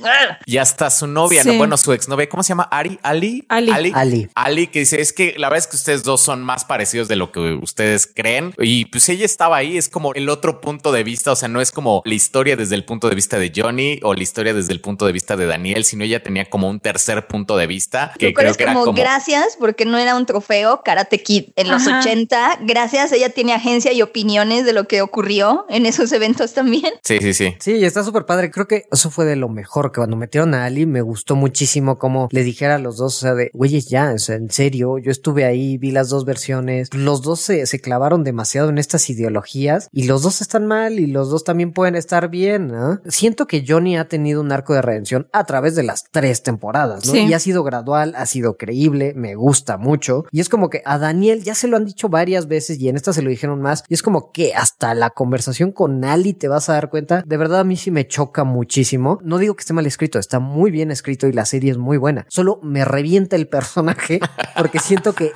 y 0.46 0.58
hasta 0.58 0.90
su 0.90 1.08
novia, 1.08 1.44
¿no? 1.44 1.54
bueno, 1.56 1.78
su 1.78 1.94
exnovia, 1.94 2.30
¿cómo 2.30 2.44
se 2.44 2.50
llama? 2.50 2.68
Ari, 2.72 3.00
Ali, 3.04 3.46
Ali, 3.50 3.92
Ali, 3.94 4.30
Ali, 4.36 4.68
que 4.68 4.80
dice 4.90 5.02
es 5.02 5.14
que 5.14 5.36
la 5.38 5.50
verdad 5.50 5.66
es 5.66 5.68
que 5.68 5.76
ustedes 5.76 6.04
dos 6.04 6.22
son 6.22 6.42
más 6.44 6.66
parecidos 6.66 7.08
de 7.08 7.16
lo 7.16 7.32
que 7.32 7.40
ustedes 7.62 8.08
creen. 8.08 8.54
Y 8.58 8.86
pues 8.86 9.08
ella 9.10 9.26
estaba 9.26 9.58
ahí, 9.58 9.78
es 9.78 9.90
como 9.90 10.14
el 10.14 10.30
otro 10.30 10.62
punto 10.62 10.92
de 10.92 11.04
vista, 11.04 11.32
o 11.32 11.36
sea, 11.36 11.48
no 11.48 11.62
es 11.62 11.72
como 11.72 12.02
la 12.06 12.14
historia 12.14 12.56
desde 12.56 12.76
el 12.76 12.86
punto 12.86 13.10
de 13.10 13.16
vista 13.16 13.38
de 13.38 13.52
Johnny 13.56 14.00
o 14.04 14.14
la 14.14 14.24
historia 14.24 14.54
desde 14.54 14.74
el 14.74 14.82
punto 14.82 15.06
de 15.06 15.12
vista 15.12 15.36
de 15.36 15.46
Daniel, 15.46 15.84
sino 15.84 16.04
ella 16.04 16.24
tenía 16.24 16.50
como 16.50 16.70
un 16.70 16.80
tercer 16.80 17.28
punto 17.28 17.58
de 17.58 17.68
vista 17.68 18.14
que 18.18 18.34
creo 18.34 18.54
que 18.54 18.64
era 18.64 18.74
como, 18.74 18.94
gracias 18.94 19.58
porque 19.60 19.86
no 19.86 19.98
era 19.98 20.16
un 20.16 20.26
trofeo 20.26 20.82
Karate 20.84 21.22
Kid 21.22 21.50
en 21.56 21.70
los 21.70 21.86
80. 21.88 22.60
Gracias, 22.62 23.12
ella 23.12 23.30
tiene 23.30 23.54
agencia 23.54 23.94
y 23.94 24.02
opiniones 24.02 24.66
de 24.66 24.74
lo 24.74 24.88
que 24.88 25.02
ocurrió 25.02 25.66
en 25.70 25.86
esos 25.86 26.12
eventos 26.12 26.54
también. 26.54 26.94
Sí, 27.04 27.20
sí, 27.20 27.34
sí. 27.34 27.56
Sí, 27.60 27.84
está 27.84 28.04
súper 28.04 28.26
padre. 28.26 28.52
Creo 28.52 28.68
que 28.68 28.86
eso 28.92 29.10
fue 29.12 29.26
de 29.26 29.36
lo 29.36 29.50
mejor 29.50 29.92
que 29.92 29.98
cuando 29.98 30.16
metieron 30.16 30.54
a 30.54 30.66
Ali 30.66 30.86
me 30.86 31.02
gustó 31.02 31.36
muchísimo 31.36 31.98
como 31.98 32.30
le 32.32 32.44
dijera 32.44 32.76
a 32.76 32.80
los 32.80 32.98
dos, 32.98 33.18
o 33.18 33.20
sea, 33.20 33.34
de, 33.36 33.50
güeyes, 33.54 33.88
ya, 33.88 34.12
o 34.14 34.20
sea, 34.20 34.36
en 34.36 34.50
serio, 34.50 34.79
yo 34.80 35.12
estuve 35.12 35.46
ahí, 35.46 35.78
vi 35.78 35.92
las 35.92 36.10
dos 36.10 36.26
versiones, 36.26 36.94
los 36.94 37.22
dos 37.22 37.40
se, 37.40 37.66
se 37.66 37.80
clavaron 37.80 38.24
demasiado 38.24 38.70
en 38.70 38.78
estas 38.78 39.10
ideologías 39.10 39.90
y 39.92 40.04
los 40.04 40.22
dos 40.22 40.42
están 40.42 40.66
mal 40.66 41.00
y 41.00 41.08
los 41.08 41.30
dos 41.30 41.44
también 41.44 41.72
pueden 41.72 41.96
estar 41.96 42.30
bien. 42.30 42.72
Siento 43.08 43.48
que 43.48 43.66
Johnny 43.68 43.98
ha 43.98 44.08
tenido 44.08 44.42
un 44.42 44.52
arco 44.52 44.74
de 44.74 44.82
redención 44.82 45.28
a 45.34 45.44
través 45.44 45.76
de 45.76 45.84
las 45.84 46.06
tres 46.12 46.44
temporadas, 46.44 47.06
¿no? 47.06 47.16
Y 47.16 47.34
ha 47.34 47.40
sido 47.40 47.64
gradual, 47.64 48.14
ha 48.16 48.26
sido 48.26 48.58
creíble, 48.58 49.14
me 49.16 49.36
gusta 49.36 49.78
mucho. 49.78 50.26
Y 50.32 50.40
es 50.40 50.50
como 50.50 50.70
que 50.70 50.82
a 50.86 50.98
Daniel 50.98 51.44
ya 51.44 51.56
se 51.56 51.68
lo 51.68 51.78
han 51.78 51.86
dicho 51.86 52.10
varias 52.10 52.48
veces 52.48 52.80
y 52.80 52.90
en 52.90 52.96
esta 52.96 53.14
se 53.14 53.22
lo 53.22 53.30
dijeron 53.30 53.62
más. 53.62 53.84
Y 53.88 53.94
es 53.94 54.02
como 54.02 54.32
que 54.32 54.54
hasta 54.54 54.94
la 54.94 55.12
conversación 55.12 55.72
con 55.72 56.04
Ali 56.04 56.34
te 56.34 56.48
vas 56.48 56.70
a 56.70 56.74
dar 56.74 56.90
cuenta. 56.90 57.24
De 57.26 57.38
verdad 57.38 57.62
a 57.62 57.64
mí 57.64 57.76
sí 57.76 57.92
me 57.92 58.08
choca 58.08 58.44
muchísimo. 58.44 59.20
No 59.24 59.38
digo 59.38 59.56
que 59.56 59.62
esté 59.62 59.74
mal 59.74 59.86
escrito, 59.86 60.20
está 60.20 60.40
muy 60.40 60.72
bien 60.72 60.92
escrito 60.92 61.28
y 61.28 61.34
la 61.34 61.46
serie 61.46 61.72
es 61.72 61.78
muy 61.78 61.98
buena. 61.98 62.26
Solo 62.30 62.60
me 62.64 62.86
revienta 62.86 63.36
el 63.36 63.48
personaje 63.48 64.20
porque 64.60 64.80
siento 64.80 65.14
que 65.14 65.32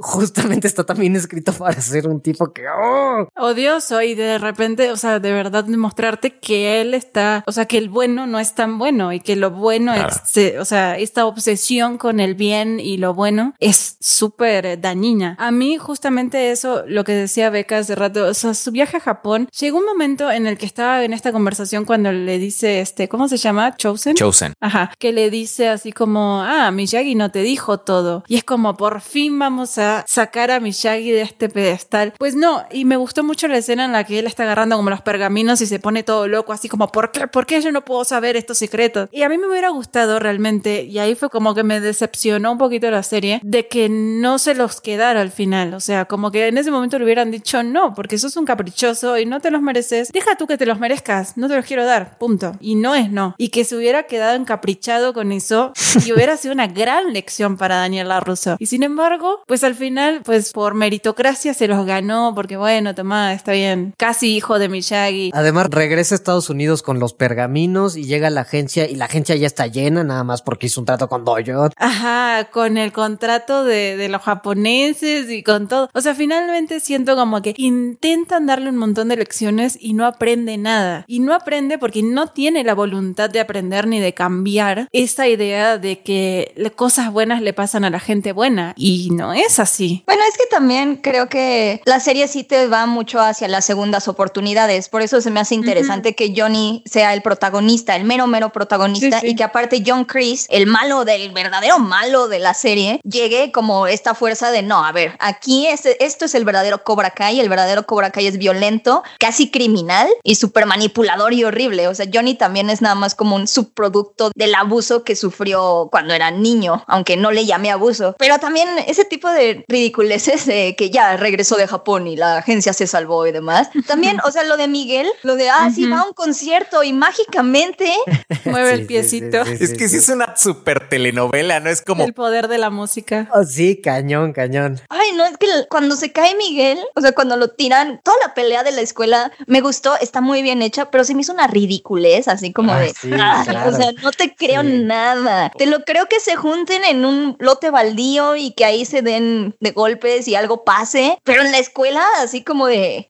justamente 0.00 0.66
está 0.66 0.84
también 0.84 1.16
escrito 1.16 1.52
para 1.52 1.80
ser 1.80 2.08
un 2.08 2.20
tipo 2.20 2.52
que... 2.52 2.64
¡oh! 2.68 3.28
Odioso 3.36 4.02
y 4.02 4.14
de 4.14 4.38
repente, 4.38 4.90
o 4.90 4.96
sea, 4.96 5.20
de 5.20 5.32
verdad 5.32 5.64
demostrarte 5.64 6.38
que 6.38 6.80
él 6.80 6.94
está, 6.94 7.44
o 7.46 7.52
sea, 7.52 7.66
que 7.66 7.78
el 7.78 7.88
bueno 7.88 8.26
no 8.26 8.40
es 8.40 8.54
tan 8.54 8.78
bueno 8.78 9.12
y 9.12 9.20
que 9.20 9.36
lo 9.36 9.50
bueno 9.50 9.94
es, 9.94 10.56
o 10.58 10.64
sea, 10.64 10.98
esta 10.98 11.26
obsesión 11.26 11.98
con 11.98 12.20
el 12.20 12.34
bien 12.34 12.80
y 12.80 12.96
lo 12.96 13.14
bueno 13.14 13.54
es 13.60 13.96
súper 14.00 14.80
dañina. 14.80 15.36
A 15.38 15.50
mí 15.50 15.78
justamente 15.78 16.50
eso, 16.50 16.82
lo 16.86 17.04
que 17.04 17.12
decía 17.12 17.50
Beca 17.50 17.78
hace 17.78 17.94
rato, 17.94 18.26
o 18.26 18.34
sea, 18.34 18.54
su 18.54 18.72
viaje 18.72 18.96
a 18.96 19.00
Japón, 19.00 19.48
llegó 19.58 19.78
un 19.78 19.86
momento 19.86 20.30
en 20.30 20.46
el 20.46 20.58
que 20.58 20.66
estaba 20.66 21.04
en 21.04 21.12
esta 21.12 21.32
conversación 21.32 21.84
cuando 21.84 22.10
le 22.12 22.38
dice, 22.38 22.80
este, 22.80 23.08
¿cómo 23.08 23.28
se 23.28 23.36
llama? 23.36 23.76
Chosen. 23.76 24.16
Chosen. 24.16 24.54
Ajá, 24.60 24.92
que 24.98 25.12
le 25.12 25.30
dice 25.30 25.68
así 25.68 25.92
como, 25.92 26.42
ah, 26.42 26.70
Miyagi 26.70 27.14
no 27.14 27.30
te 27.30 27.42
dijo 27.42 27.78
todo. 27.78 28.24
Y 28.26 28.36
es 28.36 28.44
como, 28.44 28.55
por 28.56 29.00
fin 29.00 29.38
vamos 29.38 29.78
a 29.78 30.04
sacar 30.08 30.50
a 30.50 30.60
Miyagi 30.60 31.10
de 31.10 31.22
este 31.22 31.48
pedestal. 31.48 32.14
Pues 32.18 32.34
no, 32.34 32.64
y 32.70 32.84
me 32.84 32.96
gustó 32.96 33.22
mucho 33.22 33.48
la 33.48 33.58
escena 33.58 33.84
en 33.84 33.92
la 33.92 34.04
que 34.04 34.18
él 34.18 34.26
está 34.26 34.44
agarrando 34.44 34.76
como 34.76 34.90
los 34.90 35.02
pergaminos 35.02 35.60
y 35.60 35.66
se 35.66 35.78
pone 35.78 36.02
todo 36.02 36.26
loco, 36.26 36.52
así 36.52 36.68
como, 36.68 36.88
¿por 36.88 37.12
qué? 37.12 37.26
¿Por 37.26 37.46
qué 37.46 37.60
yo 37.60 37.72
no 37.72 37.84
puedo 37.84 38.04
saber 38.04 38.36
estos 38.36 38.58
secretos? 38.58 39.08
Y 39.12 39.22
a 39.22 39.28
mí 39.28 39.38
me 39.38 39.46
hubiera 39.46 39.68
gustado 39.68 40.18
realmente, 40.18 40.84
y 40.84 40.98
ahí 40.98 41.14
fue 41.14 41.30
como 41.30 41.54
que 41.54 41.62
me 41.62 41.80
decepcionó 41.80 42.52
un 42.52 42.58
poquito 42.58 42.90
la 42.90 43.02
serie, 43.02 43.40
de 43.42 43.68
que 43.68 43.88
no 43.88 44.38
se 44.38 44.54
los 44.54 44.80
quedara 44.80 45.20
al 45.20 45.30
final. 45.30 45.74
O 45.74 45.80
sea, 45.80 46.06
como 46.06 46.30
que 46.30 46.48
en 46.48 46.58
ese 46.58 46.70
momento 46.70 46.98
le 46.98 47.04
hubieran 47.04 47.30
dicho 47.30 47.62
no, 47.62 47.94
porque 47.94 48.18
sos 48.18 48.36
un 48.36 48.44
caprichoso 48.44 49.18
y 49.18 49.26
no 49.26 49.40
te 49.40 49.50
los 49.50 49.62
mereces. 49.62 50.10
Deja 50.12 50.36
tú 50.36 50.46
que 50.46 50.56
te 50.56 50.66
los 50.66 50.78
merezcas, 50.78 51.36
no 51.36 51.48
te 51.48 51.56
los 51.56 51.64
quiero 51.64 51.84
dar, 51.84 52.18
punto. 52.18 52.52
Y 52.60 52.74
no 52.74 52.94
es 52.94 53.10
no. 53.10 53.34
Y 53.38 53.48
que 53.48 53.64
se 53.64 53.76
hubiera 53.76 54.04
quedado 54.04 54.36
encaprichado 54.36 55.12
con 55.12 55.32
eso 55.32 55.72
y 56.04 56.12
hubiera 56.12 56.36
sido 56.36 56.54
una 56.54 56.66
gran 56.66 57.12
lección 57.12 57.56
para 57.56 57.76
Daniel 57.76 58.10
Y 58.58 58.66
sin 58.66 58.82
embargo, 58.82 59.42
pues 59.46 59.64
al 59.64 59.74
final, 59.74 60.22
pues 60.24 60.52
por 60.52 60.74
meritocracia 60.74 61.54
se 61.54 61.68
los 61.68 61.86
ganó, 61.86 62.32
porque 62.34 62.56
bueno, 62.56 62.94
toma, 62.94 63.32
está 63.32 63.52
bien, 63.52 63.94
casi 63.96 64.36
hijo 64.36 64.58
de 64.58 64.68
Miyagi. 64.68 65.30
Además, 65.34 65.68
regresa 65.70 66.14
a 66.14 66.16
Estados 66.16 66.50
Unidos 66.50 66.82
con 66.82 66.98
los 66.98 67.14
pergaminos 67.14 67.96
y 67.96 68.04
llega 68.04 68.28
a 68.28 68.30
la 68.30 68.42
agencia 68.42 68.88
y 68.88 68.96
la 68.96 69.06
agencia 69.06 69.36
ya 69.36 69.46
está 69.46 69.66
llena, 69.66 70.04
nada 70.04 70.24
más 70.24 70.42
porque 70.42 70.66
hizo 70.66 70.80
un 70.80 70.86
trato 70.86 71.08
con 71.08 71.24
Dojo. 71.24 71.36
Ajá, 71.76 72.48
con 72.50 72.78
el 72.78 72.92
contrato 72.92 73.64
de, 73.64 73.96
de 73.96 74.08
los 74.08 74.22
japoneses 74.22 75.30
y 75.30 75.42
con 75.42 75.68
todo. 75.68 75.90
O 75.92 76.00
sea, 76.00 76.14
finalmente 76.14 76.80
siento 76.80 77.16
como 77.16 77.42
que 77.42 77.54
intentan 77.56 78.46
darle 78.46 78.70
un 78.70 78.78
montón 78.78 79.08
de 79.08 79.16
lecciones 79.16 79.76
y 79.80 79.92
no 79.92 80.06
aprende 80.06 80.56
nada. 80.56 81.04
Y 81.06 81.20
no 81.20 81.34
aprende 81.34 81.78
porque 81.78 82.02
no 82.02 82.28
tiene 82.28 82.64
la 82.64 82.74
voluntad 82.74 83.30
de 83.30 83.40
aprender 83.40 83.86
ni 83.86 84.00
de 84.00 84.14
cambiar 84.14 84.88
esa 84.92 85.28
idea 85.28 85.78
de 85.78 86.00
que 86.00 86.72
cosas 86.76 87.12
buenas 87.12 87.42
le 87.42 87.52
pasan 87.52 87.84
a 87.84 87.90
la 87.90 88.00
gente 88.00 88.32
buena. 88.36 88.74
Y 88.76 89.08
no 89.10 89.32
es 89.32 89.58
así. 89.58 90.04
Bueno, 90.06 90.22
es 90.28 90.36
que 90.38 90.46
también 90.48 90.96
creo 90.96 91.28
que 91.28 91.80
la 91.84 91.98
serie 91.98 92.28
sí 92.28 92.44
te 92.44 92.68
va 92.68 92.86
mucho 92.86 93.18
hacia 93.20 93.48
las 93.48 93.64
segundas 93.64 94.06
oportunidades. 94.06 94.88
Por 94.88 95.02
eso 95.02 95.20
se 95.20 95.32
me 95.32 95.40
hace 95.40 95.56
interesante 95.56 96.14
que 96.14 96.32
Johnny 96.36 96.84
sea 96.86 97.14
el 97.14 97.22
protagonista, 97.22 97.96
el 97.96 98.04
mero, 98.04 98.28
mero 98.28 98.52
protagonista. 98.52 99.20
Y 99.24 99.34
que 99.34 99.42
aparte 99.42 99.82
John 99.84 100.04
Chris, 100.04 100.46
el 100.50 100.66
malo 100.66 101.04
del 101.04 101.32
verdadero 101.32 101.78
malo 101.78 102.28
de 102.28 102.38
la 102.38 102.54
serie, 102.54 103.00
llegue 103.02 103.50
como 103.50 103.86
esta 103.86 104.14
fuerza 104.14 104.50
de 104.50 104.62
no, 104.62 104.84
a 104.84 104.92
ver, 104.92 105.16
aquí 105.18 105.66
es, 105.66 105.86
esto 105.86 106.26
es 106.26 106.34
el 106.34 106.44
verdadero 106.44 106.84
Cobra 106.84 107.10
Kai. 107.10 107.40
El 107.40 107.48
verdadero 107.48 107.86
Cobra 107.86 108.10
Kai 108.10 108.26
es 108.26 108.36
violento, 108.38 109.02
casi 109.18 109.50
criminal 109.50 110.08
y 110.22 110.34
súper 110.34 110.66
manipulador 110.66 111.32
y 111.32 111.44
horrible. 111.44 111.88
O 111.88 111.94
sea, 111.94 112.06
Johnny 112.12 112.34
también 112.34 112.68
es 112.68 112.82
nada 112.82 112.94
más 112.94 113.14
como 113.14 113.34
un 113.34 113.48
subproducto 113.48 114.30
del 114.34 114.54
abuso 114.54 115.04
que 115.04 115.16
sufrió 115.16 115.88
cuando 115.90 116.12
era 116.12 116.30
niño, 116.30 116.84
aunque 116.86 117.16
no 117.16 117.30
le 117.30 117.46
llame 117.46 117.70
abuso. 117.70 118.14
Pero 118.18 118.25
también 118.38 118.68
ese 118.86 119.04
tipo 119.04 119.30
de 119.30 119.64
ridiculeces 119.68 120.46
de 120.46 120.74
que 120.76 120.90
ya 120.90 121.16
regresó 121.16 121.56
de 121.56 121.66
Japón 121.66 122.06
y 122.06 122.16
la 122.16 122.38
agencia 122.38 122.72
se 122.72 122.86
salvó 122.86 123.26
y 123.26 123.32
demás. 123.32 123.68
También, 123.86 124.18
o 124.24 124.30
sea, 124.30 124.44
lo 124.44 124.56
de 124.56 124.68
Miguel, 124.68 125.06
lo 125.22 125.36
de, 125.36 125.48
ah, 125.48 125.70
sí, 125.74 125.88
va 125.88 126.00
a 126.00 126.04
un 126.04 126.12
concierto 126.12 126.82
y 126.82 126.92
mágicamente 126.92 127.92
mueve 128.44 128.72
el 128.72 128.86
piecito. 128.86 129.42
es 129.42 129.74
que 129.74 129.88
sí 129.88 129.96
es 129.96 130.08
una 130.08 130.36
super 130.36 130.88
telenovela, 130.88 131.60
¿no? 131.60 131.70
Es 131.70 131.82
como... 131.82 132.04
El 132.04 132.14
poder 132.14 132.48
de 132.48 132.58
la 132.58 132.70
música. 132.70 133.28
Oh, 133.32 133.44
sí, 133.44 133.80
cañón, 133.80 134.32
cañón. 134.32 134.80
Ay, 134.88 135.12
no, 135.14 135.24
es 135.24 135.36
que 135.38 135.46
cuando 135.68 135.96
se 135.96 136.12
cae 136.12 136.34
Miguel, 136.36 136.78
o 136.94 137.00
sea, 137.00 137.12
cuando 137.12 137.36
lo 137.36 137.48
tiran, 137.48 138.00
toda 138.02 138.16
la 138.26 138.34
pelea 138.34 138.62
de 138.62 138.72
la 138.72 138.80
escuela 138.80 139.32
me 139.46 139.60
gustó, 139.60 139.96
está 140.00 140.20
muy 140.20 140.42
bien 140.42 140.62
hecha, 140.62 140.90
pero 140.90 141.04
se 141.04 141.14
me 141.14 141.22
hizo 141.22 141.32
una 141.32 141.46
ridiculez, 141.46 142.28
así 142.28 142.52
como 142.52 142.74
de, 142.74 142.90
o 142.90 143.72
sea, 143.72 143.92
no 144.02 144.10
te 144.12 144.34
creo 144.34 144.62
nada. 144.62 145.50
Te 145.56 145.66
lo 145.66 145.84
creo 145.84 146.06
que 146.06 146.20
se 146.20 146.36
junten 146.36 146.84
en 146.84 147.04
un 147.04 147.36
lote 147.38 147.70
baldío 147.70 148.15
y 148.36 148.52
que 148.52 148.64
ahí 148.64 148.84
se 148.84 149.02
den 149.02 149.54
de 149.60 149.70
golpes 149.72 150.28
y 150.28 150.34
algo 150.34 150.64
pase, 150.64 151.18
pero 151.24 151.42
en 151.42 151.52
la 151.52 151.58
escuela, 151.58 152.04
así 152.18 152.42
como 152.42 152.66
de, 152.66 153.08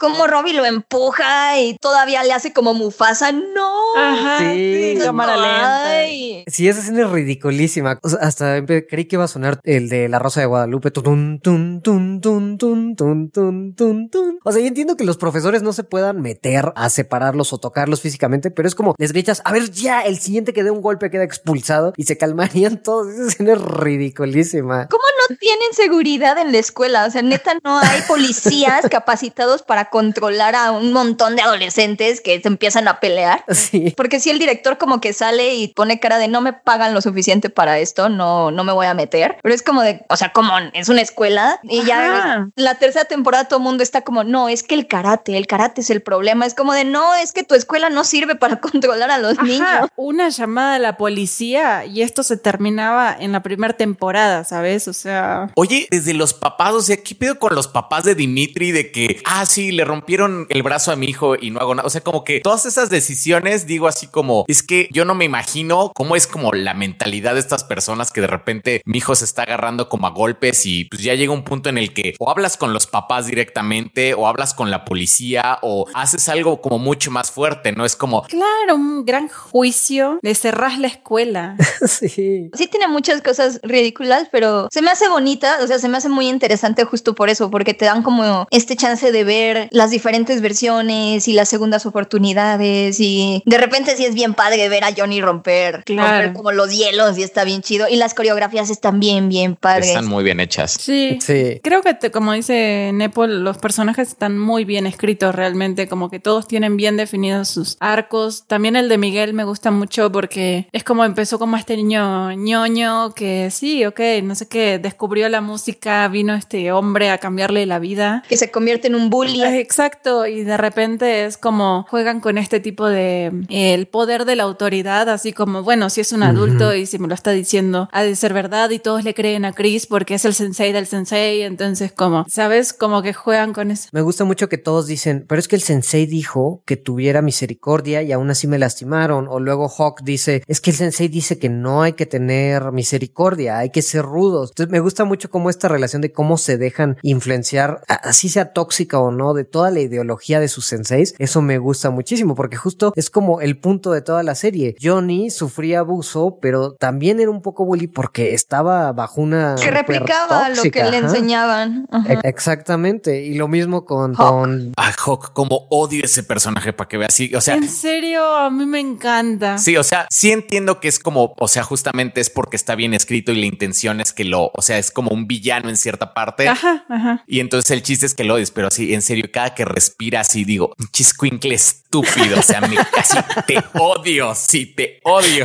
como 0.00 0.26
Robbie 0.26 0.54
lo 0.54 0.64
empuja 0.64 1.58
y 1.60 1.76
todavía 1.78 2.22
le 2.24 2.32
hace 2.32 2.52
como 2.52 2.74
Mufasa, 2.74 3.32
no. 3.32 3.96
Ajá, 3.96 4.38
sí, 4.40 4.96
cámara 5.00 5.36
lenta. 5.36 6.44
Sí, 6.46 6.68
esa 6.68 6.80
escena 6.80 7.02
es 7.02 7.10
ridiculísima. 7.10 7.98
hasta 8.20 8.64
creí 8.64 9.06
que 9.06 9.16
iba 9.16 9.24
a 9.24 9.28
sonar 9.28 9.60
el 9.64 9.88
de 9.88 10.08
La 10.08 10.18
Rosa 10.18 10.40
de 10.40 10.46
Guadalupe. 10.46 10.90
Tun, 10.90 11.40
tun, 11.40 11.80
tun, 11.82 12.20
tun, 12.20 12.58
tun, 12.58 12.96
tun, 12.96 13.30
tun, 13.30 13.72
tun, 13.74 14.10
tun. 14.10 14.38
O 14.44 14.52
sea, 14.52 14.60
yo 14.60 14.68
entiendo 14.68 14.96
que 14.96 15.04
los 15.04 15.16
profesores 15.16 15.62
no 15.62 15.72
se 15.72 15.84
puedan 15.84 16.20
meter 16.20 16.72
a 16.76 16.90
separarlos 16.90 17.52
o 17.52 17.58
tocarlos 17.58 18.00
físicamente, 18.00 18.50
pero 18.50 18.68
es 18.68 18.74
como 18.74 18.94
les 18.98 19.12
gritas, 19.12 19.42
a 19.44 19.52
ver, 19.52 19.70
ya, 19.70 20.02
el 20.02 20.18
siguiente 20.18 20.52
que 20.52 20.62
dé 20.62 20.70
un 20.70 20.82
golpe 20.82 21.10
queda 21.10 21.24
expulsado 21.24 21.92
y 21.96 22.04
se 22.04 22.16
calmarían 22.16 22.82
todos. 22.82 23.12
Esa 23.12 23.28
escena 23.28 23.52
es 23.54 23.62
ridiculísima 23.62 24.43
buenísima. 24.44 24.86
¿Cómo 24.88 25.02
no 25.28 25.36
tienen 25.36 25.72
seguridad 25.72 26.38
en 26.38 26.52
la 26.52 26.58
escuela? 26.58 27.04
O 27.06 27.10
sea, 27.10 27.22
neta, 27.22 27.54
no 27.62 27.78
hay 27.78 28.02
policías 28.02 28.86
capacitados 28.90 29.62
para 29.62 29.86
controlar 29.86 30.54
a 30.54 30.72
un 30.72 30.92
montón 30.92 31.36
de 31.36 31.42
adolescentes 31.42 32.20
que 32.20 32.40
se 32.40 32.48
empiezan 32.48 32.88
a 32.88 33.00
pelear. 33.00 33.44
Sí. 33.48 33.94
Porque 33.96 34.20
si 34.20 34.30
el 34.30 34.38
director 34.38 34.78
como 34.78 35.00
que 35.00 35.12
sale 35.12 35.54
y 35.54 35.68
pone 35.68 36.00
cara 36.00 36.18
de 36.18 36.28
no 36.28 36.40
me 36.40 36.52
pagan 36.52 36.94
lo 36.94 37.00
suficiente 37.00 37.50
para 37.50 37.78
esto, 37.78 38.08
no, 38.08 38.50
no 38.50 38.64
me 38.64 38.72
voy 38.72 38.86
a 38.86 38.94
meter. 38.94 39.36
Pero 39.42 39.54
es 39.54 39.62
como 39.62 39.82
de, 39.82 40.04
o 40.08 40.16
sea, 40.16 40.32
como 40.32 40.52
es 40.72 40.88
una 40.88 41.00
escuela 41.00 41.60
y 41.62 41.84
ya 41.84 42.48
la 42.56 42.74
tercera 42.76 43.04
temporada 43.04 43.46
todo 43.46 43.58
el 43.58 43.64
mundo 43.64 43.82
está 43.82 44.02
como, 44.02 44.24
no, 44.24 44.48
es 44.48 44.62
que 44.62 44.74
el 44.74 44.86
karate, 44.86 45.36
el 45.36 45.46
karate 45.46 45.80
es 45.80 45.90
el 45.90 46.02
problema. 46.02 46.46
Es 46.46 46.54
como 46.54 46.72
de, 46.72 46.84
no, 46.84 47.14
es 47.14 47.32
que 47.32 47.44
tu 47.44 47.54
escuela 47.54 47.90
no 47.90 48.04
sirve 48.04 48.34
para 48.34 48.56
controlar 48.60 49.10
a 49.10 49.18
los 49.18 49.42
niños. 49.42 49.88
Una 49.96 50.28
llamada 50.28 50.74
a 50.74 50.78
la 50.78 50.96
policía 50.96 51.84
y 51.84 52.02
esto 52.02 52.22
se 52.22 52.36
terminaba 52.36 53.14
en 53.18 53.32
la 53.32 53.42
primera 53.42 53.74
temporada, 53.74 54.44
¿sabes? 54.44 54.88
O 54.88 54.92
sea, 54.92 55.13
sea. 55.14 55.50
Oye, 55.54 55.86
desde 55.90 56.14
los 56.14 56.34
papás, 56.34 56.74
o 56.74 56.82
sea, 56.82 56.96
¿qué 56.96 57.14
pedo 57.14 57.38
con 57.38 57.54
los 57.54 57.68
papás 57.68 58.04
de 58.04 58.14
Dimitri 58.14 58.72
de 58.72 58.90
que, 58.90 59.22
ah, 59.24 59.46
sí, 59.46 59.72
le 59.72 59.84
rompieron 59.84 60.46
el 60.50 60.62
brazo 60.62 60.92
a 60.92 60.96
mi 60.96 61.06
hijo 61.06 61.36
y 61.40 61.50
no 61.50 61.60
hago 61.60 61.74
nada? 61.74 61.86
O 61.86 61.90
sea, 61.90 62.00
como 62.00 62.24
que 62.24 62.40
todas 62.40 62.66
esas 62.66 62.90
decisiones, 62.90 63.66
digo 63.66 63.88
así 63.88 64.06
como, 64.06 64.44
es 64.48 64.62
que 64.62 64.88
yo 64.90 65.04
no 65.04 65.14
me 65.14 65.24
imagino 65.24 65.92
cómo 65.94 66.16
es 66.16 66.26
como 66.26 66.52
la 66.52 66.74
mentalidad 66.74 67.34
de 67.34 67.40
estas 67.40 67.64
personas 67.64 68.12
que 68.12 68.20
de 68.20 68.26
repente 68.26 68.82
mi 68.84 68.98
hijo 68.98 69.14
se 69.14 69.24
está 69.24 69.42
agarrando 69.42 69.88
como 69.88 70.06
a 70.06 70.10
golpes 70.10 70.66
y 70.66 70.84
pues 70.86 71.02
ya 71.02 71.14
llega 71.14 71.32
un 71.32 71.44
punto 71.44 71.68
en 71.68 71.78
el 71.78 71.92
que 71.92 72.14
o 72.18 72.30
hablas 72.30 72.56
con 72.56 72.72
los 72.72 72.86
papás 72.86 73.26
directamente 73.26 74.14
o 74.14 74.26
hablas 74.26 74.54
con 74.54 74.70
la 74.70 74.84
policía 74.84 75.58
o 75.62 75.86
haces 75.94 76.28
algo 76.28 76.60
como 76.60 76.78
mucho 76.78 77.10
más 77.10 77.30
fuerte, 77.30 77.72
¿no? 77.72 77.84
Es 77.84 77.96
como... 77.96 78.22
Claro, 78.22 78.74
un 78.74 79.04
gran 79.04 79.28
juicio, 79.28 80.18
le 80.22 80.34
cerrás 80.34 80.78
la 80.78 80.88
escuela. 80.88 81.56
sí. 81.86 82.50
Sí 82.54 82.66
tiene 82.68 82.88
muchas 82.88 83.22
cosas 83.22 83.60
ridículas, 83.62 84.28
pero 84.30 84.68
se 84.70 84.82
me 84.82 84.90
hace 84.90 85.03
bonita, 85.08 85.58
o 85.62 85.66
sea, 85.66 85.78
se 85.78 85.88
me 85.88 85.96
hace 85.98 86.08
muy 86.08 86.28
interesante 86.28 86.84
justo 86.84 87.14
por 87.14 87.28
eso, 87.28 87.50
porque 87.50 87.74
te 87.74 87.84
dan 87.84 88.02
como 88.02 88.46
este 88.50 88.76
chance 88.76 89.10
de 89.12 89.24
ver 89.24 89.68
las 89.70 89.90
diferentes 89.90 90.40
versiones 90.40 91.28
y 91.28 91.32
las 91.32 91.48
segundas 91.48 91.86
oportunidades 91.86 92.98
y 93.00 93.42
de 93.46 93.58
repente 93.58 93.96
sí 93.96 94.04
es 94.04 94.14
bien 94.14 94.34
padre 94.34 94.68
ver 94.68 94.84
a 94.84 94.92
Johnny 94.96 95.20
romper, 95.20 95.82
Claro. 95.84 96.10
romper 96.26 96.32
como 96.34 96.52
los 96.52 96.70
hielos 96.76 97.18
y 97.18 97.22
está 97.22 97.44
bien 97.44 97.62
chido 97.62 97.86
y 97.88 97.96
las 97.96 98.14
coreografías 98.14 98.70
están 98.70 99.00
bien, 99.00 99.28
bien 99.28 99.56
padres. 99.56 99.88
Están 99.88 100.06
muy 100.06 100.24
bien 100.24 100.40
hechas. 100.40 100.76
Sí. 100.80 101.18
Sí. 101.20 101.60
Creo 101.62 101.82
que, 101.82 101.94
te- 101.94 102.10
como 102.10 102.32
dice 102.32 102.90
Nepo, 102.94 103.26
los 103.26 103.58
personajes 103.58 104.08
están 104.08 104.38
muy 104.38 104.64
bien 104.64 104.86
escritos 104.86 105.34
realmente, 105.34 105.88
como 105.88 106.10
que 106.10 106.18
todos 106.20 106.46
tienen 106.48 106.76
bien 106.76 106.96
definidos 106.96 107.48
sus 107.48 107.76
arcos. 107.80 108.44
También 108.46 108.76
el 108.76 108.88
de 108.88 108.98
Miguel 108.98 109.34
me 109.34 109.44
gusta 109.44 109.70
mucho 109.70 110.10
porque 110.12 110.68
es 110.72 110.84
como 110.84 111.04
empezó 111.04 111.38
como 111.38 111.56
este 111.56 111.76
niño 111.76 112.32
ñoño 112.32 113.12
que 113.14 113.50
sí, 113.50 113.84
ok, 113.84 114.00
no 114.22 114.34
sé 114.34 114.48
qué, 114.48 114.78
descubrió 114.94 115.28
la 115.28 115.40
música, 115.40 116.06
vino 116.06 116.34
este 116.34 116.70
hombre 116.70 117.10
a 117.10 117.18
cambiarle 117.18 117.66
la 117.66 117.80
vida. 117.80 118.22
Que 118.28 118.36
se 118.36 118.52
convierte 118.52 118.86
en 118.86 118.94
un 118.94 119.10
bully. 119.10 119.42
Eh, 119.42 119.60
Exacto, 119.60 120.24
y 120.26 120.44
de 120.44 120.56
repente 120.56 121.24
es 121.24 121.36
como 121.36 121.84
juegan 121.90 122.20
con 122.20 122.38
este 122.38 122.60
tipo 122.60 122.86
de 122.86 123.32
eh, 123.48 123.74
el 123.74 123.86
poder 123.86 124.24
de 124.24 124.36
la 124.36 124.44
autoridad, 124.44 125.08
así 125.08 125.32
como, 125.32 125.64
bueno, 125.64 125.90
si 125.90 126.00
es 126.00 126.12
un 126.12 126.22
adulto 126.22 126.74
y 126.74 126.86
si 126.86 127.00
me 127.00 127.08
lo 127.08 127.14
está 127.14 127.32
diciendo, 127.32 127.88
ha 127.90 128.04
de 128.04 128.14
ser 128.14 128.32
verdad 128.32 128.70
y 128.70 128.78
todos 128.78 129.02
le 129.02 129.14
creen 129.14 129.44
a 129.44 129.52
Chris 129.52 129.86
porque 129.86 130.14
es 130.14 130.24
el 130.24 130.34
sensei 130.34 130.72
del 130.72 130.86
sensei, 130.86 131.42
entonces 131.42 131.90
como, 131.92 132.24
¿sabes? 132.28 132.72
Como 132.72 133.02
que 133.02 133.12
juegan 133.12 133.52
con 133.52 133.72
eso. 133.72 133.88
Me 133.90 134.02
gusta 134.02 134.24
mucho 134.24 134.48
que 134.48 134.58
todos 134.58 134.86
dicen, 134.86 135.24
pero 135.28 135.40
es 135.40 135.48
que 135.48 135.56
el 135.56 135.62
sensei 135.62 136.06
dijo 136.06 136.62
que 136.66 136.76
tuviera 136.76 137.20
misericordia 137.20 138.02
y 138.02 138.12
aún 138.12 138.30
así 138.30 138.46
me 138.46 138.58
lastimaron. 138.58 139.26
O 139.28 139.40
luego 139.40 139.68
Hawk 139.68 140.02
dice, 140.04 140.44
es 140.46 140.60
que 140.60 140.70
el 140.70 140.76
sensei 140.76 141.08
dice 141.08 141.38
que 141.38 141.48
no 141.48 141.82
hay 141.82 141.94
que 141.94 142.06
tener 142.06 142.70
misericordia, 142.70 143.58
hay 143.58 143.70
que 143.70 143.82
ser 143.82 144.02
rudos. 144.02 144.50
Entonces 144.50 144.70
me 144.70 144.80
gusta 144.84 145.04
mucho 145.04 145.30
cómo 145.30 145.50
esta 145.50 145.68
relación 145.68 146.02
de 146.02 146.12
cómo 146.12 146.36
se 146.36 146.58
dejan 146.58 146.96
influenciar, 147.02 147.82
así 147.88 148.28
sea 148.28 148.52
tóxica 148.52 149.00
o 149.00 149.10
no, 149.10 149.34
de 149.34 149.44
toda 149.44 149.70
la 149.70 149.80
ideología 149.80 150.38
de 150.38 150.48
sus 150.48 150.66
senseis. 150.66 151.14
Eso 151.18 151.42
me 151.42 151.58
gusta 151.58 151.90
muchísimo 151.90 152.34
porque 152.34 152.56
justo 152.56 152.92
es 152.94 153.10
como 153.10 153.40
el 153.40 153.58
punto 153.58 153.90
de 153.90 154.02
toda 154.02 154.22
la 154.22 154.34
serie. 154.34 154.76
Johnny 154.80 155.30
sufría 155.30 155.80
abuso, 155.80 156.38
pero 156.40 156.74
también 156.74 157.18
era 157.18 157.30
un 157.30 157.42
poco 157.42 157.64
bully 157.64 157.88
porque 157.88 158.34
estaba 158.34 158.92
bajo 158.92 159.20
una... 159.20 159.56
que 159.56 159.70
replicaba 159.70 160.50
lo 160.50 160.62
que 160.62 160.84
le 160.84 160.98
ajá. 160.98 160.98
enseñaban. 160.98 161.86
Ajá. 161.90 162.20
Exactamente. 162.22 163.22
Y 163.24 163.34
lo 163.34 163.48
mismo 163.48 163.84
con, 163.84 164.14
Hawk. 164.14 164.28
con 164.28 164.72
Ah, 164.76 164.92
Hawk, 165.04 165.32
como 165.32 165.66
odio 165.70 166.04
ese 166.04 166.22
personaje 166.22 166.72
para 166.72 166.88
que 166.88 166.98
veas. 166.98 167.14
Sí, 167.14 167.34
o 167.34 167.40
sea, 167.40 167.54
en 167.54 167.68
serio, 167.68 168.22
a 168.36 168.50
mí 168.50 168.66
me 168.66 168.80
encanta. 168.80 169.58
Sí, 169.58 169.76
o 169.76 169.82
sea, 169.84 170.06
sí 170.10 170.30
entiendo 170.30 170.80
que 170.80 170.88
es 170.88 170.98
como, 170.98 171.34
o 171.38 171.48
sea, 171.48 171.62
justamente 171.62 172.20
es 172.20 172.30
porque 172.30 172.56
está 172.56 172.74
bien 172.74 172.94
escrito 172.94 173.32
y 173.32 173.36
la 173.40 173.46
intención 173.46 174.00
es 174.00 174.12
que 174.12 174.24
lo, 174.24 174.50
o 174.54 174.62
sea, 174.62 174.73
es 174.78 174.90
como 174.90 175.10
un 175.10 175.26
villano 175.26 175.68
en 175.68 175.76
cierta 175.76 176.14
parte. 176.14 176.48
Ajá, 176.48 176.84
ajá. 176.88 177.24
Y 177.26 177.40
entonces 177.40 177.70
el 177.70 177.82
chiste 177.82 178.06
es 178.06 178.14
que 178.14 178.24
lo 178.24 178.34
odies, 178.34 178.50
pero 178.50 178.68
así, 178.68 178.94
en 178.94 179.02
serio, 179.02 179.24
cada 179.32 179.54
que 179.54 179.64
respira 179.64 180.20
así 180.20 180.44
digo, 180.44 180.74
chiscuincle 180.92 181.54
estúpido, 181.54 182.38
o 182.38 182.42
sea, 182.42 182.60
me 182.60 182.76
casi 182.94 183.18
te 183.46 183.56
odio, 183.78 184.34
sí, 184.34 184.66
te 184.66 185.00
odio. 185.04 185.44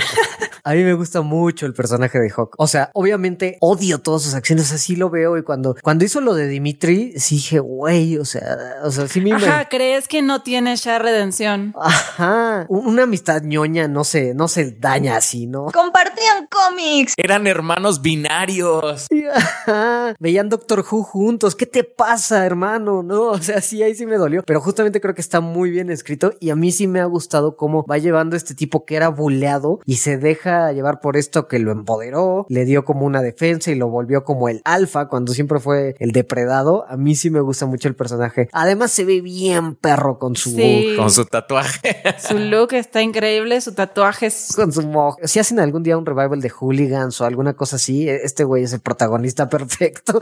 A 0.64 0.74
mí 0.74 0.84
me 0.84 0.94
gusta 0.94 1.22
mucho 1.22 1.66
el 1.66 1.74
personaje 1.74 2.20
de 2.20 2.30
Hawk. 2.36 2.56
O 2.58 2.68
sea, 2.68 2.92
obviamente 2.94 3.58
odio 3.62 4.00
todas 4.00 4.24
sus 4.24 4.34
acciones, 4.34 4.72
así 4.72 4.96
lo 4.96 5.10
veo. 5.10 5.38
Y 5.38 5.44
cuando, 5.44 5.76
cuando 5.82 6.06
hizo 6.06 6.22
lo 6.22 6.34
de 6.34 6.48
Dimitri, 6.48 7.14
sí 7.18 7.36
dije, 7.36 7.60
güey, 7.60 8.18
o 8.18 8.26
sea, 8.26 8.44
o 8.84 8.92
sea, 8.92 9.08
sí 9.08 9.22
me. 9.22 9.32
Ajá, 9.34 9.70
crees 9.70 10.08
que 10.08 10.22
no 10.22 10.42
tiene 10.42 10.76
ya 10.76 11.00
redención. 11.00 11.74
Ajá. 11.80 12.66
Un- 12.70 12.88
Una 12.88 13.04
amistad 13.04 13.42
ñoña 13.44 13.88
no 13.88 14.04
se, 14.04 14.34
no 14.34 14.48
se 14.48 14.72
daña 14.72 15.16
así, 15.18 15.46
¿no? 15.48 15.68
Compartían 15.68 16.48
cómics. 16.48 17.14
Eran 17.18 17.48
hermanos 17.48 18.02
binarios. 18.02 19.08
Ajá. 19.34 20.16
Veían 20.20 20.50
Doctor 20.50 20.84
Who 20.90 21.04
juntos. 21.04 21.56
¿Qué 21.56 21.66
te 21.66 21.84
pasa, 21.84 22.46
hermano? 22.46 23.04
No, 23.04 23.24
o 23.32 23.38
sea, 23.42 23.62
sí, 23.62 23.82
ahí 23.84 23.96
sí 23.96 24.06
me 24.06 24.18
dolió. 24.18 24.44
Pero 24.46 24.62
justamente 24.62 25.02
creo 25.02 25.14
que 25.16 25.22
está 25.22 25.42
muy 25.42 25.70
bien 25.72 25.90
escrito 25.90 26.34
y 26.40 26.50
a 26.52 26.56
mí 26.56 26.72
sí 26.72 26.88
me 26.88 27.00
ha 27.00 27.06
gustado 27.06 27.56
cómo 27.58 27.84
va 27.90 27.98
llevando 27.98 28.36
este 28.36 28.54
tipo 28.56 28.86
que 28.86 28.96
era 28.96 29.10
buleado 29.10 29.80
y 29.86 29.98
se 29.98 30.18
deja 30.18 30.72
llevar 30.72 31.00
por 31.02 31.18
esto 31.18 31.48
que 31.48 31.60
lo 31.60 31.72
empoderó, 31.72 32.46
le 32.50 32.66
dio 32.66 32.86
como 32.86 33.06
una 33.06 33.22
defensa 33.22 33.72
y 33.72 33.76
lo 33.76 33.90
volvió 33.90 34.24
como 34.24 34.50
el 34.50 34.62
alfa 34.66 35.08
cuando 35.08 35.34
siempre 35.34 35.60
fue 35.60 35.96
el 36.00 36.12
depredado. 36.12 36.86
A 36.88 36.98
mí 36.98 37.16
sí 37.16 37.30
me 37.30 37.42
gusta 37.42 37.66
mucho 37.66 37.88
el 37.88 37.96
personaje. 37.96 38.50
Además 38.52 38.92
se 38.92 39.06
ve 39.06 39.22
bien 39.22 39.76
perro 39.76 40.20
con 40.20 40.36
su 40.36 40.50
Sí. 40.52 40.94
Con 40.98 41.10
su 41.12 41.26
tatuaje. 41.26 41.98
Su 42.20 42.38
look 42.38 42.74
está 42.74 43.02
increíble, 43.02 43.60
su 43.62 43.74
tatuaje 43.74 44.28
es 44.28 44.52
con 44.56 44.72
su 44.74 44.82
mo- 44.84 45.16
Si 45.24 45.40
hacen 45.40 45.60
algún 45.60 45.84
día 45.84 45.98
un 45.98 46.06
revival 46.06 46.42
de 46.42 46.50
hooligans 46.50 47.20
o 47.22 47.26
alguna 47.26 47.54
cosa 47.54 47.78
así, 47.78 48.10
este 48.10 48.44
güey 48.44 48.64
es 48.64 48.74
el 48.74 48.80
protagonista 48.82 48.99
perfecto. 49.48 50.20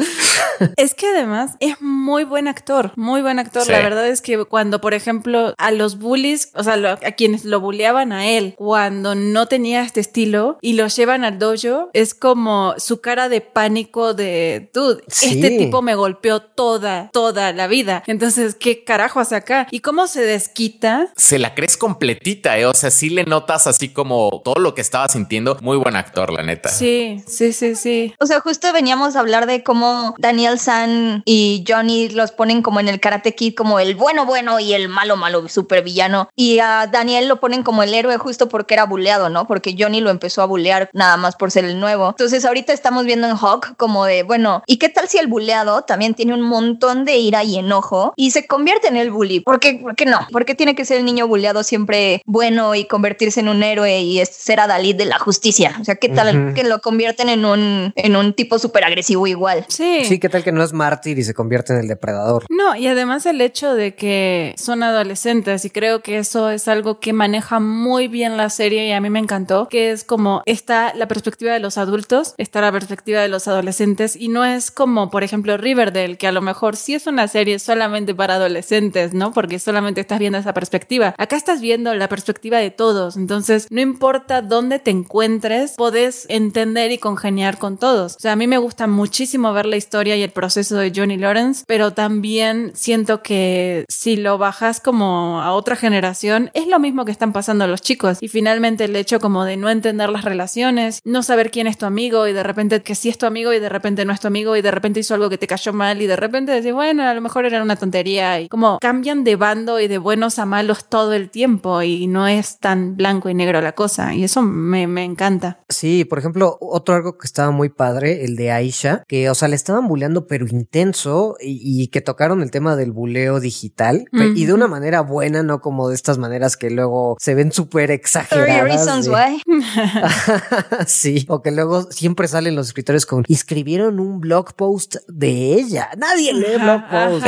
Es 0.78 0.94
que 0.94 1.08
además 1.08 1.52
es 1.60 1.82
muy 1.82 2.24
buen 2.24 2.48
actor, 2.48 2.92
muy 2.96 3.22
buen 3.22 3.40
actor. 3.40 3.64
Sí. 3.64 3.72
La 3.72 3.80
verdad 3.80 4.08
es 4.08 4.22
que 4.22 4.44
cuando, 4.46 4.82
por 4.82 4.94
ejemplo, 4.94 5.54
a 5.58 5.72
los 5.72 5.98
bullies, 6.00 6.52
o 6.56 6.64
sea, 6.64 6.78
lo- 6.78 6.90
a 6.90 6.98
quienes 7.18 7.46
lo 7.46 7.60
bulleaban 7.60 8.12
a 8.12 8.28
él, 8.28 8.54
cuando 8.58 9.16
no 9.16 9.48
tenía 9.48 9.82
este 9.84 10.00
estilo 10.00 10.58
y 10.62 10.74
lo 10.74 10.88
llevan 10.88 11.24
al 11.24 11.40
dojo, 11.40 11.90
es 11.94 12.14
como 12.14 12.74
su 12.78 13.02
cara 13.02 13.30
de 13.30 13.42
pánico 13.42 14.14
de, 14.14 14.70
dude, 14.74 15.02
Sí. 15.08 15.36
este 15.42 15.58
tipo 15.58 15.82
me 15.82 15.96
golpeó 15.96 16.42
toda, 16.42 17.10
toda 17.14 17.52
la 17.54 17.68
vida. 17.68 18.04
Entonces, 18.08 18.56
¿qué 18.56 18.84
carajo 18.84 19.20
hace 19.20 19.36
acá? 19.36 19.68
¿Y 19.72 19.80
cómo 19.80 20.08
se 20.08 20.22
desquita? 20.22 21.10
Se 21.16 21.40
la 21.40 21.54
crees 21.56 21.78
completita, 21.78 22.58
¿eh? 22.58 22.66
O 22.66 22.74
sea, 22.74 22.92
sí 22.92 23.10
le 23.10 23.24
notas 23.26 23.68
así 23.68 23.90
como 23.90 24.42
todo 24.44 24.56
lo 24.56 24.74
que 24.76 24.82
estaba 24.82 25.08
sintiendo. 25.10 25.58
Muy 25.62 25.78
buen 25.78 25.96
actor, 25.96 26.32
la 26.32 26.44
neta. 26.44 26.70
Sí, 26.70 27.22
sí, 27.28 27.54
sí, 27.54 27.76
sí. 27.76 28.14
O 28.20 28.26
sea, 28.26 28.40
justo 28.40 28.72
veníamos 28.74 29.16
a 29.16 29.20
hablar 29.20 29.46
de 29.48 29.64
cómo 29.64 30.16
Daniel 30.18 30.47
San 30.56 31.22
y 31.26 31.64
Johnny 31.68 32.10
los 32.10 32.32
ponen 32.32 32.62
como 32.62 32.80
en 32.80 32.88
el 32.88 33.00
Karate 33.00 33.36
Kid, 33.36 33.56
como 33.56 33.80
el 33.80 33.96
bueno 33.96 34.26
bueno 34.26 34.60
y 34.60 34.74
el 34.74 34.90
malo 34.90 35.18
malo, 35.18 35.48
super 35.50 35.84
villano. 35.84 36.30
Y 36.36 36.60
a 36.60 36.88
Daniel 36.88 37.28
lo 37.28 37.40
ponen 37.40 37.64
como 37.64 37.84
el 37.84 37.94
héroe 37.94 38.18
justo 38.18 38.50
porque 38.50 38.74
era 38.74 38.86
buleado, 38.86 39.30
¿no? 39.30 39.48
Porque 39.48 39.76
Johnny 39.78 40.02
lo 40.02 40.10
empezó 40.10 40.42
a 40.42 40.46
bulear 40.46 40.90
nada 40.94 41.18
más 41.18 41.36
por 41.36 41.52
ser 41.52 41.66
el 41.66 41.80
nuevo. 41.80 42.10
Entonces 42.10 42.46
ahorita 42.46 42.74
estamos 42.74 43.06
viendo 43.06 43.28
en 43.28 43.36
Hawk 43.36 43.76
como 43.78 44.06
de, 44.06 44.24
bueno, 44.24 44.64
¿y 44.66 44.78
qué 44.78 44.90
tal 44.90 45.08
si 45.08 45.18
el 45.18 45.28
buleado 45.28 45.84
también 45.84 46.14
tiene 46.14 46.34
un 46.34 46.42
montón 46.42 47.06
de 47.06 47.18
ira 47.18 47.44
y 47.44 47.58
enojo 47.58 48.14
y 48.16 48.32
se 48.32 48.48
convierte 48.48 48.88
en 48.88 48.98
el 48.98 49.12
bully? 49.12 49.42
¿Por 49.42 49.60
qué, 49.60 49.80
por 49.82 49.96
qué 49.96 50.06
no? 50.06 50.20
¿Por 50.32 50.46
qué 50.46 50.56
tiene 50.56 50.76
que 50.76 50.86
ser 50.86 50.98
el 50.98 51.06
niño 51.06 51.28
buleado 51.28 51.64
siempre 51.64 52.22
bueno 52.26 52.76
y 52.76 52.86
convertirse 52.86 53.40
en 53.40 53.50
un 53.50 53.64
héroe 53.64 54.02
y 54.02 54.24
ser 54.26 54.60
Adalid 54.60 54.96
de 54.96 55.06
la 55.06 55.20
justicia? 55.20 55.76
O 55.82 55.84
sea, 55.84 55.96
¿qué 55.96 56.10
tal 56.10 56.54
que 56.54 56.64
lo 56.64 56.80
convierten 56.82 57.30
en 57.30 57.46
un, 57.46 57.94
en 57.96 58.16
un 58.16 58.34
tipo 58.34 58.60
súper 58.60 58.84
agresivo 58.84 59.28
igual? 59.28 59.66
Sí. 59.68 60.06
Sí, 60.06 60.20
qué 60.20 60.30
tal 60.30 60.37
que 60.44 60.52
no 60.52 60.64
es 60.64 60.74
mártir 60.74 61.20
y 61.20 61.24
se 61.24 61.34
convierte 61.34 61.74
en 61.74 61.80
el 61.80 61.88
depredador. 61.88 62.46
No, 62.50 62.76
y 62.76 62.88
además 62.88 63.26
el 63.26 63.42
hecho 63.42 63.74
de 63.74 63.96
que 63.96 64.56
son 64.58 64.84
adolescentes 64.84 65.66
y 65.66 65.70
creo 65.70 66.02
que 66.02 66.18
eso 66.18 66.50
es 66.50 66.68
algo 66.68 67.00
que 67.00 67.14
maneja 67.14 67.60
muy 67.60 68.08
bien 68.08 68.38
la 68.38 68.50
serie 68.50 68.88
y 68.88 68.92
a 68.92 69.02
mí 69.02 69.10
me 69.10 69.20
encantó, 69.20 69.68
que 69.70 69.92
es 69.92 70.04
como 70.04 70.42
está 70.46 70.94
la 70.96 71.08
perspectiva 71.08 71.54
de 71.54 71.60
los 71.60 71.78
adultos, 71.78 72.34
está 72.38 72.62
la 72.62 72.72
perspectiva 72.72 73.22
de 73.22 73.28
los 73.28 73.48
adolescentes 73.48 74.16
y 74.16 74.30
no 74.30 74.46
es 74.46 74.72
como, 74.72 75.10
por 75.10 75.24
ejemplo, 75.24 75.58
Riverdale, 75.58 76.18
que 76.18 76.28
a 76.28 76.32
lo 76.32 76.42
mejor 76.42 76.76
sí 76.76 76.96
es 76.96 77.08
una 77.08 77.28
serie 77.28 77.60
solamente 77.60 78.14
para 78.16 78.36
adolescentes, 78.36 79.14
¿no? 79.14 79.34
Porque 79.34 79.60
solamente 79.60 80.02
estás 80.02 80.20
viendo 80.20 80.38
esa 80.38 80.54
perspectiva. 80.54 81.16
Acá 81.18 81.36
estás 81.36 81.62
viendo 81.62 81.94
la 81.94 82.10
perspectiva 82.10 82.58
de 82.58 82.72
todos, 82.72 83.18
entonces 83.18 83.68
no 83.70 83.82
importa 83.82 84.42
dónde 84.42 84.80
te 84.80 84.92
encuentres, 84.92 85.74
podés 85.74 86.26
entender 86.30 86.92
y 86.92 86.98
congeniar 86.98 87.58
con 87.58 87.78
todos. 87.78 88.16
O 88.16 88.20
sea, 88.20 88.34
a 88.34 88.36
mí 88.36 88.48
me 88.48 88.58
gusta 88.58 88.88
muchísimo 88.88 89.54
ver 89.54 89.66
la 89.66 89.78
historia 89.78 90.16
y 90.16 90.24
el 90.28 90.34
proceso 90.34 90.76
de 90.76 90.92
Johnny 90.94 91.16
Lawrence, 91.16 91.64
pero 91.66 91.94
también 91.94 92.72
siento 92.76 93.24
que 93.24 93.86
si 93.88 94.18
lo 94.18 94.38
bajas 94.38 94.82
como 94.82 95.42
a 95.42 95.54
otra 95.54 95.78
generación, 95.78 96.52
es 96.54 96.68
lo 96.68 96.80
mismo 96.80 97.06
que 97.06 97.12
están 97.12 97.32
pasando 97.32 97.66
los 97.66 97.82
chicos. 97.82 98.18
Y 98.20 98.28
finalmente 98.28 98.84
el 98.84 98.96
hecho 98.98 99.22
como 99.22 99.46
de 99.46 99.56
no 99.56 99.70
entender 99.70 100.10
las 100.10 100.26
relaciones, 100.26 101.00
no 101.06 101.24
saber 101.24 101.50
quién 101.50 101.66
es 101.68 101.78
tu 101.78 101.86
amigo 101.86 102.28
y 102.28 102.34
de 102.34 102.44
repente 102.44 102.82
que 102.82 102.94
sí 102.94 103.08
es 103.08 103.18
tu 103.18 103.26
amigo 103.26 103.54
y 103.54 103.60
de 103.60 103.70
repente 103.70 104.04
no 104.04 104.12
es 104.12 104.20
tu 104.20 104.28
amigo 104.28 104.58
y 104.58 104.62
de 104.62 104.72
repente 104.72 105.00
hizo 105.00 105.14
algo 105.14 105.30
que 105.30 105.38
te 105.38 105.48
cayó 105.48 105.72
mal 105.72 106.02
y 106.02 106.08
de 106.08 106.18
repente 106.18 106.52
decís, 106.52 106.74
bueno, 106.74 107.04
a 107.04 107.14
lo 107.14 107.22
mejor 107.22 107.46
era 107.46 107.64
una 107.64 107.78
tontería 107.78 108.42
y 108.42 108.50
como 108.50 108.80
cambian 108.80 109.24
de 109.24 109.38
bando 109.38 109.80
y 109.80 109.88
de 109.88 109.98
buenos 109.98 110.40
a 110.40 110.46
malos 110.46 110.90
todo 110.90 111.14
el 111.14 111.30
tiempo 111.30 111.82
y 111.84 112.08
no 112.08 112.28
es 112.28 112.60
tan 112.60 112.98
blanco 112.98 113.30
y 113.30 113.34
negro 113.34 113.62
la 113.62 113.72
cosa 113.72 114.14
y 114.14 114.26
eso 114.26 114.42
me, 114.42 114.88
me 114.88 115.06
encanta. 115.06 115.60
Sí, 115.70 116.04
por 116.04 116.20
ejemplo, 116.20 116.58
otro 116.60 116.96
algo 116.96 117.18
que 117.18 117.28
estaba 117.28 117.52
muy 117.52 117.70
padre, 117.70 118.26
el 118.26 118.36
de 118.36 118.52
Aisha, 118.52 119.04
que 119.08 119.30
o 119.30 119.36
sea, 119.36 119.48
le 119.48 119.56
estaban 119.56 119.88
pero 120.26 120.48
intenso 120.48 121.36
y, 121.40 121.88
que 121.90 122.02
tocaron 122.02 122.42
el 122.42 122.50
tema 122.50 122.76
del 122.76 122.92
buleo 122.92 123.40
digital 123.40 124.06
y 124.36 124.46
de 124.46 124.54
una 124.54 124.68
manera 124.68 125.02
buena, 125.02 125.44
no 125.44 125.62
como 125.62 125.90
de 125.90 125.96
estas 125.96 126.18
maneras 126.18 126.58
que 126.58 126.72
luego 126.72 127.18
se 127.20 127.36
ven 127.36 127.52
súper 127.52 127.92
exageradas. 127.92 129.08
sí, 130.88 131.26
o 131.30 131.42
que 131.42 131.52
luego 131.52 131.92
siempre 131.92 132.28
salen 132.28 132.56
los 132.56 132.68
escritores 132.68 133.06
con 133.06 133.24
escribieron 133.28 134.00
un 134.00 134.20
blog 134.20 134.54
post 134.56 134.96
de 135.08 135.54
ella. 135.54 135.90
Nadie 135.98 136.34
lee 136.34 136.58
blog 136.60 136.82
post. 136.90 137.26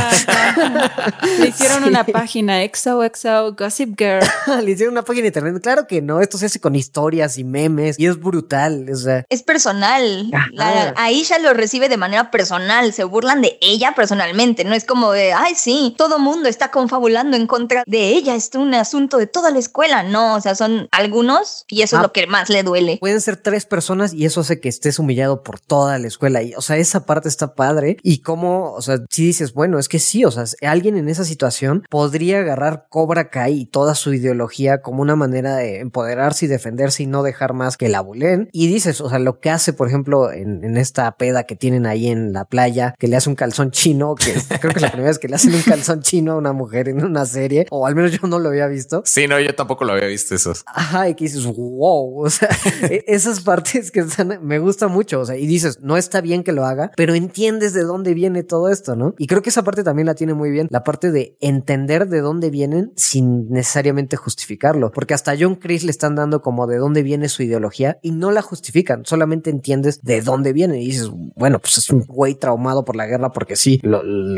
Le 1.39 1.47
hicieron 1.47 1.83
una 1.83 2.03
página 2.05 2.61
XOXO 2.63 3.53
Gossip 3.53 3.97
Girl. 3.97 4.25
Le 4.63 4.71
hicieron 4.71 4.93
una 4.93 5.03
página 5.03 5.23
de 5.23 5.27
internet. 5.27 5.61
Claro 5.61 5.87
que 5.87 6.01
no, 6.01 6.21
esto 6.21 6.37
se 6.37 6.47
hace 6.47 6.59
con 6.59 6.75
historias 6.75 7.37
y 7.37 7.43
memes 7.43 7.99
y 7.99 8.07
es 8.07 8.19
brutal. 8.19 8.87
O 8.91 8.95
sea. 8.95 9.25
Es 9.29 9.43
personal. 9.43 10.29
La, 10.51 10.93
Aisha 10.97 11.39
lo 11.39 11.53
recibe 11.53 11.89
de 11.89 11.97
manera 11.97 12.31
personal. 12.31 12.68
Se 12.91 13.03
burlan 13.03 13.41
de 13.41 13.57
ella 13.61 13.93
personalmente. 13.95 14.63
No 14.63 14.73
es 14.73 14.85
como 14.85 15.11
de, 15.11 15.33
ay, 15.33 15.53
sí, 15.55 15.95
todo 15.97 16.19
mundo 16.19 16.47
está 16.47 16.71
confabulando 16.71 17.35
en 17.35 17.47
contra 17.47 17.83
de 17.85 18.09
ella. 18.09 18.35
Es 18.35 18.51
un 18.55 18.73
asunto 18.73 19.17
de 19.17 19.27
toda 19.27 19.51
la 19.51 19.59
escuela. 19.59 20.03
No, 20.03 20.35
o 20.35 20.41
sea, 20.41 20.55
son 20.55 20.87
algunos 20.91 21.65
y 21.67 21.81
eso 21.81 21.95
es 21.95 21.99
ah. 21.99 22.03
lo 22.03 22.13
que 22.13 22.27
más 22.27 22.49
le 22.49 22.63
duele. 22.63 22.97
Pueden 22.99 23.21
ser 23.21 23.37
tres 23.37 23.65
personas 23.65 24.13
y 24.13 24.25
eso 24.25 24.41
hace 24.41 24.59
que 24.59 24.69
estés 24.69 24.99
humillado 24.99 25.43
por 25.43 25.59
toda 25.59 25.97
la 25.99 26.07
escuela. 26.07 26.41
Y, 26.43 26.53
o 26.53 26.61
sea, 26.61 26.77
esa 26.77 27.05
parte 27.05 27.27
está 27.27 27.55
padre. 27.55 27.97
Y 28.03 28.19
como, 28.19 28.73
o 28.73 28.81
sea, 28.81 28.97
si 29.09 29.25
dices, 29.25 29.53
bueno, 29.53 29.79
es 29.79 29.89
que 29.89 29.99
sí, 29.99 30.25
o 30.25 30.31
sea, 30.31 30.43
alguien 30.69 30.97
en 30.97 31.09
esa 31.09 31.25
situación 31.25 31.85
podría 31.89 32.39
agarrar 32.39 32.87
Cobra 32.89 33.29
Kai 33.29 33.61
y 33.61 33.65
toda 33.65 33.95
su 33.95 34.13
ideología 34.13 34.81
como 34.81 35.01
una 35.01 35.15
manera 35.15 35.55
de 35.55 35.79
empoderarse 35.79 36.45
y 36.45 36.47
defenderse 36.47 37.03
y 37.03 37.07
no 37.07 37.23
dejar 37.23 37.53
más 37.53 37.77
que 37.77 37.89
la 37.89 38.01
bulen. 38.01 38.49
Y 38.51 38.67
dices, 38.67 39.01
o 39.01 39.09
sea, 39.09 39.19
lo 39.19 39.39
que 39.39 39.49
hace, 39.49 39.73
por 39.73 39.87
ejemplo, 39.87 40.31
en, 40.31 40.63
en 40.63 40.77
esta 40.77 41.11
peda 41.17 41.43
que 41.43 41.55
tienen 41.55 41.85
ahí 41.85 42.07
en 42.07 42.33
la 42.33 42.45
playa, 42.59 42.93
que 42.97 43.07
le 43.07 43.15
hace 43.15 43.29
un 43.29 43.35
calzón 43.35 43.71
chino, 43.71 44.15
que 44.15 44.33
creo 44.59 44.73
que 44.73 44.79
es 44.79 44.81
la 44.81 44.91
primera 44.91 45.09
vez 45.09 45.19
que 45.19 45.27
le 45.27 45.35
hacen 45.35 45.53
un 45.55 45.61
calzón 45.61 46.01
chino 46.01 46.33
a 46.33 46.35
una 46.35 46.51
mujer 46.51 46.89
en 46.89 47.03
una 47.03 47.25
serie, 47.25 47.65
o 47.69 47.87
al 47.87 47.95
menos 47.95 48.11
yo 48.11 48.27
no 48.27 48.37
lo 48.37 48.49
había 48.49 48.67
visto. 48.67 49.01
Sí, 49.05 49.27
no, 49.27 49.39
yo 49.39 49.55
tampoco 49.55 49.85
lo 49.85 49.93
había 49.93 50.07
visto 50.07 50.35
esos. 50.35 50.63
Ajá, 50.67 51.07
y 51.07 51.15
que 51.15 51.25
dices, 51.25 51.45
wow, 51.45 52.25
o 52.25 52.29
sea, 52.29 52.49
e, 52.89 53.03
esas 53.07 53.41
partes 53.41 53.91
que 53.91 54.01
están, 54.01 54.39
me 54.43 54.59
gusta 54.59 54.87
mucho, 54.87 55.21
o 55.21 55.25
sea, 55.25 55.37
y 55.37 55.47
dices, 55.47 55.79
no 55.81 55.95
está 55.95 56.19
bien 56.19 56.43
que 56.43 56.51
lo 56.51 56.65
haga, 56.65 56.91
pero 56.97 57.15
entiendes 57.15 57.73
de 57.73 57.83
dónde 57.83 58.13
viene 58.13 58.43
todo 58.43 58.69
esto, 58.69 58.95
¿no? 58.95 59.15
Y 59.17 59.27
creo 59.27 59.41
que 59.41 59.49
esa 59.49 59.63
parte 59.63 59.83
también 59.83 60.07
la 60.07 60.15
tiene 60.15 60.33
muy 60.33 60.51
bien, 60.51 60.67
la 60.69 60.83
parte 60.83 61.11
de 61.11 61.37
entender 61.39 62.07
de 62.07 62.19
dónde 62.19 62.49
vienen 62.49 62.91
sin 62.97 63.49
necesariamente 63.49 64.17
justificarlo, 64.17 64.91
porque 64.91 65.13
hasta 65.13 65.35
John 65.39 65.55
Chris 65.55 65.85
le 65.85 65.91
están 65.91 66.15
dando 66.15 66.41
como 66.41 66.67
de 66.67 66.77
dónde 66.77 67.03
viene 67.03 67.29
su 67.29 67.43
ideología 67.43 67.99
y 68.01 68.11
no 68.11 68.31
la 68.31 68.41
justifican, 68.41 69.05
solamente 69.05 69.49
entiendes 69.49 70.01
de 70.01 70.21
dónde 70.21 70.51
viene 70.51 70.81
y 70.81 70.87
dices, 70.87 71.09
bueno, 71.35 71.59
pues 71.59 71.77
es 71.77 71.89
un 71.89 72.01
güey 72.01 72.35
traumado 72.49 72.83
por 72.83 72.95
la 72.95 73.05
guerra 73.05 73.31
porque 73.31 73.55
sí. 73.55 73.79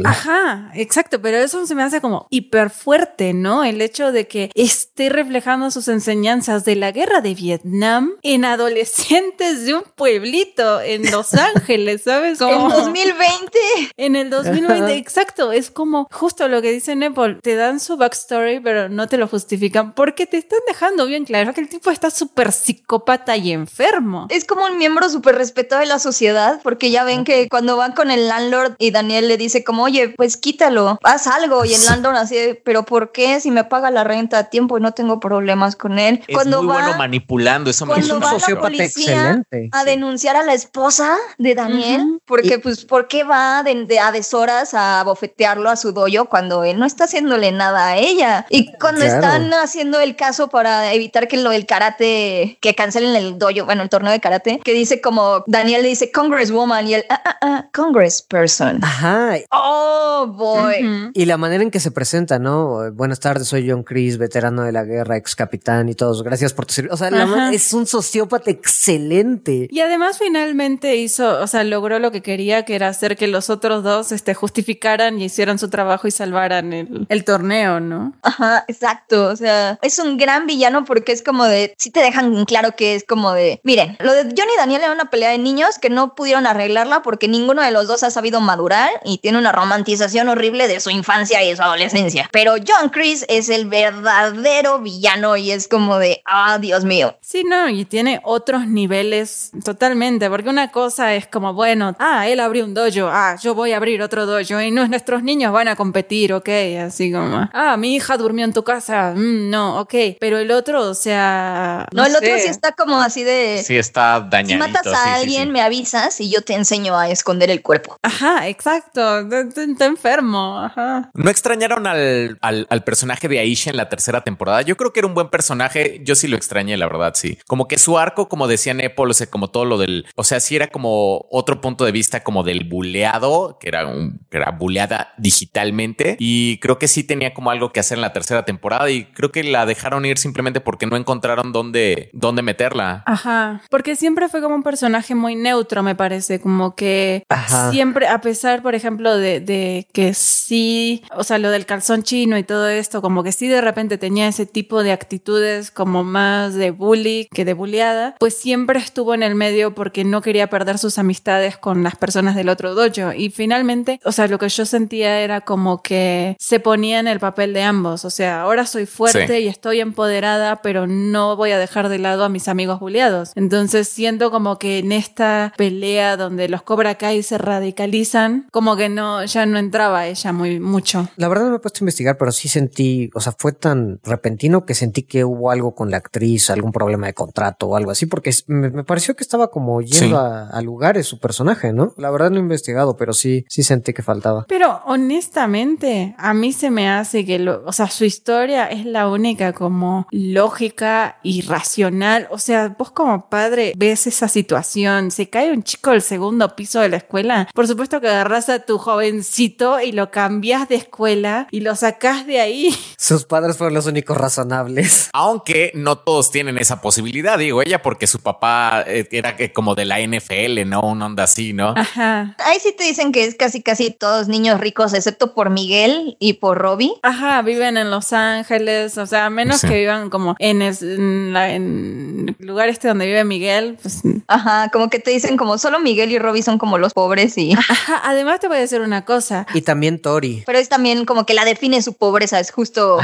Ajá, 0.04 0.70
exacto, 0.74 1.22
pero 1.22 1.38
eso 1.38 1.66
se 1.66 1.76
me 1.76 1.84
hace 1.84 2.02
como 2.02 2.28
hiper 2.30 2.70
fuerte, 2.70 3.34
¿no? 3.34 3.64
El 3.64 3.80
hecho 3.80 4.12
de 4.12 4.28
que 4.28 4.52
esté 4.54 5.08
reflejando 5.08 5.72
sus 5.72 5.88
enseñanzas 5.88 6.66
de 6.66 6.76
la 6.76 6.92
guerra 6.92 7.22
de 7.22 7.34
Vietnam 7.34 8.12
en 8.22 8.44
adolescentes 8.44 9.66
de 9.66 9.76
un 9.76 9.84
pueblito 9.96 10.82
en 10.82 11.10
Los 11.10 11.34
Ángeles, 11.56 12.02
¿sabes? 12.04 12.42
En 12.42 12.68
2020. 12.68 13.58
En 13.96 14.18
el 14.18 14.30
2020, 14.30 14.94
exacto. 14.98 15.54
Es 15.54 15.72
como 15.72 16.10
justo 16.12 16.50
lo 16.50 16.62
que 16.62 16.74
dice 16.74 16.98
Nepal. 16.98 17.40
Te 17.42 17.56
dan 17.56 17.80
su 17.80 17.96
backstory, 17.96 18.60
pero 18.60 18.90
no 18.90 19.08
te 19.08 19.16
lo 19.16 19.30
justifican 19.30 19.94
porque 19.94 20.26
te 20.26 20.38
están 20.38 20.60
dejando 20.68 21.06
bien 21.06 21.24
claro 21.24 21.54
que 21.54 21.62
el 21.62 21.70
tipo 21.70 21.92
está 21.92 22.12
súper 22.12 22.52
psicópata 22.52 23.38
y 23.38 23.54
enfermo. 23.54 24.28
Es 24.30 24.44
como 24.44 24.66
un 24.66 24.78
miembro 24.78 25.10
súper 25.10 25.36
respetado 25.36 25.80
de 25.80 25.88
la 25.88 26.00
sociedad 26.00 26.60
porque 26.62 26.92
ya 26.92 27.06
ven 27.06 27.24
que 27.24 27.48
cuando 27.48 27.78
van 27.78 27.94
con 27.94 28.01
el 28.10 28.28
landlord 28.28 28.76
y 28.80 28.92
Daniel 28.92 29.28
le 29.28 29.38
dice 29.38 29.64
como, 29.64 29.84
oye, 29.84 30.10
pues 30.18 30.38
quítalo, 30.38 30.98
haz 31.04 31.28
algo. 31.28 31.66
Y 31.66 31.74
el 31.74 31.86
landlord 31.86 32.16
así, 32.16 32.36
pero 32.64 32.84
¿por 32.84 33.12
qué? 33.12 33.40
Si 33.40 33.52
me 33.52 33.64
paga 33.64 33.92
la 33.92 34.04
renta 34.04 34.40
a 34.40 34.44
tiempo 34.46 34.78
y 34.78 34.82
no 34.82 34.94
tengo 34.94 35.20
problemas 35.20 35.76
con 35.76 36.00
él. 36.00 36.24
Es 36.28 36.46
muy 36.48 36.66
bueno 36.66 36.98
manipulando. 36.98 37.70
Eso 37.70 37.86
me 37.86 38.00
es 38.00 38.10
un 38.10 38.24
sociópata 38.24 38.84
excelente. 38.84 39.70
A 39.72 39.84
denunciar 39.84 40.36
a 40.36 40.44
la 40.44 40.54
esposa 40.54 41.18
de 41.38 41.56
Daniel, 41.56 42.20
porque 42.26 42.60
pues, 42.60 42.86
¿por 42.86 43.08
qué 43.08 43.24
va 43.24 43.64
de, 43.64 44.00
a 44.00 44.12
deshoras 44.12 44.74
a 44.74 45.04
bofetearlo 45.04 45.70
a 45.70 45.76
su 45.76 45.92
doyo 45.92 46.26
cuando 46.26 46.64
él 46.64 46.80
no 46.80 46.86
está 46.86 47.04
haciéndole 47.04 47.52
nada 47.52 47.90
a 47.90 47.98
ella? 47.98 48.46
Y 48.50 48.72
cuando 48.78 49.06
están 49.06 49.54
haciendo 49.54 50.00
el 50.00 50.16
caso 50.16 50.50
para 50.50 50.94
evitar 50.94 51.28
que 51.28 51.38
lo 51.38 51.50
del 51.50 51.66
karate, 51.66 52.58
que 52.62 52.76
cancelen 52.76 53.16
el 53.16 53.38
doyo, 53.38 53.66
bueno, 53.66 53.84
el 53.84 53.90
torneo 53.90 54.12
de 54.12 54.20
karate, 54.20 54.60
que 54.64 54.74
dice 54.74 55.02
como 55.02 55.44
Daniel 55.48 55.82
le 55.84 55.90
dice 55.90 56.12
Congresswoman 56.12 56.88
y 56.88 56.96
él, 56.96 57.06
ah, 57.10 57.22
ah, 57.26 57.38
ah, 57.42 57.70
Congressperson. 57.92 58.84
Ajá. 58.84 59.36
Oh, 59.52 60.28
boy. 60.28 61.12
Y 61.14 61.26
la 61.26 61.38
manera 61.38 61.62
en 61.62 61.72
que 61.72 61.80
se 61.80 61.92
presenta, 61.92 62.40
¿no? 62.40 62.92
Buenas 62.94 63.20
tardes, 63.20 63.50
soy 63.50 63.70
John 63.70 63.84
Chris, 63.84 64.18
veterano 64.18 64.64
de 64.64 64.72
la 64.72 64.86
guerra, 64.86 65.18
ex 65.18 65.36
capitán 65.36 65.90
y 65.90 65.96
todos. 65.96 66.24
Gracias 66.24 66.54
por 66.54 66.66
tu 66.66 66.74
servicio. 66.74 66.94
O 66.94 66.98
sea, 66.98 67.52
es 67.52 67.74
un 67.74 67.86
sociópata 67.86 68.50
excelente. 68.50 69.68
Y 69.70 69.82
además 69.82 70.18
finalmente 70.20 70.96
hizo, 70.96 71.42
o 71.42 71.48
sea, 71.48 71.64
logró 71.66 72.00
lo 72.00 72.12
que 72.12 72.22
quería, 72.22 72.64
que 72.64 72.76
era 72.76 72.88
hacer 72.88 73.18
que 73.18 73.28
los 73.28 73.50
otros 73.50 73.84
dos 73.84 74.14
este, 74.14 74.34
justificaran 74.34 75.20
y 75.20 75.26
hicieran 75.26 75.60
su 75.60 75.70
trabajo 75.70 76.08
y 76.08 76.12
salvaran 76.12 76.72
el, 76.72 77.06
el 77.10 77.24
torneo, 77.26 77.82
¿no? 77.82 78.14
Ajá, 78.22 78.64
exacto. 78.70 79.28
O 79.28 79.36
sea, 79.36 79.80
es 79.82 80.00
un 80.00 80.18
gran 80.18 80.48
villano 80.48 80.86
porque 80.86 81.12
es 81.12 81.22
como 81.22 81.46
de, 81.46 81.74
si 81.78 81.92
te 81.92 82.00
dejan 82.00 82.46
claro 82.46 82.76
que 82.78 82.96
es 82.96 83.04
como 83.04 83.34
de, 83.34 83.60
miren, 83.64 83.98
lo 84.00 84.14
de 84.14 84.24
Johnny 84.24 84.54
y 84.54 84.58
Daniel 84.58 84.82
era 84.82 84.94
una 84.94 85.10
pelea 85.10 85.32
de 85.32 85.40
niños 85.40 85.78
que 85.80 85.90
no 85.90 86.16
pudieron 86.16 86.48
arreglarla 86.48 87.02
porque 87.02 87.28
ninguno 87.28 87.62
de 87.62 87.72
los 87.72 87.81
dos 87.88 88.04
ha 88.04 88.12
sabido 88.12 88.42
madurar 88.42 88.90
y 89.04 89.18
tiene 89.20 89.38
una 89.38 89.52
romantización 89.52 90.30
horrible 90.30 90.68
de 90.68 90.80
su 90.80 90.90
infancia 90.90 91.44
y 91.44 91.56
su 91.56 91.62
adolescencia. 91.62 92.30
Pero 92.32 92.56
John 92.56 92.90
Chris 92.90 93.26
es 93.28 93.50
el 93.50 93.68
verdadero 93.68 94.80
villano 94.80 95.38
y 95.38 95.52
es 95.52 95.68
como 95.68 95.98
de, 95.98 96.22
ah, 96.26 96.58
Dios 96.60 96.84
mío. 96.84 97.18
Sí, 97.22 97.44
no, 97.44 97.70
y 97.70 97.86
tiene 97.86 98.20
otros 98.24 98.68
niveles 98.68 99.52
totalmente, 99.64 100.30
porque 100.30 100.50
una 100.50 100.72
cosa 100.72 101.16
es 101.16 101.28
como, 101.28 101.54
bueno, 101.54 101.96
ah, 102.00 102.28
él 102.28 102.40
abrió 102.40 102.66
un 102.66 102.74
dojo, 102.74 103.08
ah, 103.10 103.36
yo 103.42 103.56
voy 103.56 103.74
a 103.74 103.78
abrir 103.78 104.02
otro 104.02 104.26
dojo 104.26 104.62
y 104.62 104.72
nuestros 104.72 105.24
niños 105.24 105.54
van 105.54 105.68
a 105.68 105.76
competir, 105.76 106.34
ok, 106.34 106.50
así 106.86 107.12
como, 107.12 107.50
ah, 107.54 107.78
mi 107.78 107.96
hija 107.96 108.18
durmió 108.18 108.46
en 108.46 108.54
tu 108.54 108.64
casa, 108.64 109.14
mm, 109.16 109.50
no, 109.50 109.80
ok, 109.80 109.94
pero 110.20 110.38
el 110.38 110.52
otro, 110.52 110.90
o 110.90 110.94
sea... 110.94 111.88
No, 111.92 112.06
el 112.06 112.16
otro 112.16 112.30
sí 112.38 112.48
está 112.48 112.72
como 112.74 113.00
así 113.00 113.24
de... 113.24 113.62
Sí, 113.64 113.78
está 113.78 114.20
dañado. 114.20 114.66
Si 114.66 114.72
matas 114.72 114.88
a 114.88 115.16
alguien, 115.16 115.52
me 115.52 115.62
avisas 115.62 116.20
y 116.20 116.30
yo 116.30 116.42
te 116.42 116.54
enseño 116.54 116.98
a 116.98 117.10
esconder 117.10 117.50
el 117.50 117.62
cuerpo. 117.62 117.71
Ajá, 118.02 118.48
exacto, 118.48 119.20
está 119.20 119.86
enfermo, 119.86 120.60
ajá. 120.60 121.10
¿No 121.14 121.30
extrañaron 121.30 121.88
al, 121.88 122.38
al, 122.42 122.68
al 122.70 122.84
personaje 122.84 123.28
de 123.28 123.40
Aisha 123.40 123.70
en 123.70 123.78
la 123.78 123.90
tercera 123.90 124.22
temporada? 124.22 124.62
Yo 124.62 124.78
creo 124.78 124.94
que 124.94 125.00
era 125.00 125.08
un 125.08 125.14
buen 125.14 125.30
personaje, 125.30 126.02
yo 126.04 126.16
sí 126.16 126.28
lo 126.28 126.36
extrañé, 126.38 126.78
la 126.78 126.88
verdad, 126.88 127.14
sí. 127.16 127.38
Como 127.48 127.68
que 127.68 127.78
su 127.78 127.98
arco, 127.98 128.28
como 128.28 128.48
decía 128.48 128.74
Nepal, 128.74 129.10
o 129.10 129.14
sea, 129.14 129.28
como 129.28 129.50
todo 129.50 129.66
lo 129.66 129.78
del, 129.78 130.06
o 130.16 130.24
sea, 130.24 130.40
sí 130.40 130.56
era 130.56 130.68
como 130.68 131.26
otro 131.30 131.62
punto 131.62 131.86
de 131.86 131.92
vista 131.92 132.24
como 132.24 132.44
del 132.44 132.68
buleado, 132.68 133.58
que 133.60 133.70
era 133.70 133.88
un, 133.88 134.20
que 134.30 134.38
era 134.38 134.52
buleada 134.52 135.14
digitalmente 135.18 136.16
y 136.20 136.60
creo 136.60 136.78
que 136.78 136.88
sí 136.88 137.04
tenía 137.04 137.34
como 137.34 137.52
algo 137.52 137.72
que 137.72 137.80
hacer 137.80 137.98
en 137.98 138.02
la 138.02 138.14
tercera 138.14 138.46
temporada 138.46 138.90
y 138.90 139.06
creo 139.06 139.32
que 139.32 139.44
la 139.44 139.66
dejaron 139.66 140.06
ir 140.06 140.18
simplemente 140.18 140.62
porque 140.62 140.88
no 140.88 140.96
encontraron 140.96 141.52
dónde, 141.52 142.10
dónde 142.14 142.42
meterla. 142.42 143.04
Ajá, 143.06 143.62
porque 143.70 143.96
siempre 143.96 144.30
fue 144.30 144.42
como 144.42 144.56
un 144.56 144.64
personaje 144.64 145.16
muy 145.16 145.36
neutro, 145.36 145.84
me 145.84 145.96
parece, 145.96 146.40
como 146.40 146.76
que 146.76 147.24
siempre, 147.70 148.08
a 148.08 148.22
pesar, 148.22 148.62
por 148.62 148.76
ejemplo, 148.76 149.18
de, 149.18 149.40
de 149.40 149.88
que 149.94 150.14
sí, 150.14 151.04
o 151.16 151.24
sea, 151.24 151.38
lo 151.38 151.52
del 151.52 151.66
calzón 151.66 152.04
chino 152.04 152.38
y 152.38 152.44
todo 152.44 152.70
esto, 152.70 153.02
como 153.02 153.24
que 153.24 153.32
sí 153.32 153.48
de 153.48 153.62
repente 153.62 153.98
tenía 153.98 154.28
ese 154.28 154.46
tipo 154.46 154.84
de 154.84 154.92
actitudes 154.92 155.72
como 155.72 156.04
más 156.04 156.56
de 156.56 156.72
bully 156.72 157.28
que 157.34 157.46
de 157.46 157.54
bulliada, 157.54 158.16
pues 158.20 158.38
siempre 158.38 158.80
estuvo 158.80 159.14
en 159.14 159.24
el 159.24 159.36
medio 159.36 159.74
porque 159.76 160.04
no 160.04 160.22
quería 160.22 160.48
perder 160.48 160.78
sus 160.78 160.98
amistades 160.98 161.58
con 161.58 161.84
las 161.84 161.96
personas 161.96 162.36
del 162.36 162.50
otro 162.50 162.76
dojo. 162.76 162.82
Y 163.16 163.30
finalmente, 163.30 164.00
o 164.04 164.12
sea, 164.12 164.28
lo 164.28 164.40
que 164.40 164.50
yo 164.50 164.66
sentía 164.66 165.20
era 165.20 165.42
como 165.42 165.82
que 165.82 166.36
se 166.40 166.60
ponía 166.60 167.00
en 167.00 167.08
el 167.08 167.20
papel 167.20 167.54
de 167.54 167.64
ambos. 167.64 168.06
O 168.06 168.10
sea, 168.10 168.42
ahora 168.42 168.66
soy 168.66 168.86
fuerte 168.86 169.40
y 169.40 169.48
estoy 169.48 169.80
empoderada, 169.80 170.62
pero 170.62 170.88
no 170.88 171.36
voy 171.36 171.52
a 171.52 171.60
dejar 171.60 171.90
de 171.90 172.00
lado 172.00 172.24
a 172.24 172.30
mis 172.30 172.48
amigos 172.48 172.80
bulliados. 172.80 173.32
Entonces 173.36 173.88
siento 173.88 174.32
como 174.32 174.58
que 174.58 174.80
en 174.80 174.92
esta 174.92 175.54
pelea 175.58 176.18
donde 176.18 176.50
los 176.50 176.64
Cobra 176.64 176.96
Kai 176.96 177.24
se 177.24 177.38
radicalizan, 177.52 178.48
como 178.52 178.76
que 178.76 178.90
no, 178.90 179.26
ya 179.26 179.46
no 179.46 179.58
entraba 179.58 180.08
ella 180.08 180.32
muy 180.32 180.60
mucho. 180.60 181.10
La 181.18 181.28
verdad 181.28 181.46
no 181.46 181.52
me 181.52 181.56
he 181.58 181.60
puesto 181.60 181.80
a 181.80 181.84
investigar, 181.84 182.18
pero 182.18 182.32
sí 182.32 182.48
sentí, 182.48 183.10
o 183.14 183.20
sea, 183.20 183.34
fue 183.38 183.52
tan 183.52 184.00
repentino 184.04 184.66
que 184.66 184.74
sentí 184.74 185.04
que 185.04 185.26
hubo 185.26 185.52
algo 185.52 185.76
con 185.76 185.92
la 185.92 185.98
actriz, 185.98 186.50
algún 186.50 186.72
problema 186.72 187.08
de 187.08 187.14
contrato 187.14 187.68
o 187.68 187.76
algo 187.76 187.92
así, 187.92 188.06
porque 188.06 188.34
me, 188.48 188.84
pareció 188.84 189.16
que 189.16 189.24
estaba 189.24 189.50
como 189.50 189.82
yendo 189.82 190.18
a, 190.18 190.62
lugares 190.62 191.08
su 191.08 191.20
personaje, 191.20 191.74
¿no? 191.74 191.94
La 191.98 192.12
verdad 192.12 192.30
no 192.30 192.38
he 192.38 192.42
investigado, 192.42 192.96
pero 192.96 193.14
sí, 193.14 193.46
sí 193.50 193.64
sentí 193.64 193.94
que 193.94 194.04
faltaba. 194.04 194.46
Pero 194.48 194.82
honestamente, 194.86 196.16
a 196.18 196.34
mí 196.34 196.54
se 196.54 196.70
me 196.70 196.90
hace 196.90 197.26
que, 197.26 197.40
lo, 197.40 197.64
o 197.66 197.74
sea, 197.74 197.88
su 197.88 198.06
historia 198.06 198.68
es 198.68 198.86
la 198.86 199.10
única 199.10 199.54
como 199.54 200.08
lógica 200.12 201.18
y 201.24 201.42
racional. 201.42 202.28
O 202.30 202.38
sea, 202.38 202.76
vos 202.78 202.92
como 202.92 203.28
padre 203.30 203.74
ves 203.76 204.08
esa 204.08 204.28
situación, 204.28 205.12
se 205.12 205.30
cae 205.30 205.52
un 205.52 205.64
chico 205.64 205.92
del 205.92 206.02
segundo 206.02 206.56
piso 206.56 206.80
de 206.80 206.90
la 206.90 206.98
escuela, 206.98 207.31
por 207.54 207.68
supuesto 207.68 208.02
que 208.02 208.08
agarras 208.08 208.50
a 208.50 208.60
tu 208.60 208.78
jovencito 208.78 209.80
y 209.80 209.92
lo 209.92 210.12
cambias 210.12 210.68
de 210.70 210.76
escuela 210.76 211.48
y 211.52 211.62
lo 211.62 211.76
sacas 211.76 212.26
de 212.26 212.40
ahí. 212.40 212.76
Sus 212.98 213.26
padres 213.26 213.58
fueron 213.58 213.74
los 213.74 213.86
únicos 213.86 214.18
razonables. 214.18 215.10
Aunque 215.14 215.72
no 215.74 215.98
todos 215.98 216.32
tienen 216.32 216.58
esa 216.58 216.82
posibilidad, 216.82 217.38
digo 217.38 217.62
ella, 217.62 217.82
porque 217.82 218.08
su 218.08 218.20
papá 218.20 218.84
eh, 218.88 219.08
era 219.12 219.36
como 219.54 219.76
de 219.76 219.86
la 219.86 220.00
NFL, 220.00 220.68
¿no? 220.68 220.82
Un 220.82 221.02
onda 221.02 221.24
así, 221.24 221.54
¿no? 221.54 221.74
Ajá. 221.76 222.36
Ahí 222.40 222.60
sí 222.60 222.74
te 222.78 222.84
dicen 222.84 223.12
que 223.12 223.26
es 223.26 223.36
casi, 223.36 223.62
casi 223.62 223.92
todos 223.92 224.28
niños 224.28 224.60
ricos, 224.60 224.94
excepto 224.94 225.34
por 225.34 225.50
Miguel 225.50 226.18
y 226.20 226.34
por 226.34 226.58
Robbie. 226.58 226.94
Ajá, 227.02 227.42
viven 227.42 227.78
en 227.78 227.92
Los 227.92 228.14
Ángeles, 228.14 228.98
o 228.98 229.06
sea, 229.06 229.30
menos 229.30 229.62
que 229.62 229.80
vivan 229.80 230.10
como 230.10 230.36
en, 230.40 230.62
el 230.62 232.36
lugar 232.40 232.70
este 232.70 232.88
donde 232.88 233.06
vive 233.06 233.24
Miguel. 233.24 233.78
Pues... 233.82 234.02
Ajá, 234.28 234.70
como 234.72 234.90
que 234.90 235.00
te 235.00 235.12
dicen 235.12 235.38
como 235.38 235.58
solo 235.58 235.80
Miguel 235.80 236.12
y 236.12 236.20
Robbie 236.20 236.44
son 236.44 236.58
como 236.58 236.78
los 236.78 236.94
pobres 236.94 237.21
y... 237.38 237.54
Ajá, 237.58 238.02
además 238.04 238.40
te 238.40 238.48
voy 238.48 238.58
a 238.58 238.62
decir 238.62 238.82
una 238.82 239.06
cosa. 239.06 239.46
Y 239.54 239.62
también 239.62 240.02
Tori. 240.02 240.44
Pero 240.46 240.58
es 240.58 240.70
también 240.70 241.06
como 241.06 241.26
que 241.26 241.34
la 241.34 241.46
define 241.46 241.82
su 241.82 241.94
pobreza, 241.94 242.40
es 242.40 242.52
justo... 242.52 243.00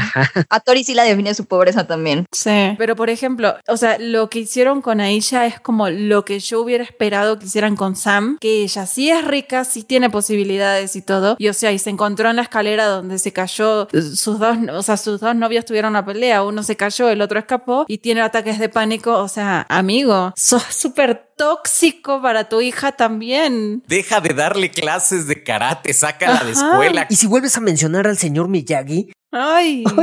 A 0.50 0.60
Tori 0.60 0.84
sí 0.84 0.94
la 0.94 1.04
define 1.04 1.34
su 1.34 1.46
pobreza 1.46 1.86
también. 1.86 2.26
Sí, 2.32 2.74
pero 2.78 2.96
por 2.96 3.10
ejemplo, 3.10 3.54
o 3.66 3.76
sea, 3.76 3.98
lo 3.98 4.30
que 4.30 4.40
hicieron 4.40 4.82
con 4.82 5.00
Aisha 5.00 5.46
es 5.46 5.60
como 5.60 5.88
lo 5.88 6.24
que 6.24 6.40
yo 6.40 6.60
hubiera 6.60 6.84
esperado 6.84 7.38
que 7.38 7.46
hicieran 7.46 7.76
con 7.76 7.96
Sam, 7.96 8.38
que 8.40 8.62
ella 8.62 8.86
sí 8.86 9.10
es 9.10 9.24
rica, 9.24 9.64
sí 9.64 9.82
tiene 9.82 10.10
posibilidades 10.10 10.96
y 10.96 11.02
todo, 11.02 11.36
y 11.38 11.48
o 11.48 11.54
sea, 11.54 11.72
y 11.72 11.78
se 11.78 11.90
encontró 11.90 12.30
en 12.30 12.36
la 12.36 12.42
escalera 12.42 12.86
donde 12.86 13.18
se 13.18 13.32
cayó, 13.32 13.88
sus 13.90 14.38
dos, 14.38 14.56
o 14.72 14.82
sea, 14.82 14.96
sus 14.96 15.20
dos 15.20 15.34
novios 15.34 15.64
tuvieron 15.64 15.90
una 15.90 16.04
pelea, 16.04 16.42
uno 16.42 16.62
se 16.62 16.76
cayó, 16.76 17.08
el 17.08 17.20
otro 17.20 17.38
escapó 17.38 17.84
y 17.88 17.98
tiene 17.98 18.20
ataques 18.20 18.58
de 18.58 18.68
pánico, 18.68 19.18
o 19.18 19.28
sea, 19.28 19.66
amigo, 19.68 20.32
sos 20.36 20.62
súper 20.70 21.28
tóxico 21.38 22.20
para 22.20 22.48
tu 22.48 22.60
hija 22.60 22.92
también. 22.92 23.82
Deja 23.86 24.07
de 24.20 24.34
darle 24.34 24.70
clases 24.70 25.26
de 25.26 25.42
karate, 25.42 25.92
sácala 25.92 26.42
de 26.44 26.52
escuela. 26.52 27.06
Y 27.10 27.16
si 27.16 27.26
vuelves 27.26 27.56
a 27.56 27.60
mencionar 27.60 28.06
al 28.06 28.16
señor 28.16 28.48
Miyagi, 28.48 29.12
Ay. 29.30 29.84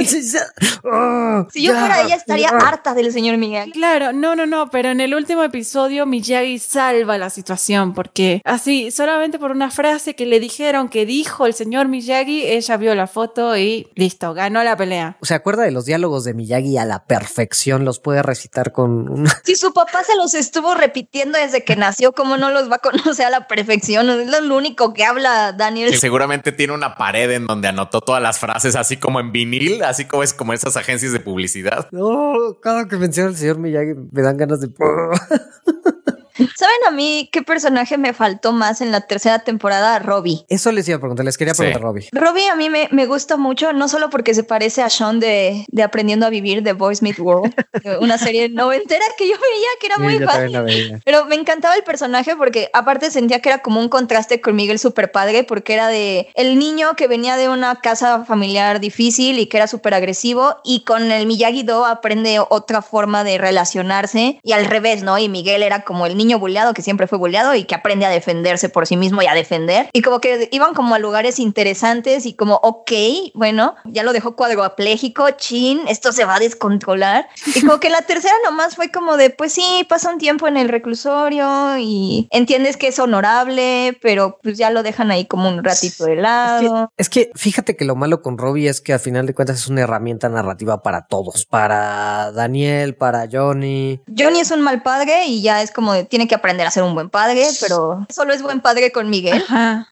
Ah, 0.87 1.47
si 1.51 1.63
yo 1.63 1.73
fuera 1.73 2.03
ella 2.03 2.15
estaría 2.15 2.49
harta 2.49 2.93
del 2.93 3.11
señor 3.11 3.37
Miyagi. 3.37 3.71
Claro, 3.71 4.13
no, 4.13 4.35
no, 4.35 4.45
no, 4.45 4.69
pero 4.69 4.89
en 4.89 5.01
el 5.01 5.15
último 5.15 5.43
episodio 5.43 6.05
Miyagi 6.05 6.59
salva 6.59 7.17
la 7.17 7.31
situación 7.31 7.95
porque 7.95 8.41
así, 8.45 8.91
solamente 8.91 9.39
por 9.39 9.49
una 9.49 9.71
frase 9.71 10.15
que 10.15 10.27
le 10.27 10.39
dijeron 10.39 10.89
que 10.89 11.07
dijo 11.07 11.47
el 11.47 11.55
señor 11.55 11.87
Miyagi, 11.87 12.45
ella 12.45 12.77
vio 12.77 12.93
la 12.93 13.07
foto 13.07 13.57
y 13.57 13.87
listo, 13.95 14.35
ganó 14.35 14.63
la 14.63 14.77
pelea. 14.77 15.17
¿Se 15.23 15.33
acuerda 15.33 15.63
de 15.63 15.71
los 15.71 15.85
diálogos 15.85 16.23
de 16.23 16.35
Miyagi 16.35 16.77
a 16.77 16.85
la 16.85 17.05
perfección? 17.05 17.83
Los 17.83 17.99
puede 17.99 18.21
recitar 18.21 18.71
con 18.71 19.09
una... 19.09 19.41
Si 19.43 19.55
su 19.55 19.73
papá 19.73 20.03
se 20.03 20.15
los 20.17 20.35
estuvo 20.35 20.75
repitiendo 20.75 21.39
desde 21.39 21.63
que 21.63 21.75
nació, 21.75 22.11
¿cómo 22.11 22.37
no 22.37 22.51
los 22.51 22.69
va 22.69 22.75
a 22.75 22.79
conocer 22.79 23.25
a 23.25 23.29
la 23.31 23.47
perfección? 23.47 24.07
Es 24.09 24.41
lo 24.41 24.55
único 24.55 24.93
que 24.93 25.03
habla 25.03 25.51
Daniel. 25.51 25.97
seguramente 25.97 26.51
tiene 26.51 26.73
una 26.73 26.95
pared 26.95 27.31
en 27.31 27.47
donde 27.47 27.69
anotó 27.69 28.01
todas 28.01 28.21
las 28.21 28.37
frases 28.37 28.75
así 28.75 28.97
como 28.97 29.15
en 29.19 29.24
vinil, 29.31 29.83
así 29.83 30.05
como 30.05 30.23
es 30.23 30.33
como 30.33 30.53
esas 30.53 30.77
agencias 30.77 31.11
de 31.11 31.19
publicidad. 31.19 31.89
No, 31.91 32.57
cada 32.61 32.87
que 32.87 32.97
menciona 32.97 33.29
el 33.29 33.35
señor 33.35 33.57
Miyagi 33.57 33.93
me 34.11 34.21
dan 34.21 34.37
ganas 34.37 34.61
de... 34.61 34.69
¿Saben 36.57 36.75
a 36.87 36.91
mí 36.91 37.29
qué 37.33 37.41
personaje 37.41 37.97
me 37.97 38.13
faltó 38.13 38.53
más 38.53 38.79
en 38.79 38.91
la 38.91 39.01
tercera 39.01 39.39
temporada? 39.39 39.99
Robbie. 39.99 40.45
Eso 40.47 40.71
les 40.71 40.87
iba 40.87 40.97
a 40.97 40.99
preguntar, 40.99 41.25
les 41.25 41.37
quería 41.37 41.53
preguntar 41.53 41.81
a 41.81 41.85
Robbie. 41.85 42.07
Robbie 42.13 42.47
a 42.47 42.55
mí 42.55 42.69
me, 42.69 42.87
me, 42.91 43.05
gusta 43.05 43.35
mucho, 43.35 43.73
no 43.73 43.89
solo 43.89 44.09
porque 44.09 44.33
se 44.33 44.43
parece 44.43 44.81
a 44.81 44.89
Sean 44.89 45.19
de, 45.19 45.65
de 45.67 45.83
Aprendiendo 45.83 46.25
a 46.25 46.29
Vivir 46.29 46.63
de 46.63 46.71
Boys 46.71 47.01
Meet 47.01 47.19
World, 47.19 47.53
una 47.99 48.17
serie 48.17 48.47
noventera 48.47 49.03
que 49.17 49.27
yo 49.27 49.35
veía 49.35 49.67
que 49.81 49.87
era 49.87 49.97
muy 49.97 50.19
fácil. 50.19 51.01
Pero 51.03 51.25
me 51.25 51.35
encantaba 51.35 51.75
el 51.75 51.83
personaje 51.83 52.35
porque 52.37 52.69
aparte 52.73 53.11
sentía 53.11 53.41
que 53.41 53.49
era 53.49 53.59
como 53.59 53.81
un 53.81 53.89
contraste 53.89 54.39
con 54.39 54.55
Miguel 54.55 54.79
super 54.79 55.11
padre 55.11 55.43
porque 55.43 55.73
era 55.73 55.89
de 55.89 56.29
el 56.35 56.57
niño 56.57 56.95
que 56.95 57.07
venía 57.07 57.35
de 57.35 57.49
una 57.49 57.75
casa 57.81 58.23
familiar 58.23 58.79
difícil 58.79 59.39
y 59.39 59.47
que 59.47 59.57
era 59.57 59.67
súper 59.67 59.93
agresivo 59.93 60.55
y 60.63 60.83
con 60.83 61.11
el 61.11 61.27
Miyagi-Do 61.27 61.85
aprende 61.85 62.39
otra 62.49 62.81
forma 62.81 63.23
de 63.25 63.37
relacionarse 63.37 64.39
y 64.41 64.53
al 64.53 64.65
revés, 64.65 65.03
¿no? 65.03 65.17
Y 65.17 65.27
Miguel 65.27 65.61
era 65.61 65.83
como 65.83 66.05
el 66.05 66.15
niño 66.15 66.39
niño 66.45 66.55
bulleado 66.55 66.73
que 66.73 66.81
siempre 66.81 67.07
fue 67.07 67.17
bulleado 67.17 67.55
y 67.55 67.63
que 67.63 67.75
aprende 67.75 68.05
a 68.05 68.09
defenderse 68.09 68.69
por 68.69 68.85
sí 68.85 68.97
mismo 68.97 69.21
y 69.21 69.27
a 69.27 69.33
defender. 69.33 69.89
Y 69.93 70.01
como 70.01 70.19
que 70.19 70.47
iban 70.51 70.73
como 70.73 70.93
a 70.93 70.99
lugares 70.99 71.39
interesantes 71.39 72.25
y 72.25 72.35
como, 72.35 72.55
ok, 72.55 72.91
bueno, 73.33 73.75
ya 73.85 74.03
lo 74.03 74.13
dejó 74.13 74.35
cuadroapléjico, 74.35 75.31
chin, 75.31 75.81
esto 75.87 76.11
se 76.11 76.25
va 76.25 76.35
a 76.35 76.39
descontrolar. 76.39 77.27
Y 77.55 77.61
como 77.61 77.79
que 77.79 77.89
la 77.89 78.01
tercera 78.03 78.33
nomás 78.43 78.75
fue 78.75 78.91
como 78.91 79.17
de, 79.17 79.31
pues 79.31 79.53
sí, 79.53 79.85
pasa 79.89 80.11
un 80.11 80.19
tiempo 80.19 80.47
en 80.47 80.57
el 80.57 80.69
reclusorio 80.69 81.77
y 81.79 82.27
entiendes 82.31 82.77
que 82.77 82.87
es 82.87 82.99
honorable, 82.99 83.97
pero 84.01 84.39
pues 84.43 84.57
ya 84.57 84.69
lo 84.69 84.83
dejan 84.83 85.11
ahí 85.11 85.25
como 85.25 85.49
un 85.49 85.63
ratito 85.63 86.05
de 86.05 86.15
lado. 86.15 86.91
Es 86.97 87.09
que, 87.09 87.31
fíjate 87.33 87.75
que 87.75 87.85
lo 87.85 87.95
malo 87.95 88.21
con 88.21 88.37
Robbie 88.37 88.69
es 88.69 88.81
que 88.81 88.93
al 88.93 88.99
final 88.99 89.25
de 89.25 89.33
cuentas 89.33 89.57
es 89.57 89.67
una 89.67 89.81
herramienta 89.81 90.29
narrativa 90.29 90.83
para 90.83 91.07
todos, 91.07 91.45
para 91.45 92.31
Daniel, 92.31 92.95
para 92.95 93.27
Johnny. 93.31 94.01
Johnny 94.15 94.39
es 94.39 94.51
un 94.51 94.61
mal 94.61 94.83
padre 94.83 95.25
y 95.25 95.41
ya 95.41 95.61
es 95.61 95.71
como 95.71 95.93
de, 95.93 96.03
tiene 96.03 96.27
que 96.27 96.34
aprender 96.35 96.67
a 96.67 96.71
ser 96.71 96.83
un 96.83 96.93
buen 96.93 97.09
padre, 97.09 97.45
pero 97.61 98.05
solo 98.09 98.33
es 98.33 98.41
buen 98.41 98.61
padre 98.61 98.91
con 98.91 99.09
Miguel. 99.09 99.43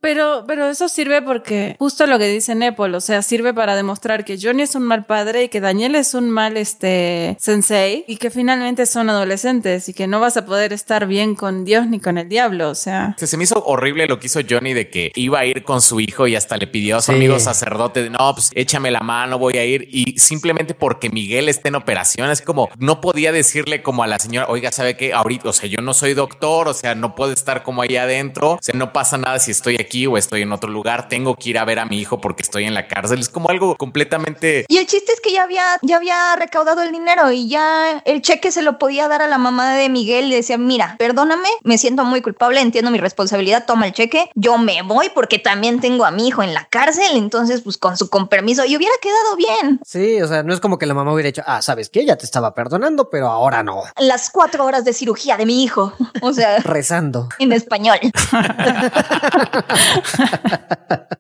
Pero, 0.01 0.43
pero 0.47 0.69
eso 0.69 0.89
sirve 0.89 1.21
porque 1.21 1.75
justo 1.79 2.05
lo 2.07 2.19
que 2.19 2.27
dice 2.27 2.55
Nepal, 2.55 2.93
o 2.95 3.01
sea, 3.01 3.21
sirve 3.21 3.53
para 3.53 3.75
demostrar 3.75 4.25
que 4.25 4.37
Johnny 4.41 4.63
es 4.63 4.75
un 4.75 4.83
mal 4.83 5.05
padre 5.05 5.43
y 5.43 5.49
que 5.49 5.61
Daniel 5.61 5.95
es 5.95 6.13
un 6.13 6.29
mal 6.29 6.57
este 6.57 7.37
sensei 7.39 8.03
y 8.07 8.17
que 8.17 8.29
finalmente 8.29 8.85
son 8.85 9.09
adolescentes 9.09 9.89
y 9.89 9.93
que 9.93 10.07
no 10.07 10.19
vas 10.19 10.37
a 10.37 10.45
poder 10.45 10.73
estar 10.73 11.07
bien 11.07 11.35
con 11.35 11.65
Dios 11.65 11.87
ni 11.87 11.99
con 11.99 12.17
el 12.17 12.29
diablo, 12.29 12.69
o 12.69 12.75
sea. 12.75 13.15
Se 13.17 13.37
me 13.37 13.45
hizo 13.45 13.63
horrible 13.65 14.07
lo 14.07 14.19
que 14.19 14.27
hizo 14.27 14.41
Johnny 14.47 14.73
de 14.73 14.89
que 14.89 15.11
iba 15.15 15.39
a 15.39 15.45
ir 15.45 15.63
con 15.63 15.81
su 15.81 15.99
hijo 15.99 16.27
y 16.27 16.35
hasta 16.35 16.57
le 16.57 16.67
pidió 16.67 16.97
a 16.97 17.01
su 17.01 17.11
amigo 17.11 17.39
sacerdote, 17.39 18.03
de, 18.03 18.09
no, 18.09 18.33
pues 18.33 18.51
échame 18.53 18.91
la 18.91 18.99
mano, 18.99 19.39
voy 19.39 19.57
a 19.57 19.65
ir 19.65 19.87
y 19.91 20.19
simplemente 20.19 20.73
porque 20.73 21.09
Miguel 21.09 21.49
está 21.49 21.69
en 21.69 21.75
operación, 21.75 22.29
es 22.29 22.41
como 22.41 22.69
no 22.77 23.01
podía 23.01 23.31
decirle 23.31 23.81
como 23.81 24.03
a 24.03 24.07
la 24.07 24.19
señora, 24.19 24.47
oiga, 24.49 24.71
¿sabe 24.71 24.97
qué? 24.97 25.13
Ahorita, 25.13 25.49
o 25.49 25.53
sea, 25.53 25.69
yo 25.69 25.81
no 25.81 25.93
soy 25.93 26.13
doctor, 26.13 26.32
o 26.41 26.73
sea, 26.73 26.95
no 26.95 27.15
puedo 27.15 27.31
estar 27.31 27.63
como 27.63 27.81
ahí 27.81 27.95
adentro, 27.95 28.53
o 28.53 28.59
sea, 28.61 28.75
no 28.75 28.93
pasa 28.93 29.17
nada 29.17 29.39
si 29.39 29.51
estoy 29.51 29.77
aquí 29.79 30.07
o 30.07 30.17
estoy 30.17 30.41
en 30.41 30.51
otro 30.51 30.69
lugar, 30.69 31.07
tengo 31.07 31.35
que 31.35 31.51
ir 31.51 31.57
a 31.57 31.65
ver 31.65 31.79
a 31.79 31.85
mi 31.85 31.99
hijo 31.99 32.19
porque 32.19 32.43
estoy 32.43 32.65
en 32.65 32.73
la 32.73 32.87
cárcel, 32.87 33.19
es 33.19 33.29
como 33.29 33.49
algo 33.49 33.75
completamente... 33.75 34.65
Y 34.67 34.77
el 34.77 34.87
chiste 34.87 35.13
es 35.13 35.21
que 35.21 35.31
ya 35.31 35.43
había, 35.43 35.63
ya 35.81 35.97
había 35.97 36.35
recaudado 36.35 36.81
el 36.81 36.91
dinero 36.91 37.31
y 37.31 37.47
ya 37.47 38.01
el 38.05 38.21
cheque 38.21 38.51
se 38.51 38.61
lo 38.61 38.77
podía 38.77 39.07
dar 39.07 39.21
a 39.21 39.27
la 39.27 39.37
mamá 39.37 39.75
de 39.75 39.89
Miguel 39.89 40.31
y 40.31 40.35
decía, 40.35 40.57
mira, 40.57 40.95
perdóname, 40.97 41.49
me 41.63 41.77
siento 41.77 42.03
muy 42.03 42.21
culpable, 42.21 42.61
entiendo 42.61 42.91
mi 42.91 42.99
responsabilidad, 42.99 43.65
toma 43.65 43.87
el 43.87 43.93
cheque, 43.93 44.29
yo 44.35 44.57
me 44.57 44.81
voy 44.81 45.09
porque 45.13 45.39
también 45.39 45.79
tengo 45.79 46.05
a 46.05 46.11
mi 46.11 46.27
hijo 46.27 46.43
en 46.43 46.53
la 46.53 46.65
cárcel, 46.65 47.15
entonces 47.15 47.61
pues 47.61 47.77
con 47.77 47.97
su 47.97 48.09
con 48.09 48.27
permiso 48.27 48.65
y 48.65 48.75
hubiera 48.75 48.93
quedado 49.01 49.35
bien. 49.35 49.79
Sí, 49.85 50.21
o 50.21 50.27
sea, 50.27 50.43
no 50.43 50.53
es 50.53 50.59
como 50.59 50.77
que 50.77 50.85
la 50.85 50.93
mamá 50.93 51.13
hubiera 51.13 51.27
dicho, 51.27 51.43
ah, 51.45 51.61
sabes 51.61 51.89
que 51.89 52.01
ella 52.01 52.17
te 52.17 52.25
estaba 52.25 52.53
perdonando, 52.53 53.09
pero 53.09 53.29
ahora 53.29 53.63
no. 53.63 53.83
Las 53.97 54.29
cuatro 54.29 54.65
horas 54.65 54.85
de 54.85 54.93
cirugía 54.93 55.37
de 55.37 55.45
mi 55.45 55.63
hijo. 55.63 55.93
O 56.25 56.31
sea, 56.31 56.59
rezando 56.59 57.27
en 57.37 57.51
español. 57.51 57.97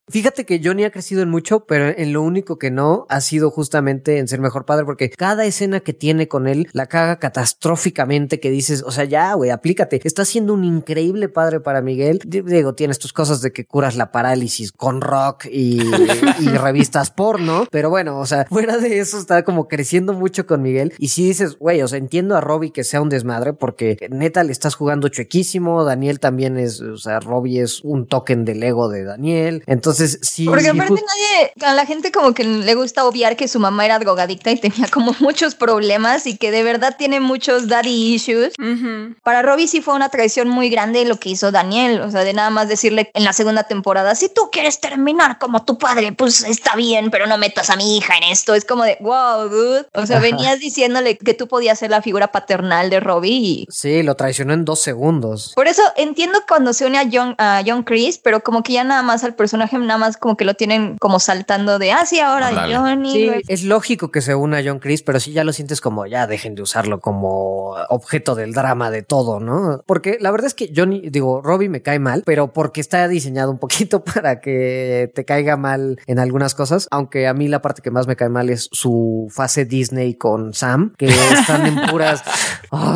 Fíjate 0.07 0.45
que 0.45 0.61
Johnny 0.63 0.83
ha 0.83 0.91
crecido 0.91 1.23
en 1.23 1.29
mucho, 1.29 1.65
pero 1.65 1.87
en 1.87 2.13
lo 2.13 2.21
único 2.21 2.59
que 2.59 2.69
no 2.69 3.07
ha 3.09 3.19
sido 3.19 3.49
justamente 3.49 4.19
en 4.19 4.27
ser 4.27 4.39
mejor 4.39 4.63
padre, 4.63 4.85
porque 4.85 5.09
cada 5.09 5.43
escena 5.43 5.79
que 5.79 5.91
tiene 5.91 6.27
con 6.27 6.47
él 6.47 6.69
la 6.71 6.85
caga 6.85 7.17
catastróficamente 7.17 8.39
que 8.39 8.51
dices, 8.51 8.83
o 8.85 8.91
sea, 8.91 9.05
ya, 9.05 9.33
güey, 9.33 9.49
aplícate. 9.49 9.99
Está 10.03 10.23
siendo 10.23 10.53
un 10.53 10.63
increíble 10.63 11.29
padre 11.29 11.59
para 11.59 11.81
Miguel. 11.81 12.19
Digo, 12.25 12.75
tienes 12.75 12.99
tus 12.99 13.11
cosas 13.11 13.41
de 13.41 13.51
que 13.51 13.65
curas 13.65 13.95
la 13.95 14.11
parálisis 14.11 14.71
con 14.71 15.01
rock 15.01 15.47
y, 15.51 15.81
y 15.81 16.47
revistas 16.57 17.09
porno, 17.09 17.65
pero 17.71 17.89
bueno, 17.89 18.19
o 18.19 18.25
sea, 18.27 18.45
fuera 18.45 18.77
de 18.77 18.99
eso 18.99 19.17
está 19.17 19.43
como 19.43 19.67
creciendo 19.67 20.13
mucho 20.13 20.45
con 20.45 20.61
Miguel. 20.61 20.93
Y 20.99 21.07
si 21.07 21.25
dices, 21.25 21.57
güey, 21.57 21.81
o 21.81 21.87
sea, 21.87 21.97
entiendo 21.97 22.37
a 22.37 22.41
Robbie 22.41 22.71
que 22.71 22.83
sea 22.83 23.01
un 23.01 23.09
desmadre 23.09 23.53
porque 23.53 23.97
neta 24.11 24.43
le 24.43 24.51
estás 24.51 24.75
jugando 24.75 24.92
chuequísimo. 25.01 25.83
Daniel 25.83 26.19
también 26.19 26.57
es, 26.57 26.81
o 26.81 26.97
sea, 26.97 27.19
Robbie 27.19 27.61
es 27.61 27.81
un 27.83 28.07
token 28.07 28.45
del 28.45 28.63
ego 28.63 28.89
de 28.89 29.03
Daniel. 29.03 29.63
Entonces, 29.67 29.83
Entonces, 29.93 30.19
sí. 30.21 30.45
Porque 30.45 30.69
aparte 30.69 30.93
nadie, 30.93 31.53
a 31.61 31.73
la 31.73 31.85
gente 31.85 32.11
como 32.11 32.33
que 32.33 32.43
le 32.43 32.75
gusta 32.75 33.05
obviar 33.05 33.35
que 33.35 33.47
su 33.47 33.59
mamá 33.59 33.85
era 33.85 33.99
drogadicta 33.99 34.51
y 34.51 34.57
tenía 34.57 34.87
como 34.87 35.13
muchos 35.19 35.55
problemas 35.55 36.25
y 36.25 36.37
que 36.37 36.51
de 36.51 36.63
verdad 36.63 36.95
tiene 36.97 37.19
muchos 37.19 37.67
daddy 37.67 38.13
issues. 38.13 38.53
Para 39.23 39.41
Robbie 39.41 39.67
sí 39.67 39.81
fue 39.81 39.93
una 39.93 40.09
traición 40.09 40.47
muy 40.49 40.69
grande 40.69 41.05
lo 41.05 41.17
que 41.17 41.29
hizo 41.29 41.51
Daniel, 41.51 42.01
o 42.01 42.11
sea, 42.11 42.23
de 42.23 42.33
nada 42.33 42.49
más 42.49 42.67
decirle 42.67 43.11
en 43.13 43.23
la 43.23 43.33
segunda 43.33 43.63
temporada, 43.63 44.15
si 44.15 44.29
tú 44.29 44.49
quieres 44.51 44.79
terminar 44.79 45.37
como 45.37 45.63
tu 45.63 45.77
padre, 45.77 46.11
pues 46.11 46.43
está 46.43 46.75
bien, 46.75 47.11
pero 47.11 47.27
no 47.27 47.37
metas 47.37 47.69
a 47.69 47.75
mi 47.75 47.97
hija 47.97 48.17
en 48.17 48.23
esto. 48.31 48.55
Es 48.55 48.65
como 48.65 48.83
de, 48.83 48.97
wow, 49.01 49.49
dude. 49.49 49.87
O 49.93 50.05
sea, 50.05 50.19
venías 50.19 50.59
diciéndole 50.59 51.17
que 51.17 51.33
tú 51.33 51.47
podías 51.47 51.79
ser 51.79 51.91
la 51.91 52.01
figura 52.01 52.31
paternal 52.31 52.89
de 52.89 52.99
Robbie 52.99 53.31
y... 53.31 53.67
Sí, 53.69 54.03
lo 54.03 54.15
traicionó 54.15 54.53
en 54.53 54.65
dos 54.65 54.82
segundos. 54.83 55.53
Por 55.55 55.67
eso 55.67 55.81
entiendo 55.95 56.39
cuando 56.47 56.73
se 56.73 56.85
une 56.85 56.97
a 56.97 57.09
John, 57.11 57.35
a 57.37 57.63
John 57.65 57.83
Chris, 57.83 58.17
pero 58.17 58.41
como 58.41 58.63
que 58.63 58.73
ya 58.73 58.83
nada 58.83 59.01
más 59.01 59.23
al 59.23 59.35
personaje, 59.35 59.77
nada 59.77 59.97
más 59.97 60.17
como 60.17 60.37
que 60.37 60.45
lo 60.45 60.53
tienen 60.53 60.97
como 60.97 61.19
saltando 61.19 61.79
de, 61.79 61.91
ah, 61.91 62.05
sí, 62.05 62.19
ahora 62.19 62.51
Johnny. 62.67 63.11
Sí, 63.11 63.31
es 63.47 63.63
lógico 63.63 64.11
que 64.11 64.21
se 64.21 64.35
una 64.35 64.59
a 64.59 64.63
John 64.63 64.79
Chris, 64.79 65.01
pero 65.01 65.19
sí 65.19 65.31
ya 65.31 65.43
lo 65.43 65.53
sientes 65.53 65.81
como, 65.81 66.05
ya 66.05 66.27
dejen 66.27 66.55
de 66.55 66.61
usarlo 66.61 66.99
como 66.99 67.75
objeto 67.89 68.35
del 68.35 68.53
drama 68.53 68.91
de 68.91 69.01
todo, 69.01 69.39
¿no? 69.39 69.81
Porque 69.85 70.17
la 70.19 70.31
verdad 70.31 70.47
es 70.47 70.53
que 70.53 70.71
Johnny, 70.75 71.09
digo, 71.09 71.41
Robbie 71.41 71.69
me 71.69 71.81
cae 71.81 71.99
mal, 71.99 72.23
pero 72.25 72.53
porque 72.53 72.81
está 72.81 73.07
diseñado 73.07 73.51
un 73.51 73.59
poquito 73.59 74.03
para 74.13 74.39
que 74.41 75.11
te 75.13 75.25
caiga 75.25 75.57
mal 75.57 75.99
en 76.07 76.19
algunas 76.19 76.55
cosas, 76.55 76.87
aunque 76.91 77.27
a 77.27 77.33
mí 77.33 77.47
la 77.47 77.61
parte 77.61 77.81
que 77.81 77.91
más 77.91 78.07
me 78.07 78.15
cae 78.15 78.29
mal 78.29 78.49
es 78.49 78.69
su 78.71 79.27
fase 79.31 79.65
Disney 79.65 80.15
con 80.15 80.53
Sam, 80.53 80.93
que 80.97 81.07
están 81.07 81.65
en 81.65 81.87
puras... 81.87 82.23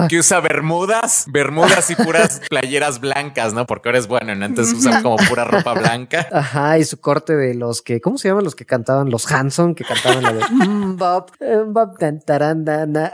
Que 0.09 0.17
usa 0.17 0.39
bermudas, 0.39 1.25
bermudas 1.27 1.76
y 1.89 1.95
puras 1.95 2.41
playeras 2.49 2.99
blancas, 2.99 3.53
¿no? 3.53 3.65
Porque 3.65 3.89
ahora 3.89 3.99
es 3.99 4.07
bueno, 4.07 4.35
¿no? 4.35 4.45
Entonces 4.45 4.73
usa 4.73 5.01
como 5.01 5.17
pura 5.17 5.45
ropa 5.45 5.73
blanca. 5.79 6.27
Ajá, 6.31 6.77
y 6.79 6.83
su 6.85 6.99
corte 6.99 7.35
de 7.35 7.53
los 7.53 7.81
que, 7.81 8.01
¿cómo 8.01 8.17
se 8.17 8.27
llaman 8.27 8.43
los 8.43 8.55
que 8.55 8.65
cantaban? 8.65 9.09
Los 9.09 9.31
Hanson, 9.31 9.75
que 9.75 9.83
cantaban 9.83 10.23
la 10.23 10.33
de 10.33 10.45
mm, 10.51 10.97
Bob, 10.97 11.31
eh, 11.39 11.63
Bob, 11.65 11.97
tan, 11.97 12.21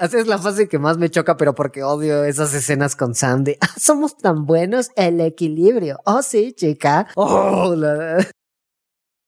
Esa 0.01 0.19
es 0.19 0.27
la 0.27 0.37
fase 0.37 0.67
que 0.67 0.79
más 0.79 0.97
me 0.97 1.09
choca, 1.09 1.37
pero 1.37 1.53
porque 1.53 1.83
odio 1.83 2.23
esas 2.23 2.53
escenas 2.53 2.95
con 2.95 3.15
Sandy. 3.15 3.57
Ah, 3.61 3.69
somos 3.77 4.17
tan 4.17 4.45
buenos, 4.45 4.89
el 4.95 5.19
equilibrio. 5.21 5.99
Oh, 6.05 6.21
sí, 6.21 6.53
chica. 6.53 7.07
Oh, 7.15 7.75
la... 7.75 8.25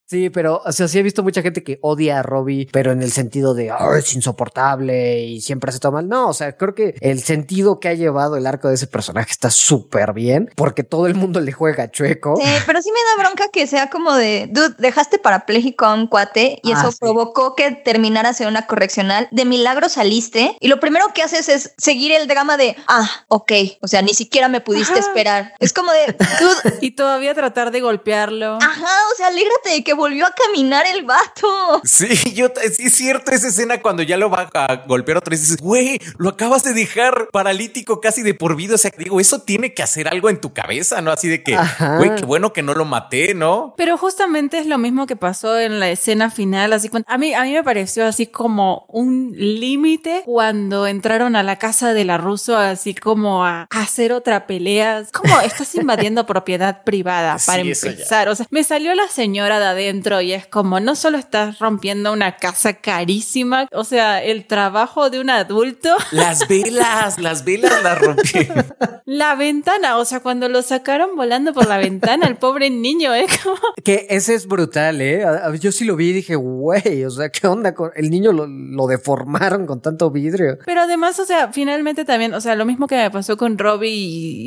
Sí, 0.07 0.30
pero 0.30 0.61
o 0.64 0.72
sea, 0.72 0.88
sí 0.88 0.99
he 0.99 1.03
visto 1.03 1.23
mucha 1.23 1.41
gente 1.41 1.64
que 1.64 1.80
odia 1.82 2.19
a 2.19 2.23
Robbie, 2.23 2.68
pero 2.72 2.91
en 2.91 3.02
el 3.02 3.11
sentido 3.11 3.56
de 3.56 3.73
es 3.98 4.14
insoportable 4.14 5.23
y 5.23 5.41
siempre 5.41 5.72
se 5.72 5.80
toma 5.80 5.95
mal. 5.95 6.07
No, 6.07 6.30
o 6.30 6.34
sea, 6.34 6.57
creo 6.57 6.76
que 6.76 6.95
el 7.02 7.23
sentido 7.23 7.80
que 7.80 7.88
ha 7.88 7.94
llevado 7.94 8.38
el 8.38 8.45
arco 8.45 8.68
de 8.68 8.76
ese 8.76 8.86
personaje 8.86 9.32
está 9.32 9.49
súper 9.49 10.14
bien 10.14 10.52
porque 10.56 10.84
todo 10.84 11.07
el 11.07 11.15
mundo 11.15 11.40
le 11.40 11.52
juega 11.52 11.90
chueco. 11.90 12.36
Sí, 12.38 12.48
pero 12.68 12.82
sí 12.82 12.91
me 12.91 12.99
da 12.99 13.27
bronca 13.27 13.49
que 13.52 13.65
sea 13.65 13.90
como 13.90 14.14
de 14.14 14.48
dude, 14.52 14.76
dejaste 14.77 15.18
parapléjico 15.18 15.86
a 15.86 15.95
un 15.95 16.07
cuate 16.07 16.60
y 16.64 16.72
eso 16.72 16.90
ah, 16.90 16.95
provocó 16.99 17.56
que 17.56 17.72
terminara 17.72 18.34
ser 18.34 18.48
una 18.48 18.68
correccional. 18.68 19.27
De 19.32 19.45
milagro 19.45 19.90
saliste 19.90 20.56
y 20.60 20.68
lo 20.68 20.80
primero 20.80 21.14
que 21.15 21.23
haces 21.23 21.49
es 21.49 21.73
seguir 21.77 22.11
el 22.11 22.27
drama 22.27 22.57
de 22.57 22.76
ah, 22.88 23.10
ok, 23.27 23.52
o 23.82 23.88
sea, 23.88 24.03
ni 24.03 24.14
siquiera 24.14 24.49
me 24.49 24.61
pudiste 24.61 24.99
esperar. 24.99 25.53
Es 25.60 25.73
como 25.73 25.91
de 25.91 26.15
dude. 26.40 26.77
y 26.82 26.91
todavía 26.91 27.34
tratar 27.34 27.72
de 27.72 27.82
golpearlo. 27.82 28.60
Ajá, 28.61 28.95
o 29.11 29.18
sea, 29.18 29.27
alégrate 29.27 29.69
de 29.69 29.84
que 29.84 29.95
volvió 29.96 30.26
a 30.26 30.32
caminar 30.32 30.86
el 30.86 31.04
vato. 31.04 31.82
Sí, 31.84 32.08
yo, 32.36 32.50
sí 32.74 32.86
es 32.86 32.94
cierto 32.94 33.32
esa 33.32 33.48
escena 33.48 33.82
cuando 33.82 34.04
ya 34.04 34.18
lo 34.18 34.30
va 34.30 34.50
a 34.54 34.76
golpear 34.88 35.18
otra 35.18 35.32
vez. 35.32 35.42
Dices, 35.42 35.58
güey, 35.58 36.00
lo 36.18 36.30
acabas 36.30 36.64
de 36.64 36.74
dejar 36.74 37.30
paralítico 37.32 38.02
casi 38.02 38.22
de 38.22 38.34
por 38.34 38.56
vida. 38.56 38.76
O 38.76 38.78
sea, 38.78 38.92
digo, 38.98 39.20
eso 39.20 39.42
tiene 39.42 39.74
que 39.74 39.84
hacer 39.84 40.08
algo 40.08 40.30
en 40.30 40.40
tu 40.40 40.54
cabeza, 40.54 41.02
¿no? 41.02 41.12
Así 41.12 41.28
de 41.28 41.44
que, 41.44 41.58
güey, 41.98 42.16
qué 42.16 42.26
bueno 42.26 42.54
que 42.54 42.62
no 42.62 42.74
lo 42.74 42.86
maté, 42.86 43.34
¿no? 43.34 43.74
Pero 43.78 43.98
justamente 43.98 44.60
es 44.60 44.68
lo 44.68 44.78
mismo 44.78 45.08
que 45.08 45.16
pasó 45.16 45.60
en 45.60 45.80
la 45.80 45.90
escena 45.90 46.30
final. 46.30 46.74
Así 46.74 46.90
cuando, 46.90 47.08
a 47.10 47.18
mí, 47.18 47.34
a 47.34 47.44
mí 47.44 47.54
me 47.54 47.64
pareció 47.64 48.06
así 48.06 48.28
como 48.28 48.86
un 48.90 49.34
límite 49.36 50.24
cuando 50.26 50.88
entraron 50.88 51.36
a 51.36 51.44
la 51.44 51.58
casa 51.58 51.94
de 51.94 52.06
la 52.06 52.18
ruso, 52.18 52.58
así 52.58 52.94
como 52.96 53.46
a, 53.46 53.68
hacer 53.70 54.14
otra 54.14 54.48
pelea. 54.48 55.04
Como 55.14 55.40
estás 55.42 55.76
invadiendo 55.76 56.26
propiedad 56.26 56.84
privada 56.84 57.38
para 57.46 57.62
empezar. 57.62 58.30
O 58.30 58.36
sea, 58.36 58.46
me 58.50 58.64
salió 58.64 58.94
la 58.94 59.08
señora 59.08 59.74
de 59.74 59.85
dentro 59.86 60.22
y 60.22 60.34
es 60.34 60.48
como 60.48 60.80
no 60.80 60.95
solo 60.95 61.18
estás 61.18 61.60
rompiendo 61.60 62.12
una 62.12 62.38
casa 62.38 62.74
carísima, 62.74 63.68
o 63.72 63.84
sea, 63.84 64.24
el 64.24 64.45
trabajo 64.45 65.10
de 65.10 65.20
un 65.20 65.30
adulto. 65.30 65.90
Las 66.12 66.48
velas, 66.48 67.20
las 67.20 67.44
velas 67.44 67.84
las 67.84 67.99
rompieron. 67.99 68.66
La 69.06 69.36
ventana, 69.36 69.98
o 69.98 70.06
sea, 70.06 70.22
cuando 70.22 70.49
lo 70.49 70.62
sacaron 70.62 71.16
volando 71.16 71.53
por 71.53 71.68
la 71.68 71.78
ventana, 71.78 72.28
el 72.28 72.38
pobre 72.38 72.70
niño, 72.70 73.14
¿eh? 73.14 73.26
Que 73.84 74.07
ese 74.10 74.34
es 74.34 74.48
brutal, 74.48 75.02
¿eh? 75.02 75.24
Yo 75.60 75.72
sí 75.72 75.86
lo 75.86 75.95
vi 75.95 76.10
y 76.10 76.14
dije, 76.14 76.36
güey, 76.36 77.03
o 77.06 77.12
sea, 77.12 77.30
¿qué 77.30 77.48
onda? 77.48 77.76
con 77.76 77.91
El 77.95 78.10
niño 78.10 78.32
lo, 78.32 78.48
lo 78.48 78.88
deformaron 78.88 79.68
con 79.68 79.82
tanto 79.82 80.10
vidrio. 80.10 80.57
Pero 80.66 80.82
además, 80.82 81.20
o 81.20 81.26
sea, 81.26 81.52
finalmente 81.52 82.06
también, 82.06 82.34
o 82.34 82.41
sea, 82.41 82.56
lo 82.56 82.66
mismo 82.66 82.88
que 82.88 82.95
me 82.95 83.12
pasó 83.12 83.38
con 83.38 83.57
Robbie 83.57 83.90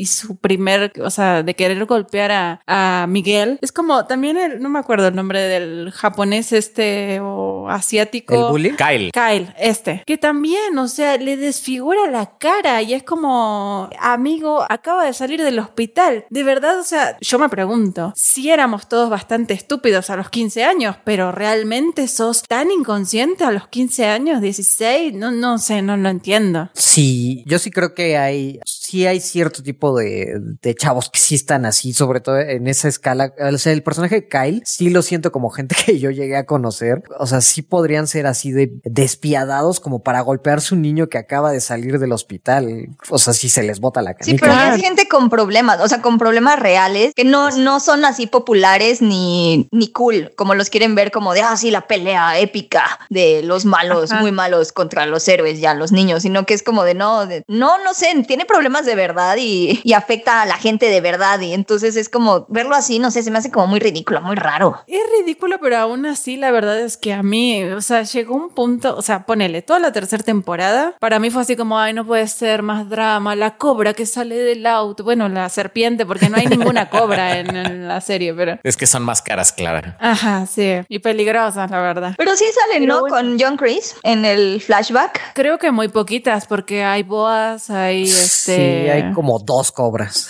y, 0.00 0.06
su 0.06 0.36
primer, 0.36 0.92
o 1.02 1.10
sea, 1.10 1.42
de 1.42 1.54
querer 1.54 1.84
golpear 1.84 2.32
a, 2.32 2.60
a 2.66 3.06
Miguel, 3.08 3.58
es 3.60 3.72
como 3.72 4.06
también, 4.06 4.36
el, 4.36 4.60
no 4.60 4.68
me 4.68 4.78
acuerdo 4.78 5.08
el 5.08 5.14
nombre 5.14 5.27
del 5.36 5.90
japonés 5.92 6.52
este 6.52 7.20
o 7.20 7.68
asiático. 7.68 8.34
¿El 8.34 8.50
bully? 8.50 8.76
Kyle. 8.76 9.10
Kyle, 9.12 9.54
este. 9.58 10.02
Que 10.06 10.16
también, 10.16 10.78
o 10.78 10.88
sea, 10.88 11.16
le 11.16 11.36
desfigura 11.36 12.10
la 12.10 12.38
cara 12.38 12.80
y 12.82 12.94
es 12.94 13.02
como, 13.02 13.90
amigo, 13.98 14.64
acaba 14.68 15.04
de 15.04 15.12
salir 15.12 15.42
del 15.42 15.58
hospital. 15.58 16.24
De 16.30 16.42
verdad, 16.42 16.78
o 16.78 16.84
sea, 16.84 17.16
yo 17.20 17.38
me 17.38 17.48
pregunto, 17.48 18.12
si 18.16 18.50
éramos 18.50 18.88
todos 18.88 19.10
bastante 19.10 19.54
estúpidos 19.54 20.10
a 20.10 20.16
los 20.16 20.30
15 20.30 20.64
años, 20.64 20.96
pero 21.04 21.32
realmente 21.32 22.08
sos 22.08 22.42
tan 22.42 22.70
inconsciente 22.70 23.44
a 23.44 23.50
los 23.50 23.68
15 23.68 24.06
años, 24.06 24.40
16, 24.40 25.14
no, 25.14 25.30
no 25.30 25.58
sé, 25.58 25.82
no 25.82 25.96
lo 25.96 26.08
entiendo. 26.08 26.70
Sí, 26.74 27.44
yo 27.46 27.58
sí 27.58 27.70
creo 27.70 27.94
que 27.94 28.16
hay, 28.16 28.60
sí 28.64 29.06
hay 29.06 29.20
cierto 29.20 29.62
tipo 29.62 29.96
de, 29.96 30.38
de 30.62 30.74
chavos 30.74 31.10
que 31.10 31.18
sí 31.18 31.34
están 31.34 31.66
así, 31.66 31.92
sobre 31.92 32.20
todo 32.20 32.38
en 32.38 32.66
esa 32.66 32.88
escala. 32.88 33.34
O 33.52 33.58
sea, 33.58 33.72
el 33.72 33.82
personaje 33.82 34.16
de 34.16 34.28
Kyle 34.28 34.62
sí 34.64 34.90
lo 34.90 35.02
siento 35.02 35.17
como 35.22 35.50
gente 35.50 35.76
que 35.86 35.98
yo 35.98 36.10
llegué 36.10 36.36
a 36.36 36.46
conocer. 36.46 37.02
O 37.18 37.26
sea, 37.26 37.40
sí 37.40 37.62
podrían 37.62 38.06
ser 38.06 38.26
así 38.26 38.52
de 38.52 38.72
despiadados 38.84 39.80
como 39.80 40.02
para 40.02 40.20
golpearse 40.20 40.74
un 40.74 40.82
niño 40.82 41.08
que 41.08 41.18
acaba 41.18 41.52
de 41.52 41.60
salir 41.60 41.98
del 41.98 42.12
hospital. 42.12 42.88
O 43.10 43.18
sea, 43.18 43.32
si 43.32 43.48
se 43.48 43.62
les 43.62 43.80
bota 43.80 44.02
la 44.02 44.14
canica. 44.14 44.24
Sí, 44.24 44.38
pero 44.38 44.74
es 44.74 44.80
gente 44.80 45.08
con 45.08 45.30
problemas, 45.30 45.80
o 45.80 45.88
sea, 45.88 46.00
con 46.00 46.18
problemas 46.18 46.58
reales 46.58 47.12
que 47.14 47.24
no, 47.24 47.50
no 47.50 47.80
son 47.80 48.04
así 48.04 48.26
populares 48.26 49.02
ni, 49.02 49.68
ni 49.70 49.90
cool, 49.92 50.32
como 50.36 50.54
los 50.54 50.70
quieren 50.70 50.94
ver 50.94 51.10
como 51.10 51.34
de, 51.34 51.42
ah, 51.42 51.56
sí, 51.56 51.70
la 51.70 51.86
pelea 51.86 52.38
épica 52.38 52.84
de 53.10 53.42
los 53.42 53.64
malos, 53.64 54.12
muy 54.12 54.32
malos 54.32 54.72
contra 54.72 55.06
los 55.06 55.26
héroes 55.28 55.60
ya, 55.60 55.74
los 55.74 55.92
niños, 55.92 56.22
sino 56.22 56.46
que 56.46 56.54
es 56.54 56.62
como 56.62 56.84
de, 56.84 56.94
no, 56.94 57.26
de, 57.26 57.42
no, 57.48 57.82
no 57.84 57.94
sé, 57.94 58.06
tiene 58.26 58.44
problemas 58.44 58.86
de 58.86 58.94
verdad 58.94 59.36
y, 59.38 59.80
y 59.84 59.92
afecta 59.92 60.42
a 60.42 60.46
la 60.46 60.56
gente 60.56 60.86
de 60.86 61.00
verdad. 61.00 61.40
Y 61.40 61.52
entonces 61.52 61.96
es 61.96 62.08
como 62.08 62.46
verlo 62.48 62.74
así, 62.74 62.98
no 62.98 63.10
sé, 63.10 63.22
se 63.22 63.30
me 63.30 63.38
hace 63.38 63.50
como 63.50 63.66
muy 63.66 63.80
ridículo, 63.80 64.20
muy 64.20 64.36
raro 64.36 64.78
ridículo, 65.18 65.58
pero 65.60 65.78
aún 65.78 66.06
así 66.06 66.36
la 66.36 66.50
verdad 66.50 66.80
es 66.80 66.96
que 66.96 67.12
a 67.12 67.22
mí, 67.22 67.64
o 67.64 67.80
sea, 67.80 68.02
llegó 68.02 68.34
un 68.34 68.50
punto, 68.50 68.96
o 68.96 69.02
sea, 69.02 69.26
ponele 69.26 69.62
toda 69.62 69.78
la 69.78 69.92
tercera 69.92 70.22
temporada, 70.22 70.94
para 70.98 71.18
mí 71.18 71.30
fue 71.30 71.42
así 71.42 71.56
como, 71.56 71.78
ay, 71.78 71.92
no 71.92 72.04
puede 72.04 72.26
ser 72.28 72.62
más 72.62 72.88
drama, 72.88 73.36
la 73.36 73.56
cobra 73.56 73.94
que 73.94 74.06
sale 74.06 74.36
del 74.36 74.66
auto, 74.66 75.04
bueno, 75.04 75.28
la 75.28 75.48
serpiente, 75.48 76.06
porque 76.06 76.28
no 76.28 76.36
hay 76.36 76.46
ninguna 76.46 76.88
cobra 76.90 77.38
en, 77.38 77.88
la 77.88 78.00
serie, 78.00 78.34
pero... 78.34 78.58
Es 78.62 78.76
que 78.76 78.86
son 78.86 79.02
más 79.02 79.22
caras, 79.22 79.52
Clara. 79.52 79.96
Ajá, 80.00 80.46
sí, 80.46 80.80
y 80.88 80.98
peligrosas, 80.98 81.70
la 81.70 81.80
verdad. 81.80 82.14
Pero 82.16 82.36
sí 82.36 82.44
salen, 82.66 82.86
¿no? 82.86 83.00
Con 83.02 83.38
John 83.38 83.56
Chris 83.56 83.96
en 84.02 84.24
el 84.24 84.60
flashback. 84.60 85.34
Creo 85.34 85.58
que 85.58 85.70
muy 85.70 85.88
poquitas, 85.88 86.46
porque 86.46 86.84
hay 86.84 87.02
boas, 87.02 87.70
hay 87.70 88.04
este... 88.04 88.56
Sí, 88.56 88.90
hay 88.90 89.12
como 89.12 89.38
dos 89.38 89.72
cobras. 89.72 90.28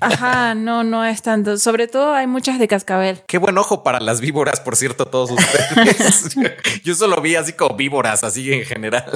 Ajá, 0.00 0.54
no, 0.54 0.84
no 0.84 1.04
es 1.04 1.22
tanto. 1.22 1.56
Sobre 1.58 1.88
todo 1.88 2.12
hay 2.12 2.26
muchas 2.26 2.58
de 2.58 2.68
cascabel. 2.68 3.22
Qué 3.26 3.38
buen 3.38 3.56
ojo 3.58 3.82
para 3.82 4.00
las 4.00 4.15
víboras, 4.20 4.60
por 4.60 4.76
cierto, 4.76 5.06
todos 5.06 5.30
ustedes. 5.30 6.36
Yo 6.84 6.94
solo 6.94 7.20
vi 7.20 7.34
así 7.34 7.52
como 7.52 7.76
víboras, 7.76 8.24
así 8.24 8.52
en 8.52 8.64
general. 8.64 9.10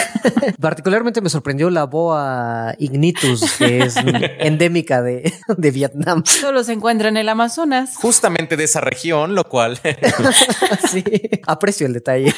Particularmente 0.60 1.20
me 1.20 1.30
sorprendió 1.30 1.70
la 1.70 1.84
boa 1.84 2.74
ignitus, 2.78 3.52
que 3.52 3.78
es 3.80 3.96
endémica 4.38 5.02
de, 5.02 5.32
de 5.56 5.70
Vietnam. 5.70 6.24
Solo 6.24 6.64
se 6.64 6.72
encuentra 6.72 7.08
en 7.08 7.16
el 7.16 7.28
Amazonas. 7.28 7.96
Justamente 7.96 8.56
de 8.56 8.64
esa 8.64 8.80
región, 8.80 9.34
lo 9.34 9.44
cual... 9.44 9.78
sí, 10.90 11.04
aprecio 11.46 11.86
el 11.86 11.92
detalle. 11.92 12.34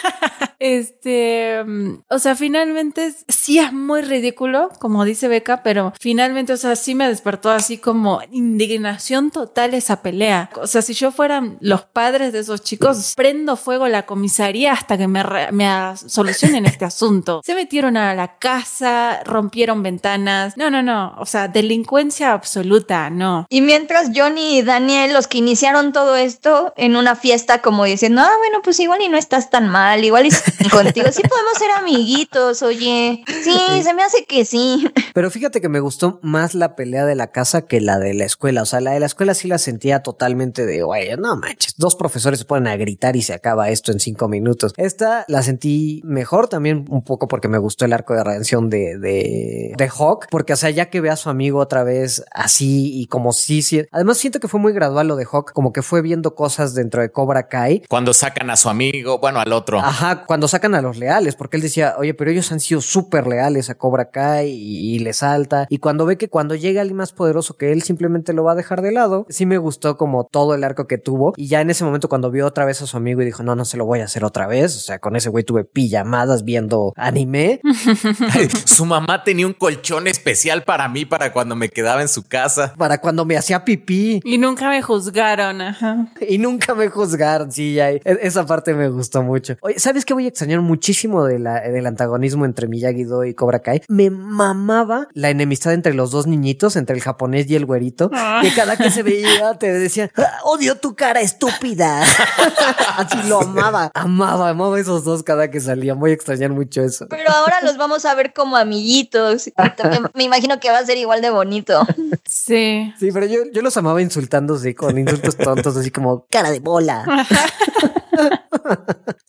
Este, 0.61 1.65
mm, 1.65 2.03
o 2.09 2.19
sea, 2.19 2.37
finalmente 2.37 3.15
sí 3.29 3.59
es 3.59 3.73
muy 3.73 4.03
ridículo, 4.03 4.69
como 4.79 5.07
dice 5.07 5.27
Beca, 5.27 5.63
pero 5.63 5.95
finalmente, 5.99 6.53
o 6.53 6.57
sea, 6.59 6.77
sí 6.77 6.95
me 6.95 7.09
despertó 7.09 7.51
así 7.51 7.79
como 7.79 8.21
indignación 8.31 9.31
total 9.31 9.73
esa 9.73 10.03
pelea. 10.03 10.51
O 10.61 10.67
sea, 10.67 10.83
si 10.83 10.93
yo 10.93 11.13
fueran 11.13 11.57
los 11.61 11.83
padres 11.83 12.35
de 12.35 12.41
esos 12.41 12.63
chicos, 12.63 13.15
prendo 13.17 13.57
fuego 13.57 13.85
a 13.85 13.89
la 13.89 14.05
comisaría 14.05 14.73
hasta 14.73 14.99
que 14.99 15.09
me, 15.09 15.25
me 15.51 15.97
solucionen 15.97 16.67
este 16.67 16.85
asunto. 16.85 17.41
Se 17.43 17.55
metieron 17.55 17.97
a 17.97 18.15
la 18.15 18.37
casa, 18.39 19.23
rompieron 19.25 19.83
ventanas. 19.83 20.59
No, 20.59 20.71
no, 20.71 20.83
no. 20.83 21.15
O 21.19 21.25
sea, 21.25 21.49
delincuencia 21.49 22.33
absoluta, 22.33 23.09
no. 23.09 23.47
Y 23.49 23.63
mientras 23.63 24.11
Johnny 24.15 24.59
y 24.59 24.63
Daniel, 24.63 25.15
los 25.15 25.27
que 25.27 25.39
iniciaron 25.39 25.95
todo 25.95 26.17
esto 26.17 26.75
en 26.77 26.97
una 26.97 27.17
fiesta, 27.17 27.63
como 27.63 27.85
diciendo, 27.85 28.21
ah, 28.21 28.33
bueno, 28.39 28.61
pues 28.63 28.79
igual 28.79 29.01
y 29.01 29.09
no 29.09 29.17
estás 29.17 29.49
tan 29.49 29.69
mal, 29.69 30.05
igual 30.05 30.27
y 30.27 30.31
contigo 30.71 31.07
sí 31.13 31.23
podemos 31.23 31.53
ser 31.59 31.71
amiguitos, 31.73 32.63
oye. 32.63 33.25
Sí, 33.27 33.83
se 33.83 33.95
me 33.95 34.03
hace 34.03 34.25
que 34.25 34.45
sí. 34.45 34.89
Pero 35.15 35.31
fíjate 35.31 35.61
que 35.61 35.69
me 35.69 35.81
gustó 35.81 36.21
más 36.23 36.55
la 36.55 36.77
pelea 36.77 37.05
de 37.05 37.15
la 37.15 37.33
casa 37.33 37.63
que 37.63 37.81
la 37.81 37.99
de 37.99 38.15
la 38.15 38.25
escuela. 38.25 38.63
O 38.63 38.67
sea, 38.67 38.81
la 38.81 38.93
de 38.93 39.01
la 39.01 39.07
escuela 39.07 39.35
sí 39.35 39.49
la 39.49 39.59
sentía 39.59 40.03
totalmente 40.03 40.67
de, 40.67 40.83
güey, 40.83 41.17
no 41.17 41.37
manches, 41.37 41.75
dos 41.77 41.97
profesores 41.97 42.41
se 42.41 42.45
ponen 42.45 42.69
a 42.69 42.77
gritar 42.77 43.17
y 43.17 43.23
se 43.23 43.35
acaba 43.35 43.71
esto 43.71 43.93
en 43.93 44.01
cinco 44.01 44.29
minutos. 44.29 44.73
Esta 44.77 45.25
la 45.29 45.43
sentí 45.43 46.01
mejor 46.05 46.49
también 46.49 46.85
un 46.89 47.03
poco 47.03 47.29
porque 47.29 47.49
me 47.49 47.59
gustó 47.59 47.85
el 47.85 47.93
arco 47.93 48.15
de 48.15 48.25
redención 48.25 48.71
de, 48.71 48.99
de, 48.99 49.73
de 49.77 49.89
Hawk, 49.89 50.27
porque, 50.31 50.53
o 50.53 50.57
sea, 50.57 50.71
ya 50.71 50.91
que 50.91 51.01
ve 51.01 51.11
a 51.11 51.17
su 51.17 51.31
amigo 51.31 51.59
otra 51.59 51.85
vez 51.85 52.25
así 52.33 53.01
y 53.01 53.07
como 53.07 53.33
sí, 53.33 53.63
sí. 53.63 53.83
Además, 53.91 54.19
siento 54.19 54.41
que 54.41 54.49
fue 54.49 54.61
muy 54.61 54.73
gradual 54.73 55.09
lo 55.09 55.17
de 55.17 55.27
Hawk, 55.31 55.53
como 55.53 55.73
que 55.73 55.83
fue 55.83 56.03
viendo 56.03 56.35
cosas 56.35 56.75
dentro 56.75 57.03
de 57.03 57.11
Cobra 57.11 57.49
Kai. 57.49 57.83
Cuando 57.89 58.15
sacan 58.15 58.51
a 58.51 58.57
su 58.57 58.69
amigo, 58.69 59.19
bueno, 59.19 59.41
al 59.41 59.53
otro. 59.53 59.81
Ajá, 59.81 60.25
cuando 60.27 60.40
sacan 60.49 60.75
a 60.75 60.83
los 60.83 60.97
leales, 60.97 61.37
porque 61.37 61.57
él 61.57 61.63
decía, 61.63 61.95
oye, 61.99 62.15
pero 62.15 62.31
ellos 62.31 62.51
han 62.53 62.61
sido 62.61 62.81
súper 62.81 63.27
leales 63.27 63.71
a 63.71 63.75
Cobra 63.77 64.11
Kai 64.11 64.51
y, 64.51 64.99
le 65.01 65.13
salta. 65.13 65.67
Y 65.71 65.79
cuando 65.79 66.05
ve 66.05 66.19
que 66.19 66.29
cuando 66.29 66.55
llega 66.55 66.83
alguien 66.83 66.99
más 66.99 67.13
poderoso 67.13 67.57
que 67.57 67.73
él 67.73 67.83
simplemente 67.83 68.33
lo 68.33 68.45
va 68.45 68.53
a 68.53 68.55
dejar 68.55 68.83
de 68.83 68.93
lado, 68.93 69.27
sí 69.31 69.47
me 69.47 69.59
gustó 69.59 69.97
como 69.97 70.25
todo 70.25 70.55
el 70.55 70.65
arco 70.65 70.87
que 70.87 70.99
tuvo. 70.99 71.33
Y 71.37 71.49
ya 71.49 71.61
en 71.61 71.71
ese 71.71 71.85
momento 71.85 72.09
cuando 72.09 72.31
vio 72.31 72.47
otra 72.47 72.65
vez 72.65 72.83
a 72.83 72.87
su 72.87 72.97
amigo 72.97 73.23
y 73.23 73.25
dijo, 73.25 73.43
no, 73.43 73.57
no 73.57 73.65
se 73.65 73.77
lo 73.77 73.87
voy 73.87 74.01
a 74.01 74.05
hacer 74.05 74.25
otra 74.25 74.47
vez. 74.47 74.77
O 74.77 74.81
sea, 74.81 74.99
con 74.99 75.17
ese 75.17 75.31
güey 75.31 75.45
tuve 75.45 75.65
pijamadas 75.65 76.45
viendo 76.45 76.93
anime. 76.97 77.61
su 78.67 78.85
mamá 78.85 79.25
tenía 79.25 79.47
un 79.47 79.55
colchón 79.55 80.07
especial 80.07 80.65
para 80.65 80.89
mí 80.89 81.05
para 81.05 81.33
cuando 81.33 81.57
me 81.57 81.69
quedaba 81.69 82.03
en 82.03 82.09
su 82.09 82.25
casa. 82.25 82.75
Para 82.77 82.99
cuando 82.99 83.25
me 83.25 83.37
hacía 83.37 83.65
pipí. 83.65 84.21
Y 84.25 84.39
nunca 84.39 84.69
me 84.69 84.83
juzgaron, 84.83 85.61
ajá. 85.61 86.09
Y 86.27 86.39
nunca 86.39 86.75
me 86.75 86.89
juzgaron, 86.89 87.51
sí, 87.51 87.75
ya. 87.75 87.91
E, 87.91 88.01
esa 88.05 88.47
parte 88.47 88.75
me 88.75 88.89
gustó 88.89 89.23
mucho. 89.23 89.57
Oye, 89.61 89.79
¿sabes 89.79 90.05
qué 90.05 90.15
voy 90.15 90.27
a 90.27 90.30
extrañar 90.31 90.61
muchísimo 90.61 91.25
de 91.25 91.39
la, 91.39 91.61
del 91.61 91.87
antagonismo 91.87 92.45
entre 92.45 92.69
Miyagi-Do 92.69 93.25
y 93.25 93.35
Cobra 93.35 93.61
Kai? 93.61 93.83
Me 93.89 94.11
mamaba 94.11 95.09
la 95.13 95.31
enemistad 95.31 95.73
entre 95.73 95.95
los 95.95 96.11
dos 96.11 96.27
niñitos, 96.27 96.77
entre 96.77 96.97
el 96.97 97.03
japonés 97.03 97.49
y 97.51 97.57
el 97.57 97.67
güerito. 97.67 98.11
Ah. 98.13 98.41
Que 98.43 98.53
cada 98.55 98.77
que 98.77 98.91
se 98.91 99.03
veía 99.03 99.55
te 99.55 99.73
decían, 99.73 100.11
ah, 100.17 100.41
odio 100.45 100.77
tu 100.79 100.95
cara 100.95 101.21
estúpida. 101.21 102.03
Así 102.97 103.19
lo 103.29 103.41
amaba. 103.41 103.91
Amaba, 103.95 104.49
amaba 104.49 104.81
esos 104.81 105.05
dos 105.05 105.23
cada 105.23 105.51
que 105.51 105.61
salían. 105.61 105.99
Voy 105.99 106.13
a 106.13 106.15
extrañar 106.15 106.51
mucho 106.51 106.83
eso. 106.83 107.07
Pero 107.09 107.31
ahora 107.31 107.61
los 107.63 107.77
vamos 107.77 108.05
a 108.05 108.15
ver 108.15 108.33
como 108.33 108.57
amiguitos. 108.57 109.51
me 110.15 110.25
imagino 110.25 110.61
que 110.61 110.71
va 110.71 110.79
a 110.79 110.87
ser 110.87 110.99
igual 110.99 111.21
de 111.21 111.31
bonito. 111.31 111.87
Sí. 112.27 112.93
Sí, 112.99 113.11
pero 113.13 113.27
yo, 113.27 113.41
yo 113.53 113.63
los 113.63 113.77
amaba 113.77 114.01
insultándose 114.03 114.75
con 114.75 114.99
insultos 114.99 115.37
tontos, 115.37 115.77
así 115.77 115.91
como 115.91 116.27
cara 116.31 116.51
de 116.51 116.61
bola. 116.61 117.05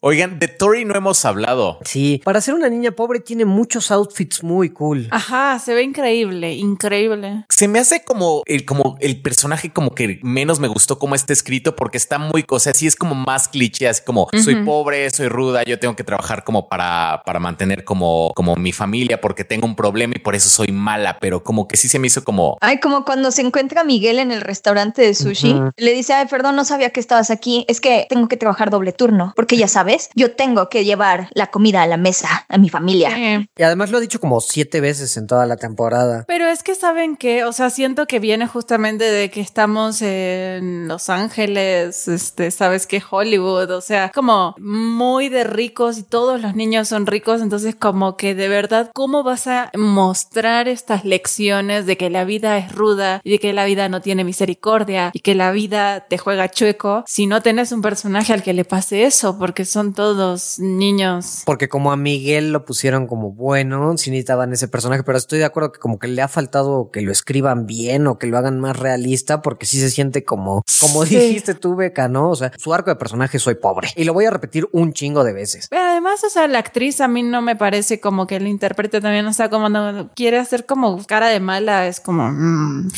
Oigan, 0.01 0.39
de 0.39 0.47
Tori 0.47 0.85
no 0.85 0.95
hemos 0.95 1.23
hablado. 1.25 1.79
Sí, 1.85 2.21
para 2.23 2.41
ser 2.41 2.55
una 2.55 2.69
niña 2.69 2.91
pobre 2.91 3.19
tiene 3.19 3.45
muchos 3.45 3.91
outfits 3.91 4.43
muy 4.43 4.69
cool. 4.69 5.07
Ajá, 5.11 5.59
se 5.59 5.73
ve 5.73 5.83
increíble, 5.83 6.53
increíble. 6.53 7.45
Se 7.49 7.67
me 7.67 7.79
hace 7.79 8.03
como 8.03 8.41
el, 8.45 8.65
como 8.65 8.97
el 8.99 9.21
personaje 9.21 9.71
como 9.71 9.93
que 9.93 10.19
menos 10.23 10.59
me 10.59 10.67
gustó 10.67 10.97
cómo 10.97 11.13
está 11.13 11.33
escrito 11.33 11.75
porque 11.75 11.97
está 11.97 12.17
muy, 12.17 12.43
o 12.49 12.59
sea, 12.59 12.73
sí 12.73 12.87
es 12.87 12.95
como 12.95 13.13
más 13.13 13.47
cliché, 13.47 13.87
así 13.87 14.01
como 14.03 14.27
soy 14.43 14.63
pobre, 14.63 15.09
soy 15.11 15.27
ruda, 15.27 15.63
yo 15.63 15.79
tengo 15.79 15.95
que 15.95 16.03
trabajar 16.03 16.43
como 16.43 16.67
para, 16.67 17.21
para 17.25 17.39
mantener 17.39 17.83
como, 17.83 18.31
como 18.35 18.55
mi 18.55 18.71
familia 18.71 19.21
porque 19.21 19.43
tengo 19.43 19.67
un 19.67 19.75
problema 19.75 20.13
y 20.15 20.19
por 20.19 20.33
eso 20.33 20.49
soy 20.49 20.71
mala, 20.71 21.19
pero 21.19 21.43
como 21.43 21.67
que 21.67 21.77
sí 21.77 21.87
se 21.87 21.99
me 21.99 22.07
hizo 22.07 22.23
como... 22.23 22.57
Ay, 22.61 22.79
como 22.79 23.05
cuando 23.05 23.29
se 23.31 23.43
encuentra 23.43 23.83
Miguel 23.83 24.17
en 24.17 24.31
el 24.31 24.41
restaurante 24.41 25.03
de 25.03 25.13
sushi, 25.13 25.55
le 25.77 25.93
dice, 25.93 26.13
ay, 26.13 26.25
perdón, 26.27 26.55
no 26.55 26.65
sabía 26.65 26.89
que 26.89 26.99
estabas 26.99 27.29
aquí, 27.29 27.65
es 27.67 27.79
que 27.79 28.07
tengo 28.09 28.27
que 28.27 28.37
trabajar 28.37 28.70
doble 28.71 28.93
turno, 28.93 29.33
porque 29.35 29.57
ya 29.57 29.67
sabes, 29.67 30.09
yo 30.15 30.31
tengo 30.31 30.69
que 30.69 30.83
llevar 30.83 31.29
la 31.33 31.47
comida 31.51 31.83
a 31.83 31.87
la 31.87 31.97
mesa 31.97 32.45
a 32.49 32.57
mi 32.57 32.69
familia. 32.69 33.47
Y 33.55 33.63
además 33.63 33.91
lo 33.91 33.97
ha 33.97 34.01
dicho 34.01 34.19
como 34.19 34.41
siete 34.41 34.81
veces 34.81 35.15
en 35.17 35.27
toda 35.27 35.45
la 35.45 35.57
temporada. 35.57 36.25
Pero 36.27 36.47
es 36.47 36.63
que 36.63 36.73
saben 36.73 37.15
que, 37.15 37.43
o 37.43 37.53
sea, 37.53 37.69
siento 37.69 38.07
que 38.07 38.19
viene 38.19 38.47
justamente 38.47 39.03
de 39.03 39.29
que 39.29 39.41
estamos 39.41 40.01
en 40.01 40.87
Los 40.87 41.09
Ángeles, 41.09 42.07
este, 42.07 42.49
sabes 42.51 42.87
que 42.87 43.01
Hollywood, 43.07 43.69
o 43.71 43.81
sea, 43.81 44.11
como 44.13 44.55
muy 44.57 45.29
de 45.29 45.43
ricos 45.43 45.97
y 45.97 46.03
todos 46.03 46.41
los 46.41 46.55
niños 46.55 46.87
son 46.87 47.05
ricos, 47.05 47.41
entonces 47.41 47.75
como 47.75 48.17
que 48.17 48.35
de 48.35 48.47
verdad, 48.47 48.91
¿cómo 48.93 49.23
vas 49.23 49.47
a 49.47 49.71
mostrar 49.75 50.67
estas 50.67 51.05
lecciones 51.05 51.85
de 51.85 51.97
que 51.97 52.09
la 52.09 52.23
vida 52.23 52.57
es 52.57 52.71
ruda 52.71 53.21
y 53.23 53.31
de 53.31 53.39
que 53.39 53.53
la 53.53 53.65
vida 53.65 53.89
no 53.89 54.01
tiene 54.01 54.23
misericordia 54.23 55.11
y 55.13 55.19
que 55.19 55.35
la 55.35 55.51
vida 55.51 56.01
te 56.07 56.17
juega 56.17 56.49
chueco 56.49 57.03
si 57.07 57.27
no 57.27 57.41
tenés 57.41 57.71
un 57.71 57.81
personaje 57.81 58.33
al 58.33 58.43
que 58.43 58.53
le 58.53 58.60
hace 58.69 59.03
eso, 59.03 59.37
porque 59.37 59.65
son 59.65 59.93
todos 59.93 60.59
niños. 60.59 61.43
Porque 61.45 61.69
como 61.69 61.91
a 61.91 61.97
Miguel 61.97 62.51
lo 62.51 62.65
pusieron 62.65 63.07
como 63.07 63.31
bueno, 63.31 63.97
si 63.97 64.09
necesitaban 64.09 64.53
ese 64.53 64.67
personaje, 64.67 65.03
pero 65.03 65.17
estoy 65.17 65.39
de 65.39 65.45
acuerdo 65.45 65.71
que 65.71 65.79
como 65.79 65.99
que 65.99 66.07
le 66.07 66.21
ha 66.21 66.27
faltado 66.27 66.89
que 66.91 67.01
lo 67.01 67.11
escriban 67.11 67.65
bien 67.65 68.07
o 68.07 68.17
que 68.17 68.27
lo 68.27 68.37
hagan 68.37 68.59
más 68.59 68.77
realista, 68.77 69.41
porque 69.41 69.65
sí 69.65 69.79
se 69.79 69.89
siente 69.89 70.23
como, 70.23 70.63
como 70.79 71.05
dijiste 71.05 71.53
tú, 71.53 71.75
Beca, 71.75 72.07
¿no? 72.07 72.29
O 72.29 72.35
sea, 72.35 72.51
su 72.57 72.73
arco 72.73 72.89
de 72.89 72.95
personaje 72.95 73.39
soy 73.39 73.55
pobre. 73.55 73.89
Y 73.95 74.03
lo 74.03 74.13
voy 74.13 74.25
a 74.25 74.31
repetir 74.31 74.67
un 74.71 74.93
chingo 74.93 75.23
de 75.23 75.33
veces. 75.33 75.67
Pero 75.69 75.83
además, 75.83 76.23
o 76.23 76.29
sea, 76.29 76.47
la 76.47 76.59
actriz 76.59 77.01
a 77.01 77.07
mí 77.07 77.23
no 77.23 77.41
me 77.41 77.55
parece 77.55 77.99
como 77.99 78.27
que 78.27 78.37
el 78.37 78.47
intérprete 78.47 79.01
también, 79.01 79.25
o 79.25 79.33
sea, 79.33 79.49
como 79.49 79.69
no 79.69 80.09
quiere 80.15 80.37
hacer 80.37 80.65
como 80.65 81.03
cara 81.05 81.27
de 81.27 81.39
mala, 81.39 81.87
es 81.87 81.99
como... 81.99 82.29
Mm, 82.31 82.89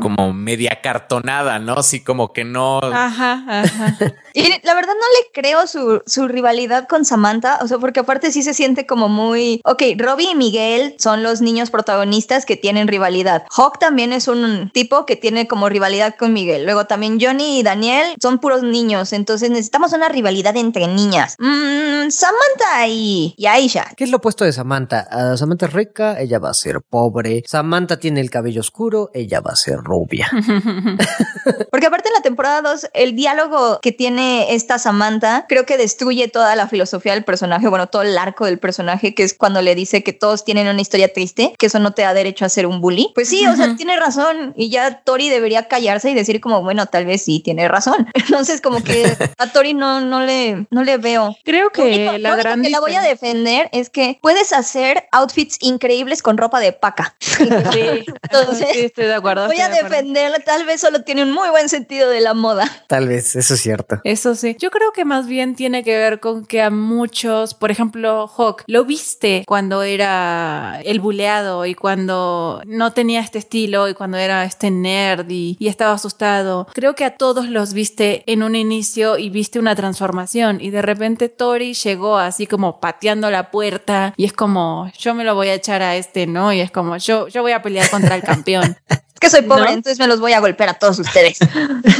como 0.00 0.32
media 0.32 0.78
cartonada, 0.82 1.58
¿no? 1.58 1.82
Sí, 1.82 2.02
como 2.02 2.32
que 2.32 2.44
no... 2.44 2.78
Ajá, 2.78 3.44
ajá. 3.46 3.96
y 4.34 4.48
la 4.64 4.74
verdad 4.74 4.94
le 4.96 5.30
creo 5.32 5.66
su, 5.66 6.02
su, 6.06 6.28
rivalidad 6.28 6.88
con 6.88 7.04
Samantha, 7.04 7.58
o 7.62 7.68
sea, 7.68 7.78
porque 7.78 8.00
aparte 8.00 8.32
sí 8.32 8.42
se 8.42 8.54
siente 8.54 8.86
como 8.86 9.08
muy, 9.08 9.60
ok, 9.64 9.82
Robbie 9.96 10.32
y 10.32 10.34
Miguel 10.34 10.94
son 10.98 11.22
los 11.22 11.40
niños 11.40 11.70
protagonistas 11.70 12.46
que 12.46 12.56
tienen 12.56 12.88
rivalidad. 12.88 13.44
Hawk 13.56 13.78
también 13.78 14.12
es 14.12 14.28
un 14.28 14.70
tipo 14.72 15.06
que 15.06 15.16
tiene 15.16 15.46
como 15.46 15.68
rivalidad 15.68 16.16
con 16.16 16.32
Miguel. 16.32 16.64
Luego 16.64 16.86
también 16.86 17.18
Johnny 17.20 17.60
y 17.60 17.62
Daniel 17.62 18.14
son 18.20 18.38
puros 18.38 18.62
niños, 18.62 19.12
entonces 19.12 19.50
necesitamos 19.50 19.92
una 19.92 20.08
rivalidad 20.08 20.56
entre 20.56 20.86
niñas. 20.86 21.36
Mm, 21.38 22.10
Samantha 22.10 22.88
y, 22.88 23.34
y, 23.36 23.46
Aisha. 23.46 23.86
¿Qué 23.96 24.04
es 24.04 24.10
lo 24.10 24.18
opuesto 24.18 24.44
de 24.44 24.52
Samantha? 24.52 25.08
Uh, 25.12 25.36
Samantha 25.36 25.66
es 25.66 25.72
rica, 25.72 26.20
ella 26.20 26.38
va 26.38 26.50
a 26.50 26.54
ser 26.54 26.80
pobre. 26.80 27.42
Samantha 27.46 27.98
tiene 27.98 28.20
el 28.20 28.30
cabello 28.30 28.60
oscuro, 28.60 29.10
ella 29.14 29.40
va 29.40 29.52
a 29.52 29.56
ser 29.56 29.76
rubia. 29.78 30.30
porque 31.70 31.86
aparte 31.86 32.08
en 32.08 32.14
la 32.14 32.22
temporada 32.22 32.62
2, 32.62 32.90
el 32.94 33.14
diálogo 33.14 33.80
que 33.80 33.92
tiene 33.92 34.54
esta 34.54 34.78
Samantha 34.86 35.46
creo 35.48 35.66
que 35.66 35.76
destruye 35.76 36.28
toda 36.28 36.54
la 36.54 36.68
filosofía 36.68 37.12
del 37.12 37.24
personaje, 37.24 37.66
bueno, 37.66 37.88
todo 37.88 38.02
el 38.02 38.16
arco 38.16 38.46
del 38.46 38.60
personaje, 38.60 39.16
que 39.16 39.24
es 39.24 39.34
cuando 39.34 39.60
le 39.60 39.74
dice 39.74 40.04
que 40.04 40.12
todos 40.12 40.44
tienen 40.44 40.68
una 40.68 40.80
historia 40.80 41.12
triste, 41.12 41.54
que 41.58 41.66
eso 41.66 41.80
no 41.80 41.92
te 41.92 42.02
da 42.02 42.14
derecho 42.14 42.44
a 42.44 42.48
ser 42.48 42.68
un 42.68 42.80
bully. 42.80 43.10
Pues 43.12 43.28
sí, 43.28 43.44
o 43.48 43.56
sea, 43.56 43.74
tiene 43.74 43.96
razón 43.96 44.54
y 44.56 44.68
ya 44.70 45.02
Tori 45.02 45.28
debería 45.28 45.66
callarse 45.66 46.08
y 46.10 46.14
decir 46.14 46.40
como, 46.40 46.62
bueno, 46.62 46.86
tal 46.86 47.04
vez 47.04 47.22
sí 47.22 47.40
tiene 47.40 47.66
razón. 47.66 48.06
Entonces, 48.14 48.60
como 48.60 48.84
que 48.84 49.04
a 49.38 49.46
Tori 49.48 49.74
no, 49.74 50.00
no, 50.00 50.20
le, 50.20 50.68
no 50.70 50.84
le 50.84 50.98
veo. 50.98 51.36
Creo 51.44 51.70
que 51.70 52.20
la 52.20 52.36
gran 52.36 52.62
que 52.62 52.70
la 52.70 52.78
voy 52.78 52.94
a 52.94 53.02
defender 53.02 53.68
es 53.72 53.90
que 53.90 54.20
puedes 54.22 54.52
hacer 54.52 55.08
outfits 55.10 55.56
increíbles 55.60 56.22
con 56.22 56.38
ropa 56.38 56.60
de 56.60 56.72
paca. 56.72 57.16
Sí, 57.72 58.04
Entonces, 58.22 58.68
estoy 58.74 59.06
de 59.06 59.14
acuerdo. 59.14 59.46
Voy 59.46 59.60
a 59.60 59.68
defenderla, 59.68 60.38
tal 60.38 60.64
vez 60.64 60.80
solo 60.80 61.02
tiene 61.02 61.24
un 61.24 61.32
muy 61.32 61.48
buen 61.50 61.68
sentido 61.68 62.08
de 62.08 62.20
la 62.20 62.32
moda. 62.32 62.64
Tal 62.86 63.08
vez, 63.08 63.34
eso 63.36 63.54
es 63.54 63.60
cierto. 63.60 64.00
Eso 64.04 64.34
sí. 64.34 64.56
Yo 64.58 64.70
creo 64.76 64.92
que 64.92 65.06
más 65.06 65.26
bien 65.26 65.54
tiene 65.54 65.82
que 65.82 65.96
ver 65.96 66.20
con 66.20 66.44
que 66.44 66.60
a 66.60 66.70
muchos, 66.70 67.54
por 67.54 67.70
ejemplo, 67.70 68.28
Hawk, 68.28 68.62
lo 68.66 68.84
viste 68.84 69.42
cuando 69.46 69.82
era 69.82 70.80
el 70.84 71.00
buleado 71.00 71.64
y 71.64 71.74
cuando 71.74 72.60
no 72.66 72.92
tenía 72.92 73.20
este 73.20 73.38
estilo 73.38 73.88
y 73.88 73.94
cuando 73.94 74.18
era 74.18 74.44
este 74.44 74.70
nerd 74.70 75.30
y, 75.30 75.56
estaba 75.66 75.92
asustado. 75.92 76.68
Creo 76.74 76.94
que 76.94 77.04
a 77.04 77.16
todos 77.16 77.48
los 77.48 77.72
viste 77.72 78.22
en 78.26 78.42
un 78.42 78.54
inicio 78.54 79.18
y 79.18 79.30
viste 79.30 79.58
una 79.58 79.74
transformación 79.74 80.58
y 80.60 80.70
de 80.70 80.80
repente 80.80 81.28
Tori 81.28 81.74
llegó 81.74 82.18
así 82.18 82.46
como 82.46 82.80
pateando 82.80 83.30
la 83.30 83.50
puerta 83.50 84.14
y 84.16 84.24
es 84.24 84.32
como 84.32 84.90
yo 84.98 85.14
me 85.14 85.24
lo 85.24 85.34
voy 85.34 85.48
a 85.48 85.54
echar 85.54 85.82
a 85.82 85.96
este, 85.96 86.26
¿no? 86.26 86.52
Y 86.52 86.60
es 86.60 86.70
como 86.70 86.96
yo, 86.98 87.28
yo 87.28 87.42
voy 87.42 87.52
a 87.52 87.62
pelear 87.62 87.90
contra 87.90 88.14
el 88.14 88.22
campeón. 88.22 88.76
que 89.26 89.30
soy 89.30 89.42
pobre, 89.42 89.72
entonces 89.72 89.98
me 89.98 90.06
los 90.06 90.20
voy 90.20 90.32
a 90.32 90.40
golpear 90.40 90.70
a 90.70 90.74
todos 90.74 90.98
ustedes. 90.98 91.38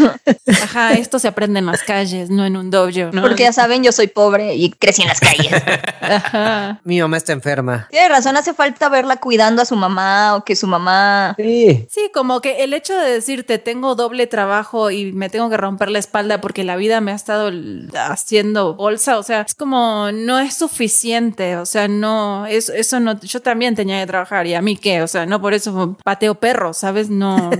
Ajá, 0.63 0.93
esto 0.95 1.19
se 1.19 1.29
aprende 1.29 1.59
en 1.59 1.67
las 1.67 1.83
calles, 1.83 2.31
no 2.31 2.45
en 2.45 2.57
un 2.57 2.71
dojo. 2.71 2.87
¿no? 3.13 3.23
Porque 3.23 3.43
ya 3.43 3.53
saben, 3.53 3.83
yo 3.83 3.93
soy 3.93 4.07
pobre 4.07 4.55
y 4.55 4.71
crecí 4.71 5.03
en 5.03 5.09
las 5.09 5.21
calles. 5.21 5.53
Ajá. 6.01 6.81
Mi 6.85 7.01
mamá 7.01 7.17
está 7.17 7.33
enferma. 7.33 7.89
Tiene 7.91 8.09
razón, 8.09 8.37
hace 8.37 8.55
falta 8.55 8.89
verla 8.89 9.17
cuidando 9.17 9.63
a 9.63 9.65
su 9.65 9.77
mamá 9.77 10.37
o 10.37 10.45
que 10.45 10.55
su 10.55 10.67
mamá. 10.67 11.35
Sí. 11.37 11.87
Sí, 11.91 12.11
como 12.15 12.41
que 12.41 12.65
el 12.65 12.75
hecho 12.75 12.97
de 12.97 13.11
decirte 13.11 13.59
tengo 13.59 13.95
doble 13.95 14.27
trabajo 14.27 14.91
y 14.91 15.13
me 15.13 15.29
tengo 15.29 15.51
que 15.51 15.57
romper 15.57 15.91
la 15.91 15.99
espalda 15.99 16.41
porque 16.41 16.65
la 16.65 16.77
vida 16.77 17.01
me 17.01 17.13
ha 17.13 17.15
estado 17.15 17.51
haciendo 17.95 18.75
bolsa, 18.75 19.19
o 19.19 19.23
sea, 19.23 19.43
es 19.43 19.55
como 19.55 20.11
no 20.13 20.39
es 20.39 20.55
suficiente, 20.55 21.57
o 21.57 21.67
sea, 21.67 21.89
no, 21.89 22.47
eso, 22.47 22.73
eso 22.73 23.01
no, 23.01 23.19
yo 23.21 23.41
también 23.41 23.75
tenía 23.75 24.01
que 24.01 24.07
trabajar 24.07 24.47
y 24.47 24.55
a 24.55 24.63
mí 24.63 24.77
qué, 24.77 25.03
o 25.03 25.09
sea, 25.09 25.27
no 25.27 25.41
por 25.41 25.55
eso 25.55 25.97
pateo 26.05 26.37
perro, 26.37 26.73
¿sabes? 26.73 27.11
No, 27.17 27.51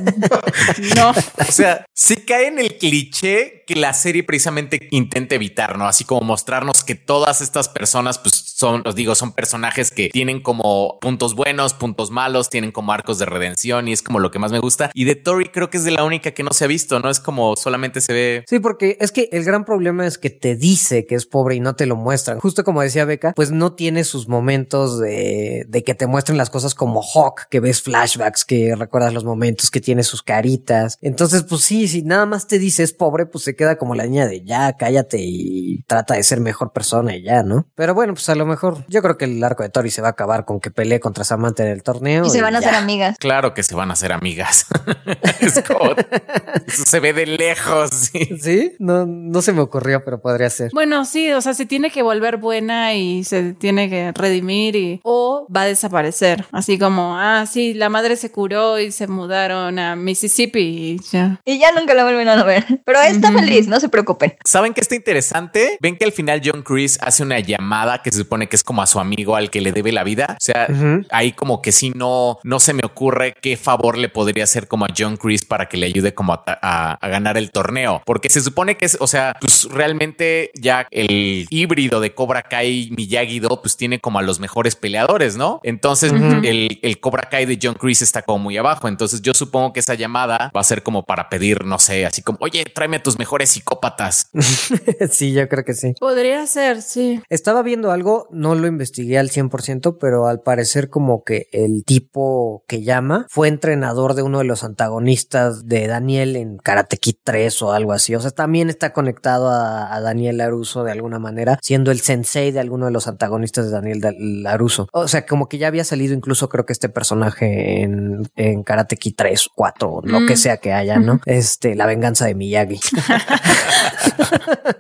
no. 0.97 1.13
O 1.49 1.53
sea, 1.53 1.87
sí 1.95 2.17
cae 2.17 2.49
en 2.49 2.59
el 2.59 2.77
cliché 2.77 3.65
que 3.67 3.75
la 3.77 3.93
serie 3.93 4.25
precisamente 4.25 4.89
intenta 4.91 5.35
evitar, 5.35 5.79
¿no? 5.79 5.87
Así 5.87 6.05
como 6.05 6.23
mostrarnos 6.23 6.85
que 6.85 6.95
todas 6.95 7.41
estas 7.41 7.69
personas, 7.69 8.19
pues 8.19 8.35
son, 8.57 8.83
os 8.87 8.95
digo, 8.95 9.15
son 9.15 9.33
personajes 9.33 9.91
que 9.91 10.09
tienen 10.09 10.41
como 10.41 10.99
puntos 10.99 11.35
buenos, 11.35 11.75
puntos 11.75 12.11
malos, 12.11 12.49
tienen 12.49 12.73
como 12.73 12.91
arcos 12.91 13.19
de 13.19 13.27
redención 13.27 13.87
y 13.87 13.93
es 13.93 14.01
como 14.01 14.19
lo 14.19 14.31
que 14.31 14.39
más 14.39 14.51
me 14.51 14.61
gusta. 14.61 14.91
Y 14.95 15.05
de 15.05 15.15
Tori 15.15 15.51
creo 15.51 15.69
que 15.69 15.77
es 15.77 15.85
de 15.85 15.91
la 15.91 16.05
única 16.05 16.31
que 16.31 16.43
no 16.43 16.53
se 16.55 16.65
ha 16.65 16.67
visto, 16.67 16.99
¿no? 16.99 17.11
Es 17.11 17.21
como 17.21 17.55
solamente 17.57 18.01
se 18.01 18.15
ve. 18.15 18.45
Sí, 18.49 18.59
porque 18.59 18.97
es 18.99 19.13
que 19.13 19.29
el 19.31 19.45
gran 19.45 19.67
problema 19.67 20.07
es 20.07 20.17
que 20.17 20.31
te 20.31 20.57
dice 20.57 21.05
que 21.05 21.17
es 21.17 21.27
pobre 21.27 21.57
y 21.57 21.61
no 21.61 21.77
te 21.77 21.85
lo 21.85 21.97
muestran. 21.97 22.41
Justo 22.41 22.65
como 22.65 22.81
decía 22.81 23.05
Beca, 23.05 23.35
pues 23.37 23.51
no 23.51 23.75
tiene 23.75 24.05
sus 24.05 24.27
momentos 24.27 24.99
de, 25.01 25.67
de 25.69 25.85
que 25.85 25.95
te 25.95 26.07
muestren 26.07 26.39
las 26.39 26.49
cosas 26.49 26.75
como 26.75 27.03
Hawk, 27.03 27.49
que 27.51 27.61
ves 27.61 27.83
flashbacks, 27.83 28.47
que 28.47 28.75
recuerdas 28.75 29.13
los 29.13 29.25
momentos, 29.25 29.71
que 29.71 29.83
tiene 29.83 30.03
sus 30.03 30.23
caritas. 30.23 30.97
Entonces, 31.03 31.43
pues 31.43 31.61
sí, 31.61 31.89
si 31.89 32.01
nada 32.01 32.25
más 32.25 32.47
te 32.47 32.59
dice 32.59 32.83
es 32.83 32.95
pobre, 32.95 33.27
pues 33.27 33.45
se 33.45 33.55
queda 33.55 33.77
como 33.77 33.95
la 33.95 34.07
niña 34.07 34.27
de 34.27 34.43
ya, 34.43 34.73
cállate 34.79 35.19
y 35.21 35.83
trata 35.87 36.15
de 36.15 36.23
ser 36.23 36.41
mejor 36.41 36.73
persona 36.73 37.15
y 37.15 37.23
ya, 37.23 37.43
¿no? 37.43 37.67
Pero 37.75 37.95
bueno, 37.95 38.15
pues 38.15 38.31
a 38.31 38.35
lo 38.35 38.46
mejor 38.47 38.85
yo 38.89 39.03
creo 39.03 39.19
que 39.19 39.27
el 39.27 39.43
arco 39.43 39.63
de 39.63 39.69
Tori 39.69 39.91
se 39.91 40.03
va 40.03 40.09
a 40.09 40.11
acabar 40.13 40.45
con 40.45 40.61
que 40.61 40.71
pelee 40.71 41.01
contra 41.01 41.25
Samantha 41.25 41.65
en 41.65 41.71
el 41.71 41.83
torneo. 41.83 42.25
Y 42.27 42.31
se 42.31 42.43
van 42.43 42.55
a 42.55 42.59
hacer 42.59 42.75
amigas. 42.75 43.17
Claro 43.19 43.55
que 43.55 43.63
se 43.63 43.75
van 43.75 43.91
a 43.91 43.95
hacer 43.95 44.13
amigas. 44.13 44.67
eso 45.41 46.85
se 46.85 47.01
ve 47.01 47.13
de 47.13 47.27
lejos. 47.27 47.91
¿sí? 47.91 48.39
¿Sí? 48.41 48.77
No, 48.79 49.07
no 49.07 49.43
se 49.43 49.53
me 49.53 49.61
ocurrió, 49.61 50.03
pero 50.05 50.21
podría 50.21 50.51
ser. 50.51 50.71
Bueno, 50.73 51.05
sí, 51.05 51.33
o 51.33 51.41
sea, 51.41 51.55
se 51.55 51.67
tiene 51.67 51.91
que 51.91 52.03
volver 52.03 52.37
buena 52.37 52.95
y 52.95 53.25
se 53.25 53.55
tiene 53.55 53.89
que 53.89 54.13
redimir 54.13 54.77
y 54.77 55.01
o 55.03 55.47
va 55.55 55.63
a 55.63 55.67
desaparecer. 55.67 56.47
Así 56.53 56.79
como, 56.79 57.17
ah, 57.19 57.47
sí, 57.47 57.75
la 57.75 57.89
madre 57.89 58.17
se 58.17 58.31
curó 58.31 58.79
y 58.79 58.93
se 58.93 59.07
mudaron 59.07 59.79
a 59.79 59.97
Mississippi 59.97 60.61
y 60.61 61.01
ya. 61.11 61.41
Y 61.45 61.59
ya 61.59 61.73
nunca 61.73 61.95
la 61.95 62.05
vuelven 62.05 62.29
a 62.29 62.43
ver. 62.45 62.65
Pero 62.85 63.01
está 63.01 63.33
feliz, 63.33 63.69
no 63.69 63.81
se 63.81 63.89
preocupen. 63.89 64.35
¿Saben 64.45 64.75
qué 64.75 64.81
está 64.81 64.95
interesante? 64.95 65.79
Ven 65.81 65.97
que 65.97 66.05
al 66.05 66.13
final 66.13 66.41
John 66.45 66.63
Chris 66.63 66.99
hace 67.01 67.23
una 67.23 67.41
llamada 67.41 68.03
que 68.03 68.11
se 68.11 68.19
supone 68.19 68.36
que 68.49 68.57
es 68.57 68.63
como 68.65 68.83
a 68.83 68.87
su 68.87 69.01
amigo 69.01 69.37
al 69.37 69.51
que 69.51 69.61
le 69.61 69.73
debe 69.73 69.93
la 69.93 70.05
vida. 70.05 70.35
O 70.39 70.41
sea, 70.41 70.69
ahí 71.11 71.33
como 71.33 71.63
que 71.63 71.73
si 71.73 71.91
no, 71.91 72.39
no 72.45 72.61
se 72.61 72.73
me 72.75 72.83
ocurre 72.85 73.35
qué 73.41 73.57
favor 73.57 73.97
le 73.97 74.09
podría 74.09 74.45
hacer 74.45 74.69
como 74.69 74.85
a 74.85 74.89
John 74.97 75.17
Chris 75.17 75.45
para 75.45 75.69
que 75.69 75.77
le 75.79 75.87
ayude 75.87 76.13
como 76.15 76.33
a, 76.35 76.43
a- 76.47 76.93
a 77.01 77.09
ganar 77.09 77.39
el 77.39 77.51
torneo. 77.51 78.03
Porque 78.05 78.29
se 78.29 78.41
supone 78.41 78.77
que 78.77 78.85
es, 78.85 78.99
o 79.01 79.07
sea, 79.07 79.35
pues 79.41 79.65
realmente 79.71 80.51
ya 80.55 80.87
el 80.91 81.47
híbrido 81.51 82.01
de 82.01 82.15
Cobra 82.15 82.43
Kai 82.43 82.91
Miyagi-Do 82.97 83.61
pues 83.63 83.77
tiene 83.77 84.01
como 84.01 84.19
a 84.19 84.23
los 84.23 84.41
mejores 84.41 84.77
peleadores, 84.77 85.37
¿no? 85.37 85.61
Entonces 85.63 86.13
el, 86.13 86.79
el 86.83 87.01
Cobra 87.01 87.29
Kai 87.31 87.47
de 87.47 87.59
John 87.63 87.75
Chris 87.75 88.03
está 88.03 88.23
como 88.23 88.39
muy 88.41 88.57
abajo. 88.57 88.89
Entonces 88.89 89.23
yo 89.23 89.33
supongo 89.35 89.73
que 89.73 89.81
esa 89.81 89.95
llamada 89.95 90.51
va 90.55 90.61
a 90.61 90.65
ser 90.65 90.83
como 90.83 91.05
para 91.05 91.29
pedir, 91.29 91.65
no 91.65 91.79
sé, 91.79 92.05
así 92.07 92.23
como, 92.23 92.39
oye, 92.41 92.65
tráeme 92.65 92.97
a 92.97 93.03
tus 93.03 93.19
mejores 93.19 93.51
psicópatas. 93.51 94.31
sí, 95.11 95.33
yo 95.33 95.49
creo 95.49 95.65
que 95.65 95.75
sí. 95.75 95.93
Podría 95.99 96.47
ser, 96.47 96.83
sí. 96.83 97.21
Estaba 97.29 97.63
viendo 97.63 97.91
algo, 97.93 98.26
no 98.31 98.55
lo 98.55 98.67
investigué 98.67 99.19
al 99.19 99.31
100%, 99.31 99.99
pero 100.01 100.27
al 100.27 100.41
parecer 100.41 100.89
como 100.91 101.25
que 101.25 101.49
el 101.53 101.85
tipo 101.85 102.65
que 102.69 102.83
llama 102.83 103.27
fue 103.29 103.49
entrenador 103.49 104.15
de 104.15 104.23
uno 104.23 104.39
de 104.39 104.45
los 104.45 104.65
antagonistas 104.65 105.67
de 105.67 105.87
Daniel 105.87 106.37
en 106.37 106.57
Karate 106.59 106.97
Kid 106.99 107.17
3 107.23 107.63
o 107.63 107.73
algo 107.73 107.93
así. 107.93 108.15
O 108.15 108.21
sea, 108.21 108.31
también 108.31 108.69
está 108.71 108.93
conectado 108.93 109.49
a, 109.51 109.95
a 109.95 110.01
Daniel 110.01 110.39
Laruso 110.39 110.85
de 110.85 110.93
alguna 110.93 111.19
manera, 111.19 111.59
siendo 111.63 111.91
el 111.91 112.01
sensei 112.01 112.51
de 112.53 112.61
alguno 112.61 112.87
de 112.87 112.93
los 112.93 113.07
antagonistas 113.09 113.67
de 113.67 113.71
Daniel 113.73 114.01
Da- 114.01 114.15
Laruso. 114.19 114.89
O 114.93 115.09
sea, 115.09 115.27
como 115.27 115.49
que 115.49 115.59
ya 115.59 115.69
había 115.69 115.85
salido 115.85 116.15
incluso 116.15 116.49
creo 116.49 116.67
que 116.67 116.73
este 116.73 116.89
personaje 116.89 117.83
en, 117.83 118.29
en 118.37 118.63
Karate 118.63 118.97
Kid 118.97 119.15
3 119.17 119.47
o 119.47 119.51
4 119.55 119.91
o 119.93 120.03
lo 120.03 120.27
que 120.27 120.37
sea 120.37 120.57
que 120.59 120.73
haya, 120.73 120.99
¿no? 120.99 121.21
Este, 121.27 121.75
la 121.75 121.87
venganza 121.87 122.27
de 122.27 122.35
Miyagi. 122.35 122.81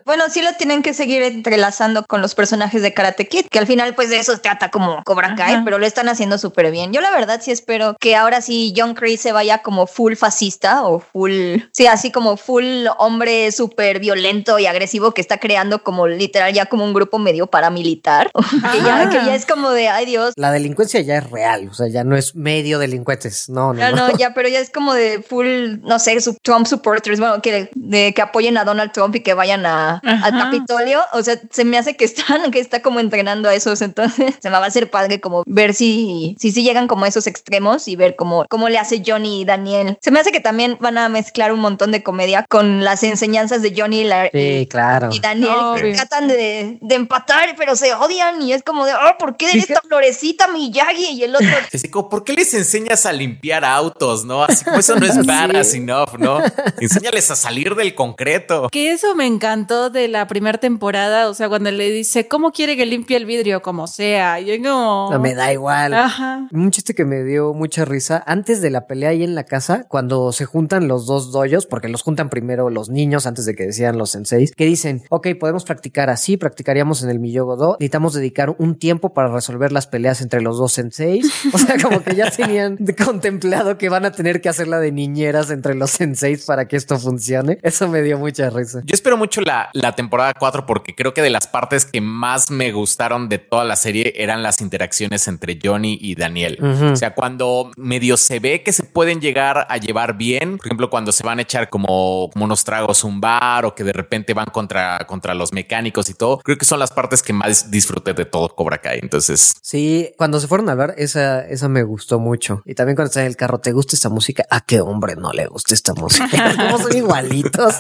Bueno, 0.05 0.25
sí 0.31 0.41
lo 0.43 0.53
tienen 0.55 0.83
que 0.83 0.95
seguir 0.95 1.23
entrelazando 1.23 2.05
con 2.07 2.23
los 2.23 2.35
personajes 2.35 2.81
de 2.81 2.95
Karate 2.95 3.27
Kid, 3.29 3.36
que 3.45 3.59
al 3.59 3.67
final 3.67 3.95
pues 3.95 4.11
de 4.11 4.19
eso 4.19 4.33
se 4.33 4.39
trata 4.39 4.71
como 4.71 5.03
Cobra 5.05 5.35
Kai, 5.35 5.55
Ajá. 5.55 5.63
pero 5.65 5.79
lo 5.79 5.87
están 5.87 6.09
haciendo 6.09 6.39
súper 6.39 6.71
bien. 6.71 6.93
Yo 6.93 7.01
la 7.01 7.11
verdad 7.11 7.41
sí 7.43 7.51
espero 7.51 7.97
que 8.01 8.17
ahora 8.17 8.41
sí 8.41 8.73
John 8.77 8.95
Chris 8.95 9.21
se 9.21 9.33
vaya 9.33 9.59
como 9.59 9.87
full 9.87 10.15
fascista 10.15 10.83
o 10.85 11.01
full, 11.01 11.59
sí, 11.73 11.87
así 11.87 12.11
como 12.11 12.37
full 12.37 12.87
hombre 12.99 13.51
súper 13.53 14.01
violento 14.01 14.59
y 14.59 14.67
agresivo 14.67 15.13
que 15.13 15.21
está 15.21 15.39
creando 15.39 15.83
como 15.83 16.07
literal 16.07 16.53
ya 16.53 16.67
como 16.67 16.85
un 16.85 16.93
grupo 16.95 17.19
medio 17.19 17.47
paramilitar, 17.47 18.31
que, 18.73 18.79
ya, 18.83 18.97
Ah. 19.03 19.11
que 19.11 19.17
ya 19.17 19.35
es 19.35 19.45
como 19.47 19.71
de, 19.71 19.89
ay 19.89 20.07
Dios, 20.07 20.33
La 20.37 20.51
delincuencia 20.53 21.01
ya 21.01 21.19
es 21.19 21.31
real, 21.31 21.69
o 21.71 21.75
sea, 21.75 21.89
ya 21.89 22.05
no 22.05 22.17
es 22.17 22.35
medio 22.35 22.79
delincuentes, 22.79 23.49
no, 23.49 23.73
no, 23.75 23.81
No, 23.91 23.97
no. 23.97 24.09
no, 24.09 24.17
ya, 24.17 24.33
pero 24.35 24.49
ya 24.49 24.61
es 24.61 24.71
como 24.71 24.95
de 24.95 25.23
full, 25.23 25.79
no 25.83 25.99
sé, 25.99 26.19
su 26.21 26.35
Trump 26.43 26.67
supporters, 26.67 27.19
bueno, 27.21 27.43
que, 27.43 27.71
de, 27.75 28.15
que 28.15 28.23
apoyen 28.23 28.57
a 28.59 28.65
Donald 28.65 28.93
Trump 28.93 29.15
y 29.17 29.21
que 29.21 29.35
vayan 29.35 29.67
a, 29.67 29.99
al. 30.05 30.37
Capitolio. 30.47 31.01
O 31.13 31.23
sea, 31.23 31.41
se 31.51 31.65
me 31.65 31.77
hace 31.79 31.97
que 31.97 32.05
están, 32.05 32.51
que 32.51 32.61
está 32.61 32.83
como 32.83 33.01
entrenando 33.01 33.26
a 33.29 33.55
esos. 33.55 33.83
Entonces, 33.83 34.35
se 34.41 34.51
me 34.51 34.57
va 34.59 34.65
a 34.65 34.69
hacer 34.69 34.91
padre 34.91 35.21
como 35.21 35.43
ver 35.47 35.75
si, 35.75 36.37
si, 36.39 36.51
si 36.53 36.63
llegan 36.63 36.87
como 36.89 37.05
a 37.05 37.09
esos 37.09 37.27
extremos 37.27 37.89
y 37.89 37.97
ver 37.97 38.17
cómo, 38.17 38.45
cómo 38.49 38.69
le 38.69 38.79
hace 38.79 39.03
Johnny 39.05 39.43
y 39.43 39.45
Daniel. 39.45 39.99
Se 40.01 40.11
me 40.11 40.21
hace 40.21 40.33
que 40.33 40.41
también 40.41 40.77
van 40.81 40.99
a 40.99 41.09
mezclar 41.09 41.53
un 41.53 41.61
montón 41.61 41.93
de 41.93 42.03
comedia 42.03 42.45
con 42.49 42.85
las 42.85 43.03
enseñanzas 43.03 43.63
de 43.63 43.75
Johnny 43.77 44.01
y, 44.01 44.05
la- 44.05 44.31
Sí, 44.33 44.67
claro. 44.71 45.09
y 45.13 45.21
Daniel 45.21 45.51
que 45.81 45.93
tratan 45.95 46.29
de, 46.29 46.79
de 46.81 46.95
empatar, 46.95 47.55
pero 47.57 47.77
se 47.77 47.93
odian 47.95 48.43
y 48.43 48.53
es 48.53 48.63
como 48.63 48.85
de, 48.87 48.93
oh, 48.95 49.19
¿por 49.19 49.37
qué 49.37 49.51
esta 49.51 49.81
florecita 49.81 50.49
Miyagi? 50.49 51.07
Y 51.13 51.23
el 51.25 51.35
otro, 51.35 51.47
Así 51.75 51.89
como, 51.91 52.09
¿por 52.09 52.25
qué 52.25 52.33
les 52.33 52.53
enseñas 52.55 53.07
a 53.07 53.13
limpiar 53.13 53.65
autos, 53.65 54.25
no? 54.25 54.43
Así 54.45 54.65
como 54.65 54.79
eso 54.79 54.97
no 54.97 55.07
es 55.07 55.25
badass 55.27 55.75
enough, 55.75 56.15
¿no? 56.19 56.39
Enséñales 56.81 57.31
a 57.31 57.37
salir 57.37 57.75
del 57.75 57.95
concreto. 57.95 58.69
Que 58.71 58.93
eso 58.93 59.15
me 59.15 59.27
encantó 59.27 59.91
de 59.91 60.09
la 60.09 60.27
primera 60.27 60.59
temporada, 60.59 61.29
o 61.29 61.35
sea, 61.35 61.49
cuando 61.49 61.71
le 61.71 61.91
dice, 61.91 62.29
¿cómo 62.29 62.53
quiere 62.53 62.77
que 62.77 62.87
limpie 62.87 63.16
el 63.17 63.27
vidrio? 63.27 63.63
Como 63.63 63.87
sea. 63.87 64.41
Y 64.41 64.47
yo 64.47 64.57
como... 64.57 65.09
No 65.11 65.19
me 65.19 65.35
da 65.35 65.53
igual. 65.53 65.95
Ajá. 65.95 66.49
Un 66.53 66.71
chiste 66.71 66.95
que 66.95 67.05
me 67.05 67.25
dio 67.25 67.55
mucha 67.55 67.85
risa 67.85 68.23
antes 68.27 68.61
de 68.61 68.71
la 68.71 68.87
pelea 68.87 69.11
ahí 69.11 69.25
en 69.25 69.35
la 69.35 69.45
casa, 69.45 69.87
cuando 69.89 70.33
se 70.33 70.45
juntan 70.45 70.89
los 70.89 71.07
dos 71.07 71.33
doyos, 71.33 71.67
porque 71.67 71.89
los 71.89 72.03
juntan 72.03 72.29
primero 72.29 72.71
los 72.71 72.89
niños 72.89 73.27
antes 73.27 73.47
de 73.47 73.55
que 73.55 73.67
decían 73.67 73.99
los 73.99 74.11
senseis, 74.11 74.53
que 74.53 74.65
dicen, 74.65 75.03
ok, 75.11 75.29
podemos 75.39 75.65
practicar 75.65 76.11
así, 76.11 76.37
practicaríamos 76.37 77.03
en 77.03 77.11
el 77.11 77.19
Miyogo-Do, 77.19 77.77
necesitamos 77.81 78.15
dedicar 78.15 78.55
un 78.59 78.79
tiempo 78.79 79.15
para 79.15 79.29
resolver 79.29 79.73
las 79.73 79.87
peleas 79.87 80.21
entre 80.21 80.41
los 80.41 80.59
dos 80.59 80.73
senseis. 80.73 81.27
O 81.57 81.59
sea, 81.59 81.77
como 81.83 82.03
que 82.03 82.15
ya 82.15 82.31
tenían 82.31 82.77
contemplado 83.03 83.79
que 83.79 83.89
van 83.89 84.05
a 84.05 84.13
tener 84.13 84.41
que 84.41 84.49
hacerla 84.49 84.79
de 84.79 84.93
niñeras 84.93 85.51
entre 85.51 85.75
los 85.75 85.91
senseis 85.91 86.45
para 86.45 86.69
que 86.69 86.77
esto 86.77 86.99
funcione. 86.99 87.59
Eso 87.63 87.89
me 87.89 88.03
dio 88.03 88.19
mucha 88.19 88.51
risa. 88.51 88.83
Yo 88.85 88.95
espero 88.95 89.17
mucho 89.17 89.41
la, 89.41 89.71
la 89.73 89.95
temporada 89.95 90.35
4 90.39 90.67
porque 90.67 90.95
creo 90.95 91.15
que 91.15 91.23
de 91.23 91.31
las 91.31 91.47
partes 91.47 91.87
que 91.87 92.01
más 92.01 92.51
me 92.51 92.73
gustaron 93.07 93.29
de 93.29 93.39
toda 93.39 93.65
la 93.65 93.77
serie 93.77 94.15
eran 94.17 94.43
las 94.43 94.61
interacciones 94.61 95.29
entre 95.29 95.59
Johnny 95.63 95.97
y 96.01 96.17
Daniel. 96.17 96.59
Ujú. 96.61 96.93
O 96.93 96.97
sea, 96.97 97.15
cuando 97.15 97.71
medio 97.77 98.17
se 98.17 98.41
ve 98.41 98.65
que 98.65 98.73
se 98.73 98.83
pueden 98.83 99.21
llegar 99.21 99.65
a 99.69 99.77
llevar 99.77 100.17
bien, 100.17 100.59
por 100.59 100.67
ejemplo, 100.67 100.91
cuando 100.91 101.13
se 101.13 101.23
van 101.23 101.39
a 101.39 101.43
echar 101.43 101.69
como, 101.71 102.31
como 102.33 102.45
unos 102.47 102.65
tragos 102.65 103.05
a 103.05 103.07
un 103.07 103.21
bar 103.21 103.65
o 103.65 103.75
que 103.77 103.85
de 103.85 103.93
repente 103.93 104.35
van 104.35 104.47
contra, 104.47 104.99
contra 105.07 105.35
los 105.35 105.53
mecánicos 105.53 106.11
y 106.11 106.15
todo, 106.15 106.39
creo 106.39 106.59
que 106.59 106.65
son 106.65 106.81
las 106.81 106.91
partes 106.91 107.23
que 107.23 107.33
más 107.33 107.71
disfruté 107.71 108.13
de 108.13 108.25
todo 108.25 108.49
Cobra 108.49 108.79
Kai. 108.79 108.99
Entonces, 109.03 109.55
Sí, 109.63 110.13
cuando 110.17 110.41
se 110.41 110.49
fueron 110.49 110.69
a 110.69 110.73
hablar, 110.73 110.95
esa, 110.97 111.47
esa 111.47 111.69
me 111.69 111.85
gustó 111.85 112.19
mucho. 112.19 112.63
Y 112.65 112.75
también 112.75 112.97
cuando 112.97 113.09
está 113.11 113.21
en 113.21 113.27
el 113.29 113.37
carro, 113.37 113.59
¿te 113.59 113.71
gusta 113.71 113.95
esta 113.95 114.09
música? 114.09 114.45
¿A 114.51 114.63
qué 114.63 114.81
hombre 114.81 115.15
no 115.15 115.33
le 115.33 115.47
gusta 115.47 115.75
esta 115.75 115.95
música? 115.95 116.29
Como 116.57 116.79
son 116.79 116.97
igualitos. 116.97 117.75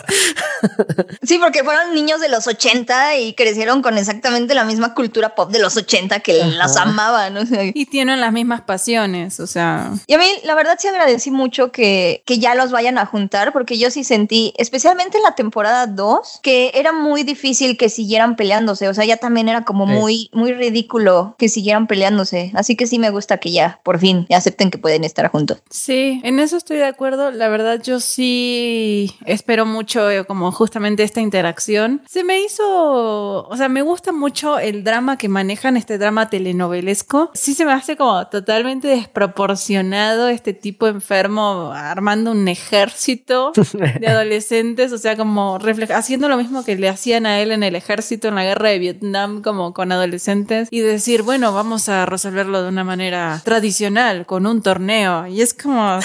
sí, 1.22 1.38
porque 1.38 1.64
fueron 1.64 1.94
niños 1.94 2.20
de 2.20 2.28
los 2.28 2.46
80 2.46 3.16
y 3.18 3.34
crecieron 3.34 3.82
con 3.82 3.98
exactamente 3.98 4.54
la 4.54 4.64
misma 4.64 4.94
cultura 4.94 5.15
pop 5.34 5.50
de 5.50 5.58
los 5.58 5.76
80 5.76 6.20
que 6.20 6.44
las 6.44 6.76
amaban. 6.76 7.36
y 7.74 7.86
tienen 7.86 8.20
las 8.20 8.32
mismas 8.32 8.62
pasiones, 8.62 9.40
o 9.40 9.46
sea. 9.46 9.92
Y 10.06 10.14
a 10.14 10.18
mí, 10.18 10.26
la 10.44 10.54
verdad, 10.54 10.76
sí 10.78 10.88
agradecí 10.88 11.30
mucho 11.30 11.72
que, 11.72 12.22
que 12.26 12.38
ya 12.38 12.54
los 12.54 12.70
vayan 12.70 12.98
a 12.98 13.06
juntar, 13.06 13.52
porque 13.52 13.78
yo 13.78 13.90
sí 13.90 14.04
sentí, 14.04 14.54
especialmente 14.56 15.16
en 15.18 15.24
la 15.24 15.34
temporada 15.34 15.86
2, 15.86 16.40
que 16.42 16.70
era 16.74 16.92
muy 16.92 17.22
difícil 17.22 17.76
que 17.76 17.88
siguieran 17.88 18.36
peleándose. 18.36 18.88
O 18.88 18.94
sea, 18.94 19.04
ya 19.04 19.16
también 19.16 19.48
era 19.48 19.64
como 19.64 19.86
muy, 19.86 20.30
muy 20.32 20.52
ridículo 20.52 21.34
que 21.38 21.48
siguieran 21.48 21.86
peleándose. 21.86 22.52
Así 22.54 22.76
que 22.76 22.86
sí 22.86 22.98
me 22.98 23.10
gusta 23.10 23.38
que 23.38 23.50
ya, 23.50 23.80
por 23.82 23.98
fin, 23.98 24.26
acepten 24.30 24.70
que 24.70 24.78
pueden 24.78 25.04
estar 25.04 25.28
juntos. 25.30 25.58
Sí, 25.70 26.20
en 26.24 26.40
eso 26.40 26.56
estoy 26.56 26.78
de 26.78 26.86
acuerdo. 26.86 27.30
La 27.30 27.48
verdad, 27.48 27.80
yo 27.82 28.00
sí 28.00 29.14
espero 29.24 29.66
mucho 29.66 30.10
eh, 30.10 30.24
como 30.24 30.52
justamente 30.52 31.02
esta 31.02 31.20
interacción. 31.20 32.02
Se 32.08 32.24
me 32.24 32.40
hizo, 32.40 33.46
o 33.48 33.56
sea, 33.56 33.68
me 33.68 33.82
gusta 33.82 34.12
mucho 34.12 34.58
el 34.58 34.84
drama 34.84 34.95
que 35.18 35.28
manejan, 35.28 35.76
este 35.76 35.98
drama 35.98 36.30
telenovelesco. 36.30 37.30
Sí 37.34 37.54
se 37.54 37.64
me 37.64 37.72
hace 37.72 37.96
como 37.96 38.26
totalmente 38.28 38.88
desproporcionado 38.88 40.28
este 40.28 40.54
tipo 40.54 40.86
enfermo 40.86 41.72
armando 41.74 42.30
un 42.30 42.48
ejército 42.48 43.52
de 44.00 44.06
adolescentes, 44.06 44.92
o 44.92 44.98
sea, 44.98 45.16
como 45.16 45.58
haciendo 45.90 46.28
lo 46.28 46.38
mismo 46.38 46.64
que 46.64 46.76
le 46.76 46.88
hacían 46.88 47.26
a 47.26 47.40
él 47.40 47.52
en 47.52 47.62
el 47.62 47.76
ejército 47.76 48.28
en 48.28 48.36
la 48.36 48.44
guerra 48.44 48.70
de 48.70 48.78
Vietnam, 48.78 49.42
como 49.42 49.74
con 49.74 49.92
adolescentes, 49.92 50.68
y 50.70 50.80
decir, 50.80 51.22
bueno, 51.22 51.52
vamos 51.52 51.88
a 51.88 52.06
resolverlo 52.06 52.62
de 52.62 52.70
una 52.70 52.84
manera 52.84 53.42
tradicional, 53.44 54.24
con 54.24 54.46
un 54.46 54.62
torneo. 54.62 55.26
Y 55.26 55.42
es 55.42 55.52
como, 55.52 55.98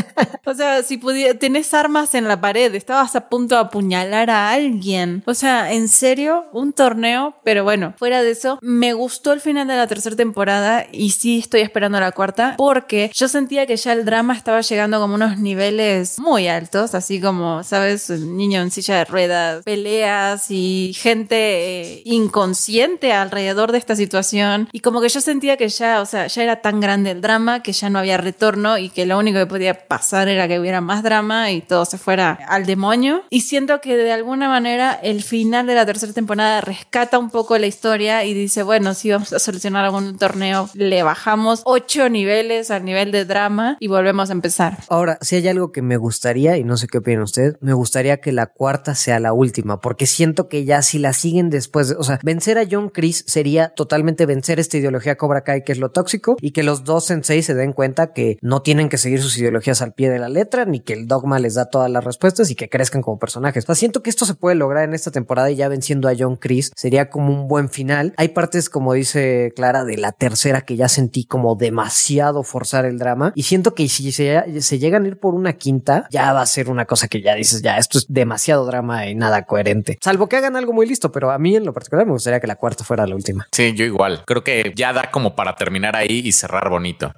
o 0.44 0.54
sea, 0.54 0.82
si 0.82 0.96
pudieras, 0.96 1.38
tenés 1.38 1.74
armas 1.74 2.14
en 2.14 2.26
la 2.26 2.40
pared, 2.40 2.74
estabas 2.74 3.14
a 3.14 3.28
punto 3.28 3.56
de 3.56 3.60
apuñalar 3.60 4.30
a 4.30 4.50
alguien. 4.50 5.22
O 5.26 5.34
sea, 5.34 5.72
en 5.72 5.88
serio, 5.88 6.46
un 6.52 6.72
torneo, 6.72 7.34
pero 7.44 7.62
bueno, 7.64 7.92
fuera 7.98 8.22
de 8.22 8.34
me 8.60 8.92
gustó 8.92 9.32
el 9.32 9.40
final 9.40 9.66
de 9.68 9.76
la 9.76 9.86
tercera 9.86 10.16
temporada 10.16 10.86
y 10.92 11.10
sí 11.10 11.38
estoy 11.38 11.60
esperando 11.60 12.00
la 12.00 12.12
cuarta, 12.12 12.54
porque 12.56 13.10
yo 13.14 13.28
sentía 13.28 13.66
que 13.66 13.76
ya 13.76 13.92
el 13.92 14.04
drama 14.04 14.34
estaba 14.34 14.60
llegando 14.60 15.00
como 15.00 15.14
unos 15.14 15.38
niveles 15.38 16.18
muy 16.18 16.48
altos, 16.48 16.94
así 16.94 17.20
como, 17.20 17.62
¿sabes? 17.64 18.10
Un 18.10 18.36
niño 18.36 18.60
en 18.60 18.70
silla 18.70 18.96
de 18.96 19.04
ruedas, 19.04 19.64
peleas 19.64 20.50
y 20.50 20.92
gente 20.94 21.36
eh, 21.38 22.02
inconsciente 22.04 23.12
alrededor 23.12 23.72
de 23.72 23.78
esta 23.78 23.96
situación. 23.96 24.68
Y 24.72 24.80
como 24.80 25.00
que 25.00 25.08
yo 25.08 25.20
sentía 25.20 25.56
que 25.56 25.68
ya, 25.68 26.00
o 26.00 26.06
sea, 26.06 26.26
ya 26.26 26.42
era 26.42 26.60
tan 26.60 26.80
grande 26.80 27.10
el 27.12 27.20
drama 27.20 27.62
que 27.62 27.72
ya 27.72 27.90
no 27.90 27.98
había 27.98 28.16
retorno 28.16 28.78
y 28.78 28.90
que 28.90 29.06
lo 29.06 29.18
único 29.18 29.38
que 29.38 29.46
podía 29.46 29.86
pasar 29.86 30.28
era 30.28 30.48
que 30.48 30.58
hubiera 30.58 30.80
más 30.80 31.02
drama 31.02 31.50
y 31.50 31.60
todo 31.60 31.84
se 31.84 31.98
fuera 31.98 32.38
al 32.48 32.66
demonio. 32.66 33.22
Y 33.30 33.42
siento 33.42 33.80
que 33.80 33.96
de 33.96 34.12
alguna 34.12 34.48
manera 34.48 34.98
el 35.02 35.22
final 35.22 35.66
de 35.66 35.74
la 35.74 35.86
tercera 35.86 36.12
temporada 36.12 36.60
rescata 36.60 37.18
un 37.18 37.30
poco 37.30 37.58
la 37.58 37.66
historia 37.66 38.24
y 38.28 38.34
dice, 38.34 38.62
bueno, 38.62 38.94
si 38.94 39.10
vamos 39.10 39.32
a 39.32 39.38
solucionar 39.38 39.84
algún 39.84 40.18
torneo, 40.18 40.68
le 40.74 41.02
bajamos 41.02 41.62
ocho 41.64 42.08
niveles 42.08 42.70
al 42.70 42.84
nivel 42.84 43.12
de 43.12 43.24
drama 43.24 43.76
y 43.80 43.88
volvemos 43.88 44.30
a 44.30 44.32
empezar. 44.32 44.78
Ahora, 44.88 45.18
si 45.20 45.36
hay 45.36 45.48
algo 45.48 45.72
que 45.72 45.82
me 45.82 45.96
gustaría, 45.96 46.56
y 46.56 46.64
no 46.64 46.76
sé 46.76 46.86
qué 46.88 46.98
opina 46.98 47.22
usted, 47.22 47.56
me 47.60 47.72
gustaría 47.72 48.20
que 48.20 48.32
la 48.32 48.46
cuarta 48.46 48.94
sea 48.94 49.18
la 49.20 49.32
última, 49.32 49.80
porque 49.80 50.06
siento 50.06 50.48
que 50.48 50.64
ya 50.64 50.82
si 50.82 50.98
la 50.98 51.12
siguen 51.12 51.50
después, 51.50 51.94
o 51.98 52.02
sea, 52.02 52.18
vencer 52.22 52.58
a 52.58 52.64
John 52.70 52.90
Chris 52.90 53.24
sería 53.26 53.70
totalmente 53.70 54.26
vencer 54.26 54.60
esta 54.60 54.76
ideología 54.76 55.16
Cobra 55.16 55.42
Kai 55.42 55.64
que 55.64 55.72
es 55.72 55.78
lo 55.78 55.90
tóxico 55.90 56.36
y 56.40 56.52
que 56.52 56.62
los 56.62 56.84
dos 56.84 57.08
seis 57.22 57.46
se 57.46 57.54
den 57.54 57.72
cuenta 57.72 58.12
que 58.12 58.38
no 58.42 58.62
tienen 58.62 58.88
que 58.88 58.98
seguir 58.98 59.22
sus 59.22 59.38
ideologías 59.38 59.82
al 59.82 59.94
pie 59.94 60.10
de 60.10 60.18
la 60.18 60.28
letra, 60.28 60.64
ni 60.64 60.80
que 60.80 60.92
el 60.92 61.06
dogma 61.06 61.38
les 61.38 61.54
da 61.54 61.70
todas 61.70 61.90
las 61.90 62.04
respuestas 62.04 62.50
y 62.50 62.54
que 62.54 62.68
crezcan 62.68 63.02
como 63.02 63.18
personajes. 63.18 63.64
Siento 63.74 64.02
que 64.02 64.10
esto 64.10 64.26
se 64.26 64.34
puede 64.34 64.56
lograr 64.56 64.84
en 64.84 64.94
esta 64.94 65.10
temporada 65.10 65.50
y 65.50 65.56
ya 65.56 65.68
venciendo 65.68 66.08
a 66.08 66.14
John 66.18 66.36
Chris 66.36 66.72
sería 66.74 67.10
como 67.10 67.32
un 67.32 67.48
buen 67.48 67.68
final. 67.68 68.12
Hay 68.20 68.30
partes, 68.30 68.68
como 68.68 68.94
dice 68.94 69.52
Clara, 69.54 69.84
de 69.84 69.96
la 69.96 70.10
tercera 70.10 70.62
que 70.62 70.74
ya 70.74 70.88
sentí 70.88 71.24
como 71.24 71.54
demasiado 71.54 72.42
forzar 72.42 72.84
el 72.84 72.98
drama 72.98 73.30
y 73.36 73.44
siento 73.44 73.76
que 73.76 73.88
si 73.88 74.10
se, 74.10 74.60
se 74.60 74.78
llegan 74.80 75.04
a 75.04 75.06
ir 75.06 75.20
por 75.20 75.36
una 75.36 75.52
quinta, 75.52 76.08
ya 76.10 76.32
va 76.32 76.42
a 76.42 76.46
ser 76.46 76.68
una 76.68 76.84
cosa 76.84 77.06
que 77.06 77.22
ya 77.22 77.36
dices, 77.36 77.62
ya 77.62 77.78
esto 77.78 77.96
es 77.96 78.06
demasiado 78.08 78.66
drama 78.66 79.06
y 79.06 79.14
nada 79.14 79.44
coherente. 79.44 79.98
Salvo 80.02 80.28
que 80.28 80.34
hagan 80.34 80.56
algo 80.56 80.72
muy 80.72 80.84
listo, 80.84 81.12
pero 81.12 81.30
a 81.30 81.38
mí 81.38 81.54
en 81.54 81.64
lo 81.64 81.72
particular 81.72 82.06
me 82.06 82.12
gustaría 82.12 82.40
que 82.40 82.48
la 82.48 82.56
cuarta 82.56 82.82
fuera 82.82 83.06
la 83.06 83.14
última. 83.14 83.46
Sí, 83.52 83.72
yo 83.74 83.84
igual. 83.84 84.24
Creo 84.26 84.42
que 84.42 84.72
ya 84.74 84.92
da 84.92 85.12
como 85.12 85.36
para 85.36 85.54
terminar 85.54 85.94
ahí 85.94 86.22
y 86.24 86.32
cerrar 86.32 86.70
bonito. 86.70 87.12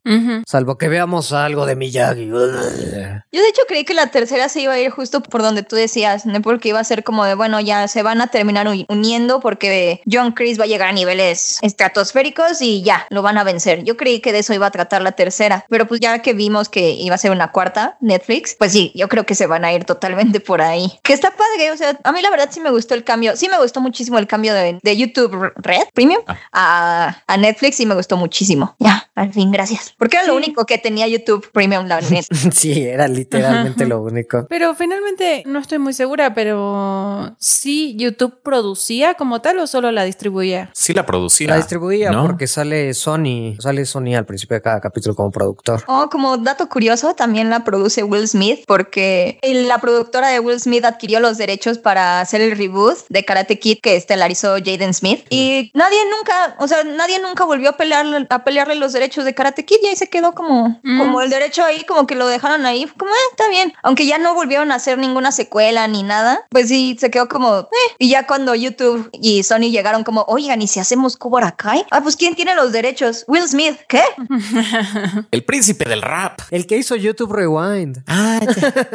Salvo 0.46 0.76
que 0.76 0.88
veamos 0.88 1.32
algo 1.32 1.64
de 1.64 1.76
Miyagi. 1.76 2.26
Yo 2.26 2.38
de 2.46 3.48
hecho 3.48 3.62
creí 3.66 3.86
que 3.86 3.94
la 3.94 4.08
tercera 4.08 4.50
se 4.50 4.60
iba 4.60 4.74
a 4.74 4.78
ir 4.78 4.90
justo 4.90 5.22
por 5.22 5.40
donde 5.40 5.62
tú 5.62 5.76
decías, 5.76 6.26
¿no? 6.26 6.42
porque 6.42 6.68
iba 6.68 6.78
a 6.78 6.84
ser 6.84 7.04
como 7.04 7.24
de, 7.24 7.34
bueno, 7.34 7.58
ya 7.58 7.88
se 7.88 8.02
van 8.02 8.20
a 8.20 8.26
terminar 8.26 8.68
uniendo 8.88 9.40
porque 9.40 10.02
John 10.10 10.32
Chris 10.32 10.60
va 10.60 10.64
a 10.64 10.66
llegar 10.66 10.89
a 10.90 10.92
niveles 10.92 11.58
estratosféricos 11.62 12.60
y 12.60 12.82
ya, 12.82 13.06
lo 13.10 13.22
van 13.22 13.38
a 13.38 13.44
vencer. 13.44 13.84
Yo 13.84 13.96
creí 13.96 14.20
que 14.20 14.32
de 14.32 14.40
eso 14.40 14.52
iba 14.54 14.66
a 14.66 14.70
tratar 14.70 15.02
la 15.02 15.12
tercera, 15.12 15.64
pero 15.68 15.86
pues 15.86 16.00
ya 16.00 16.20
que 16.20 16.34
vimos 16.34 16.68
que 16.68 16.90
iba 16.90 17.14
a 17.14 17.18
ser 17.18 17.30
una 17.30 17.52
cuarta, 17.52 17.96
Netflix, 18.00 18.54
pues 18.58 18.72
sí, 18.72 18.92
yo 18.94 19.08
creo 19.08 19.24
que 19.24 19.34
se 19.34 19.46
van 19.46 19.64
a 19.64 19.72
ir 19.72 19.84
totalmente 19.84 20.40
por 20.40 20.60
ahí. 20.60 20.92
Que 21.02 21.12
está 21.12 21.30
padre, 21.30 21.70
o 21.70 21.76
sea, 21.76 21.98
a 22.02 22.12
mí 22.12 22.20
la 22.22 22.30
verdad 22.30 22.48
sí 22.50 22.60
me 22.60 22.70
gustó 22.70 22.94
el 22.94 23.04
cambio, 23.04 23.36
sí 23.36 23.48
me 23.48 23.58
gustó 23.58 23.80
muchísimo 23.80 24.18
el 24.18 24.26
cambio 24.26 24.52
de, 24.54 24.78
de 24.82 24.96
YouTube 24.96 25.52
Red 25.56 25.88
Premium 25.94 26.22
ah. 26.26 26.36
a, 26.52 27.22
a 27.26 27.36
Netflix 27.36 27.80
y 27.80 27.86
me 27.86 27.94
gustó 27.94 28.16
muchísimo. 28.16 28.74
Ya, 28.78 29.10
al 29.14 29.32
fin, 29.32 29.50
gracias. 29.50 29.94
Porque 29.96 30.16
era 30.16 30.26
lo 30.26 30.34
único 30.34 30.66
que 30.66 30.78
tenía 30.78 31.06
YouTube 31.06 31.50
Premium 31.52 31.86
la 31.86 32.00
Sí, 32.52 32.82
era 32.82 33.08
literalmente 33.08 33.86
lo 33.86 34.02
único. 34.02 34.46
Pero 34.48 34.74
finalmente 34.74 35.42
no 35.46 35.58
estoy 35.58 35.78
muy 35.78 35.92
segura, 35.92 36.34
pero 36.34 37.34
sí 37.38 37.94
YouTube 37.96 38.40
producía 38.42 39.14
como 39.14 39.40
tal 39.40 39.58
o 39.58 39.66
solo 39.66 39.92
la 39.92 40.04
distribuía. 40.04 40.70
Sí 40.80 40.94
la 40.94 41.04
producía. 41.04 41.48
La 41.48 41.56
distribuía 41.56 42.10
porque 42.22 42.46
sale 42.46 42.94
Sony, 42.94 43.54
sale 43.58 43.84
Sony 43.84 44.14
al 44.16 44.24
principio 44.24 44.54
de 44.54 44.62
cada 44.62 44.80
capítulo 44.80 45.14
como 45.14 45.30
productor. 45.30 45.84
Oh, 45.86 46.08
como 46.10 46.38
dato 46.38 46.70
curioso, 46.70 47.14
también 47.14 47.50
la 47.50 47.64
produce 47.64 48.02
Will 48.02 48.26
Smith 48.26 48.60
porque 48.66 49.38
la 49.42 49.76
productora 49.76 50.28
de 50.28 50.40
Will 50.40 50.58
Smith 50.58 50.86
adquirió 50.86 51.20
los 51.20 51.36
derechos 51.36 51.76
para 51.76 52.22
hacer 52.22 52.40
el 52.40 52.56
reboot 52.56 52.96
de 53.10 53.26
Karate 53.26 53.58
Kid 53.58 53.80
que 53.82 53.94
estelarizó 53.94 54.54
Jaden 54.54 54.94
Smith 54.94 55.26
y 55.28 55.70
nadie 55.74 55.98
nunca, 56.16 56.56
o 56.58 56.66
sea, 56.66 56.82
nadie 56.82 57.20
nunca 57.20 57.44
volvió 57.44 57.68
a 57.68 57.76
pelearle, 57.76 58.26
a 58.30 58.44
pelearle 58.44 58.76
los 58.76 58.94
derechos 58.94 59.26
de 59.26 59.34
Karate 59.34 59.66
Kid 59.66 59.76
y 59.82 59.88
ahí 59.88 59.96
se 59.96 60.08
quedó 60.08 60.32
como, 60.32 60.80
mm. 60.82 60.98
como 60.98 61.20
el 61.20 61.28
derecho 61.28 61.62
ahí, 61.62 61.84
como 61.84 62.06
que 62.06 62.14
lo 62.14 62.26
dejaron 62.26 62.64
ahí, 62.64 62.86
como, 62.96 63.10
eh, 63.10 63.28
está 63.32 63.50
bien. 63.50 63.74
Aunque 63.82 64.06
ya 64.06 64.16
no 64.16 64.34
volvieron 64.34 64.72
a 64.72 64.76
hacer 64.76 64.96
ninguna 64.96 65.30
secuela 65.30 65.86
ni 65.88 66.04
nada, 66.04 66.46
pues 66.48 66.68
sí, 66.68 66.96
se 66.98 67.10
quedó 67.10 67.28
como, 67.28 67.58
eh. 67.58 67.94
Y 67.98 68.08
ya 68.08 68.26
cuando 68.26 68.54
YouTube 68.54 69.10
y 69.12 69.42
Sony 69.42 69.70
llegaron 69.70 70.04
como, 70.04 70.24
oigan, 70.26 70.62
¿y 70.62 70.69
si 70.70 70.80
hacemos 70.80 71.16
Cobra 71.16 71.52
Kai? 71.52 71.84
Ah, 71.90 72.00
pues 72.00 72.16
¿quién 72.16 72.34
tiene 72.34 72.54
los 72.54 72.72
derechos? 72.72 73.24
Will 73.26 73.46
Smith, 73.46 73.76
¿qué? 73.88 74.02
el 75.30 75.44
príncipe 75.44 75.88
del 75.88 76.02
rap. 76.02 76.40
El 76.50 76.66
que 76.66 76.76
hizo 76.76 76.96
YouTube 76.96 77.32
Rewind. 77.32 78.02
Ah, 78.06 78.40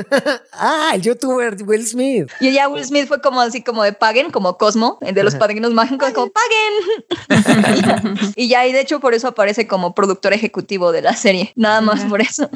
ah, 0.54 0.92
el 0.96 1.02
youtuber 1.02 1.56
Will 1.64 1.86
Smith. 1.86 2.32
Y 2.40 2.54
ya 2.54 2.70
Will 2.70 2.86
Smith 2.86 3.08
fue 3.08 3.22
como 3.22 3.42
así 3.42 3.64
como 3.64 3.84
de 3.84 3.94
paguen, 3.94 4.32
como 4.32 4.58
Cosmo, 4.58 4.98
de 5.02 5.24
los 5.24 5.36
padrinos 5.36 5.74
mágicos, 5.74 6.12
como 6.14 6.32
paguen. 6.32 8.34
y 8.36 8.48
ya, 8.48 8.66
y 8.66 8.72
de 8.72 8.82
hecho 8.82 9.00
por 9.00 9.14
eso 9.14 9.28
aparece 9.28 9.68
como 9.68 9.94
productor 9.94 10.34
ejecutivo 10.34 10.92
de 10.92 11.02
la 11.02 11.16
serie. 11.16 11.52
Nada 11.56 11.82
más 11.82 12.06
por 12.06 12.22
eso. 12.22 12.50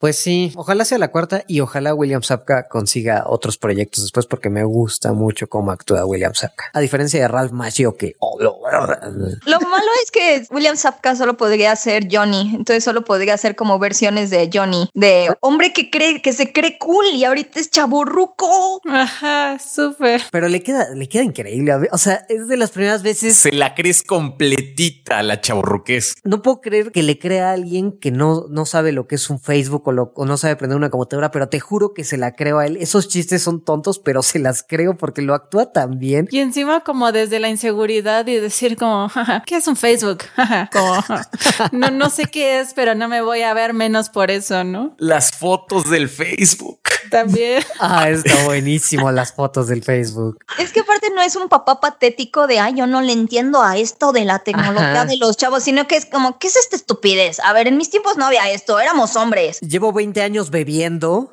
pues 0.00 0.18
sí, 0.18 0.52
ojalá 0.56 0.84
sea 0.84 0.98
la 0.98 1.08
cuarta 1.08 1.44
y 1.46 1.60
ojalá 1.60 1.94
William 1.94 2.22
Sapka 2.22 2.68
consiga 2.68 3.24
otros 3.26 3.58
proyectos 3.58 4.04
después 4.04 4.26
porque 4.26 4.50
me 4.50 4.64
gusta 4.64 5.12
mucho 5.12 5.48
cómo 5.48 5.70
actúa 5.70 6.06
William 6.06 6.34
Sapka. 6.34 6.70
A 6.72 6.80
diferencia 6.80 7.20
de 7.20 7.28
Ralph 7.28 7.52
Macchio 7.52 7.96
que... 7.96 8.14
Oh, 8.18 8.40
lo... 8.40 8.53
malo 8.62 9.90
es 10.02 10.10
que 10.10 10.46
William 10.50 10.76
Sapka 10.76 11.16
solo 11.16 11.36
podría 11.36 11.74
ser 11.76 12.08
Johnny, 12.10 12.52
entonces 12.54 12.84
solo 12.84 13.04
podría 13.04 13.36
ser 13.36 13.56
como 13.56 13.78
versiones 13.78 14.30
de 14.30 14.50
Johnny, 14.52 14.88
de 14.94 15.34
hombre 15.40 15.72
que 15.72 15.90
cree 15.90 16.22
que 16.22 16.32
se 16.32 16.52
cree 16.52 16.78
cool 16.78 17.06
y 17.12 17.24
ahorita 17.24 17.60
es 17.60 17.70
chaburruco. 17.70 18.80
Ajá, 18.86 19.58
súper. 19.58 20.22
Pero 20.30 20.48
le 20.48 20.62
queda, 20.62 20.88
le 20.94 21.08
queda 21.08 21.22
increíble. 21.22 21.88
O 21.92 21.98
sea, 21.98 22.24
es 22.28 22.48
de 22.48 22.56
las 22.56 22.70
primeras 22.70 23.02
veces. 23.02 23.36
Se 23.36 23.52
la 23.52 23.74
crees 23.74 24.02
completita 24.02 25.22
la 25.22 25.40
chaburruquez. 25.40 26.14
No 26.24 26.42
puedo 26.42 26.60
creer 26.60 26.92
que 26.92 27.02
le 27.02 27.18
crea 27.18 27.50
a 27.50 27.52
alguien 27.52 27.98
que 27.98 28.10
no, 28.10 28.46
no 28.48 28.66
sabe 28.66 28.92
lo 28.92 29.06
que 29.06 29.16
es 29.16 29.30
un 29.30 29.40
Facebook 29.40 29.86
o, 29.86 30.24
no 30.24 30.36
sabe 30.36 30.56
prender 30.56 30.76
una 30.76 30.90
computadora, 30.90 31.30
pero 31.30 31.48
te 31.48 31.60
juro 31.60 31.94
que 31.94 32.04
se 32.04 32.16
la 32.16 32.34
creo 32.34 32.58
a 32.58 32.66
él. 32.66 32.76
Esos 32.76 33.08
chistes 33.08 33.42
son 33.42 33.64
tontos, 33.64 33.98
pero 33.98 34.22
se 34.22 34.38
las 34.38 34.64
creo 34.66 34.96
porque 34.96 35.22
lo 35.22 35.34
actúa 35.34 35.72
tan 35.72 35.98
bien. 35.98 36.28
Y 36.30 36.38
encima 36.38 36.80
como 36.80 37.12
desde 37.12 37.40
la 37.40 37.48
inseguridad 37.48 38.26
y 38.26 38.33
decir 38.40 38.76
como, 38.76 39.10
¿qué 39.46 39.56
es 39.56 39.66
un 39.66 39.76
Facebook? 39.76 40.24
como, 40.72 41.04
no, 41.72 41.90
no 41.90 42.10
sé 42.10 42.26
qué 42.26 42.60
es, 42.60 42.74
pero 42.74 42.94
no 42.94 43.08
me 43.08 43.20
voy 43.20 43.42
a 43.42 43.54
ver 43.54 43.72
menos 43.72 44.08
por 44.08 44.30
eso, 44.30 44.64
¿no? 44.64 44.94
Las 44.98 45.32
fotos 45.32 45.90
del 45.90 46.08
Facebook. 46.08 46.80
También. 47.10 47.62
Ah, 47.78 48.08
está 48.10 48.44
buenísimo 48.44 49.10
las 49.12 49.32
fotos 49.32 49.68
del 49.68 49.82
Facebook. 49.82 50.38
Es 50.58 50.72
que 50.72 50.80
aparte 50.80 51.10
no 51.14 51.22
es 51.22 51.36
un 51.36 51.48
papá 51.48 51.80
patético 51.80 52.46
de, 52.46 52.58
ay, 52.58 52.74
yo 52.76 52.86
no 52.86 53.02
le 53.02 53.12
entiendo 53.12 53.62
a 53.62 53.76
esto 53.76 54.12
de 54.12 54.24
la 54.24 54.38
tecnología 54.40 55.02
Ajá. 55.02 55.04
de 55.04 55.16
los 55.16 55.36
chavos, 55.36 55.62
sino 55.62 55.86
que 55.86 55.96
es 55.96 56.06
como, 56.06 56.38
¿qué 56.38 56.48
es 56.48 56.56
esta 56.56 56.76
estupidez? 56.76 57.40
A 57.40 57.52
ver, 57.52 57.68
en 57.68 57.76
mis 57.76 57.90
tiempos 57.90 58.16
no 58.16 58.26
había 58.26 58.50
esto, 58.50 58.78
éramos 58.78 59.16
hombres. 59.16 59.60
Llevo 59.60 59.92
20 59.92 60.22
años 60.22 60.50
bebiendo. 60.50 61.30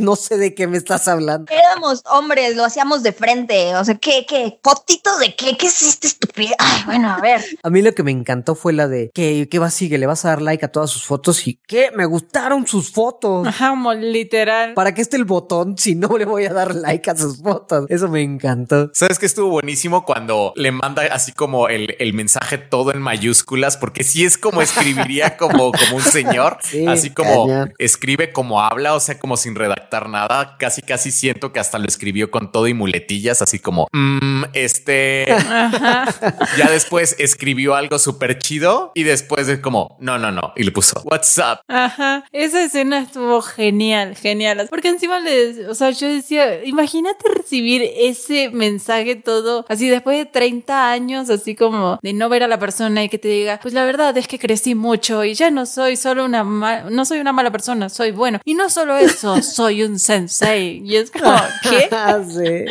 no 0.00 0.16
sé 0.16 0.36
de 0.36 0.54
qué 0.54 0.66
me 0.66 0.78
estás 0.78 1.08
hablando. 1.08 1.52
Éramos 1.52 2.02
hombres, 2.10 2.56
lo 2.56 2.64
hacíamos 2.64 3.02
de 3.02 3.12
frente. 3.12 3.74
O 3.76 3.84
sea, 3.84 3.96
¿qué, 3.96 4.26
qué? 4.26 4.58
¿Fotitos 4.62 5.18
de 5.18 5.34
qué? 5.34 5.56
¿Qué 5.56 5.66
es 5.66 5.82
esta 5.82 6.06
estupidez? 6.22 6.54
Ay, 6.58 6.82
bueno, 6.86 7.10
a 7.10 7.20
ver. 7.20 7.40
A 7.62 7.70
mí 7.70 7.82
lo 7.82 7.92
que 7.94 8.02
me 8.02 8.10
encantó 8.10 8.54
fue 8.54 8.72
la 8.72 8.88
de 8.88 9.10
que, 9.14 9.48
que 9.50 9.58
va 9.58 9.70
sigue, 9.70 9.98
le 9.98 10.06
vas 10.06 10.24
a 10.24 10.28
dar 10.28 10.42
like 10.42 10.64
a 10.64 10.68
todas 10.72 10.90
sus 10.90 11.04
fotos 11.04 11.46
y 11.46 11.60
que 11.66 11.90
me 11.92 12.04
gustaron 12.06 12.66
sus 12.66 12.90
fotos. 12.92 13.46
Ajá, 13.46 13.70
como 13.70 13.92
literal. 13.94 14.74
¿Para 14.74 14.94
qué 14.94 15.02
está 15.02 15.16
el 15.16 15.24
botón 15.24 15.76
si 15.78 15.94
no 15.94 16.16
le 16.18 16.24
voy 16.24 16.46
a 16.46 16.52
dar 16.52 16.74
like 16.74 17.10
a 17.10 17.16
sus 17.16 17.38
fotos? 17.42 17.86
Eso 17.88 18.08
me 18.08 18.22
encantó. 18.22 18.90
¿Sabes 18.94 19.18
que 19.18 19.26
estuvo 19.26 19.48
buenísimo 19.50 20.04
cuando 20.04 20.52
le 20.56 20.72
manda 20.72 21.02
así 21.10 21.32
como 21.32 21.68
el, 21.68 21.96
el 21.98 22.14
mensaje 22.14 22.58
todo 22.58 22.92
en 22.92 23.00
mayúsculas? 23.00 23.76
Porque 23.76 24.04
sí 24.04 24.24
es 24.24 24.38
como 24.38 24.62
escribiría 24.62 25.36
como, 25.38 25.72
como 25.72 25.96
un 25.96 26.02
señor, 26.02 26.58
Sí, 26.62 26.86
así 26.86 27.10
como 27.10 27.66
escribe 27.78 28.32
como 28.32 28.60
habla, 28.60 28.94
o 28.94 29.00
sea, 29.00 29.18
como 29.18 29.36
sin 29.36 29.54
redactar 29.54 30.08
nada. 30.08 30.56
Casi, 30.58 30.82
casi 30.82 31.10
siento 31.10 31.52
que 31.52 31.60
hasta 31.60 31.78
lo 31.78 31.86
escribió 31.86 32.30
con 32.30 32.52
todo 32.52 32.68
y 32.68 32.74
muletillas, 32.74 33.42
así 33.42 33.58
como, 33.58 33.88
"Mm, 33.92 34.44
este, 34.52 35.30
Ajá. 35.32 36.11
ya 36.58 36.70
después 36.70 37.16
escribió 37.18 37.74
algo 37.74 37.98
súper 37.98 38.38
chido 38.38 38.92
y 38.94 39.02
después 39.04 39.48
es 39.48 39.58
como, 39.60 39.96
no, 40.00 40.18
no, 40.18 40.30
no, 40.30 40.52
y 40.56 40.62
le 40.64 40.70
puso, 40.72 41.00
what's 41.04 41.38
up? 41.38 41.60
Ajá, 41.68 42.24
esa 42.32 42.62
escena 42.64 43.00
estuvo 43.00 43.40
genial, 43.42 44.16
genial. 44.16 44.66
Porque 44.70 44.88
encima 44.88 45.18
le, 45.20 45.68
o 45.68 45.74
sea, 45.74 45.90
yo 45.90 46.08
decía, 46.08 46.64
imagínate 46.64 47.28
recibir 47.34 47.82
ese 47.96 48.50
mensaje 48.50 49.16
todo 49.16 49.64
así 49.68 49.88
después 49.88 50.18
de 50.18 50.26
30 50.26 50.90
años, 50.90 51.30
así 51.30 51.54
como 51.54 51.98
de 52.02 52.12
no 52.12 52.28
ver 52.28 52.42
a 52.42 52.48
la 52.48 52.58
persona 52.58 53.02
y 53.04 53.08
que 53.08 53.18
te 53.18 53.28
diga, 53.28 53.58
pues 53.62 53.74
la 53.74 53.84
verdad 53.84 54.16
es 54.16 54.28
que 54.28 54.38
crecí 54.38 54.74
mucho 54.74 55.24
y 55.24 55.34
ya 55.34 55.50
no 55.50 55.66
soy 55.66 55.96
solo 55.96 56.24
una 56.24 56.44
ma- 56.44 56.82
no 56.90 57.04
soy 57.04 57.18
una 57.20 57.32
mala 57.32 57.50
persona, 57.50 57.88
soy 57.88 58.10
bueno. 58.10 58.40
Y 58.44 58.54
no 58.54 58.68
solo 58.70 58.96
eso, 58.96 59.40
soy 59.42 59.82
un 59.82 59.98
sensei. 59.98 60.82
Y 60.84 60.96
es 60.96 61.10
como, 61.10 61.34
¿qué? 61.62 61.88
Ah, 61.92 62.18
sí. 62.28 62.64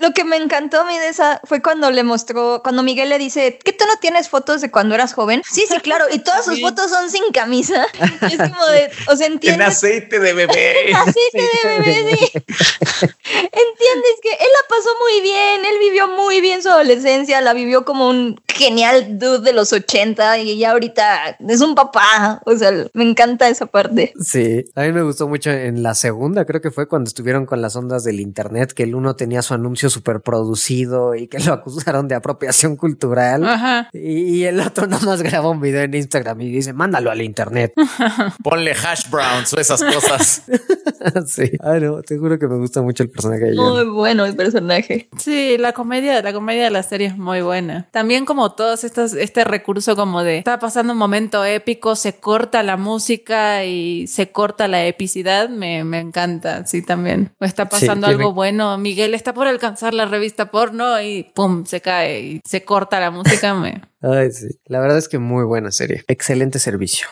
Lo 0.00 0.12
que 0.12 0.24
me 0.24 0.36
encantó 0.36 0.80
a 0.80 0.84
mí 0.84 0.96
de 0.98 1.08
esa 1.08 1.40
fue 1.44 1.62
cuando 1.62 1.90
le 1.90 2.02
mostró, 2.02 2.60
cuando 2.62 2.82
Miguel 2.82 3.08
le 3.08 3.18
dice, 3.18 3.58
¿que 3.62 3.72
tú 3.72 3.84
no 3.86 3.96
tienes 4.00 4.28
fotos 4.28 4.60
de 4.60 4.70
cuando 4.70 4.94
eras 4.94 5.12
joven? 5.12 5.42
Sí, 5.50 5.64
sí, 5.68 5.78
claro. 5.80 6.04
Y 6.12 6.20
todas 6.20 6.44
sus 6.44 6.60
fotos 6.60 6.90
son 6.90 7.10
sin 7.10 7.24
camisa. 7.32 7.86
Y 8.22 8.34
es 8.34 8.38
como 8.50 8.66
de, 8.66 8.90
o 9.08 9.16
sea, 9.16 9.26
En 9.26 9.34
entiendes. 9.34 9.68
aceite 9.68 10.18
de 10.18 10.32
bebé. 10.32 10.92
Aceite 10.94 11.42
de 11.62 11.68
bebé, 11.80 12.16
sí. 12.16 12.32
Entiendes 13.30 14.14
que 14.22 14.30
él 14.30 14.48
la 14.52 14.68
pasó 14.68 14.88
muy 15.00 15.22
bien, 15.22 15.64
él 15.64 15.78
vivió 15.80 16.08
muy 16.08 16.40
bien 16.40 16.62
su 16.62 16.68
adolescencia, 16.68 17.40
la 17.40 17.52
vivió 17.52 17.84
como 17.84 18.08
un 18.08 18.40
genial 18.48 19.18
dude 19.18 19.40
de 19.40 19.52
los 19.52 19.72
80 19.72 20.38
y 20.38 20.58
ya 20.58 20.72
ahorita 20.72 21.36
es 21.48 21.60
un 21.60 21.74
papá. 21.74 22.42
O 22.44 22.56
sea, 22.56 22.72
me 22.92 23.04
encanta 23.08 23.48
esa 23.48 23.66
parte. 23.66 24.12
Sí, 24.20 24.64
a 24.74 24.82
mí 24.82 24.92
me 24.92 25.02
gustó 25.02 25.28
mucho 25.28 25.50
en 25.50 25.82
la 25.82 25.94
segunda, 25.94 26.44
creo 26.44 26.60
que 26.60 26.70
fue 26.70 26.88
cuando 26.88 27.08
estuvieron 27.08 27.46
con 27.46 27.62
las 27.62 27.76
ondas 27.76 28.04
del 28.04 28.20
internet, 28.20 28.72
que 28.72 28.82
el 28.84 28.94
uno 28.94 29.14
tenía 29.16 29.42
su 29.42 29.54
anuncio 29.54 29.87
súper 29.90 30.20
producido 30.20 31.14
y 31.14 31.28
que 31.28 31.38
lo 31.38 31.52
acusaron 31.52 32.08
de 32.08 32.14
apropiación 32.14 32.76
cultural. 32.76 33.44
Ajá. 33.44 33.90
Y, 33.92 34.38
y 34.38 34.44
el 34.44 34.60
otro 34.60 34.86
nada 34.86 35.04
más 35.04 35.22
graba 35.22 35.50
un 35.50 35.60
video 35.60 35.82
en 35.82 35.94
Instagram 35.94 36.40
y 36.40 36.50
dice, 36.50 36.72
mándalo 36.72 37.10
al 37.10 37.22
internet. 37.22 37.72
Ponle 38.42 38.72
hash 38.72 39.08
browns 39.10 39.52
o 39.52 39.60
esas 39.60 39.82
cosas. 39.82 40.42
sí. 41.26 41.50
Ay, 41.60 41.80
no, 41.80 42.02
te 42.02 42.18
juro 42.18 42.38
que 42.38 42.46
me 42.46 42.56
gusta 42.56 42.82
mucho 42.82 43.02
el 43.02 43.10
personaje 43.10 43.46
de. 43.46 43.54
Muy 43.54 43.84
bueno 43.84 44.24
el 44.24 44.36
personaje. 44.36 45.08
Sí, 45.18 45.56
la 45.58 45.72
comedia, 45.72 46.20
la 46.22 46.32
comedia 46.32 46.64
de 46.64 46.70
la 46.70 46.82
serie 46.82 47.08
es 47.08 47.16
muy 47.16 47.42
buena. 47.42 47.88
También 47.90 48.24
como 48.24 48.52
todos 48.52 48.84
estos, 48.84 49.14
este 49.14 49.44
recurso 49.44 49.96
como 49.96 50.22
de 50.22 50.38
está 50.38 50.58
pasando 50.58 50.92
un 50.92 50.98
momento 50.98 51.44
épico, 51.44 51.96
se 51.96 52.18
corta 52.18 52.62
la 52.62 52.76
música 52.76 53.64
y 53.64 54.06
se 54.06 54.30
corta 54.30 54.68
la 54.68 54.84
epicidad, 54.86 55.48
me, 55.48 55.84
me 55.84 56.00
encanta, 56.00 56.66
sí 56.66 56.82
también. 56.82 57.32
O 57.40 57.44
está 57.44 57.68
pasando 57.68 58.06
algo 58.06 58.32
bueno, 58.32 58.76
Miguel 58.78 59.14
está 59.14 59.34
por 59.34 59.46
alcanzar 59.46 59.77
la 59.82 60.06
revista 60.06 60.50
porno 60.50 61.00
y 61.00 61.24
pum, 61.34 61.64
se 61.64 61.80
cae 61.80 62.20
y 62.20 62.40
se 62.44 62.64
corta 62.64 63.00
la 63.00 63.10
música, 63.10 63.54
me... 63.54 63.82
Ay, 64.00 64.30
sí. 64.30 64.48
La 64.66 64.80
verdad 64.80 64.98
es 64.98 65.08
que 65.08 65.18
muy 65.18 65.44
buena 65.44 65.70
serie. 65.70 66.04
Excelente 66.06 66.58
servicio. 66.58 67.08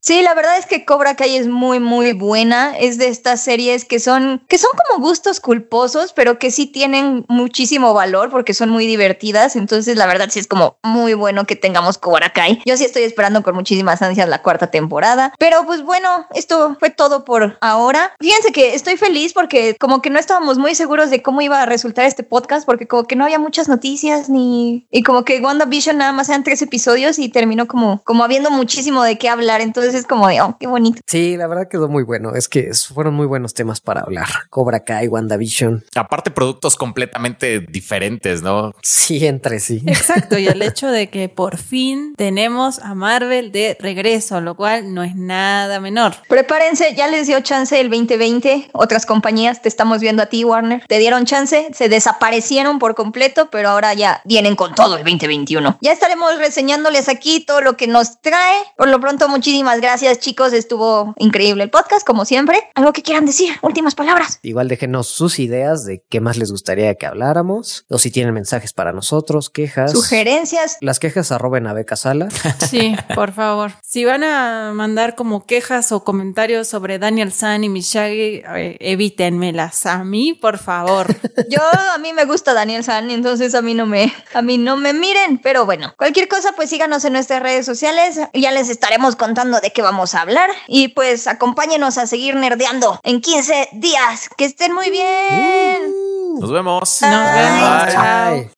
Sí, 0.00 0.22
la 0.22 0.34
verdad 0.34 0.58
es 0.58 0.66
que 0.66 0.84
Cobra 0.84 1.16
Kai 1.16 1.36
es 1.36 1.48
muy, 1.48 1.80
muy 1.80 2.12
buena. 2.12 2.76
Es 2.78 2.98
de 2.98 3.08
estas 3.08 3.42
series 3.42 3.84
que 3.84 4.00
son, 4.00 4.42
que 4.48 4.58
son 4.58 4.70
como 4.86 5.04
gustos 5.04 5.40
culposos, 5.40 6.12
pero 6.12 6.38
que 6.38 6.50
sí 6.50 6.66
tienen 6.66 7.24
muchísimo 7.28 7.94
valor 7.94 8.30
porque 8.30 8.54
son 8.54 8.70
muy 8.70 8.86
divertidas. 8.86 9.56
Entonces, 9.56 9.96
la 9.96 10.06
verdad 10.06 10.28
sí 10.30 10.38
es 10.38 10.46
como 10.46 10.78
muy 10.82 11.14
bueno 11.14 11.44
que 11.44 11.56
tengamos 11.56 11.98
Cobra 11.98 12.32
Kai. 12.32 12.62
Yo 12.64 12.76
sí 12.76 12.84
estoy 12.84 13.02
esperando 13.02 13.42
con 13.42 13.54
muchísimas 13.54 14.00
ansias 14.02 14.28
la 14.28 14.42
cuarta 14.42 14.70
temporada. 14.70 15.32
Pero 15.38 15.64
pues 15.66 15.82
bueno, 15.82 16.26
esto 16.34 16.76
fue 16.78 16.90
todo 16.90 17.24
por 17.24 17.58
ahora. 17.60 18.12
Fíjense 18.20 18.52
que 18.52 18.74
estoy 18.74 18.96
feliz 18.96 19.32
porque 19.32 19.76
como 19.78 20.00
que 20.00 20.10
no 20.10 20.18
estábamos 20.18 20.58
muy 20.58 20.74
seguros 20.74 21.10
de 21.10 21.22
cómo 21.22 21.40
iba 21.40 21.62
a 21.62 21.66
resultar 21.66 22.06
este 22.06 22.22
podcast 22.22 22.64
porque 22.66 22.86
como 22.86 23.04
que 23.04 23.16
no 23.16 23.24
había 23.24 23.38
muchas 23.38 23.68
noticias 23.68 24.28
ni... 24.28 24.86
Y 24.90 25.02
como 25.02 25.24
que 25.24 25.40
WandaVision 25.40 25.98
nada 25.98 26.12
más 26.12 26.28
eran 26.28 26.44
tres 26.44 26.62
episodios 26.62 27.18
y 27.18 27.28
terminó 27.28 27.66
como, 27.66 28.02
como 28.04 28.24
habiendo 28.24 28.50
muchísimo 28.50 29.02
de 29.02 29.18
qué 29.18 29.28
hablar. 29.28 29.60
Entonces 29.60 29.87
es 29.94 30.06
como 30.06 30.28
de, 30.28 30.40
oh, 30.40 30.56
qué 30.58 30.66
bonito. 30.66 31.00
Sí, 31.06 31.36
la 31.36 31.46
verdad 31.46 31.68
quedó 31.68 31.88
muy 31.88 32.02
bueno. 32.02 32.34
Es 32.34 32.48
que 32.48 32.70
fueron 32.72 33.14
muy 33.14 33.26
buenos 33.26 33.54
temas 33.54 33.80
para 33.80 34.02
hablar. 34.02 34.28
Cobra 34.50 34.80
Kai, 34.80 35.08
WandaVision. 35.08 35.84
Aparte, 35.94 36.30
productos 36.30 36.76
completamente 36.76 37.60
diferentes, 37.60 38.42
¿no? 38.42 38.72
Sí, 38.82 39.26
entre 39.26 39.60
sí. 39.60 39.82
Exacto, 39.86 40.38
y 40.38 40.46
el 40.46 40.62
hecho 40.68 40.88
de 40.88 41.10
que 41.10 41.28
por 41.28 41.56
fin 41.58 42.14
tenemos 42.16 42.78
a 42.80 42.94
Marvel 42.94 43.52
de 43.52 43.76
regreso, 43.80 44.40
lo 44.40 44.54
cual 44.54 44.94
no 44.94 45.02
es 45.02 45.14
nada 45.14 45.80
menor. 45.80 46.14
Prepárense, 46.28 46.94
ya 46.94 47.08
les 47.08 47.26
dio 47.26 47.40
chance 47.40 47.78
el 47.78 47.90
2020. 47.90 48.70
Otras 48.72 49.06
compañías 49.06 49.62
te 49.62 49.68
estamos 49.68 50.00
viendo 50.00 50.22
a 50.22 50.26
ti, 50.26 50.44
Warner. 50.44 50.84
Te 50.86 50.98
dieron 50.98 51.24
chance, 51.24 51.68
se 51.72 51.88
desaparecieron 51.88 52.78
por 52.78 52.94
completo, 52.94 53.48
pero 53.50 53.70
ahora 53.70 53.94
ya 53.94 54.22
vienen 54.24 54.56
con 54.56 54.74
todo 54.74 54.96
el 54.96 55.04
2021. 55.04 55.78
Ya 55.80 55.92
estaremos 55.92 56.38
reseñándoles 56.38 57.08
aquí 57.08 57.40
todo 57.40 57.60
lo 57.60 57.76
que 57.76 57.86
nos 57.86 58.20
trae. 58.20 58.62
Por 58.76 58.88
lo 58.88 59.00
pronto, 59.00 59.28
muchísimas 59.28 59.77
gracias, 59.80 60.18
chicos. 60.18 60.52
Estuvo 60.52 61.14
increíble 61.18 61.64
el 61.64 61.70
podcast, 61.70 62.06
como 62.06 62.24
siempre. 62.24 62.58
Algo 62.74 62.92
que 62.92 63.02
quieran 63.02 63.26
decir, 63.26 63.54
últimas 63.62 63.94
palabras. 63.94 64.38
Igual 64.42 64.68
déjenos 64.68 65.08
sus 65.08 65.38
ideas 65.38 65.84
de 65.84 66.02
qué 66.08 66.20
más 66.20 66.36
les 66.36 66.50
gustaría 66.50 66.94
que 66.94 67.06
habláramos. 67.06 67.84
O 67.88 67.98
si 67.98 68.10
tienen 68.10 68.34
mensajes 68.34 68.72
para 68.72 68.92
nosotros, 68.92 69.50
quejas. 69.50 69.92
Sugerencias. 69.92 70.78
Las 70.80 70.98
quejas 70.98 71.32
arroben 71.32 71.66
a 71.66 71.72
Beca 71.72 71.96
Sala. 71.96 72.28
Sí, 72.68 72.94
por 73.14 73.32
favor. 73.32 73.72
Si 73.82 74.04
van 74.04 74.24
a 74.24 74.72
mandar 74.74 75.14
como 75.14 75.46
quejas 75.46 75.90
o 75.92 76.04
comentarios 76.04 76.68
sobre 76.68 76.98
Daniel 76.98 77.32
San 77.32 77.64
y 77.64 77.68
Miyagi, 77.68 78.42
eh, 78.44 78.76
evítenmelas 78.80 79.86
a 79.86 80.04
mí, 80.04 80.34
por 80.34 80.58
favor. 80.58 81.06
Yo 81.48 81.60
a 81.94 81.98
mí 81.98 82.12
me 82.12 82.24
gusta 82.24 82.52
Daniel 82.52 82.84
San, 82.84 83.10
entonces 83.10 83.54
a 83.54 83.62
mí 83.62 83.74
no 83.74 83.86
me 83.86 84.12
a 84.34 84.42
mí 84.42 84.58
no 84.58 84.76
me 84.76 84.92
miren, 84.92 85.38
pero 85.38 85.64
bueno, 85.64 85.94
cualquier 85.96 86.28
cosa 86.28 86.52
pues 86.56 86.70
síganos 86.70 87.04
en 87.04 87.12
nuestras 87.14 87.42
redes 87.42 87.64
sociales, 87.64 88.20
ya 88.34 88.52
les 88.52 88.68
estaremos 88.68 89.16
contando 89.16 89.60
de 89.60 89.67
qué 89.70 89.82
vamos 89.82 90.14
a 90.14 90.22
hablar 90.22 90.50
y 90.66 90.88
pues 90.88 91.26
acompáñenos 91.26 91.98
a 91.98 92.06
seguir 92.06 92.34
nerdeando 92.36 93.00
en 93.02 93.20
15 93.20 93.70
días. 93.72 94.28
Que 94.36 94.44
estén 94.44 94.72
muy 94.72 94.90
bien. 94.90 95.94
Nos 96.40 96.52
vemos. 96.52 97.02
Nos 97.02 97.32
vemos. 97.34 97.84
Bye. 97.84 97.92
Chao. 97.92 98.30
Bye. 98.32 98.46